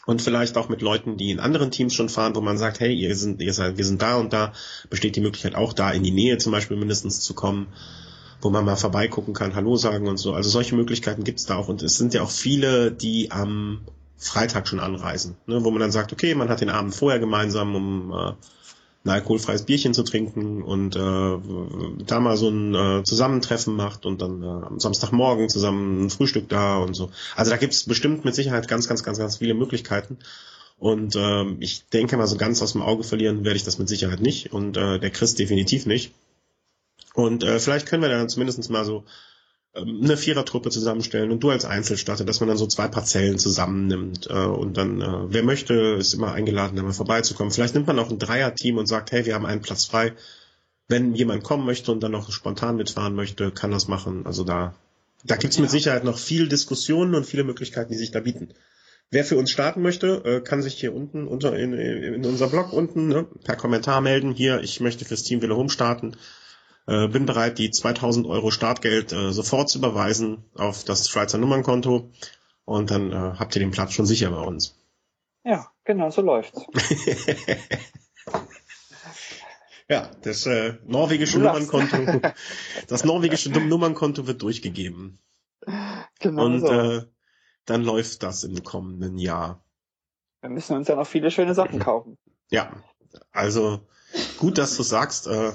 und 0.07 0.21
vielleicht 0.21 0.57
auch 0.59 0.69
mit 0.69 0.83
Leuten, 0.83 1.17
die 1.17 1.31
in 1.31 1.41
anderen 1.41 1.71
Teams 1.71 1.95
schon 1.95 2.09
fahren, 2.09 2.37
wo 2.37 2.41
man 2.41 2.59
sagt, 2.59 2.81
hey, 2.81 2.95
ihr 2.95 3.17
sind, 3.17 3.41
ihr 3.41 3.55
seid, 3.55 3.79
wir 3.79 3.85
sind 3.85 4.03
da 4.03 4.17
und 4.17 4.33
da, 4.33 4.53
besteht 4.91 5.17
die 5.17 5.21
Möglichkeit 5.21 5.55
auch 5.55 5.73
da 5.73 5.91
in 5.91 6.03
die 6.03 6.11
Nähe 6.11 6.39
zum 6.39 6.53
Beispiel 6.53 6.77
mindestens 6.77 7.21
zu 7.21 7.35
kommen, 7.35 7.69
wo 8.43 8.51
man 8.51 8.65
mal 8.65 8.77
vorbeigucken 8.77 9.33
kann, 9.33 9.55
Hallo 9.55 9.77
sagen 9.77 10.07
und 10.07 10.19
so. 10.19 10.35
Also 10.35 10.51
solche 10.51 10.75
Möglichkeiten 10.75 11.25
gibt's 11.25 11.47
da 11.47 11.57
auch 11.57 11.69
und 11.69 11.83
es 11.83 11.97
sind 11.97 12.13
ja 12.13 12.23
auch 12.23 12.31
viele, 12.31 12.93
die 12.93 13.31
am 13.31 13.81
Freitag 14.17 14.69
schon 14.69 14.81
anreisen, 14.81 15.37
ne, 15.47 15.65
wo 15.65 15.71
man 15.71 15.81
dann 15.81 15.93
sagt, 15.93 16.13
okay, 16.13 16.35
man 16.35 16.49
hat 16.49 16.61
den 16.61 16.71
Abend 16.71 16.95
vorher 16.95 17.19
gemeinsam, 17.19 17.75
um 17.75 18.13
äh, 18.13 18.33
ein 19.05 19.11
alkoholfreies 19.11 19.65
Bierchen 19.65 19.93
zu 19.93 20.03
trinken 20.03 20.63
und 20.63 20.97
äh, 20.97 22.05
da 22.07 22.21
mal 22.21 22.37
so 22.39 22.49
ein 22.49 22.75
äh, 22.75 23.03
Zusammentreffen 23.05 23.77
macht 23.77 24.07
und 24.07 24.23
dann 24.23 24.43
äh, 24.43 24.47
am 24.47 24.81
Samstagmorgen 24.81 25.51
zusammen 25.51 26.07
ein 26.07 26.11
Frühstück 26.11 26.49
da 26.49 26.79
und 26.79 26.95
so. 26.95 27.11
Also 27.37 27.51
da 27.51 27.59
gibt's 27.59 27.85
bestimmt 27.85 28.25
mit 28.25 28.35
Sicherheit 28.35 28.67
ganz, 28.67 28.89
ganz, 28.89 29.03
ganz, 29.03 29.19
ganz 29.19 29.37
viele 29.37 29.53
Möglichkeiten. 29.55 30.19
Und 30.79 31.17
äh, 31.17 31.45
ich 31.61 31.87
denke 31.89 32.17
mal, 32.17 32.27
so 32.27 32.37
ganz 32.37 32.63
aus 32.63 32.73
dem 32.73 32.83
Auge 32.83 33.05
verlieren 33.05 33.45
werde 33.45 33.57
ich 33.57 33.65
das 33.65 33.79
mit 33.79 33.89
Sicherheit 33.89 34.21
nicht 34.21 34.53
und 34.53 34.77
äh, 34.77 34.99
der 34.99 35.11
Chris 35.11 35.35
definitiv 35.35 35.85
nicht. 35.85 36.13
Und 37.13 37.45
äh, 37.45 37.61
vielleicht 37.61 37.87
können 37.87 38.03
wir 38.03 38.09
dann 38.09 38.29
zumindest 38.29 38.71
mal 38.71 38.85
so 38.85 39.05
eine 39.75 40.17
Vierertruppe 40.17 40.71
zusammenstellen 40.71 41.33
und 41.33 41.43
du 41.43 41.51
als 41.51 41.65
Einzelstarter, 41.65 42.25
dass 42.25 42.41
man 42.41 42.49
dann 42.49 42.59
so 42.59 42.67
zwei 42.67 42.87
Parzellen 42.87 43.39
zusammennimmt 43.39 44.29
äh, 44.31 44.33
und 44.33 44.77
dann, 44.77 45.01
äh, 45.01 45.33
wer 45.33 45.43
möchte, 45.43 45.75
ist 45.99 46.15
immer 46.15 46.33
eingeladen, 46.33 46.77
da 46.77 46.83
mal 46.83 46.93
vorbeizukommen. 46.93 47.53
Vielleicht 47.53 47.75
nimmt 47.75 47.89
man 47.89 47.99
auch 47.99 48.11
ein 48.11 48.19
Dreierteam 48.19 48.79
und 48.79 48.87
sagt, 48.87 49.11
hey, 49.11 49.27
wir 49.27 49.35
haben 49.35 49.47
einen 49.47 49.63
Platz 49.63 49.85
frei. 49.85 50.13
Wenn 50.87 51.15
jemand 51.15 51.43
kommen 51.43 51.67
möchte 51.67 51.91
und 51.91 52.03
dann 52.03 52.13
noch 52.13 52.31
spontan 52.31 52.77
mitfahren 52.77 53.15
möchte, 53.15 53.51
kann 53.51 53.73
das 53.73 53.89
machen. 53.89 54.27
Also 54.27 54.45
da, 54.45 54.75
da 55.25 55.37
gibt's 55.37 55.59
mit 55.59 55.71
Sicherheit 55.71 56.05
noch 56.05 56.19
viel 56.19 56.49
Diskussionen 56.49 57.15
und 57.15 57.27
viele 57.27 57.45
Möglichkeiten, 57.45 57.91
die 57.91 57.99
sich 57.99 58.13
da 58.13 58.21
bieten. 58.21 58.51
Wer 59.11 59.25
für 59.25 59.37
uns 59.37 59.51
starten 59.51 59.83
möchte, 59.83 60.23
äh, 60.25 60.41
kann 60.41 60.63
sich 60.63 60.75
hier 60.75 60.95
unten 60.95 61.27
unter 61.27 61.57
in, 61.57 61.73
in 61.73 62.25
unserem 62.25 62.51
Blog 62.51 62.73
unten 62.73 63.09
ne, 63.09 63.27
per 63.43 63.57
Kommentar 63.57 64.01
melden. 64.01 64.33
Hier, 64.33 64.61
ich 64.61 64.81
möchte 64.81 65.05
fürs 65.05 65.25
Team 65.25 65.43
Wille 65.43 65.57
Home 65.57 65.71
starten 65.71 66.17
äh, 66.87 67.09
bin 67.09 67.27
bereit, 67.27 67.59
die 67.59 67.71
2000 67.71 68.27
Euro 68.27 68.51
Startgeld 68.51 69.13
äh, 69.13 69.33
sofort 69.33 69.69
zu 69.69 69.79
überweisen 69.79 70.45
auf 70.55 70.85
das 70.85 71.09
Schweizer 71.09 71.39
Nummernkonto 71.39 72.11
und 72.65 72.91
dann 72.91 73.13
äh, 73.13 73.35
habt 73.39 73.57
ihr 73.57 73.61
den 73.61 73.71
Platz 73.71 73.93
schon 73.93 74.07
sicher 74.07 74.31
bei 74.31 74.41
uns. 74.41 74.79
Ja, 75.45 75.71
genau, 75.85 76.11
so 76.11 76.23
läuft's. 76.23 76.61
ja, 79.89 80.11
das 80.23 80.47
äh, 80.47 80.75
norwegische 80.87 81.39
Nummernkonto, 81.39 82.21
das 82.89 83.05
norwegische 83.05 83.51
Nummernkonto 83.51 84.27
wird 84.27 84.43
durchgegeben. 84.43 85.19
Genau 86.21 86.45
und 86.45 86.61
so. 86.61 86.71
äh, 86.73 87.03
dann 87.67 87.83
läuft 87.83 88.23
das 88.23 88.45
im 88.45 88.63
kommenden 88.63 89.19
Jahr. 89.19 89.65
Wir 90.41 90.51
müssen 90.51 90.77
uns 90.77 90.89
ja 90.89 90.97
noch 90.97 91.07
viele 91.07 91.31
schöne 91.31 91.55
Sachen 91.55 91.79
kaufen. 91.79 92.19
Ja, 92.51 92.73
also 93.33 93.81
gut, 94.39 94.59
dass 94.59 94.77
du 94.77 94.83
sagst. 94.83 95.27
Äh, 95.27 95.53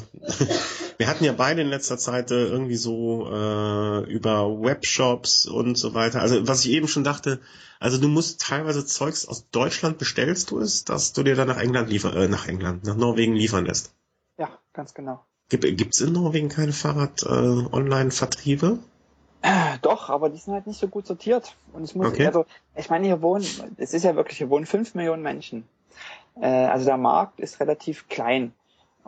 wir 0.97 1.07
hatten 1.07 1.23
ja 1.23 1.33
beide 1.33 1.61
in 1.61 1.67
letzter 1.67 1.97
Zeit 1.97 2.31
äh, 2.31 2.47
irgendwie 2.47 2.75
so 2.75 3.29
äh, 3.31 4.03
über 4.11 4.61
Webshops 4.61 5.45
und 5.45 5.77
so 5.77 5.93
weiter. 5.93 6.21
Also 6.21 6.47
was 6.47 6.65
ich 6.65 6.71
eben 6.71 6.87
schon 6.87 7.03
dachte, 7.03 7.39
also 7.79 7.97
du 7.97 8.07
musst 8.07 8.41
teilweise 8.41 8.85
Zeugs 8.85 9.27
aus 9.27 9.49
Deutschland 9.49 9.97
bestellst 9.97 10.51
du 10.51 10.59
es, 10.59 10.85
dass 10.85 11.13
du 11.13 11.23
dir 11.23 11.35
dann 11.35 11.47
nach 11.47 11.59
England 11.59 11.89
liefern, 11.89 12.15
äh, 12.15 12.27
nach 12.27 12.47
England, 12.47 12.83
nach 12.83 12.95
Norwegen 12.95 13.35
liefern 13.35 13.65
lässt. 13.65 13.93
Ja, 14.37 14.49
ganz 14.73 14.93
genau. 14.93 15.25
Gibt 15.49 15.95
es 15.95 16.01
in 16.01 16.13
Norwegen 16.13 16.49
keine 16.49 16.73
Fahrrad-Online-Vertriebe? 16.73 18.77
Äh, 19.41 19.77
doch, 19.81 20.09
aber 20.09 20.29
die 20.29 20.37
sind 20.37 20.53
halt 20.53 20.67
nicht 20.67 20.79
so 20.79 20.87
gut 20.87 21.07
sortiert. 21.07 21.55
Und 21.73 21.85
ich 21.85 21.95
muss, 21.95 22.07
okay. 22.07 22.27
also, 22.27 22.45
ich 22.75 22.89
meine, 22.89 23.07
hier 23.07 23.23
wohnen, 23.23 23.45
es 23.77 23.93
ist 23.93 24.03
ja 24.03 24.15
wirklich, 24.15 24.37
hier 24.37 24.49
wohnen 24.49 24.67
fünf 24.67 24.93
Millionen 24.93 25.23
Menschen. 25.23 25.67
Äh, 26.39 26.47
also 26.47 26.85
der 26.85 26.97
Markt 26.97 27.39
ist 27.39 27.59
relativ 27.59 28.07
klein. 28.07 28.53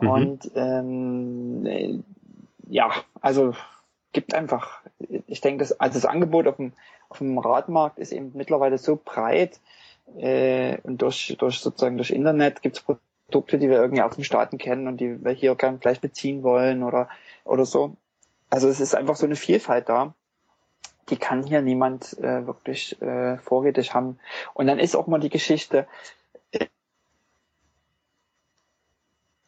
Mhm. 0.00 0.08
Und 0.08 0.50
ähm, 0.54 1.66
äh, 1.66 1.98
ja, 2.68 2.90
also 3.20 3.54
gibt 4.12 4.34
einfach, 4.34 4.82
ich 5.26 5.40
denke, 5.40 5.60
das, 5.60 5.78
also 5.80 5.94
das 5.94 6.06
Angebot 6.06 6.46
auf 6.46 6.56
dem, 6.56 6.72
auf 7.08 7.18
dem 7.18 7.38
Radmarkt 7.38 7.98
ist 7.98 8.12
eben 8.12 8.32
mittlerweile 8.34 8.78
so 8.78 8.98
breit 9.02 9.60
äh, 10.16 10.78
und 10.82 11.02
durch, 11.02 11.36
durch 11.38 11.60
sozusagen 11.60 11.96
durch 11.96 12.10
Internet 12.10 12.62
gibt 12.62 12.76
es 12.76 12.82
Produkte, 12.82 13.58
die 13.58 13.70
wir 13.70 13.80
irgendwie 13.80 14.02
aus 14.02 14.14
den 14.14 14.24
Staaten 14.24 14.58
kennen 14.58 14.86
und 14.86 14.98
die 14.98 15.24
wir 15.24 15.32
hier 15.32 15.54
gern 15.54 15.80
gleich 15.80 16.00
beziehen 16.00 16.42
wollen 16.42 16.82
oder, 16.82 17.08
oder 17.44 17.64
so. 17.64 17.96
Also 18.50 18.68
es 18.68 18.80
ist 18.80 18.94
einfach 18.94 19.16
so 19.16 19.26
eine 19.26 19.36
Vielfalt 19.36 19.88
da. 19.88 20.14
Die 21.08 21.16
kann 21.16 21.42
hier 21.42 21.62
niemand 21.62 22.18
äh, 22.18 22.46
wirklich 22.46 23.00
äh, 23.00 23.38
vorrätig 23.38 23.94
haben. 23.94 24.18
Und 24.54 24.66
dann 24.66 24.78
ist 24.78 24.94
auch 24.94 25.06
mal 25.06 25.20
die 25.20 25.30
Geschichte, 25.30 25.86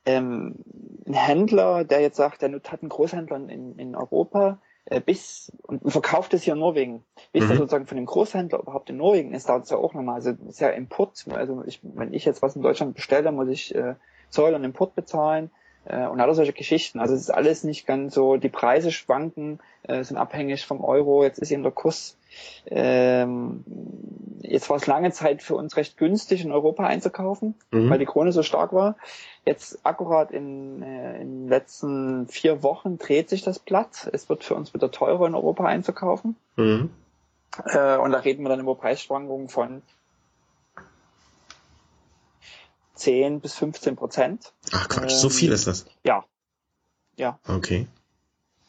ähm, 0.07 0.57
ein 1.07 1.15
Händler, 1.15 1.85
der 1.85 2.01
jetzt 2.01 2.17
sagt, 2.17 2.43
der 2.43 2.53
hat 2.53 2.83
einen 2.83 2.89
Großhändler 2.89 3.37
in, 3.37 3.79
in 3.79 3.95
Europa 3.95 4.59
äh, 4.87 5.01
bis 5.01 5.53
und 5.63 5.91
verkauft 5.91 6.35
es 6.35 6.43
hier 6.43 6.55
in 6.55 6.61
Norwegen. 6.61 7.05
Bis 7.33 7.45
mhm. 7.45 7.49
der 7.49 7.57
sozusagen 7.59 7.87
von 7.87 7.97
dem 7.97 8.07
Großhändler 8.07 8.61
überhaupt 8.61 8.91
in 8.91 8.99
Norwegen 8.99 9.33
ist, 9.33 9.49
dauert 9.49 9.65
es 9.65 9.71
ja 9.71 9.77
auch 9.77 9.95
nochmal. 9.95 10.17
Also 10.17 10.33
ist 10.49 10.61
ja 10.61 10.71
Import. 10.71 11.25
Also 11.31 11.63
ich, 11.67 11.81
wenn 11.83 12.13
ich 12.13 12.25
jetzt 12.25 12.43
was 12.43 12.57
in 12.57 12.63
Deutschland 12.63 12.95
bestelle, 12.95 13.33
muss 13.33 13.49
ich 13.49 13.75
äh, 13.75 13.95
Zoll 14.29 14.55
und 14.55 14.65
Import 14.65 14.95
bezahlen 14.95 15.51
äh, 15.85 16.07
und 16.07 16.21
alle 16.21 16.35
solche 16.35 16.53
Geschichten. 16.53 17.01
Also 17.01 17.15
es 17.15 17.23
ist 17.23 17.31
alles 17.31 17.65
nicht 17.65 17.87
ganz 17.87 18.15
so, 18.15 18.37
die 18.37 18.49
Preise 18.49 18.93
schwanken, 18.93 19.61
äh, 19.85 20.03
sind 20.05 20.17
abhängig 20.17 20.67
vom 20.67 20.83
Euro, 20.83 21.25
jetzt 21.25 21.39
ist 21.39 21.51
eben 21.51 21.63
der 21.63 21.73
Kurs. 21.73 22.17
Ähm, 22.67 23.65
jetzt 24.41 24.71
war 24.71 24.77
es 24.77 24.87
lange 24.87 25.13
Zeit 25.13 25.43
für 25.43 25.55
uns 25.55 25.77
recht 25.77 25.97
günstig 25.97 26.45
in 26.45 26.53
Europa 26.53 26.87
einzukaufen, 26.87 27.55
mhm. 27.71 27.91
weil 27.91 27.99
die 27.99 28.07
Krone 28.07 28.33
so 28.33 28.43
stark 28.43 28.73
war. 28.73 28.97
Jetzt 29.45 29.79
akkurat 29.85 30.31
in, 30.31 30.83
äh, 30.83 31.21
in 31.21 31.43
den 31.43 31.49
letzten 31.49 32.29
vier 32.29 32.63
Wochen 32.63 32.99
dreht 32.99 33.29
sich 33.29 33.43
das 33.43 33.59
Blatt. 33.59 34.09
Es 34.13 34.29
wird 34.29 34.45
für 34.45 34.55
uns 34.55 34.73
wieder 34.75 34.91
teurer 34.91 35.27
in 35.27 35.35
Europa 35.35 35.65
einzukaufen. 35.65 36.37
Mhm. 36.57 36.91
Äh, 37.67 37.97
und 37.97 38.11
da 38.13 38.19
reden 38.19 38.43
wir 38.43 38.49
dann 38.49 38.61
über 38.61 38.75
Preisschwankungen 38.75 39.49
von 39.49 39.83
10 42.95 43.41
bis 43.41 43.55
15 43.55 43.97
Prozent. 43.97 44.53
Ach 44.73 44.89
Quatsch, 44.89 45.13
ähm, 45.13 45.19
so 45.19 45.29
viel 45.29 45.53
ist 45.53 45.67
das? 45.67 45.87
Ja. 46.05 46.25
Ja. 47.17 47.39
Okay. 47.47 47.87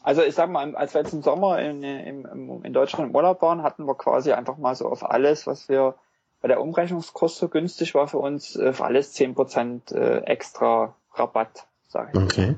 Also 0.06 0.22
ich 0.22 0.36
sag 0.36 0.48
mal, 0.50 0.76
als 0.76 0.94
wir 0.94 1.00
jetzt 1.00 1.12
im 1.12 1.22
Sommer 1.22 1.58
in, 1.58 1.82
in, 1.82 2.62
in 2.62 2.72
Deutschland 2.72 3.10
im 3.10 3.16
Urlaub 3.16 3.42
waren, 3.42 3.64
hatten 3.64 3.86
wir 3.86 3.96
quasi 3.96 4.30
einfach 4.30 4.56
mal 4.56 4.76
so 4.76 4.86
auf 4.86 5.04
alles, 5.04 5.48
was 5.48 5.68
wir, 5.68 5.96
weil 6.40 6.46
der 6.46 6.60
Umrechnungskurs 6.60 7.36
so 7.36 7.48
günstig 7.48 7.92
war 7.96 8.06
für 8.06 8.18
uns, 8.18 8.56
auf 8.56 8.82
alles 8.82 9.14
10 9.14 9.34
Prozent 9.34 9.90
äh, 9.90 10.18
extra 10.18 10.94
Rabatt, 11.12 11.66
sage 11.88 12.12
ich. 12.14 12.22
Okay. 12.22 12.54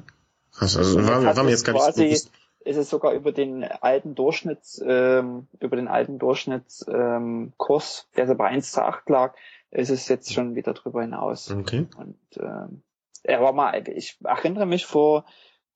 Krass, 0.52 0.76
also 0.76 0.98
war, 1.08 1.24
war 1.24 1.42
mir 1.42 1.50
jetzt 1.50 1.64
gar 1.64 1.72
nicht 1.72 1.96
bewusst 1.96 2.30
ist 2.66 2.76
es 2.76 2.90
sogar 2.90 3.14
über 3.14 3.32
den 3.32 3.64
alten 3.64 4.14
Durchschnitts, 4.14 4.82
ähm, 4.84 5.48
über 5.58 5.76
den 5.76 5.88
alten 5.88 6.18
Durchschnittskurs, 6.18 6.94
ähm, 6.94 7.54
Kurs, 7.56 8.08
der 8.14 8.26
so 8.26 8.34
bei 8.34 8.48
1 8.48 8.72
zu 8.72 8.84
8 8.84 9.08
lag, 9.08 9.34
ist 9.70 9.88
es 9.88 10.06
jetzt 10.08 10.34
schon 10.34 10.54
wieder 10.54 10.74
drüber 10.74 11.00
hinaus. 11.00 11.50
Okay. 11.50 11.86
Und 11.96 12.18
ähm, 12.38 12.82
er 13.22 13.40
war 13.40 13.54
mal, 13.54 13.88
ich 13.88 14.18
erinnere 14.22 14.66
mich 14.66 14.84
vor 14.84 15.24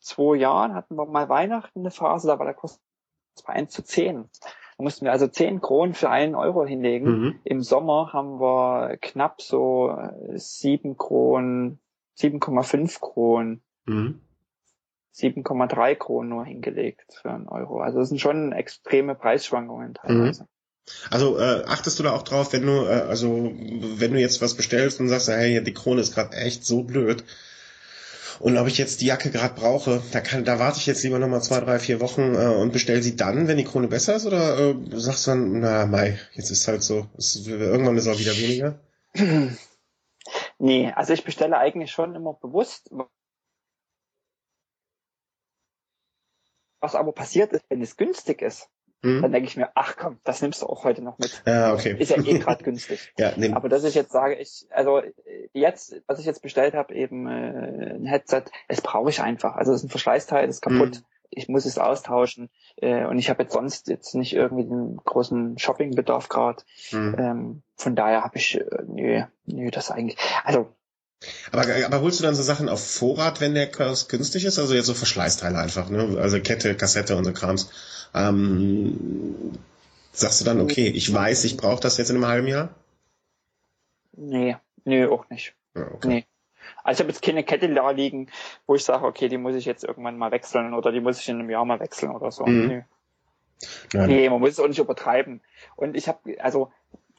zwei 0.02 0.36
Jahren 0.36 0.74
hatten 0.74 0.96
wir 0.96 1.06
mal 1.06 1.28
Weihnachten 1.28 1.80
eine 1.80 1.90
Phase, 1.90 2.28
da 2.28 2.38
war 2.38 2.46
der 2.46 2.54
Kurs 2.54 2.80
bei 3.46 3.54
1 3.54 3.72
zu 3.72 3.82
10. 3.82 4.28
Da 4.76 4.84
mussten 4.84 5.04
wir 5.04 5.12
also 5.12 5.26
10 5.26 5.60
Kronen 5.60 5.94
für 5.94 6.10
einen 6.10 6.34
Euro 6.34 6.64
hinlegen. 6.66 7.06
Mhm. 7.06 7.40
Im 7.44 7.62
Sommer 7.62 8.12
haben 8.12 8.40
wir 8.40 8.98
knapp 9.00 9.40
so 9.40 9.96
7 10.34 10.96
Kronen, 10.96 11.80
7,5 12.18 13.00
Kronen, 13.00 13.62
mhm. 13.86 14.20
7,3 15.14 15.94
Kronen 15.96 16.30
nur 16.30 16.44
hingelegt 16.44 17.14
für 17.20 17.30
einen 17.30 17.48
Euro. 17.48 17.80
Also 17.80 17.98
das 17.98 18.08
sind 18.08 18.20
schon 18.20 18.52
extreme 18.52 19.14
Preisschwankungen 19.14 19.94
teilweise. 19.94 20.44
Mhm. 20.44 20.48
Also 21.10 21.38
äh, 21.38 21.62
achtest 21.66 21.98
du 21.98 22.02
da 22.02 22.12
auch 22.12 22.22
drauf, 22.22 22.52
wenn 22.52 22.66
du, 22.66 22.84
äh, 22.86 23.04
also 23.08 23.28
wenn 23.28 24.12
du 24.12 24.20
jetzt 24.20 24.42
was 24.42 24.54
bestellst 24.54 25.00
und 25.00 25.08
sagst, 25.08 25.28
hey, 25.28 25.62
die 25.62 25.74
Krone 25.74 26.00
ist 26.00 26.14
gerade 26.14 26.36
echt 26.36 26.64
so 26.64 26.82
blöd. 26.82 27.24
Und 28.40 28.56
ob 28.56 28.66
ich 28.66 28.78
jetzt 28.78 29.00
die 29.00 29.06
Jacke 29.06 29.30
gerade 29.30 29.54
brauche, 29.54 30.02
da 30.12 30.20
kann, 30.20 30.44
da 30.44 30.58
warte 30.58 30.78
ich 30.78 30.86
jetzt 30.86 31.02
lieber 31.02 31.18
nochmal 31.18 31.42
zwei, 31.42 31.60
drei, 31.60 31.78
vier 31.78 32.00
Wochen 32.00 32.34
äh, 32.34 32.46
und 32.46 32.72
bestelle 32.72 33.02
sie 33.02 33.16
dann, 33.16 33.48
wenn 33.48 33.56
die 33.56 33.64
Krone 33.64 33.88
besser 33.88 34.16
ist, 34.16 34.26
oder 34.26 34.58
äh, 34.58 34.74
sagst 34.92 35.26
du 35.26 35.30
dann, 35.32 35.60
na 35.60 35.86
Mai, 35.86 36.18
jetzt 36.34 36.50
ist 36.50 36.68
halt 36.68 36.82
so, 36.82 37.06
ist, 37.16 37.46
irgendwann 37.46 37.96
ist 37.96 38.08
auch 38.08 38.18
wieder 38.18 38.36
weniger? 38.36 38.78
Nee, 40.58 40.92
also 40.92 41.12
ich 41.12 41.24
bestelle 41.24 41.58
eigentlich 41.58 41.90
schon 41.90 42.14
immer 42.14 42.34
bewusst. 42.34 42.90
Was 46.80 46.94
aber 46.94 47.12
passiert 47.12 47.52
ist, 47.52 47.64
wenn 47.68 47.82
es 47.82 47.96
günstig 47.96 48.42
ist, 48.42 48.68
hm. 49.02 49.20
Dann 49.20 49.32
denke 49.32 49.48
ich 49.48 49.56
mir, 49.56 49.70
ach 49.74 49.96
komm, 49.96 50.18
das 50.22 50.42
nimmst 50.42 50.62
du 50.62 50.66
auch 50.66 50.84
heute 50.84 51.02
noch 51.02 51.18
mit. 51.18 51.42
Ja, 51.44 51.74
okay. 51.74 51.96
Ist 51.98 52.10
ja 52.10 52.22
eh 52.22 52.38
gerade 52.38 52.62
günstig. 52.62 53.12
ja, 53.18 53.32
nehm. 53.36 53.54
Aber 53.54 53.68
dass 53.68 53.82
ich 53.84 53.94
jetzt 53.94 54.12
sage, 54.12 54.36
ich, 54.36 54.66
also 54.70 55.02
jetzt, 55.52 56.00
was 56.06 56.20
ich 56.20 56.26
jetzt 56.26 56.42
bestellt 56.42 56.74
habe, 56.74 56.94
eben 56.94 57.26
äh, 57.26 57.94
ein 57.96 58.06
Headset, 58.06 58.44
das 58.68 58.80
brauche 58.80 59.10
ich 59.10 59.20
einfach. 59.20 59.56
Also 59.56 59.72
es 59.72 59.80
ist 59.80 59.84
ein 59.84 59.90
Verschleißteil, 59.90 60.46
das 60.46 60.56
ist 60.56 60.62
kaputt. 60.62 60.96
Hm. 60.96 61.04
Ich 61.34 61.48
muss 61.48 61.64
es 61.64 61.78
austauschen 61.78 62.50
äh, 62.76 63.06
und 63.06 63.18
ich 63.18 63.30
habe 63.30 63.42
jetzt 63.42 63.54
sonst 63.54 63.88
jetzt 63.88 64.14
nicht 64.14 64.34
irgendwie 64.34 64.68
den 64.68 64.98
großen 64.98 65.58
Shoppingbedarf 65.58 66.28
gerade. 66.28 66.62
Hm. 66.90 67.16
Ähm, 67.18 67.62
von 67.74 67.96
daher 67.96 68.22
habe 68.22 68.36
ich, 68.36 68.60
äh, 68.60 68.64
nö, 68.86 69.22
nö, 69.46 69.70
das 69.70 69.90
eigentlich. 69.90 70.18
Also 70.44 70.68
aber, 71.50 71.64
aber 71.84 72.00
holst 72.00 72.20
du 72.20 72.24
dann 72.24 72.34
so 72.34 72.42
Sachen 72.42 72.68
auf 72.68 72.84
Vorrat, 72.84 73.40
wenn 73.40 73.54
der 73.54 73.70
Kurs 73.70 74.08
günstig 74.08 74.44
ist? 74.44 74.58
Also 74.58 74.74
jetzt 74.74 74.86
so 74.86 74.94
Verschleißteile 74.94 75.58
einfach, 75.58 75.88
ne? 75.88 76.18
Also 76.18 76.40
Kette, 76.40 76.74
Kassette 76.74 77.16
und 77.16 77.24
so 77.24 77.32
Krams. 77.32 77.70
Ähm, 78.14 79.58
sagst 80.12 80.40
du 80.40 80.44
dann, 80.44 80.60
okay, 80.60 80.88
ich 80.88 81.12
weiß, 81.12 81.44
ich 81.44 81.56
brauche 81.56 81.80
das 81.80 81.96
jetzt 81.98 82.10
in 82.10 82.16
einem 82.16 82.26
halben 82.26 82.48
Jahr? 82.48 82.70
Nee, 84.12 84.56
nee, 84.84 85.06
auch 85.06 85.28
nicht. 85.30 85.54
Ja, 85.74 85.88
okay. 85.92 86.08
Nee. 86.08 86.26
Also 86.84 86.98
ich 86.98 87.04
habe 87.04 87.12
jetzt 87.12 87.22
keine 87.22 87.44
Kette 87.44 87.72
da 87.72 87.90
liegen, 87.90 88.28
wo 88.66 88.74
ich 88.74 88.84
sage, 88.84 89.04
okay, 89.04 89.28
die 89.28 89.38
muss 89.38 89.54
ich 89.54 89.64
jetzt 89.64 89.84
irgendwann 89.84 90.18
mal 90.18 90.30
wechseln 90.30 90.74
oder 90.74 90.92
die 90.92 91.00
muss 91.00 91.20
ich 91.20 91.28
in 91.28 91.38
einem 91.38 91.50
Jahr 91.50 91.64
mal 91.64 91.80
wechseln 91.80 92.12
oder 92.12 92.30
so. 92.30 92.44
Mhm. 92.44 92.66
Nee. 92.66 92.84
Nein. 93.92 94.08
nee, 94.08 94.28
man 94.28 94.40
muss 94.40 94.50
es 94.50 94.60
auch 94.60 94.66
nicht 94.66 94.78
übertreiben. 94.78 95.40
Und 95.76 95.96
ich 95.96 96.08
habe, 96.08 96.40
also 96.40 96.72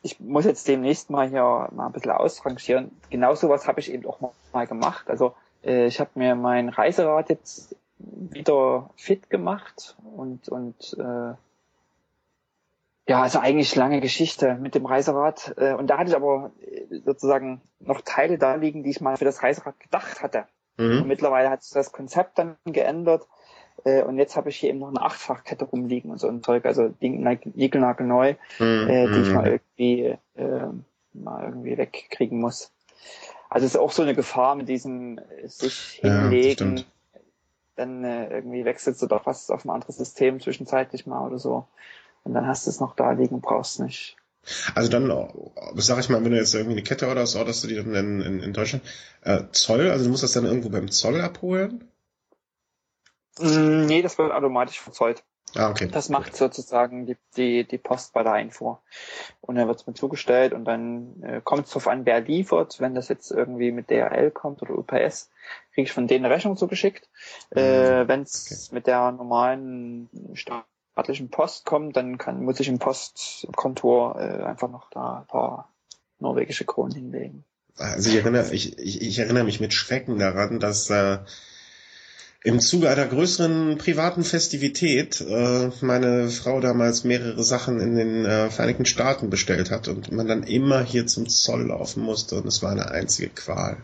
ich 0.04 0.20
muss 0.20 0.46
jetzt 0.46 0.68
demnächst 0.68 1.10
mal 1.10 1.30
hier 1.30 1.70
mal 1.72 1.88
ein 1.88 1.92
bisschen 1.94 2.12
ausrangieren. 2.12 2.92
Genau 3.10 3.34
sowas 3.36 3.68
habe 3.68 3.80
ich 3.80 3.92
eben 3.92 4.06
auch 4.06 4.20
mal 4.52 4.68
gemacht. 4.68 5.10
Also 5.10 5.34
äh, 5.64 5.88
ich 5.88 6.00
habe 6.00 6.12
mir 6.16 6.36
mein 6.36 6.70
Reiserad 6.70 7.30
jetzt 7.30 7.76
wieder 7.98 8.90
fit 8.98 9.30
gemacht 9.30 9.96
und 10.16 10.50
und 10.50 10.98
äh, 11.00 11.34
ja, 13.06 13.22
also 13.22 13.40
eigentlich 13.40 13.76
lange 13.76 14.02
Geschichte 14.02 14.56
mit 14.56 14.76
dem 14.76 14.86
Reiserad. 14.86 15.54
Äh, 15.58 15.74
und 15.74 15.88
da 15.88 15.98
hatte 15.98 16.10
ich 16.10 16.16
aber 16.16 16.52
äh, 16.62 17.00
sozusagen 17.06 17.62
noch 17.80 18.02
Teile 18.02 18.38
da 18.38 18.56
liegen, 18.56 18.84
die 18.84 18.92
ich 18.92 19.02
mal 19.02 19.18
für 19.18 19.26
das 19.26 19.42
Reiserad 19.42 19.80
gedacht 19.80 20.22
hatte. 20.22 20.46
Mhm. 20.78 21.06
Mittlerweile 21.08 21.50
hat 21.50 21.64
sich 21.64 21.74
das 21.74 21.92
Konzept 21.92 22.38
dann 22.38 22.58
geändert. 22.66 23.28
Äh, 23.86 24.04
und 24.04 24.18
jetzt 24.18 24.36
habe 24.36 24.50
ich 24.50 24.58
hier 24.58 24.70
eben 24.70 24.80
noch 24.80 24.90
eine 24.90 25.02
Achtfachkette 25.02 25.66
rumliegen 25.66 26.12
und 26.12 26.20
so 26.20 26.28
ein 26.28 26.44
Zeug, 26.44 26.66
also 26.66 26.94
niegelnagelneu, 27.00 28.36
mhm. 28.60 28.88
äh, 28.90 29.08
die 29.12 29.22
ich 29.22 29.34
mal 29.34 29.50
mhm. 29.50 29.60
irgendwie, 29.60 30.18
äh, 30.36 30.68
mal 31.14 31.44
irgendwie 31.46 31.78
wegkriegen 31.78 32.40
muss. 32.40 32.72
Also 33.50 33.66
es 33.66 33.76
ist 33.76 33.80
auch 33.80 33.92
so 33.92 34.02
eine 34.02 34.16
Gefahr 34.16 34.56
mit 34.56 34.68
diesem 34.70 35.20
äh, 35.20 35.48
sich 35.48 36.00
hinlegen, 36.02 36.78
ja, 36.78 36.84
dann 37.76 38.04
äh, 38.04 38.30
irgendwie 38.30 38.66
wechselst 38.66 39.02
du 39.02 39.08
doch 39.08 39.26
was 39.26 39.50
auf 39.50 39.66
ein 39.66 39.70
anderes 39.70 39.98
System 39.98 40.40
zwischenzeitlich 40.40 41.06
mal 41.06 41.26
oder 41.26 41.40
so. 41.40 41.68
Und 42.24 42.34
dann 42.34 42.48
hast 42.48 42.66
du 42.66 42.70
es 42.70 42.80
noch 42.80 42.96
da 42.96 43.12
liegen, 43.12 43.42
brauchst 43.42 43.80
nicht. 43.80 44.16
Also 44.76 44.90
dann, 44.90 45.10
sag 45.76 46.00
ich 46.00 46.10
mal, 46.10 46.24
wenn 46.24 46.32
du 46.32 46.38
jetzt 46.38 46.54
irgendwie 46.54 46.74
eine 46.74 46.84
Kette 46.84 47.08
oder 47.08 47.26
so, 47.26 47.40
orderst 47.40 47.64
du 47.64 47.68
die 47.68 47.76
dann 47.76 47.96
in, 47.96 48.22
in, 48.22 48.40
in 48.42 48.54
Deutschland, 48.54 48.84
äh, 49.22 49.44
Zoll, 49.52 49.90
also 49.90 50.04
du 50.04 50.12
musst 50.12 50.24
das 50.24 50.34
dann 50.34 50.46
irgendwo 50.46 50.70
beim 50.70 50.92
Zoll 50.92 51.22
abholen? 51.22 51.86
Mm, 53.40 53.86
nee, 53.86 54.02
das 54.02 54.18
wird 54.18 54.32
automatisch 54.32 54.80
verzollt. 54.80 55.24
Ah, 55.56 55.70
okay. 55.70 55.88
Das 55.92 56.10
macht 56.10 56.36
sozusagen 56.36 57.06
die, 57.06 57.18
die, 57.38 57.68
die 57.68 57.78
Post 57.78 58.14
bei 58.14 58.24
der 58.24 58.34
Einfuhr. 58.34 58.82
Und 59.42 59.56
dann 59.56 59.68
wird 59.68 59.80
es 59.80 59.88
mir 59.88 59.94
zugestellt 59.94 60.54
und 60.54 60.66
dann 60.66 61.22
äh, 61.22 61.42
kommt 61.44 61.66
es 61.66 61.70
darauf 61.70 61.88
an, 61.88 62.06
wer 62.06 62.22
liefert. 62.22 62.80
Wenn 62.80 62.96
das 62.96 63.08
jetzt 63.08 63.32
irgendwie 63.32 63.72
mit 63.72 63.90
DRL 63.90 64.32
kommt 64.32 64.62
oder 64.64 64.76
UPS, 64.76 65.30
kriege 65.74 65.86
ich 65.86 65.92
von 65.92 66.08
denen 66.08 66.26
eine 66.26 66.34
Rechnung 66.34 66.58
zugeschickt. 66.58 67.08
Äh, 67.56 68.04
mhm. 68.04 68.08
Wenn 68.08 68.22
es 68.24 68.48
okay. 68.68 68.76
mit 68.76 68.88
der 68.88 69.12
normalen 69.12 70.10
staatlichen 70.34 71.30
Post 71.30 71.66
kommt, 71.66 71.96
dann 71.98 72.18
kann, 72.18 72.44
muss 72.44 72.60
ich 72.60 72.68
im 72.68 72.80
Postkontor 72.80 74.20
äh, 74.20 74.44
einfach 74.44 74.72
noch 74.72 74.90
da 74.90 75.20
ein 75.20 75.28
paar 75.28 75.72
norwegische 76.20 76.66
Kronen 76.66 76.96
hinlegen. 76.96 77.44
Also 77.78 78.10
ich 78.10 78.16
erinnere, 78.16 78.52
ich, 78.54 78.78
ich, 78.80 79.02
ich 79.02 79.20
erinnere 79.20 79.44
mich 79.44 79.60
mit 79.60 79.74
Schrecken 79.74 80.20
daran, 80.20 80.60
dass 80.60 80.90
äh, 80.90 81.20
im 82.44 82.60
Zuge 82.60 82.90
einer 82.90 83.06
größeren 83.06 83.78
privaten 83.78 84.26
Festivität 84.26 85.22
äh, 85.22 85.72
meine 85.80 86.30
Frau 86.30 86.60
damals 86.60 87.06
mehrere 87.06 87.42
Sachen 87.42 87.80
in 87.80 87.96
den 87.96 88.26
äh, 88.26 88.50
Vereinigten 88.50 88.86
Staaten 88.86 89.30
bestellt 89.30 89.72
hat 89.72 89.88
und 89.88 90.12
man 90.12 90.28
dann 90.28 90.44
immer 90.44 90.84
hier 90.84 91.08
zum 91.08 91.30
Zoll 91.30 91.68
laufen 91.68 92.04
musste 92.04 92.36
und 92.36 92.46
es 92.46 92.62
war 92.62 92.72
eine 92.72 92.92
einzige 92.92 93.30
Qual. 93.30 93.78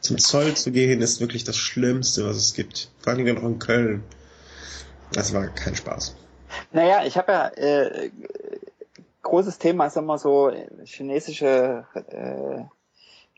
Zum 0.00 0.18
Zoll 0.18 0.54
zu 0.54 0.72
gehen 0.72 1.00
ist 1.02 1.20
wirklich 1.20 1.44
das 1.44 1.56
Schlimmste, 1.56 2.26
was 2.26 2.36
es 2.36 2.54
gibt. 2.54 2.90
Vor 2.98 3.12
allem 3.12 3.32
noch 3.32 3.44
in 3.44 3.60
Köln. 3.60 4.02
Das 5.12 5.32
war 5.32 5.46
kein 5.46 5.76
Spaß. 5.76 6.16
Naja, 6.72 7.04
ich 7.06 7.16
habe 7.16 7.32
ja 7.32 7.48
äh, 7.50 8.10
großes 9.22 9.58
Thema 9.58 9.86
ist 9.86 9.96
immer 9.96 10.18
so 10.18 10.52
chinesische 10.84 11.86
äh, 12.08 12.64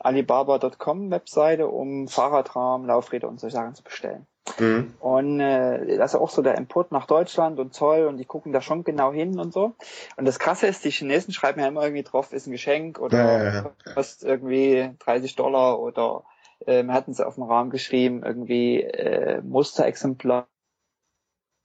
Alibaba.com 0.00 1.10
Webseite, 1.10 1.68
um 1.68 2.08
Fahrradrahmen, 2.08 2.86
Laufräder 2.86 3.28
und 3.28 3.38
solche 3.38 3.56
Sachen 3.56 3.74
zu 3.74 3.82
bestellen. 3.82 4.26
Mhm. 4.58 4.94
Und 5.00 5.40
äh, 5.40 5.96
das 5.96 6.14
ist 6.14 6.20
auch 6.20 6.30
so 6.30 6.42
der 6.42 6.56
Import 6.56 6.92
nach 6.92 7.06
Deutschland 7.06 7.58
und 7.58 7.74
Zoll 7.74 8.06
und 8.06 8.16
die 8.18 8.24
gucken 8.24 8.52
da 8.52 8.60
schon 8.60 8.84
genau 8.84 9.12
hin 9.12 9.38
und 9.38 9.52
so. 9.52 9.74
Und 10.16 10.24
das 10.24 10.38
Krasse 10.38 10.66
ist, 10.66 10.84
die 10.84 10.90
Chinesen 10.90 11.32
schreiben 11.32 11.60
ja 11.60 11.66
immer 11.66 11.82
irgendwie 11.82 12.02
drauf, 12.02 12.32
ist 12.32 12.46
ein 12.46 12.52
Geschenk 12.52 12.98
oder 12.98 13.18
ja, 13.18 13.44
ja, 13.44 13.72
ja. 13.86 13.92
kostet 13.94 14.28
irgendwie 14.28 14.90
30 15.00 15.36
Dollar 15.36 15.80
oder 15.80 16.24
äh, 16.66 16.82
wir 16.82 16.92
hatten 16.92 17.10
es 17.10 17.20
auf 17.20 17.34
dem 17.34 17.44
Rahmen 17.44 17.70
geschrieben, 17.70 18.22
irgendwie 18.24 18.82
äh, 18.82 19.40
Musterexemplar 19.42 20.46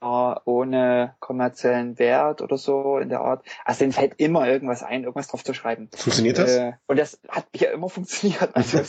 ohne 0.02 1.16
kommerziellen 1.20 2.00
Wert 2.00 2.42
oder 2.42 2.58
so 2.58 2.98
in 2.98 3.10
der 3.10 3.22
Art. 3.22 3.46
Also 3.66 3.80
denen 3.80 3.92
fällt 3.92 4.20
immer 4.20 4.48
irgendwas 4.48 4.84
ein, 4.84 5.04
irgendwas 5.04 5.28
drauf 5.28 5.44
zu 5.44 5.54
schreiben. 5.54 5.90
Funktioniert 5.96 6.38
das? 6.38 6.56
Äh, 6.56 6.74
und 6.88 6.98
das 6.98 7.20
hat 7.30 7.46
ja 7.56 7.72
immer 7.72 7.90
funktioniert. 7.90 8.52
Also 8.62 8.80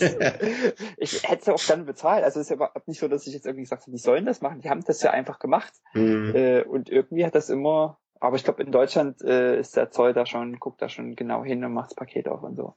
ich 0.97 1.29
hätte 1.29 1.43
es 1.43 1.49
auch 1.49 1.67
dann 1.69 1.87
bezahlt. 1.87 2.25
Also 2.25 2.41
es 2.41 2.47
ist 2.47 2.51
ja 2.51 2.57
überhaupt 2.57 2.89
nicht 2.89 3.01
so, 3.01 3.09
dass 3.09 3.27
ich 3.27 3.33
jetzt 3.33 3.47
irgendwie 3.47 3.63
gesagt 3.63 3.83
habe, 3.83 3.93
die 3.93 3.99
sollen 3.99 4.27
das 4.27 4.41
machen. 4.41 4.61
Die 4.61 4.71
haben 4.71 4.85
das 4.85 5.03
ja 5.03 5.11
einfach 5.11 5.39
gemacht. 5.39 5.73
Mhm. 5.95 6.35
Äh, 6.35 6.63
und 6.63 6.89
irgendwie 6.89 7.25
hat 7.25 7.35
das 7.35 7.49
immer, 7.49 7.99
aber 8.23 8.37
ich 8.37 8.45
glaube 8.45 8.63
in 8.63 8.71
Deutschland 8.71 9.21
äh, 9.23 9.59
ist 9.59 9.77
der 9.77 9.91
Zoll 9.91 10.13
da 10.13 10.27
schon, 10.27 10.61
guckt 10.61 10.81
da 10.81 10.89
schon 10.89 11.17
genau 11.17 11.45
hin 11.45 11.65
und 11.65 11.73
macht 11.73 11.91
das 11.91 11.97
Paket 11.97 12.29
auf 12.29 12.43
und 12.45 12.57
so. 12.57 12.75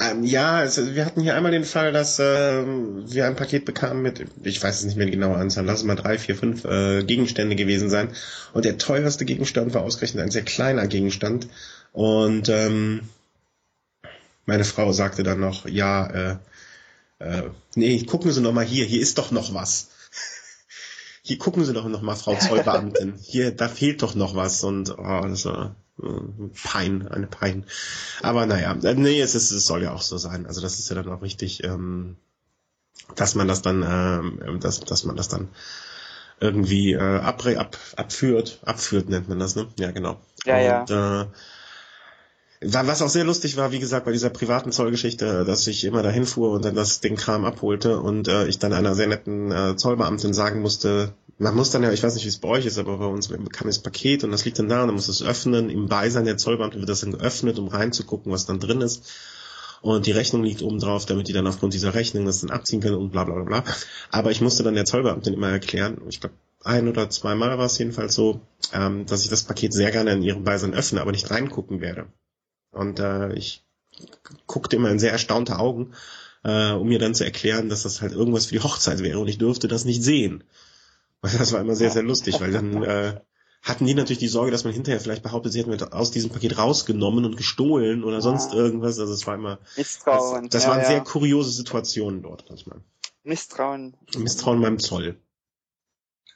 Ähm, 0.00 0.22
ja, 0.22 0.52
also 0.52 0.94
wir 0.94 1.04
hatten 1.04 1.20
hier 1.20 1.34
einmal 1.34 1.50
den 1.50 1.64
Fall, 1.64 1.92
dass 1.92 2.20
ähm, 2.20 3.02
wir 3.06 3.26
ein 3.26 3.34
Paket 3.34 3.64
bekamen 3.64 4.02
mit, 4.02 4.24
ich 4.44 4.62
weiß 4.62 4.78
es 4.78 4.84
nicht 4.84 4.96
mehr 4.96 5.06
die 5.06 5.12
genaue 5.12 5.36
Anzahl, 5.36 5.64
lass 5.64 5.80
es 5.80 5.84
mal 5.84 5.96
drei, 5.96 6.16
vier, 6.16 6.36
fünf 6.36 6.64
äh, 6.64 7.02
Gegenstände 7.02 7.56
gewesen 7.56 7.90
sein. 7.90 8.10
Und 8.52 8.64
der 8.64 8.78
teuerste 8.78 9.24
Gegenstand 9.24 9.74
war 9.74 9.82
ausgerechnet 9.82 10.22
ein 10.22 10.30
sehr 10.30 10.44
kleiner 10.44 10.86
Gegenstand. 10.86 11.48
Und 11.92 12.48
ähm, 12.48 13.08
meine 14.46 14.64
Frau 14.64 14.92
sagte 14.92 15.24
dann 15.24 15.40
noch, 15.40 15.66
ja, 15.66 16.06
äh, 16.06 16.36
äh, 17.18 17.50
nee, 17.74 18.00
gucken 18.04 18.30
Sie 18.30 18.40
noch 18.40 18.52
mal 18.52 18.64
hier, 18.64 18.84
hier 18.84 19.00
ist 19.00 19.18
doch 19.18 19.32
noch 19.32 19.52
was. 19.54 19.90
Hier 21.28 21.36
gucken 21.36 21.62
Sie 21.62 21.74
doch 21.74 21.86
noch 21.86 22.00
mal, 22.00 22.16
Frau 22.16 22.34
Zollbeamtin. 22.34 23.16
Hier, 23.20 23.50
da 23.50 23.68
fehlt 23.68 24.02
doch 24.02 24.14
noch 24.14 24.34
was. 24.34 24.64
Und 24.64 24.96
oh, 24.98 25.20
das 25.28 25.44
war 25.44 25.76
Pein, 26.62 27.06
eine 27.06 27.26
Pein. 27.26 27.66
Aber 28.22 28.46
naja, 28.46 28.74
äh, 28.82 28.94
nee, 28.94 29.20
es, 29.20 29.34
ist, 29.34 29.50
es 29.50 29.66
soll 29.66 29.82
ja 29.82 29.92
auch 29.92 30.00
so 30.00 30.16
sein. 30.16 30.46
Also 30.46 30.62
das 30.62 30.78
ist 30.78 30.88
ja 30.88 30.94
dann 30.94 31.12
auch 31.12 31.20
richtig, 31.20 31.62
ähm, 31.64 32.16
dass 33.14 33.34
man 33.34 33.46
das 33.46 33.60
dann, 33.60 33.84
ähm, 33.86 34.58
dass, 34.60 34.80
dass 34.80 35.04
man 35.04 35.16
das 35.16 35.28
dann 35.28 35.48
irgendwie 36.40 36.94
äh, 36.94 37.18
ab, 37.18 37.44
ab, 37.44 37.76
abführt, 37.96 38.60
abführt 38.64 39.10
nennt 39.10 39.28
man 39.28 39.38
das, 39.38 39.54
ne? 39.54 39.68
Ja, 39.78 39.90
genau. 39.90 40.18
Ja, 40.46 40.80
Und, 40.80 40.88
ja. 40.88 41.22
Äh, 41.22 41.26
was 42.60 43.02
auch 43.02 43.08
sehr 43.08 43.24
lustig 43.24 43.56
war, 43.56 43.72
wie 43.72 43.78
gesagt, 43.78 44.04
bei 44.04 44.12
dieser 44.12 44.30
privaten 44.30 44.72
Zollgeschichte, 44.72 45.44
dass 45.44 45.66
ich 45.66 45.84
immer 45.84 46.02
dahin 46.02 46.26
fuhr 46.26 46.50
und 46.50 46.64
dann 46.64 46.74
das 46.74 47.00
den 47.00 47.16
Kram 47.16 47.44
abholte 47.44 48.00
und 48.00 48.28
äh, 48.28 48.46
ich 48.46 48.58
dann 48.58 48.72
einer 48.72 48.94
sehr 48.94 49.06
netten 49.06 49.52
äh, 49.52 49.76
Zollbeamtin 49.76 50.34
sagen 50.34 50.60
musste, 50.60 51.14
man 51.38 51.54
muss 51.54 51.70
dann 51.70 51.84
ja, 51.84 51.92
ich 51.92 52.02
weiß 52.02 52.14
nicht, 52.14 52.24
wie 52.24 52.30
es 52.30 52.38
bei 52.38 52.48
euch 52.48 52.66
ist, 52.66 52.78
aber 52.78 52.98
bei 52.98 53.06
uns 53.06 53.28
bekam 53.28 53.68
das 53.68 53.78
Paket 53.78 54.24
und 54.24 54.32
das 54.32 54.44
liegt 54.44 54.58
dann 54.58 54.68
da 54.68 54.82
und 54.82 54.88
dann 54.88 54.96
muss 54.96 55.08
es 55.08 55.22
öffnen. 55.22 55.70
Im 55.70 55.86
Beisein 55.86 56.24
der 56.24 56.36
Zollbeamtin 56.36 56.80
wird 56.80 56.90
das 56.90 57.00
dann 57.00 57.12
geöffnet, 57.12 57.60
um 57.60 57.68
reinzugucken, 57.68 58.32
was 58.32 58.44
dann 58.44 58.58
drin 58.58 58.80
ist. 58.80 59.08
Und 59.80 60.06
die 60.06 60.10
Rechnung 60.10 60.42
liegt 60.42 60.62
oben 60.62 60.80
drauf, 60.80 61.06
damit 61.06 61.28
die 61.28 61.32
dann 61.32 61.46
aufgrund 61.46 61.74
dieser 61.74 61.94
Rechnung 61.94 62.26
das 62.26 62.40
dann 62.40 62.50
abziehen 62.50 62.80
können 62.80 62.96
und 62.96 63.10
bla 63.10 63.22
bla 63.22 63.36
bla 63.36 63.44
bla. 63.44 63.64
Aber 64.10 64.32
ich 64.32 64.40
musste 64.40 64.64
dann 64.64 64.74
der 64.74 64.84
Zollbeamtin 64.84 65.34
immer 65.34 65.50
erklären, 65.50 65.98
ich 66.08 66.20
glaube 66.20 66.34
ein 66.64 66.88
oder 66.88 67.08
zweimal 67.08 67.56
war 67.56 67.66
es 67.66 67.78
jedenfalls 67.78 68.16
so, 68.16 68.40
ähm, 68.72 69.06
dass 69.06 69.22
ich 69.22 69.30
das 69.30 69.44
Paket 69.44 69.72
sehr 69.72 69.92
gerne 69.92 70.12
in 70.12 70.22
ihrem 70.22 70.42
Beisein 70.42 70.74
öffne, 70.74 71.00
aber 71.00 71.12
nicht 71.12 71.30
reingucken 71.30 71.80
werde. 71.80 72.06
Und 72.78 73.00
äh, 73.00 73.32
ich 73.34 73.64
guckte 74.46 74.76
immer 74.76 74.90
in 74.90 74.98
sehr 74.98 75.12
erstaunte 75.12 75.58
Augen 75.58 75.92
äh, 76.44 76.72
um 76.72 76.88
mir 76.88 76.98
dann 76.98 77.14
zu 77.14 77.24
erklären, 77.24 77.68
dass 77.68 77.82
das 77.82 78.00
halt 78.00 78.12
irgendwas 78.12 78.46
für 78.46 78.54
die 78.54 78.62
Hochzeit 78.62 79.02
wäre 79.02 79.18
und 79.18 79.28
ich 79.28 79.38
durfte 79.38 79.68
das 79.68 79.84
nicht 79.84 80.02
sehen. 80.02 80.44
Das 81.20 81.52
war 81.52 81.60
immer 81.60 81.74
sehr, 81.74 81.90
sehr 81.90 82.04
lustig, 82.04 82.40
weil 82.40 82.52
dann 82.52 82.82
äh, 82.84 83.20
hatten 83.62 83.86
die 83.86 83.94
natürlich 83.94 84.20
die 84.20 84.28
Sorge, 84.28 84.52
dass 84.52 84.62
man 84.62 84.72
hinterher 84.72 85.00
vielleicht 85.00 85.24
behauptet, 85.24 85.52
sie 85.52 85.58
hätten 85.58 85.72
wir 85.72 85.92
aus 85.92 86.12
diesem 86.12 86.30
Paket 86.30 86.58
rausgenommen 86.58 87.24
und 87.24 87.36
gestohlen 87.36 88.04
oder 88.04 88.22
sonst 88.22 88.54
irgendwas. 88.54 89.00
Also 89.00 89.12
es 89.12 89.26
war 89.26 89.34
immer. 89.34 89.58
Misstrauen. 89.76 90.44
Das, 90.44 90.50
das 90.50 90.64
ja, 90.64 90.70
waren 90.70 90.80
ja. 90.82 90.86
sehr 90.86 91.00
kuriose 91.00 91.50
Situationen 91.50 92.22
dort 92.22 92.44
manchmal. 92.48 92.80
Misstrauen. 93.24 93.96
Misstrauen 94.16 94.62
beim 94.62 94.78
Zoll. 94.78 95.18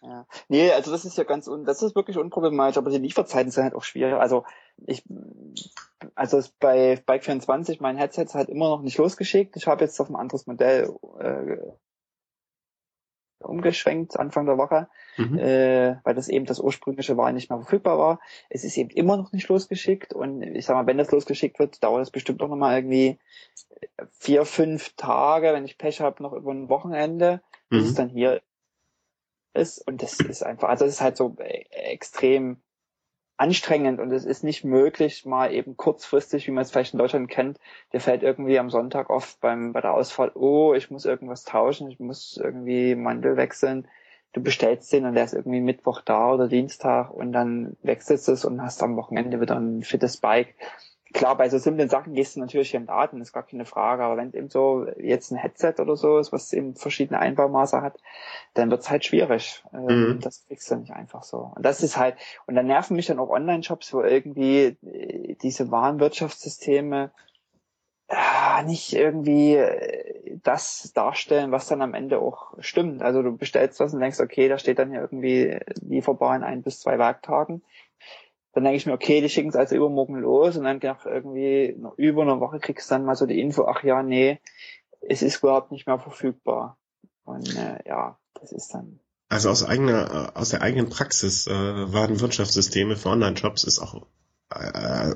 Ja. 0.03 0.27
Nee, 0.49 0.73
also 0.73 0.91
das 0.91 1.05
ist 1.05 1.16
ja 1.16 1.23
ganz, 1.23 1.47
un 1.47 1.65
das 1.65 1.81
ist 1.81 1.95
wirklich 1.95 2.19
unproblematisch, 2.19 2.77
aber 2.77 2.91
die 2.91 2.99
Lieferzeiten 2.99 3.53
sind 3.53 3.62
halt 3.62 3.74
auch 3.74 3.85
schwierig. 3.85 4.15
Also 4.15 4.45
ich, 4.85 5.05
also 6.16 6.43
bei 6.59 7.01
Bike 7.07 7.24
24, 7.24 7.81
mein 7.81 7.97
Headset 7.97 8.24
ist 8.24 8.35
halt 8.35 8.49
immer 8.49 8.69
noch 8.69 8.83
nicht 8.83 8.99
losgeschickt. 8.99 9.57
Ich 9.57 9.69
habe 9.69 9.85
jetzt 9.85 10.01
auf 10.01 10.11
ein 10.11 10.16
anderes 10.16 10.49
Modell 10.49 10.93
äh, 11.20 11.57
umgeschwenkt 13.39 14.19
Anfang 14.19 14.47
der 14.47 14.59
Woche, 14.59 14.89
mhm. 15.16 15.39
äh, 15.39 15.97
weil 16.03 16.15
das 16.15 16.29
eben 16.29 16.47
das 16.47 16.59
ursprüngliche 16.59 17.16
war 17.16 17.31
nicht 17.31 17.51
mehr 17.51 17.61
verfügbar 17.61 17.99
war. 17.99 18.20
Es 18.51 18.65
ist 18.65 18.77
eben 18.77 18.91
immer 18.91 19.16
noch 19.16 19.33
nicht 19.33 19.49
losgeschickt 19.49 20.15
und 20.15 20.43
ich 20.43 20.66
sag 20.66 20.74
mal, 20.74 20.87
wenn 20.87 20.99
das 20.99 21.12
losgeschickt 21.12 21.61
wird, 21.61 21.83
dauert 21.83 22.03
es 22.03 22.11
bestimmt 22.11 22.43
auch 22.43 22.49
nochmal 22.49 22.77
irgendwie 22.77 23.19
vier, 24.11 24.45
fünf 24.45 24.95
Tage, 24.97 25.53
wenn 25.53 25.65
ich 25.65 25.79
Pech 25.79 26.01
habe, 26.01 26.23
noch 26.23 26.33
über 26.33 26.53
ein 26.53 26.69
Wochenende, 26.69 27.41
mhm. 27.70 27.79
bis 27.79 27.91
es 27.91 27.95
dann 27.95 28.09
hier 28.09 28.43
ist 29.55 29.87
und 29.87 30.03
das 30.03 30.20
ist 30.20 30.43
einfach, 30.43 30.69
also 30.69 30.85
das 30.85 30.95
ist 30.95 31.01
halt 31.01 31.16
so 31.16 31.37
äh, 31.39 31.65
extrem 31.73 32.62
anstrengend 33.37 33.99
und 33.99 34.12
es 34.12 34.24
ist 34.24 34.45
nicht 34.45 34.65
möglich, 34.65 35.27
mal 35.27 35.53
eben 35.53 35.77
kurzfristig, 35.77 36.47
wie 36.47 36.53
man 36.53 36.62
es 36.62 36.70
vielleicht 36.70 36.93
in 36.93 36.99
Deutschland 36.99 37.29
kennt, 37.29 37.59
der 37.93 38.01
fällt 38.01 38.23
irgendwie 38.23 38.59
am 38.59 38.70
Sonntag 38.70 39.11
oft 39.11 39.41
beim, 39.41 39.73
bei 39.73 39.81
der 39.81 39.95
Ausfahrt, 39.95 40.37
oh, 40.37 40.74
ich 40.74 40.91
muss 40.91 41.05
irgendwas 41.05 41.45
tauschen, 41.45 41.91
ich 41.91 41.99
muss 41.99 42.39
irgendwie 42.43 42.95
Mandel 42.95 43.37
wechseln. 43.37 43.89
Du 44.33 44.43
bestellst 44.43 44.93
den 44.93 45.05
und 45.05 45.15
der 45.15 45.24
ist 45.24 45.35
irgendwie 45.35 45.61
Mittwoch 45.61 46.01
da 46.01 46.33
oder 46.33 46.49
Dienstag 46.49 47.11
und 47.11 47.33
dann 47.33 47.77
wechselst 47.83 48.29
es 48.29 48.45
und 48.45 48.62
hast 48.62 48.83
am 48.83 48.97
Wochenende 48.97 49.41
wieder 49.41 49.57
ein 49.57 49.83
fittes 49.83 50.19
Bike 50.19 50.55
klar, 51.13 51.37
bei 51.37 51.49
so 51.49 51.59
simplen 51.59 51.89
Sachen 51.89 52.15
gehst 52.15 52.37
du 52.37 52.41
natürlich 52.41 52.71
hier 52.71 52.81
in 52.81 52.87
Daten, 52.87 53.21
ist 53.21 53.33
gar 53.33 53.43
keine 53.43 53.65
Frage, 53.65 54.05
aber 54.05 54.17
wenn 54.17 54.33
eben 54.33 54.49
so 54.49 54.87
jetzt 54.99 55.31
ein 55.31 55.37
Headset 55.37 55.75
oder 55.79 55.97
so 55.97 56.19
ist, 56.19 56.33
was 56.33 56.53
eben 56.53 56.75
verschiedene 56.75 57.19
Einbaumaße 57.19 57.83
hat, 57.83 57.99
dann 58.55 58.71
wird's 58.71 58.91
halt 58.91 59.05
schwierig. 59.05 59.63
Ähm, 59.73 60.15
mhm. 60.15 60.21
Das 60.21 60.47
kriegst 60.47 60.71
du 60.71 60.77
nicht 60.77 60.93
einfach 60.93 61.23
so. 61.23 61.53
Und 61.55 61.65
das 61.65 61.83
ist 61.83 61.97
halt, 61.97 62.17
und 62.47 62.55
dann 62.55 62.67
nerven 62.67 62.97
mich 62.97 63.07
dann 63.07 63.19
auch 63.19 63.31
Online-Shops, 63.31 63.93
wo 63.95 64.03
irgendwie 64.03 64.77
äh, 64.85 65.37
diese 65.43 65.71
Warenwirtschaftssysteme 65.71 67.13
äh, 68.09 68.63
nicht 68.65 68.93
irgendwie 68.93 69.57
äh, 69.57 70.39
das 70.43 70.93
darstellen, 70.95 71.53
was 71.53 71.67
dann 71.67 71.83
am 71.83 71.95
Ende 71.95 72.19
auch 72.19 72.53
stimmt. 72.59 73.03
Also 73.03 73.23
du 73.23 73.37
bestellst 73.37 73.81
was 73.81 73.95
und 73.95 74.01
denkst, 74.01 74.21
okay, 74.21 74.49
da 74.49 74.59
steht 74.59 74.79
dann 74.79 74.91
hier 74.91 75.01
irgendwie 75.01 75.59
lieferbar 75.81 76.37
in 76.37 76.43
ein 76.43 76.63
bis 76.63 76.81
zwei 76.81 76.99
Werktagen 76.99 77.63
dann 78.53 78.65
denke 78.65 78.77
ich 78.77 78.87
mir, 78.87 78.93
okay, 78.93 79.20
die 79.20 79.29
schicken 79.29 79.49
es 79.49 79.57
also 79.57 79.74
übermorgen 79.74 80.16
los 80.16 80.57
und 80.57 80.65
dann 80.65 80.79
nach 80.83 81.07
irgendwie 81.07 81.74
noch 81.79 81.97
über 81.97 82.23
eine 82.23 82.41
Woche 82.41 82.59
kriegst 82.59 82.91
du 82.91 82.95
dann 82.95 83.05
mal 83.05 83.16
so 83.16 83.27
die 83.27 83.41
Info, 83.41 83.65
ach 83.65 83.83
ja, 83.83 84.03
nee, 84.03 84.41
es 85.01 85.23
ist 85.23 85.43
überhaupt 85.43 85.73
nicht 85.73 85.87
mehr 85.87 85.99
verfügbar. 85.99 86.79
Und 87.24 87.57
äh, 87.57 87.79
ja, 87.87 88.19
das 88.35 88.53
ist 88.53 88.74
dann. 88.74 89.01
Also 89.29 89.49
aus 89.49 89.65
eigener, 89.65 90.33
aus 90.35 90.51
der 90.51 90.61
eigenen 90.61 90.91
Praxis 90.91 91.47
äh, 91.47 91.53
waren 91.53 92.20
Wirtschaftssysteme 92.20 92.97
für 92.97 93.09
Online-Shops 93.09 93.65
ist 93.65 93.79
auch 93.79 94.07
äh, 94.51 95.15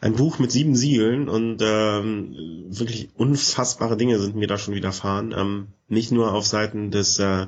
ein 0.00 0.14
Buch 0.14 0.38
mit 0.38 0.50
sieben 0.50 0.74
Siegeln 0.74 1.28
und 1.28 1.58
ähm, 1.62 2.64
wirklich 2.68 3.10
unfassbare 3.16 3.96
Dinge 3.96 4.18
sind 4.18 4.34
mir 4.34 4.48
da 4.48 4.58
schon 4.58 4.74
widerfahren. 4.74 5.32
Ähm, 5.36 5.68
nicht 5.88 6.10
nur 6.10 6.32
auf 6.32 6.46
Seiten 6.46 6.90
des 6.90 7.18
äh, 7.18 7.46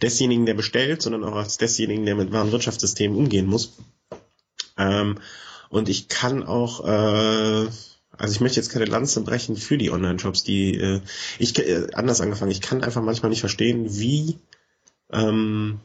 desjenigen, 0.00 0.46
der 0.46 0.54
bestellt, 0.54 1.02
sondern 1.02 1.24
auch 1.24 1.34
als 1.34 1.58
desjenigen, 1.58 2.06
der 2.06 2.14
mit 2.14 2.32
Warenwirtschaftssystemen 2.32 3.16
umgehen 3.16 3.46
muss. 3.46 3.76
Ähm, 4.82 5.18
und 5.68 5.88
ich 5.88 6.08
kann 6.08 6.42
auch, 6.44 6.84
äh, 6.84 7.68
also 8.18 8.34
ich 8.34 8.40
möchte 8.40 8.60
jetzt 8.60 8.70
keine 8.70 8.84
Lanze 8.84 9.22
brechen 9.22 9.56
für 9.56 9.78
die 9.78 9.90
Online-Shops, 9.90 10.44
die 10.44 10.76
äh, 10.76 11.00
ich 11.38 11.58
äh, 11.58 11.88
anders 11.94 12.20
angefangen. 12.20 12.50
Ich 12.50 12.60
kann 12.60 12.84
einfach 12.84 13.02
manchmal 13.02 13.30
nicht 13.30 13.40
verstehen, 13.40 13.86
wie 13.88 14.38
ähm, 15.10 15.80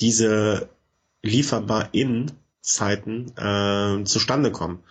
diese 0.00 0.68
lieferbar 1.22 1.90
in 1.92 2.32
Zeiten 2.60 3.32
äh, 3.36 4.04
zustande 4.04 4.50
kommen. 4.50 4.82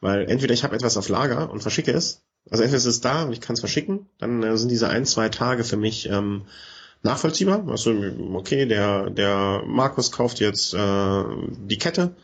Weil 0.00 0.30
entweder 0.30 0.54
ich 0.54 0.64
habe 0.64 0.74
etwas 0.74 0.96
auf 0.96 1.08
Lager 1.08 1.50
und 1.50 1.60
verschicke 1.60 1.92
es, 1.92 2.22
also 2.50 2.62
entweder 2.62 2.78
ist 2.78 2.86
es 2.86 3.00
da 3.00 3.24
und 3.24 3.32
ich 3.32 3.40
kann 3.40 3.54
es 3.54 3.60
verschicken, 3.60 4.06
dann 4.18 4.42
äh, 4.42 4.56
sind 4.56 4.70
diese 4.70 4.88
ein, 4.88 5.04
zwei 5.04 5.28
Tage 5.28 5.62
für 5.62 5.76
mich 5.76 6.08
ähm, 6.08 6.42
nachvollziehbar. 7.02 7.68
Also 7.68 7.94
okay, 8.32 8.66
der 8.66 9.10
der 9.10 9.62
Markus 9.66 10.10
kauft 10.10 10.40
jetzt 10.40 10.74
äh, 10.74 11.24
die 11.66 11.78
Kette, 11.78 12.14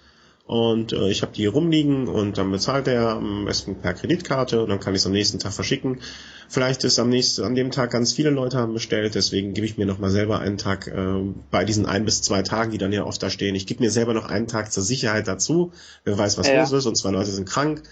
und 0.46 0.92
äh, 0.92 1.10
ich 1.10 1.22
habe 1.22 1.32
die 1.32 1.42
hier 1.42 1.50
rumliegen 1.50 2.06
und 2.06 2.38
dann 2.38 2.52
bezahlt 2.52 2.86
er 2.86 3.10
am 3.10 3.44
besten 3.44 3.74
per 3.76 3.94
Kreditkarte 3.94 4.62
und 4.62 4.68
dann 4.68 4.78
kann 4.78 4.94
ich 4.94 5.00
es 5.00 5.06
am 5.06 5.12
nächsten 5.12 5.40
Tag 5.40 5.52
verschicken. 5.52 6.00
Vielleicht 6.48 6.84
ist 6.84 7.00
am 7.00 7.08
nächsten, 7.08 7.42
an 7.42 7.56
dem 7.56 7.72
Tag 7.72 7.90
ganz 7.90 8.12
viele 8.12 8.30
Leute 8.30 8.56
haben 8.56 8.72
bestellt, 8.72 9.16
deswegen 9.16 9.54
gebe 9.54 9.66
ich 9.66 9.76
mir 9.76 9.86
nochmal 9.86 10.10
selber 10.10 10.38
einen 10.38 10.56
Tag 10.56 10.86
äh, 10.86 11.20
bei 11.50 11.64
diesen 11.64 11.84
ein 11.84 12.04
bis 12.04 12.22
zwei 12.22 12.42
Tagen, 12.42 12.70
die 12.70 12.78
dann 12.78 12.92
ja 12.92 13.04
oft 13.04 13.20
da 13.20 13.28
stehen. 13.28 13.56
Ich 13.56 13.66
gebe 13.66 13.82
mir 13.82 13.90
selber 13.90 14.14
noch 14.14 14.26
einen 14.26 14.46
Tag 14.46 14.72
zur 14.72 14.84
Sicherheit 14.84 15.26
dazu. 15.26 15.72
Wer 16.04 16.16
weiß, 16.16 16.38
was 16.38 16.46
ja. 16.46 16.60
los 16.60 16.70
ist 16.70 16.86
und 16.86 16.96
zwei 16.96 17.10
Leute 17.10 17.30
sind 17.30 17.48
krank 17.48 17.82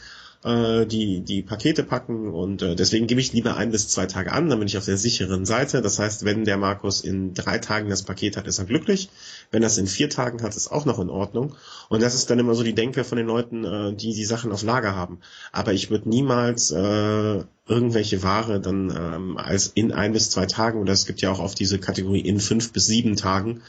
äh, 0.45 0.85
die, 0.87 1.23
die 1.23 1.43
Pakete 1.43 1.83
packen 1.83 2.29
und 2.29 2.63
äh, 2.63 2.77
deswegen 2.77 3.07
gebe 3.07 3.21
ich 3.21 3.33
lieber 3.33 3.57
ein 3.57 3.71
bis 3.71 3.89
zwei 3.89 4.07
Tage 4.07 4.33
an, 4.33 4.49
dann 4.49 4.59
bin 4.59 4.69
ich 4.69 4.77
auf 4.77 4.85
der 4.85 4.99
sicheren 4.99 5.47
Seite. 5.47 5.81
Das 5.81 5.99
heißt, 5.99 6.25
wenn 6.25 6.45
der 6.45 6.59
Markus 6.59 7.01
in 7.01 7.35
drei 7.35 7.59
Tagen 7.59 7.89
das 7.89 8.03
Paket 8.03 8.37
hat, 8.37 8.47
ist 8.47 8.59
er 8.59 8.67
glücklich. 8.67 9.09
Wenn 9.51 9.63
er 9.63 9.69
es 9.69 9.79
in 9.79 9.87
vier 9.87 10.11
Tagen 10.11 10.43
hat, 10.43 10.55
ist 10.55 10.71
auch 10.71 10.85
noch 10.85 10.99
in 10.99 11.09
Ordnung. 11.09 11.55
Und 11.89 12.03
das 12.03 12.15
ist 12.15 12.29
dann 12.31 12.39
immer 12.39 12.55
so 12.55 12.63
die 12.63 12.75
Denke 12.75 13.05
von 13.05 13.17
den 13.17 13.27
Leuten, 13.27 13.65
äh, 13.65 13.95
die 13.95 14.13
die 14.13 14.25
Sachen 14.25 14.53
auf 14.53 14.63
Lager 14.63 14.95
haben. 14.95 15.19
Aber 15.51 15.73
ich 15.73 15.91
würde 15.91 16.09
niemals 16.09 16.71
äh, 16.71 17.45
irgendwelche 17.67 18.23
Ware 18.23 18.61
dann 18.61 18.91
ähm, 18.95 19.37
als 19.39 19.69
in 19.69 19.93
ein 19.93 20.13
bis 20.13 20.31
zwei 20.31 20.45
Tagen, 20.45 20.81
oder 20.81 20.93
es 20.93 21.07
gibt 21.07 21.23
ja 21.23 21.33
auch 21.33 21.41
oft 21.41 21.59
diese 21.59 21.79
Kategorie 21.79 22.21
in 22.21 22.39
fünf 22.39 22.73
bis 22.73 22.87
sieben 22.87 23.17
Tagen, 23.17 23.63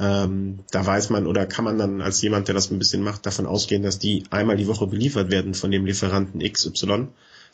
ähm, 0.00 0.60
da 0.70 0.86
weiß 0.86 1.10
man 1.10 1.26
oder 1.26 1.46
kann 1.46 1.64
man 1.64 1.78
dann 1.78 2.00
als 2.00 2.22
jemand, 2.22 2.46
der 2.46 2.54
das 2.54 2.70
ein 2.70 2.78
bisschen 2.78 3.02
macht, 3.02 3.26
davon 3.26 3.46
ausgehen, 3.46 3.82
dass 3.82 3.98
die 3.98 4.24
einmal 4.30 4.56
die 4.56 4.68
Woche 4.68 4.86
beliefert 4.86 5.30
werden 5.30 5.54
von 5.54 5.70
dem 5.70 5.86
Lieferanten 5.86 6.40
XY, 6.40 7.08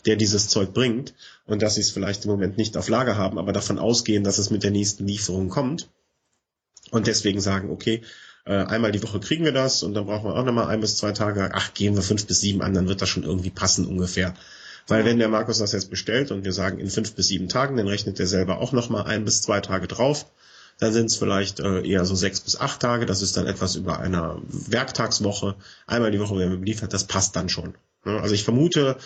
der 0.04 0.16
dieses 0.16 0.48
Zeug 0.48 0.74
bringt 0.74 1.14
und 1.46 1.62
dass 1.62 1.76
sie 1.76 1.80
es 1.80 1.90
vielleicht 1.90 2.24
im 2.24 2.30
Moment 2.30 2.58
nicht 2.58 2.76
auf 2.76 2.88
Lager 2.88 3.16
haben, 3.16 3.38
aber 3.38 3.52
davon 3.52 3.78
ausgehen, 3.78 4.24
dass 4.24 4.38
es 4.38 4.50
mit 4.50 4.62
der 4.62 4.72
nächsten 4.72 5.06
Lieferung 5.06 5.48
kommt 5.48 5.88
und 6.90 7.06
deswegen 7.06 7.40
sagen, 7.40 7.70
okay, 7.70 8.02
äh, 8.44 8.52
einmal 8.52 8.92
die 8.92 9.02
Woche 9.02 9.20
kriegen 9.20 9.46
wir 9.46 9.52
das 9.52 9.82
und 9.82 9.94
dann 9.94 10.04
brauchen 10.04 10.28
wir 10.28 10.34
auch 10.34 10.44
nochmal 10.44 10.66
ein 10.66 10.80
bis 10.80 10.96
zwei 10.96 11.12
Tage, 11.12 11.50
ach, 11.54 11.72
geben 11.72 11.96
wir 11.96 12.02
fünf 12.02 12.26
bis 12.26 12.40
sieben 12.40 12.60
an, 12.60 12.74
dann 12.74 12.88
wird 12.88 13.00
das 13.00 13.08
schon 13.08 13.22
irgendwie 13.22 13.50
passen 13.50 13.86
ungefähr. 13.86 14.34
Weil 14.86 15.06
wenn 15.06 15.18
der 15.18 15.28
Markus 15.28 15.58
das 15.58 15.72
jetzt 15.72 15.88
bestellt 15.88 16.30
und 16.30 16.44
wir 16.44 16.52
sagen 16.52 16.78
in 16.78 16.90
fünf 16.90 17.14
bis 17.14 17.28
sieben 17.28 17.48
Tagen, 17.48 17.78
dann 17.78 17.88
rechnet 17.88 18.20
er 18.20 18.26
selber 18.26 18.58
auch 18.58 18.72
nochmal 18.72 19.04
ein 19.04 19.24
bis 19.24 19.40
zwei 19.40 19.60
Tage 19.60 19.88
drauf 19.88 20.26
dann 20.78 20.92
sind 20.92 21.06
es 21.06 21.16
vielleicht 21.16 21.60
äh, 21.60 21.86
eher 21.86 22.04
so 22.04 22.14
sechs 22.14 22.40
bis 22.40 22.58
acht 22.58 22.80
Tage. 22.80 23.06
Das 23.06 23.22
ist 23.22 23.36
dann 23.36 23.46
etwas 23.46 23.76
über 23.76 24.00
einer 24.00 24.40
Werktagswoche. 24.48 25.54
Einmal 25.86 26.10
die 26.10 26.20
Woche 26.20 26.38
werden 26.38 26.50
wir 26.50 26.58
beliefert. 26.58 26.92
Das 26.92 27.04
passt 27.04 27.36
dann 27.36 27.48
schon. 27.48 27.74
Ne? 28.04 28.20
Also 28.20 28.34
ich 28.34 28.44
vermute, 28.44 28.96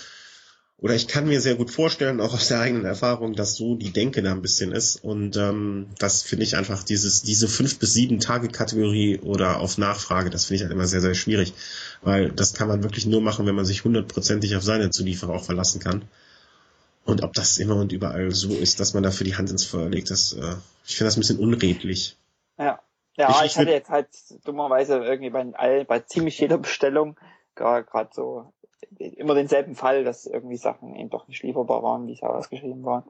oder 0.81 0.95
ich 0.95 1.09
kann 1.09 1.27
mir 1.27 1.41
sehr 1.41 1.57
gut 1.57 1.73
vorstellen, 1.73 2.21
auch 2.21 2.35
aus 2.35 2.49
der 2.49 2.61
eigenen 2.61 2.85
Erfahrung, 2.85 3.35
dass 3.35 3.57
so 3.57 3.75
die 3.75 3.93
Denke 3.93 4.23
da 4.23 4.31
ein 4.31 4.43
bisschen 4.43 4.71
ist. 4.71 5.03
Und 5.03 5.37
ähm, 5.37 5.89
das 5.99 6.23
finde 6.23 6.45
ich 6.45 6.57
einfach 6.57 6.85
dieses, 6.85 7.23
diese 7.23 7.49
fünf 7.49 7.81
bis 7.81 7.95
sieben 7.95 8.21
Tage 8.21 8.49
Kategorie 8.49 9.19
oder 9.19 9.59
auf 9.59 9.77
Nachfrage, 9.77 10.31
das 10.31 10.45
finde 10.45 10.57
ich 10.57 10.63
halt 10.63 10.73
immer 10.73 10.87
sehr, 10.87 11.01
sehr 11.01 11.15
schwierig. 11.15 11.53
Weil 12.01 12.31
das 12.31 12.55
kann 12.55 12.69
man 12.69 12.85
wirklich 12.85 13.07
nur 13.07 13.21
machen, 13.21 13.45
wenn 13.47 13.57
man 13.57 13.65
sich 13.65 13.83
hundertprozentig 13.83 14.55
auf 14.55 14.63
seine 14.63 14.91
Zulieferer 14.91 15.35
auch 15.35 15.45
verlassen 15.45 15.81
kann. 15.81 16.05
Und 17.09 17.23
ob 17.23 17.33
das 17.33 17.57
immer 17.57 17.77
und 17.77 17.91
überall 17.91 18.33
so 18.33 18.51
ist, 18.51 18.81
dass 18.81 18.93
man 18.93 19.03
dafür 19.03 19.25
die 19.25 19.35
Hand 19.35 19.51
ins 19.51 19.65
Feuer 19.65 19.89
legt, 19.89 20.11
das, 20.11 20.35
äh, 20.35 20.57
ich 20.87 20.97
finde 20.97 21.07
das 21.07 21.17
ein 21.17 21.21
bisschen 21.21 21.39
unredlich. 21.39 22.19
Ja. 22.59 22.81
Ja, 23.17 23.31
ich, 23.41 23.53
ich, 23.53 23.59
hatte 23.59 23.71
jetzt 23.71 23.89
halt 23.89 24.09
dummerweise 24.45 24.99
irgendwie 24.99 25.31
bei, 25.31 25.47
all, 25.55 25.87
bei 25.87 26.01
ziemlich 26.01 26.39
jeder 26.39 26.59
Bestellung 26.59 27.17
gerade 27.55 28.11
so 28.13 28.53
immer 28.99 29.35
denselben 29.35 29.75
Fall, 29.75 30.05
dass 30.05 30.27
irgendwie 30.27 30.59
Sachen 30.59 30.95
eben 30.97 31.09
doch 31.09 31.27
nicht 31.29 31.43
lieferbar 31.43 31.83
waren, 31.83 32.07
wie 32.07 32.13
es 32.13 32.23
ausgeschrieben 32.23 32.85
waren. 32.85 33.05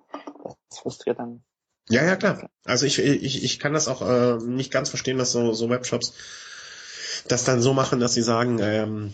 Das 0.45 0.79
frustriert 0.79 1.19
dann. 1.19 1.43
Ja, 1.89 2.05
ja, 2.05 2.15
klar. 2.15 2.49
Also 2.65 2.87
ich, 2.87 3.01
ich, 3.01 3.43
ich 3.43 3.59
kann 3.59 3.73
das 3.73 3.89
auch 3.89 4.01
äh, 4.01 4.37
nicht 4.37 4.71
ganz 4.71 4.91
verstehen, 4.91 5.19
dass 5.19 5.33
so, 5.33 5.53
so 5.55 5.69
Webshops 5.71 6.15
das 7.27 7.43
dann 7.43 7.61
so 7.61 7.75
machen, 7.75 7.99
dass 7.99 8.15
sie 8.15 8.23
sagen, 8.23 8.61
ähm, 8.63 9.13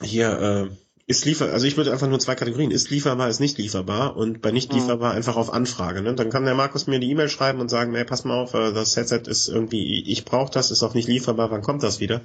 hier, 0.00 0.40
äh, 0.40 0.85
ist 1.06 1.24
liefer, 1.24 1.52
also 1.52 1.66
ich 1.66 1.76
würde 1.76 1.92
einfach 1.92 2.08
nur 2.08 2.18
zwei 2.18 2.34
Kategorien, 2.34 2.70
ist 2.70 2.90
lieferbar, 2.90 3.28
ist 3.28 3.40
nicht 3.40 3.58
lieferbar 3.58 4.16
und 4.16 4.42
bei 4.42 4.50
nicht 4.50 4.72
mhm. 4.72 4.80
lieferbar 4.80 5.12
einfach 5.12 5.36
auf 5.36 5.52
Anfrage. 5.52 6.02
Ne? 6.02 6.14
Dann 6.14 6.30
kann 6.30 6.44
der 6.44 6.54
Markus 6.54 6.86
mir 6.86 6.98
die 6.98 7.10
E-Mail 7.10 7.28
schreiben 7.28 7.60
und 7.60 7.68
sagen, 7.68 7.92
nee, 7.92 8.04
pass 8.04 8.24
mal 8.24 8.38
auf, 8.40 8.54
äh, 8.54 8.72
das 8.72 8.96
Headset 8.96 9.22
ist 9.26 9.48
irgendwie, 9.48 10.02
ich 10.10 10.24
brauche 10.24 10.52
das, 10.52 10.70
ist 10.70 10.82
auch 10.82 10.94
nicht 10.94 11.08
lieferbar, 11.08 11.50
wann 11.50 11.62
kommt 11.62 11.82
das 11.82 12.00
wieder? 12.00 12.22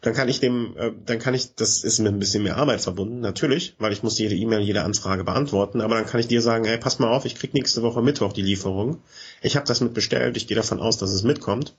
dann 0.00 0.14
kann 0.14 0.28
ich 0.28 0.40
dem, 0.40 0.76
äh, 0.76 0.92
dann 1.04 1.18
kann 1.18 1.34
ich, 1.34 1.54
das 1.54 1.84
ist 1.84 1.98
mit 1.98 2.12
ein 2.12 2.18
bisschen 2.18 2.42
mehr 2.42 2.56
Arbeit 2.56 2.80
verbunden, 2.80 3.20
natürlich, 3.20 3.74
weil 3.78 3.92
ich 3.92 4.02
muss 4.02 4.18
jede 4.18 4.34
E-Mail, 4.34 4.60
jede 4.60 4.82
Anfrage 4.82 5.24
beantworten, 5.24 5.80
aber 5.80 5.96
dann 5.96 6.06
kann 6.06 6.20
ich 6.20 6.28
dir 6.28 6.40
sagen, 6.40 6.64
hey, 6.64 6.78
pass 6.78 6.98
mal 6.98 7.10
auf, 7.10 7.24
ich 7.24 7.34
krieg 7.34 7.54
nächste 7.54 7.82
Woche 7.82 8.02
Mittwoch 8.02 8.32
die 8.32 8.42
Lieferung. 8.42 9.02
Ich 9.42 9.56
habe 9.56 9.66
das 9.66 9.80
mit 9.80 9.94
bestellt, 9.94 10.36
ich 10.36 10.46
gehe 10.46 10.56
davon 10.56 10.80
aus, 10.80 10.96
dass 10.98 11.10
es 11.10 11.22
mitkommt. 11.22 11.76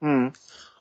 Mhm. 0.00 0.32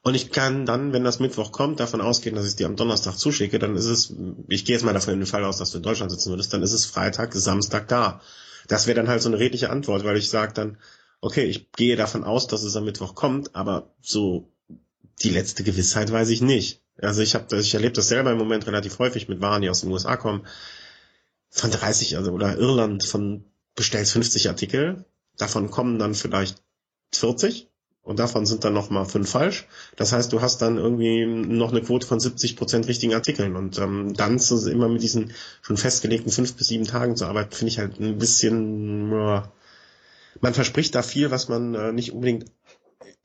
Und 0.04 0.16
ich 0.16 0.32
kann 0.32 0.66
dann, 0.66 0.94
wenn 0.94 1.04
das 1.04 1.20
Mittwoch 1.20 1.52
kommt, 1.52 1.80
davon 1.80 2.02
ausgehen, 2.02 2.36
dass 2.36 2.48
ich 2.48 2.56
dir 2.56 2.68
am 2.68 2.76
Donnerstag 2.76 3.18
zuschicke, 3.18 3.60
dann 3.60 3.76
ist 3.76 3.86
es, 3.86 4.14
ich 4.48 4.66
gehe 4.66 4.76
jetzt 4.76 4.84
mal 4.84 4.94
davon 4.94 5.14
in 5.14 5.20
den 5.20 5.28
Fall 5.28 5.44
aus, 5.44 5.58
dass 5.58 5.72
du 5.72 5.78
in 5.78 5.84
Deutschland 5.84 6.12
sitzen 6.12 6.30
würdest, 6.30 6.54
dann 6.54 6.64
ist 6.64 6.74
es 6.74 6.86
Freitag, 6.86 7.34
Samstag 7.34 7.88
da. 7.88 8.22
Das 8.68 8.88
wäre 8.88 8.96
dann 8.96 9.10
halt 9.10 9.22
so 9.22 9.30
eine 9.30 9.40
redliche 9.40 9.70
Antwort, 9.70 10.04
weil 10.04 10.18
ich 10.18 10.30
sage 10.30 10.54
dann, 10.54 10.78
okay, 11.22 11.46
ich 11.46 11.72
gehe 11.72 11.96
davon 11.96 12.24
aus, 12.24 12.48
dass 12.48 12.64
es 12.64 12.76
am 12.76 12.86
Mittwoch 12.86 13.16
kommt, 13.16 13.56
aber 13.56 13.94
so 14.02 14.52
die 15.24 15.30
letzte 15.30 15.64
Gewissheit 15.64 16.12
weiß 16.12 16.30
ich 16.30 16.42
nicht. 16.42 16.82
Also 17.00 17.22
ich 17.22 17.36
habe, 17.36 17.58
ich 17.58 17.74
erlebe 17.74 17.94
das 17.94 18.08
selber 18.08 18.32
im 18.32 18.38
Moment 18.38 18.68
relativ 18.68 19.00
häufig 19.00 19.28
mit 19.28 19.42
Waren, 19.42 19.62
die 19.62 19.70
aus 19.70 19.82
den 19.82 19.92
USA 19.92 20.16
kommen. 20.16 20.48
Von 21.50 21.72
30, 21.72 22.18
also 22.18 22.32
oder 22.32 22.58
Irland 22.58 23.04
von 23.04 23.46
bestellst 23.76 24.12
50 24.14 24.50
Artikel, 24.50 25.06
davon 25.38 25.72
kommen 25.72 26.00
dann 26.00 26.16
vielleicht 26.16 26.62
40 27.14 27.70
und 28.08 28.20
davon 28.20 28.46
sind 28.46 28.64
dann 28.64 28.72
noch 28.72 28.90
mal 28.90 29.04
fünf 29.04 29.30
falsch. 29.30 29.68
Das 29.98 30.14
heißt, 30.14 30.32
du 30.32 30.40
hast 30.42 30.62
dann 30.62 30.78
irgendwie 30.78 31.26
noch 31.26 31.72
eine 31.72 31.82
Quote 31.82 32.08
von 32.08 32.22
70 32.22 32.56
Prozent 32.56 32.88
richtigen 32.88 33.14
Artikeln 33.14 33.58
und 33.58 33.78
ähm, 33.80 34.14
dann 34.14 34.40
zu, 34.40 34.72
immer 34.72 34.88
mit 34.88 35.04
diesen 35.04 35.34
schon 35.62 35.76
festgelegten 35.76 36.32
fünf 36.32 36.56
bis 36.56 36.70
sieben 36.70 36.86
Tagen 36.86 37.18
zu 37.18 37.26
arbeiten, 37.26 37.52
finde 37.52 37.70
ich 37.70 37.80
halt 37.80 38.00
ein 38.00 38.18
bisschen. 38.18 39.12
Äh, 39.12 39.42
man 40.40 40.54
verspricht 40.54 40.96
da 40.96 41.02
viel, 41.02 41.32
was 41.32 41.50
man 41.50 41.76
äh, 41.76 41.92
nicht 41.92 42.14
unbedingt 42.14 42.46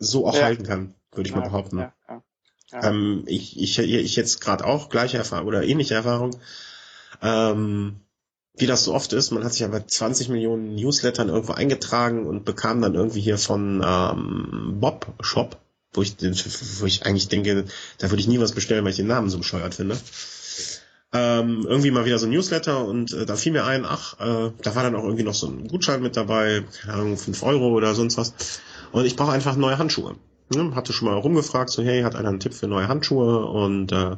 so 0.01 0.27
auch 0.27 0.35
ja. 0.35 0.43
halten 0.43 0.65
kann, 0.65 0.95
würde 1.13 1.29
ich 1.29 1.35
ja, 1.35 1.41
mal 1.41 1.49
behaupten. 1.49 1.79
Ja, 1.79 2.25
ähm, 2.73 3.23
ich, 3.27 3.61
ich, 3.61 3.79
ich 3.79 4.17
jetzt 4.17 4.41
gerade 4.41 4.65
auch 4.65 4.89
gleiche 4.89 5.17
Erfahrung 5.17 5.47
oder 5.47 5.63
ähnliche 5.63 5.95
Erfahrung. 5.95 6.35
Ähm, 7.23 8.01
wie 8.55 8.67
das 8.67 8.85
so 8.85 8.95
oft 8.95 9.13
ist, 9.13 9.31
man 9.31 9.45
hat 9.45 9.53
sich 9.53 9.63
ja 9.63 9.69
bei 9.69 9.81
20 9.81 10.29
Millionen 10.29 10.75
Newslettern 10.75 11.29
irgendwo 11.29 11.53
eingetragen 11.53 12.27
und 12.27 12.45
bekam 12.45 12.83
dann 12.83 12.95
irgendwie 12.95 13.21
hier 13.21 13.39
von 13.39 13.83
ähm, 13.85 14.77
Bob 14.79 15.07
Shop, 15.21 15.59
wo 15.95 16.03
ich, 16.03 16.17
wo 16.21 16.87
ich 16.87 17.07
eigentlich 17.07 17.29
denke, 17.29 17.65
da 17.99 18.11
würde 18.11 18.21
ich 18.21 18.29
nie 18.29 18.41
was 18.41 18.53
bestellen, 18.53 18.85
weil 18.85 18.91
ich 18.91 18.97
den 18.97 19.07
Namen 19.07 19.31
so 19.31 19.39
bescheuert 19.39 19.75
finde. 19.75 19.97
Ähm, 21.15 21.67
irgendwie 21.69 21.91
mal 21.91 22.07
wieder 22.07 22.19
so 22.19 22.27
ein 22.27 22.33
Newsletter 22.33 22.87
und 22.87 23.13
äh, 23.13 23.27
da 23.27 23.37
fiel 23.37 23.53
mir 23.53 23.65
ein, 23.65 23.85
ach, 23.85 24.19
äh, 24.19 24.51
da 24.63 24.75
war 24.75 24.83
dann 24.83 24.97
auch 24.97 25.05
irgendwie 25.05 25.25
noch 25.25 25.35
so 25.35 25.47
ein 25.47 25.69
Gutschein 25.69 26.01
mit 26.01 26.17
dabei, 26.17 26.65
keine 26.81 26.95
Ahnung, 26.95 27.19
5 27.19 27.43
Euro 27.43 27.69
oder 27.69 27.95
sonst 27.95 28.17
was. 28.17 28.33
Und 28.93 29.05
ich 29.05 29.17
brauche 29.17 29.33
einfach 29.33 29.57
neue 29.57 29.77
Handschuhe. 29.77 30.17
Ne? 30.55 30.75
Hatte 30.75 30.95
schon 30.95 31.09
mal 31.09 31.19
rumgefragt, 31.19 31.71
so 31.71 31.83
hey, 31.83 32.03
hat 32.03 32.15
einer 32.15 32.31
einen 32.31 32.41
Tipp 32.41 32.55
für 32.55 32.67
neue 32.67 32.89
Handschuhe? 32.89 33.45
Und 33.45 33.93
äh, 33.93 34.17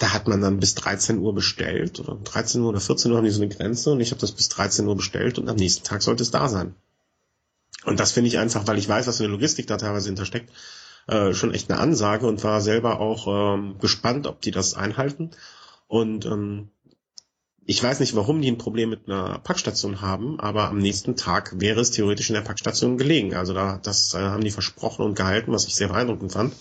da 0.00 0.14
hat 0.14 0.26
man 0.26 0.40
dann 0.40 0.60
bis 0.60 0.74
13 0.76 1.18
Uhr 1.18 1.34
bestellt 1.34 2.00
oder 2.00 2.16
13 2.24 2.62
Uhr 2.62 2.70
oder 2.70 2.80
14 2.80 3.10
Uhr 3.10 3.18
haben 3.18 3.24
die 3.24 3.30
so 3.30 3.42
eine 3.42 3.54
Grenze 3.54 3.92
und 3.92 4.00
ich 4.00 4.10
habe 4.12 4.20
das 4.20 4.32
bis 4.32 4.48
13 4.48 4.86
Uhr 4.86 4.96
bestellt 4.96 5.38
und 5.38 5.48
am 5.50 5.56
nächsten 5.56 5.84
Tag 5.84 6.00
sollte 6.00 6.22
es 6.22 6.30
da 6.30 6.48
sein. 6.48 6.74
Und 7.84 8.00
das 8.00 8.12
finde 8.12 8.28
ich 8.28 8.38
einfach, 8.38 8.66
weil 8.66 8.78
ich 8.78 8.88
weiß, 8.88 9.06
was 9.06 9.20
in 9.20 9.24
der 9.24 9.32
Logistik 9.32 9.66
da 9.66 9.76
teilweise 9.76 10.08
hintersteckt, 10.08 10.50
äh, 11.06 11.34
schon 11.34 11.52
echt 11.52 11.70
eine 11.70 11.78
Ansage 11.78 12.26
und 12.26 12.42
war 12.42 12.62
selber 12.62 12.98
auch 12.98 13.26
ähm, 13.54 13.76
gespannt, 13.78 14.26
ob 14.26 14.40
die 14.40 14.50
das 14.50 14.72
einhalten. 14.72 15.32
Und 15.86 16.24
ähm, 16.24 16.70
ich 17.66 17.82
weiß 17.82 18.00
nicht, 18.00 18.16
warum 18.16 18.40
die 18.40 18.50
ein 18.50 18.58
Problem 18.58 18.88
mit 18.88 19.06
einer 19.06 19.38
Packstation 19.38 20.00
haben, 20.00 20.40
aber 20.40 20.68
am 20.68 20.78
nächsten 20.78 21.14
Tag 21.14 21.60
wäre 21.60 21.80
es 21.80 21.90
theoretisch 21.90 22.30
in 22.30 22.34
der 22.34 22.40
Packstation 22.40 22.96
gelegen. 22.96 23.34
Also 23.34 23.52
da, 23.52 23.78
das 23.82 24.14
äh, 24.14 24.18
haben 24.18 24.44
die 24.44 24.50
versprochen 24.50 25.04
und 25.04 25.14
gehalten, 25.14 25.52
was 25.52 25.66
ich 25.66 25.74
sehr 25.74 25.88
beeindruckend 25.88 26.32
fand. 26.32 26.54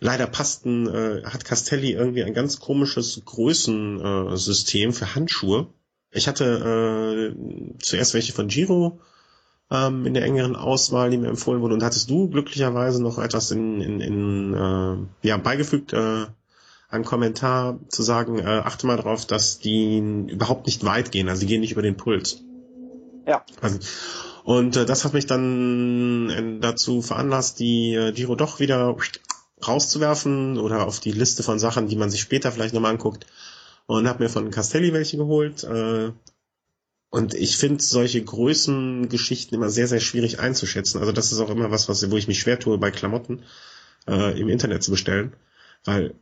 Leider 0.00 0.26
passten, 0.26 0.86
äh, 0.86 1.22
hat 1.24 1.44
Castelli 1.44 1.92
irgendwie 1.92 2.24
ein 2.24 2.34
ganz 2.34 2.60
komisches 2.60 3.22
Größensystem 3.24 4.92
für 4.92 5.14
Handschuhe. 5.14 5.68
Ich 6.10 6.28
hatte 6.28 7.34
äh, 7.34 7.78
zuerst 7.80 8.14
welche 8.14 8.32
von 8.32 8.48
Giro 8.48 9.00
ähm, 9.70 10.06
in 10.06 10.14
der 10.14 10.24
engeren 10.24 10.56
Auswahl, 10.56 11.10
die 11.10 11.16
mir 11.16 11.28
empfohlen 11.28 11.60
wurde. 11.60 11.74
Und 11.74 11.82
hattest 11.82 12.10
du 12.10 12.28
glücklicherweise 12.28 13.02
noch 13.02 13.18
etwas 13.18 13.50
in, 13.50 13.80
in, 13.80 14.00
in 14.00 14.54
äh, 14.54 15.26
ja, 15.26 15.36
beigefügt, 15.36 15.92
äh, 15.92 16.26
einen 16.88 17.04
Kommentar 17.04 17.80
zu 17.88 18.02
sagen, 18.02 18.38
äh, 18.38 18.42
achte 18.44 18.86
mal 18.86 18.96
darauf, 18.96 19.26
dass 19.26 19.58
die 19.58 19.98
überhaupt 20.28 20.66
nicht 20.66 20.84
weit 20.84 21.10
gehen, 21.10 21.28
also 21.28 21.40
die 21.40 21.46
gehen 21.46 21.60
nicht 21.60 21.72
über 21.72 21.82
den 21.82 21.96
Puls. 21.96 22.42
Ja. 23.26 23.44
Also, 23.60 23.78
und 24.44 24.76
äh, 24.76 24.84
das 24.84 25.04
hat 25.04 25.14
mich 25.14 25.26
dann 25.26 26.30
äh, 26.30 26.60
dazu 26.60 27.02
veranlasst, 27.02 27.58
die 27.58 27.94
äh, 27.94 28.12
Giro 28.12 28.36
doch 28.36 28.60
wieder 28.60 28.96
rauszuwerfen 29.68 30.58
oder 30.58 30.86
auf 30.86 31.00
die 31.00 31.12
Liste 31.12 31.42
von 31.42 31.58
Sachen, 31.58 31.88
die 31.88 31.96
man 31.96 32.10
sich 32.10 32.20
später 32.20 32.52
vielleicht 32.52 32.74
nochmal 32.74 32.92
anguckt. 32.92 33.26
Und 33.86 34.08
habe 34.08 34.22
mir 34.22 34.30
von 34.30 34.50
Castelli 34.50 34.92
welche 34.92 35.16
geholt. 35.16 35.64
Äh, 35.64 36.12
und 37.10 37.34
ich 37.34 37.56
finde 37.56 37.82
solche 37.82 38.22
Größengeschichten 38.22 39.56
immer 39.56 39.70
sehr, 39.70 39.86
sehr 39.88 40.00
schwierig 40.00 40.40
einzuschätzen. 40.40 40.98
Also 40.98 41.12
das 41.12 41.32
ist 41.32 41.38
auch 41.38 41.50
immer 41.50 41.70
was, 41.70 41.88
was 41.88 42.10
wo 42.10 42.16
ich 42.16 42.28
mich 42.28 42.40
schwer 42.40 42.58
tue 42.58 42.78
bei 42.78 42.90
Klamotten 42.90 43.42
äh, 44.08 44.38
im 44.40 44.48
Internet 44.48 44.82
zu 44.82 44.90
bestellen 44.90 45.34
weil 45.84 46.14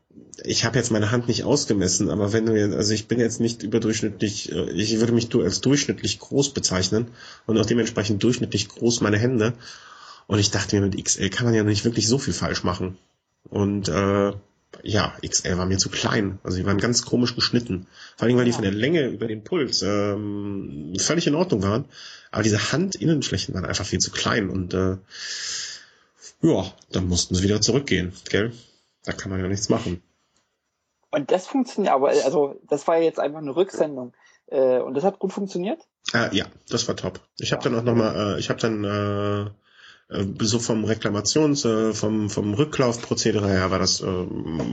ich 0.42 0.64
habe 0.64 0.76
jetzt 0.78 0.90
meine 0.90 1.10
Hand 1.10 1.28
nicht 1.28 1.44
ausgemessen, 1.44 2.10
aber 2.10 2.32
wenn 2.32 2.46
du 2.46 2.58
jetzt, 2.58 2.74
also 2.74 2.92
ich 2.92 3.06
bin 3.06 3.20
jetzt 3.20 3.40
nicht 3.40 3.62
überdurchschnittlich, 3.62 4.52
äh, 4.52 4.70
ich 4.70 4.98
würde 4.98 5.12
mich 5.12 5.32
als 5.34 5.60
durchschnittlich 5.60 6.18
groß 6.18 6.52
bezeichnen 6.52 7.08
und 7.46 7.58
auch 7.58 7.66
dementsprechend 7.66 8.22
durchschnittlich 8.22 8.68
groß 8.68 9.00
meine 9.00 9.18
Hände. 9.18 9.54
Und 10.26 10.38
ich 10.38 10.50
dachte 10.50 10.76
mir, 10.76 10.86
mit 10.86 11.02
XL 11.02 11.30
kann 11.30 11.46
man 11.46 11.54
ja 11.54 11.62
nicht 11.62 11.84
wirklich 11.84 12.08
so 12.08 12.18
viel 12.18 12.32
falsch 12.32 12.64
machen. 12.64 12.96
Und 13.48 13.88
äh, 13.88 14.32
ja, 14.82 15.16
XL 15.26 15.58
war 15.58 15.66
mir 15.66 15.78
zu 15.78 15.90
klein. 15.90 16.38
Also 16.42 16.56
die 16.56 16.66
waren 16.66 16.78
ganz 16.78 17.04
komisch 17.04 17.34
geschnitten. 17.34 17.86
Vor 18.16 18.26
allem, 18.26 18.36
weil 18.36 18.44
die 18.44 18.52
von 18.52 18.62
der 18.62 18.72
Länge 18.72 19.06
über 19.08 19.26
den 19.26 19.44
Puls 19.44 19.82
ähm, 19.82 20.94
völlig 20.98 21.26
in 21.26 21.34
Ordnung 21.34 21.62
waren. 21.62 21.84
Aber 22.30 22.42
diese 22.42 22.72
Handinnenflächen 22.72 23.54
waren 23.54 23.64
einfach 23.64 23.86
viel 23.86 23.98
zu 23.98 24.10
klein. 24.10 24.48
Und 24.48 24.74
äh, 24.74 24.96
ja, 26.42 26.72
dann 26.90 27.08
mussten 27.08 27.34
sie 27.34 27.44
wieder 27.44 27.60
zurückgehen, 27.60 28.12
gell? 28.30 28.52
Da 29.04 29.12
kann 29.12 29.30
man 29.30 29.40
ja 29.40 29.48
nichts 29.48 29.68
machen. 29.68 30.02
Und 31.10 31.30
das 31.30 31.46
funktioniert, 31.46 31.92
aber 31.92 32.08
also 32.08 32.58
das 32.68 32.86
war 32.88 32.98
jetzt 32.98 33.20
einfach 33.20 33.40
eine 33.40 33.54
Rücksendung. 33.54 34.14
Äh, 34.46 34.78
und 34.78 34.94
das 34.94 35.04
hat 35.04 35.18
gut 35.18 35.32
funktioniert? 35.32 35.80
Äh, 36.14 36.34
ja, 36.34 36.46
das 36.68 36.88
war 36.88 36.96
top. 36.96 37.20
Ich 37.38 37.52
habe 37.52 37.62
dann 37.62 37.78
auch 37.78 37.82
nochmal, 37.82 38.36
äh, 38.36 38.40
ich 38.40 38.48
habe 38.48 38.60
dann 38.60 38.84
äh, 38.84 39.50
so 40.40 40.58
vom 40.58 40.84
Reklamations, 40.84 41.64
äh, 41.64 41.92
vom, 41.92 42.30
vom 42.30 42.54
Rücklaufprozedere 42.54 43.48
her 43.48 43.70
war 43.70 43.78
das 43.78 44.00
äh, 44.00 44.26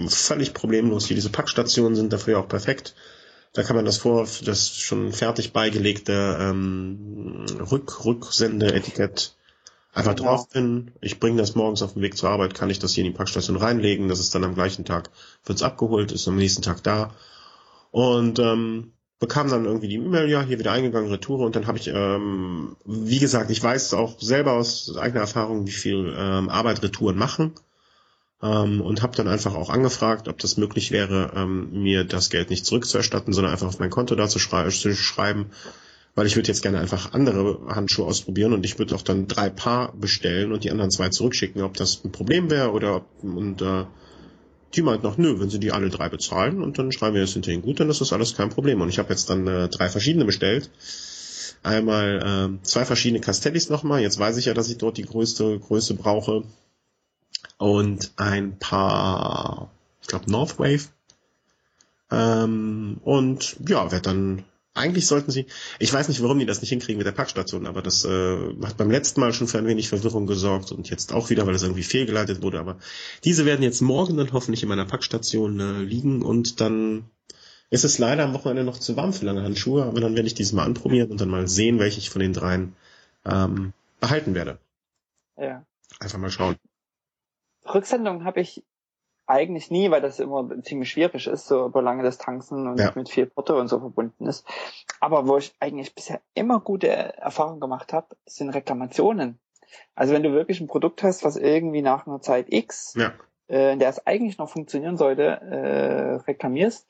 völlig 0.08 0.54
problemlos. 0.54 1.06
Hier 1.06 1.16
diese 1.16 1.30
Packstationen 1.30 1.96
sind 1.96 2.14
dafür 2.14 2.40
auch 2.40 2.48
perfekt. 2.48 2.96
Da 3.54 3.64
kann 3.64 3.76
man 3.76 3.86
das 3.86 3.98
vor, 3.98 4.28
das 4.46 4.70
schon 4.76 5.12
fertig 5.12 5.54
beigelegte 5.54 6.38
ähm, 6.40 7.46
Rück, 7.72 8.06
Rücksendeetikett 8.06 9.34
Einfach 9.92 10.16
genau. 10.16 10.30
drauf 10.30 10.50
bin, 10.50 10.92
ich 11.02 11.20
bringe 11.20 11.38
das 11.38 11.56
morgens 11.56 11.82
auf 11.82 11.94
dem 11.94 12.04
Weg 12.04 12.16
zur 12.16 12.30
Arbeit, 12.30 12.54
kann 12.54 12.70
ich 12.70 12.78
das 12.78 12.94
hier 12.94 13.04
in 13.04 13.12
die 13.12 13.18
Packstation 13.18 13.58
reinlegen, 13.58 14.08
das 14.08 14.20
ist 14.20 14.36
dann 14.36 14.44
am 14.44 14.54
gleichen 14.54 14.86
Tag, 14.86 15.10
wird's 15.46 15.64
abgeholt, 15.64 16.12
ist 16.12 16.28
am 16.28 16.36
nächsten 16.36 16.62
Tag 16.62 16.84
da. 16.84 17.16
Und 17.90 18.38
ähm, 18.38 18.94
bekam 19.20 19.50
dann 19.50 19.66
irgendwie 19.66 19.90
die 19.90 19.96
E-Mail, 19.96 20.30
ja, 20.30 20.42
hier 20.42 20.60
wieder 20.60 20.72
eingegangen, 20.72 21.12
Retour 21.12 21.40
und 21.40 21.56
dann 21.56 21.68
habe 21.68 21.78
ich, 21.78 21.88
ähm, 21.94 22.78
wie 22.86 23.20
gesagt, 23.20 23.52
ich 23.52 23.62
weiß 23.62 23.94
auch 23.94 24.20
selber 24.20 24.54
aus 24.54 24.96
eigener 24.98 25.22
Erfahrung, 25.22 25.68
wie 25.68 25.72
viel 25.72 26.14
ähm, 26.18 26.50
Arbeit 26.50 26.82
Retouren 26.82 27.18
machen. 27.18 27.54
Ähm, 28.42 28.80
und 28.80 29.02
habe 29.02 29.18
dann 29.18 29.28
einfach 29.28 29.54
auch 29.54 29.70
angefragt, 29.70 30.30
ob 30.30 30.38
das 30.40 30.56
möglich 30.56 30.92
wäre, 30.92 31.34
ähm, 31.36 31.84
mir 31.84 32.06
das 32.06 32.30
Geld 32.30 32.50
nicht 32.50 32.66
zurückzuerstatten, 32.66 33.34
sondern 33.34 33.52
einfach 33.52 33.68
auf 33.68 33.80
mein 33.80 33.90
Konto 33.90 34.16
da 34.16 34.30
zu, 34.30 34.40
schrei 34.40 34.70
zu 34.70 34.96
schreiben. 34.96 35.48
Weil 36.16 36.26
ich 36.26 36.38
würde 36.38 36.48
jetzt 36.48 36.62
gerne 36.62 36.80
einfach 36.80 37.12
andere 37.14 37.60
Handschuhe 37.68 38.06
ausprobieren 38.06 38.54
und 38.54 38.66
ich 38.66 38.80
würde 38.80 38.96
auch 38.96 39.02
dann 39.02 39.28
drei 39.28 39.50
Paar 39.50 39.94
bestellen 39.94 40.54
und 40.54 40.64
die 40.64 40.72
anderen 40.72 40.90
zwei 40.90 41.10
zurückschicken, 41.10 41.62
ob 41.62 41.76
das 41.76 42.04
ein 42.06 42.14
Problem 42.14 42.50
wäre 42.50 42.72
oder 42.72 42.96
ob, 42.96 43.06
und 43.22 43.62
äh, 43.62 43.84
die 44.76 44.82
meint 44.82 45.04
noch, 45.04 45.18
nö, 45.18 45.40
wenn 45.40 45.50
sie 45.50 45.60
die 45.60 45.72
alle 45.72 45.90
drei 45.90 46.10
bezahlen 46.10 46.62
und 46.62 46.78
dann 46.78 46.92
schreiben 46.92 47.16
wir 47.16 47.22
das 47.22 47.34
hinterher 47.34 47.62
gut, 47.62 47.80
dann 47.80 47.90
ist 47.90 48.02
das 48.02 48.14
alles 48.14 48.36
kein 48.36 48.50
Problem. 48.50 48.82
Und 48.82 48.90
ich 48.90 49.00
habe 49.00 49.10
jetzt 49.10 49.30
dann 49.30 49.48
äh, 49.48 49.68
drei 49.70 49.90
verschiedene 49.90 50.26
bestellt. 50.26 50.70
Einmal 51.64 52.60
äh, 52.60 52.64
zwei 52.64 52.86
verschiedene 52.86 53.20
Castellis 53.20 53.70
nochmal. 53.70 54.02
Jetzt 54.02 54.20
weiß 54.20 54.38
ich 54.38 54.46
ja, 54.46 54.54
dass 54.54 54.70
ich 54.70 54.78
dort 54.78 54.98
die 54.98 55.06
größte 55.06 55.60
Größe 55.60 55.96
brauche. 55.96 56.44
Und 57.58 58.12
ein 58.16 58.58
paar, 58.58 59.72
ich 60.02 60.08
glaube, 60.08 60.32
Northwave. 60.32 60.88
Ähm, 62.12 63.00
und 63.04 63.58
ja, 63.68 63.92
werde 63.92 64.10
dann 64.10 64.46
eigentlich 64.74 65.08
sollten 65.08 65.32
sie, 65.32 65.46
ich 65.80 65.92
weiß 65.92 66.08
nicht, 66.08 66.22
warum 66.22 66.40
die 66.40 66.46
das 66.46 66.62
nicht 66.62 66.70
hinkriegen 66.70 66.98
mit 66.98 67.08
der 67.08 67.12
Packstation, 67.12 67.66
aber 67.66 67.82
das 67.82 68.06
äh, 68.06 68.38
hat 68.64 68.78
beim 68.78 68.92
letzten 68.92 69.20
Mal 69.20 69.34
schon 69.34 69.48
für 69.48 69.58
ein 69.58 69.68
wenig 69.68 69.90
Verwirrung 69.90 70.28
gesorgt 70.28 70.72
und 70.72 70.90
jetzt 70.90 71.14
auch 71.14 71.30
wieder, 71.30 71.46
weil 71.48 71.56
es 71.56 71.64
irgendwie 71.64 71.84
fehlgeleitet 71.84 72.42
wurde. 72.42 72.60
Aber 72.60 72.78
diese 73.24 73.46
werden 73.46 73.64
jetzt 73.64 73.82
morgen 73.82 74.18
dann 74.18 74.32
hoffentlich 74.32 74.64
in 74.64 74.70
meiner 74.70 74.86
Packstation 74.86 75.60
äh, 75.60 75.82
liegen 75.84 76.22
und 76.22 76.62
dann 76.62 77.10
ist 77.70 77.84
es 77.84 78.00
leider 78.00 78.24
am 78.24 78.34
Wochenende 78.34 78.64
noch 78.64 78.80
zu 78.80 78.96
warm 78.96 79.14
für 79.14 79.26
lange 79.26 79.44
Handschuhe, 79.44 79.84
aber 79.84 80.02
dann 80.02 80.16
werde 80.16 80.28
ich 80.28 80.34
dieses 80.34 80.54
mal 80.54 80.66
anprobieren 80.66 81.12
und 81.12 81.22
dann 81.22 81.30
mal 81.30 81.48
sehen, 81.48 81.80
welche 81.80 82.00
ich 82.00 82.10
von 82.10 82.22
den 82.22 82.34
dreien 82.34 82.76
ähm, 83.26 83.74
behalten 84.00 84.34
werde. 84.34 84.60
Ja. 85.38 85.66
Einfach 86.00 86.18
mal 86.18 86.32
schauen. 86.32 86.56
Rücksendung 87.66 88.24
habe 88.24 88.42
ich 88.42 88.64
eigentlich 89.30 89.70
nie, 89.70 89.92
weil 89.92 90.02
das 90.02 90.20
immer 90.20 90.50
ziemlich 90.64 90.90
schwierig 90.90 91.28
ist, 91.28 91.48
so 91.48 91.66
über 91.66 91.82
lange 91.82 92.04
Distanzen 92.04 92.68
und 92.68 92.80
ja. 92.80 92.92
mit 92.96 93.10
viel 93.10 93.28
Porto 93.28 93.60
und 93.60 93.68
so 93.68 93.80
verbunden 93.80 94.26
ist. 94.26 94.46
Aber 95.00 95.28
wo 95.28 95.38
ich 95.38 95.54
eigentlich 95.60 95.94
bisher 95.94 96.22
immer 96.34 96.60
gute 96.60 96.88
Erfahrungen 96.88 97.60
gemacht 97.60 97.94
habe, 97.94 98.16
sind 98.26 98.50
Reklamationen. 98.50 99.40
Also 99.94 100.14
wenn 100.14 100.24
du 100.24 100.34
wirklich 100.34 100.60
ein 100.62 100.68
Produkt 100.68 101.04
hast, 101.04 101.24
was 101.24 101.38
irgendwie 101.38 101.82
nach 101.84 102.08
einer 102.08 102.22
Zeit 102.22 102.48
X, 102.50 102.96
ja. 102.98 103.14
äh, 103.48 103.74
in 103.74 103.80
der 103.80 103.90
es 103.90 104.06
eigentlich 104.08 104.40
noch 104.40 104.50
funktionieren 104.50 104.98
sollte, 104.98 105.24
äh, 105.24 106.16
reklamierst, 106.28 106.88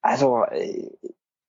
also 0.00 0.44
äh, 0.44 0.90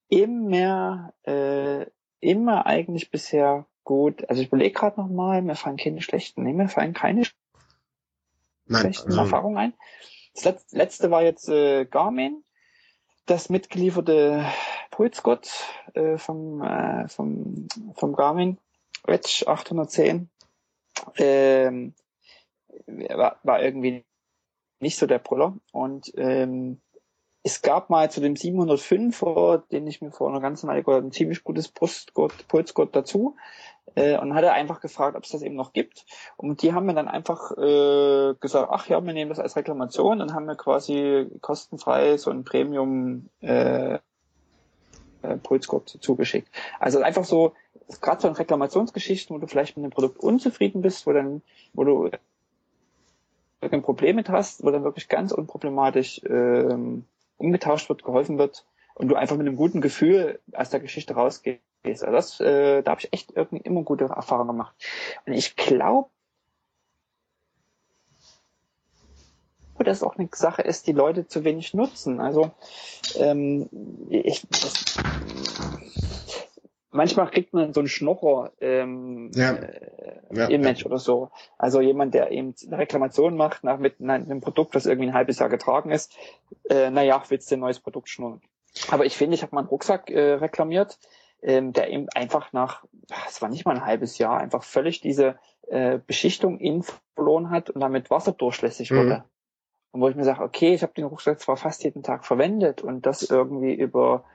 immer, 0.09 1.13
äh, 1.23 1.85
immer 2.19 2.65
eigentlich 2.65 3.09
bisher 3.09 3.65
gut. 3.85 4.29
Also 4.29 4.41
ich 4.41 4.49
überlege 4.49 4.73
gerade 4.73 4.99
nochmal, 4.99 5.41
mir 5.41 5.55
fallen 5.55 5.77
keine 5.77 6.01
schlechten, 6.01 6.43
nee, 6.43 6.53
mir 6.53 6.67
fallen 6.67 6.93
keine 6.93 7.23
Nein, 8.65 8.81
schlechten 8.81 9.09
also, 9.09 9.21
Erfahrungen 9.21 9.57
ein. 9.57 9.73
Das 10.43 10.65
letzte 10.71 11.11
war 11.11 11.23
jetzt 11.23 11.49
äh, 11.49 11.85
Garmin, 11.85 12.43
das 13.25 13.49
mitgelieferte 13.49 14.45
Pulsgott 14.91 15.49
äh, 15.93 16.17
vom, 16.17 16.61
äh, 16.61 17.07
vom, 17.07 17.67
vom 17.95 18.15
Garmin. 18.15 18.57
Edge 19.07 19.43
810 19.47 20.29
ähm, 21.17 21.93
war, 22.87 23.39
war 23.43 23.61
irgendwie 23.61 24.03
nicht 24.79 24.97
so 24.97 25.05
der 25.05 25.19
Puller. 25.19 25.57
Und 25.71 26.11
ähm, 26.17 26.81
es 27.43 27.61
gab 27.61 27.89
mal 27.89 28.09
zu 28.09 28.21
dem 28.21 28.33
705er, 28.33 29.67
den 29.69 29.87
ich 29.87 30.01
mir 30.01 30.11
vor 30.11 30.29
einer 30.29 30.41
ganzen 30.41 30.67
Weile 30.67 30.83
ein 30.97 31.11
ziemlich 31.11 31.43
gutes 31.43 31.67
Pulsgott, 31.67 32.47
Pulsgott 32.47 32.95
dazu 32.95 33.35
äh, 33.93 34.17
und 34.17 34.33
hat 34.33 34.43
er 34.43 34.53
einfach 34.53 34.81
gefragt, 34.81 35.15
ob 35.15 35.23
es 35.23 35.31
das 35.31 35.41
eben 35.41 35.55
noch 35.55 35.73
gibt. 35.73 36.05
Und 36.37 36.61
die 36.61 36.73
haben 36.73 36.85
mir 36.85 36.95
dann 36.95 37.07
einfach 37.07 37.51
äh, 37.51 38.33
gesagt, 38.39 38.69
ach 38.71 38.87
ja, 38.87 39.03
wir 39.05 39.13
nehmen 39.13 39.29
das 39.29 39.39
als 39.39 39.55
Reklamation 39.55 40.21
und 40.21 40.33
haben 40.33 40.45
mir 40.45 40.55
quasi 40.55 41.27
kostenfrei 41.41 42.17
so 42.17 42.31
ein 42.31 42.43
Premium 42.43 43.29
äh, 43.41 43.99
äh, 45.21 45.37
Pulscode 45.37 45.97
zugeschickt. 46.01 46.49
Also 46.79 47.01
einfach 47.01 47.25
so, 47.25 47.53
gerade 48.01 48.21
so 48.21 48.27
in 48.27 48.35
Reklamationsgeschichten, 48.35 49.35
wo 49.35 49.39
du 49.39 49.47
vielleicht 49.47 49.77
mit 49.77 49.83
einem 49.83 49.91
Produkt 49.91 50.19
unzufrieden 50.19 50.81
bist, 50.81 51.05
wo 51.05 51.13
dann, 51.13 51.41
wo 51.73 51.83
du 51.83 52.09
ein 53.61 53.81
Problem 53.81 54.15
mit 54.15 54.29
hast, 54.29 54.63
wo 54.63 54.71
dann 54.71 54.83
wirklich 54.83 55.07
ganz 55.09 55.31
unproblematisch 55.31 56.21
ähm, 56.27 57.05
umgetauscht 57.37 57.89
wird, 57.89 58.03
geholfen 58.03 58.37
wird 58.37 58.65
und 58.93 59.07
du 59.07 59.15
einfach 59.15 59.37
mit 59.37 59.47
einem 59.47 59.57
guten 59.57 59.81
Gefühl 59.81 60.39
aus 60.53 60.69
der 60.69 60.79
Geschichte 60.79 61.15
rausgehst. 61.15 61.61
Also 61.85 62.05
das, 62.07 62.39
äh, 62.39 62.81
da 62.81 62.91
habe 62.91 63.01
ich 63.01 63.13
echt 63.13 63.31
irgendwie 63.35 63.63
immer 63.63 63.83
gute 63.83 64.05
Erfahrungen 64.05 64.47
gemacht. 64.47 64.75
Und 65.25 65.33
ich 65.33 65.55
glaube, 65.55 66.09
dass 69.79 69.97
es 69.97 70.03
auch 70.03 70.15
eine 70.15 70.29
Sache 70.31 70.61
ist, 70.61 70.87
die 70.87 70.93
Leute 70.93 71.27
zu 71.27 71.43
wenig 71.43 71.73
nutzen. 71.73 72.19
Also 72.19 72.51
ähm, 73.17 73.69
ich, 74.09 74.47
das, 74.49 74.97
manchmal 76.91 77.29
kriegt 77.29 77.53
man 77.53 77.73
so 77.73 77.81
einen 77.81 77.89
Schnocher 77.89 78.51
ähm, 78.61 79.31
ja. 79.35 79.53
Äh, 79.53 80.21
ja, 80.31 80.47
Image 80.47 80.81
ja. 80.81 80.85
oder 80.87 80.97
so. 80.97 81.29
Also 81.57 81.81
jemand, 81.81 82.13
der 82.13 82.31
eben 82.31 82.55
eine 82.65 82.77
Reklamation 82.77 83.35
macht 83.37 83.63
nach 83.63 83.77
mit 83.77 84.01
einem 84.01 84.41
Produkt, 84.41 84.75
das 84.75 84.85
irgendwie 84.85 85.09
ein 85.09 85.13
halbes 85.13 85.39
Jahr 85.39 85.49
getragen 85.49 85.91
ist, 85.91 86.17
äh, 86.69 86.89
naja, 86.89 87.21
willst 87.27 87.51
du 87.51 87.55
ein 87.55 87.59
neues 87.59 87.79
Produkt 87.79 88.09
schnurren. 88.09 88.41
Aber 88.89 89.05
ich 89.05 89.15
finde, 89.15 89.35
ich 89.35 89.43
habe 89.43 89.55
meinen 89.55 89.67
Rucksack 89.67 90.09
äh, 90.09 90.33
reklamiert, 90.33 90.97
ähm, 91.45 91.73
der 91.73 91.91
eben 91.91 92.09
einfach 92.09 92.51
nach, 92.53 92.83
es 93.27 93.41
war 93.41 93.49
nicht 93.49 93.65
mal 93.65 93.75
ein 93.75 93.85
halbes 93.85 94.17
Jahr, 94.17 94.39
einfach 94.39 94.63
völlig 94.63 94.99
diese 94.99 95.37
äh, 95.67 95.99
Beschichtung 96.05 96.59
innen 96.59 96.83
verloren 97.13 97.51
hat 97.51 97.69
und 97.69 97.81
damit 97.81 98.09
wasserdurchlässig 98.09 98.89
mhm. 98.91 98.97
wurde. 98.97 99.23
Und 99.91 100.01
wo 100.01 100.09
ich 100.09 100.15
mir 100.15 100.23
sage, 100.23 100.43
okay, 100.43 100.73
ich 100.73 100.81
habe 100.81 100.93
den 100.93 101.05
Rucksack 101.05 101.39
zwar 101.39 101.55
fast 101.55 101.83
jeden 101.83 102.01
Tag 102.01 102.25
verwendet 102.25 102.81
und 102.81 103.05
das 103.05 103.21
irgendwie 103.23 103.75
über 103.75 104.25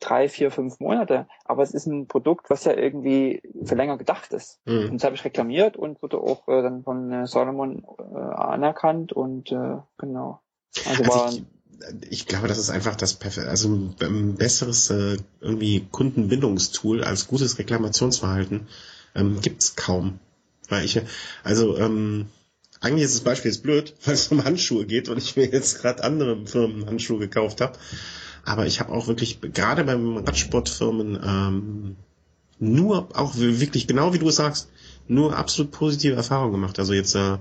drei, 0.00 0.28
vier, 0.28 0.50
fünf 0.50 0.80
Monate, 0.80 1.26
aber 1.44 1.62
es 1.62 1.72
ist 1.72 1.86
ein 1.86 2.08
Produkt, 2.08 2.50
was 2.50 2.64
ja 2.64 2.74
irgendwie 2.74 3.40
für 3.64 3.74
länger 3.74 3.96
gedacht 3.96 4.32
ist. 4.32 4.60
Mhm. 4.66 4.90
Und 4.90 4.94
das 4.94 5.04
habe 5.04 5.14
ich 5.14 5.24
reklamiert 5.24 5.76
und 5.76 6.02
wurde 6.02 6.18
auch 6.18 6.46
äh, 6.48 6.62
dann 6.62 6.82
von 6.82 7.10
äh, 7.10 7.26
Solomon 7.26 7.84
äh, 7.98 8.18
anerkannt 8.18 9.12
und 9.12 9.50
äh, 9.50 9.78
genau. 9.96 10.40
Also, 10.86 11.04
also 11.04 11.06
war 11.08 11.28
ich, 11.30 11.44
ich 12.10 12.26
glaube, 12.26 12.48
das 12.48 12.58
ist 12.58 12.70
einfach 12.70 12.96
das 12.96 13.14
perfekte, 13.14 13.50
also 13.50 13.92
ein 14.00 14.34
besseres 14.34 14.90
äh, 14.90 15.18
irgendwie 15.40 15.86
Kundenbindungstool 15.90 17.04
als 17.04 17.26
gutes 17.26 17.58
Reklamationsverhalten 17.58 18.68
ähm, 19.14 19.40
gibt's 19.40 19.76
kaum. 19.76 20.18
Weil 20.68 20.84
ich, 20.84 21.00
also 21.44 21.76
ähm, 21.76 22.26
eigentlich 22.80 23.04
ist 23.04 23.14
das 23.14 23.24
Beispiel 23.24 23.50
jetzt 23.50 23.62
blöd, 23.62 23.94
weil 24.04 24.14
es 24.14 24.28
um 24.28 24.44
Handschuhe 24.44 24.86
geht 24.86 25.08
und 25.08 25.18
ich 25.18 25.36
mir 25.36 25.50
jetzt 25.50 25.80
gerade 25.80 26.04
andere 26.04 26.46
Firmen 26.46 26.86
Handschuhe 26.86 27.18
gekauft 27.18 27.60
habe. 27.60 27.78
Aber 28.44 28.66
ich 28.66 28.80
habe 28.80 28.92
auch 28.92 29.06
wirklich, 29.06 29.40
gerade 29.40 29.84
beim 29.84 30.16
Radsportfirmen, 30.18 31.20
ähm, 31.24 31.96
nur, 32.58 33.08
auch 33.14 33.36
wirklich 33.36 33.86
genau 33.86 34.12
wie 34.14 34.18
du 34.18 34.28
es 34.28 34.36
sagst, 34.36 34.68
nur 35.08 35.36
absolut 35.36 35.72
positive 35.72 36.14
Erfahrungen 36.14 36.52
gemacht. 36.52 36.78
Also 36.78 36.92
jetzt 36.92 37.14
äh, 37.14 37.38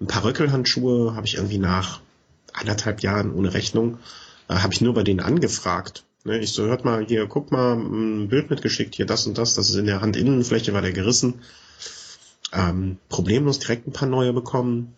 ein 0.00 0.06
paar 0.06 0.24
Röckelhandschuhe 0.24 1.14
habe 1.14 1.26
ich 1.26 1.36
irgendwie 1.36 1.58
nach 1.58 2.00
anderthalb 2.52 3.02
Jahren 3.02 3.32
ohne 3.32 3.54
Rechnung, 3.54 3.98
äh, 4.48 4.54
habe 4.54 4.72
ich 4.72 4.80
nur 4.80 4.94
bei 4.94 5.02
denen 5.02 5.20
angefragt. 5.20 6.04
Ne, 6.24 6.38
ich 6.38 6.52
so, 6.52 6.64
hört 6.64 6.84
mal, 6.84 7.06
hier, 7.06 7.26
guck 7.26 7.50
mal, 7.50 7.74
ein 7.74 8.28
Bild 8.28 8.50
mitgeschickt, 8.50 8.94
hier 8.94 9.06
das 9.06 9.26
und 9.26 9.38
das, 9.38 9.54
das 9.54 9.70
ist 9.70 9.76
in 9.76 9.86
der 9.86 10.02
Handinnenfläche, 10.02 10.74
war 10.74 10.82
der 10.82 10.92
gerissen. 10.92 11.40
Ähm, 12.52 12.98
problemlos 13.08 13.58
direkt 13.58 13.86
ein 13.86 13.92
paar 13.92 14.08
neue 14.08 14.32
bekommen. 14.32 14.94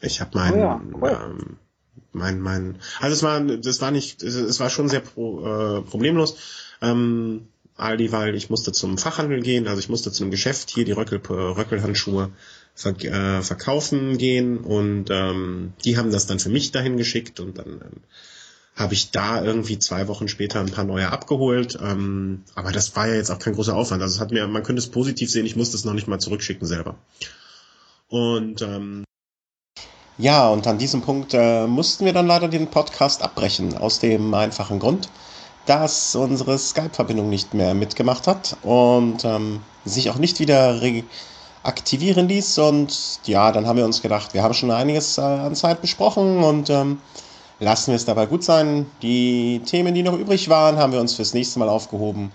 Ich 0.00 0.20
habe 0.20 0.36
meinen, 0.36 0.54
oh 0.54 0.60
ja, 0.60 0.80
cool. 1.00 1.18
ähm, 1.20 1.56
mein, 2.12 2.40
mein, 2.40 2.78
also 3.00 3.14
es 3.14 3.22
war, 3.22 3.40
das 3.40 3.80
war 3.80 3.90
nicht, 3.90 4.22
es 4.22 4.60
war 4.60 4.70
schon 4.70 4.88
sehr 4.88 5.00
pro, 5.00 5.78
äh, 5.78 5.82
problemlos. 5.82 6.36
Ähm, 6.80 7.48
Aldi, 7.76 8.12
weil 8.12 8.36
ich 8.36 8.50
musste 8.50 8.70
zum 8.70 8.98
Fachhandel 8.98 9.40
gehen, 9.40 9.66
also 9.66 9.80
ich 9.80 9.88
musste 9.88 10.12
zum 10.12 10.30
Geschäft 10.30 10.70
hier 10.70 10.84
die 10.84 10.92
Röckel, 10.92 11.20
Röckelhandschuhe 11.26 12.30
ver, 12.74 12.94
äh, 13.04 13.42
verkaufen 13.42 14.18
gehen 14.18 14.58
und 14.58 15.06
ähm, 15.10 15.72
die 15.84 15.96
haben 15.96 16.10
das 16.10 16.26
dann 16.26 16.38
für 16.38 16.50
mich 16.50 16.72
dahin 16.72 16.96
geschickt 16.96 17.40
und 17.40 17.58
dann 17.58 17.66
ähm, 17.66 18.02
habe 18.76 18.94
ich 18.94 19.12
da 19.12 19.42
irgendwie 19.42 19.78
zwei 19.78 20.08
Wochen 20.08 20.26
später 20.26 20.60
ein 20.60 20.70
paar 20.70 20.84
neue 20.84 21.10
abgeholt. 21.10 21.78
Ähm, 21.80 22.42
aber 22.54 22.72
das 22.72 22.96
war 22.96 23.06
ja 23.06 23.14
jetzt 23.14 23.30
auch 23.30 23.38
kein 23.38 23.54
großer 23.54 23.76
Aufwand. 23.76 24.02
Also 24.02 24.16
es 24.16 24.20
hat 24.20 24.32
mir, 24.32 24.46
man 24.48 24.64
könnte 24.64 24.80
es 24.80 24.90
positiv 24.90 25.30
sehen, 25.30 25.46
ich 25.46 25.56
musste 25.56 25.76
es 25.76 25.84
noch 25.84 25.92
nicht 25.92 26.08
mal 26.08 26.18
zurückschicken 26.18 26.66
selber. 26.66 26.96
Und 28.08 28.62
ähm, 28.62 29.04
ja, 30.18 30.48
und 30.48 30.66
an 30.66 30.78
diesem 30.78 31.02
Punkt 31.02 31.34
äh, 31.34 31.66
mussten 31.66 32.04
wir 32.04 32.12
dann 32.12 32.26
leider 32.26 32.48
den 32.48 32.68
Podcast 32.68 33.22
abbrechen, 33.22 33.76
aus 33.76 33.98
dem 33.98 34.34
einfachen 34.34 34.78
Grund, 34.78 35.08
dass 35.66 36.14
unsere 36.14 36.58
Skype-Verbindung 36.58 37.28
nicht 37.28 37.54
mehr 37.54 37.74
mitgemacht 37.74 38.26
hat 38.26 38.56
und 38.62 39.24
ähm, 39.24 39.60
sich 39.84 40.10
auch 40.10 40.18
nicht 40.18 40.40
wieder 40.40 40.82
aktivieren 41.64 42.28
ließ. 42.28 42.58
Und 42.58 43.20
ja, 43.24 43.50
dann 43.50 43.66
haben 43.66 43.76
wir 43.76 43.84
uns 43.84 44.00
gedacht, 44.00 44.34
wir 44.34 44.42
haben 44.42 44.54
schon 44.54 44.70
einiges 44.70 45.18
äh, 45.18 45.22
an 45.22 45.54
Zeit 45.54 45.80
besprochen 45.80 46.44
und 46.44 46.70
ähm, 46.70 47.00
lassen 47.58 47.88
wir 47.88 47.96
es 47.96 48.04
dabei 48.04 48.26
gut 48.26 48.44
sein. 48.44 48.86
Die 49.02 49.60
Themen, 49.66 49.94
die 49.94 50.02
noch 50.02 50.16
übrig 50.16 50.48
waren, 50.48 50.76
haben 50.76 50.92
wir 50.92 51.00
uns 51.00 51.14
fürs 51.14 51.34
nächste 51.34 51.58
Mal 51.58 51.68
aufgehoben. 51.68 52.30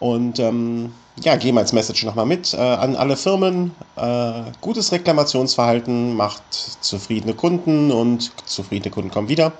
Und 0.00 0.38
ähm, 0.38 0.92
ja, 1.24 1.36
geben 1.36 1.58
als 1.58 1.72
Message 1.72 2.04
nochmal 2.04 2.26
mit 2.26 2.54
äh, 2.54 2.58
an 2.58 2.94
alle 2.94 3.16
Firmen. 3.16 3.74
Äh, 3.96 4.42
gutes 4.60 4.92
Reklamationsverhalten 4.92 6.14
macht 6.14 6.42
zufriedene 6.80 7.34
Kunden 7.34 7.90
und 7.90 8.30
zufriedene 8.46 8.92
Kunden 8.92 9.10
kommen 9.10 9.28
wieder. 9.28 9.52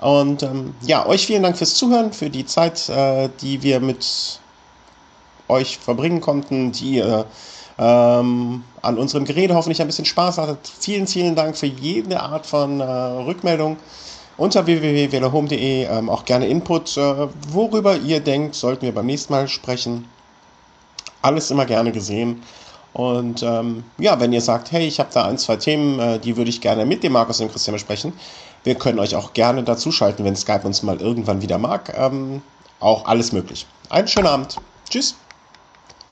Und 0.00 0.42
ähm, 0.42 0.74
ja, 0.82 1.06
euch 1.06 1.26
vielen 1.26 1.44
Dank 1.44 1.56
fürs 1.56 1.74
Zuhören, 1.76 2.12
für 2.12 2.30
die 2.30 2.44
Zeit, 2.44 2.88
äh, 2.88 3.28
die 3.40 3.62
wir 3.62 3.80
mit 3.80 4.40
euch 5.48 5.78
verbringen 5.78 6.20
konnten, 6.20 6.72
die 6.72 6.96
ihr 6.96 7.26
ähm, 7.78 8.62
an 8.82 8.98
unserem 8.98 9.24
Gerät 9.24 9.52
hoffentlich 9.52 9.80
ein 9.80 9.86
bisschen 9.86 10.04
Spaß 10.04 10.38
hattet. 10.38 10.72
Vielen, 10.80 11.06
vielen 11.06 11.34
Dank 11.34 11.56
für 11.56 11.66
jede 11.66 12.20
Art 12.20 12.46
von 12.46 12.80
äh, 12.80 12.84
Rückmeldung 12.84 13.76
unter 14.36 14.66
www.velahome.de 14.66 15.84
ähm, 15.84 16.10
auch 16.10 16.24
gerne 16.24 16.46
Input, 16.46 16.96
äh, 16.96 17.28
worüber 17.48 17.96
ihr 17.96 18.20
denkt, 18.20 18.54
sollten 18.54 18.82
wir 18.82 18.94
beim 18.94 19.06
nächsten 19.06 19.32
Mal 19.32 19.48
sprechen. 19.48 20.08
Alles 21.22 21.50
immer 21.50 21.66
gerne 21.66 21.92
gesehen. 21.92 22.42
Und 22.92 23.42
ähm, 23.42 23.82
ja, 23.98 24.20
wenn 24.20 24.32
ihr 24.32 24.40
sagt, 24.40 24.70
hey, 24.70 24.86
ich 24.86 25.00
habe 25.00 25.10
da 25.12 25.24
ein, 25.24 25.38
zwei 25.38 25.56
Themen, 25.56 25.98
äh, 25.98 26.18
die 26.18 26.36
würde 26.36 26.50
ich 26.50 26.60
gerne 26.60 26.86
mit 26.86 27.02
dem 27.02 27.12
Markus 27.12 27.40
und 27.40 27.50
Christian 27.50 27.74
besprechen, 27.74 28.12
wir 28.62 28.76
können 28.76 28.98
euch 28.98 29.16
auch 29.16 29.32
gerne 29.32 29.62
dazuschalten, 29.62 30.24
wenn 30.24 30.36
Skype 30.36 30.62
uns 30.64 30.82
mal 30.82 31.00
irgendwann 31.00 31.42
wieder 31.42 31.58
mag. 31.58 31.92
Ähm, 31.96 32.40
auch 32.80 33.06
alles 33.06 33.32
möglich. 33.32 33.66
Einen 33.90 34.08
schönen 34.08 34.28
Abend. 34.28 34.56
Tschüss. 34.88 35.16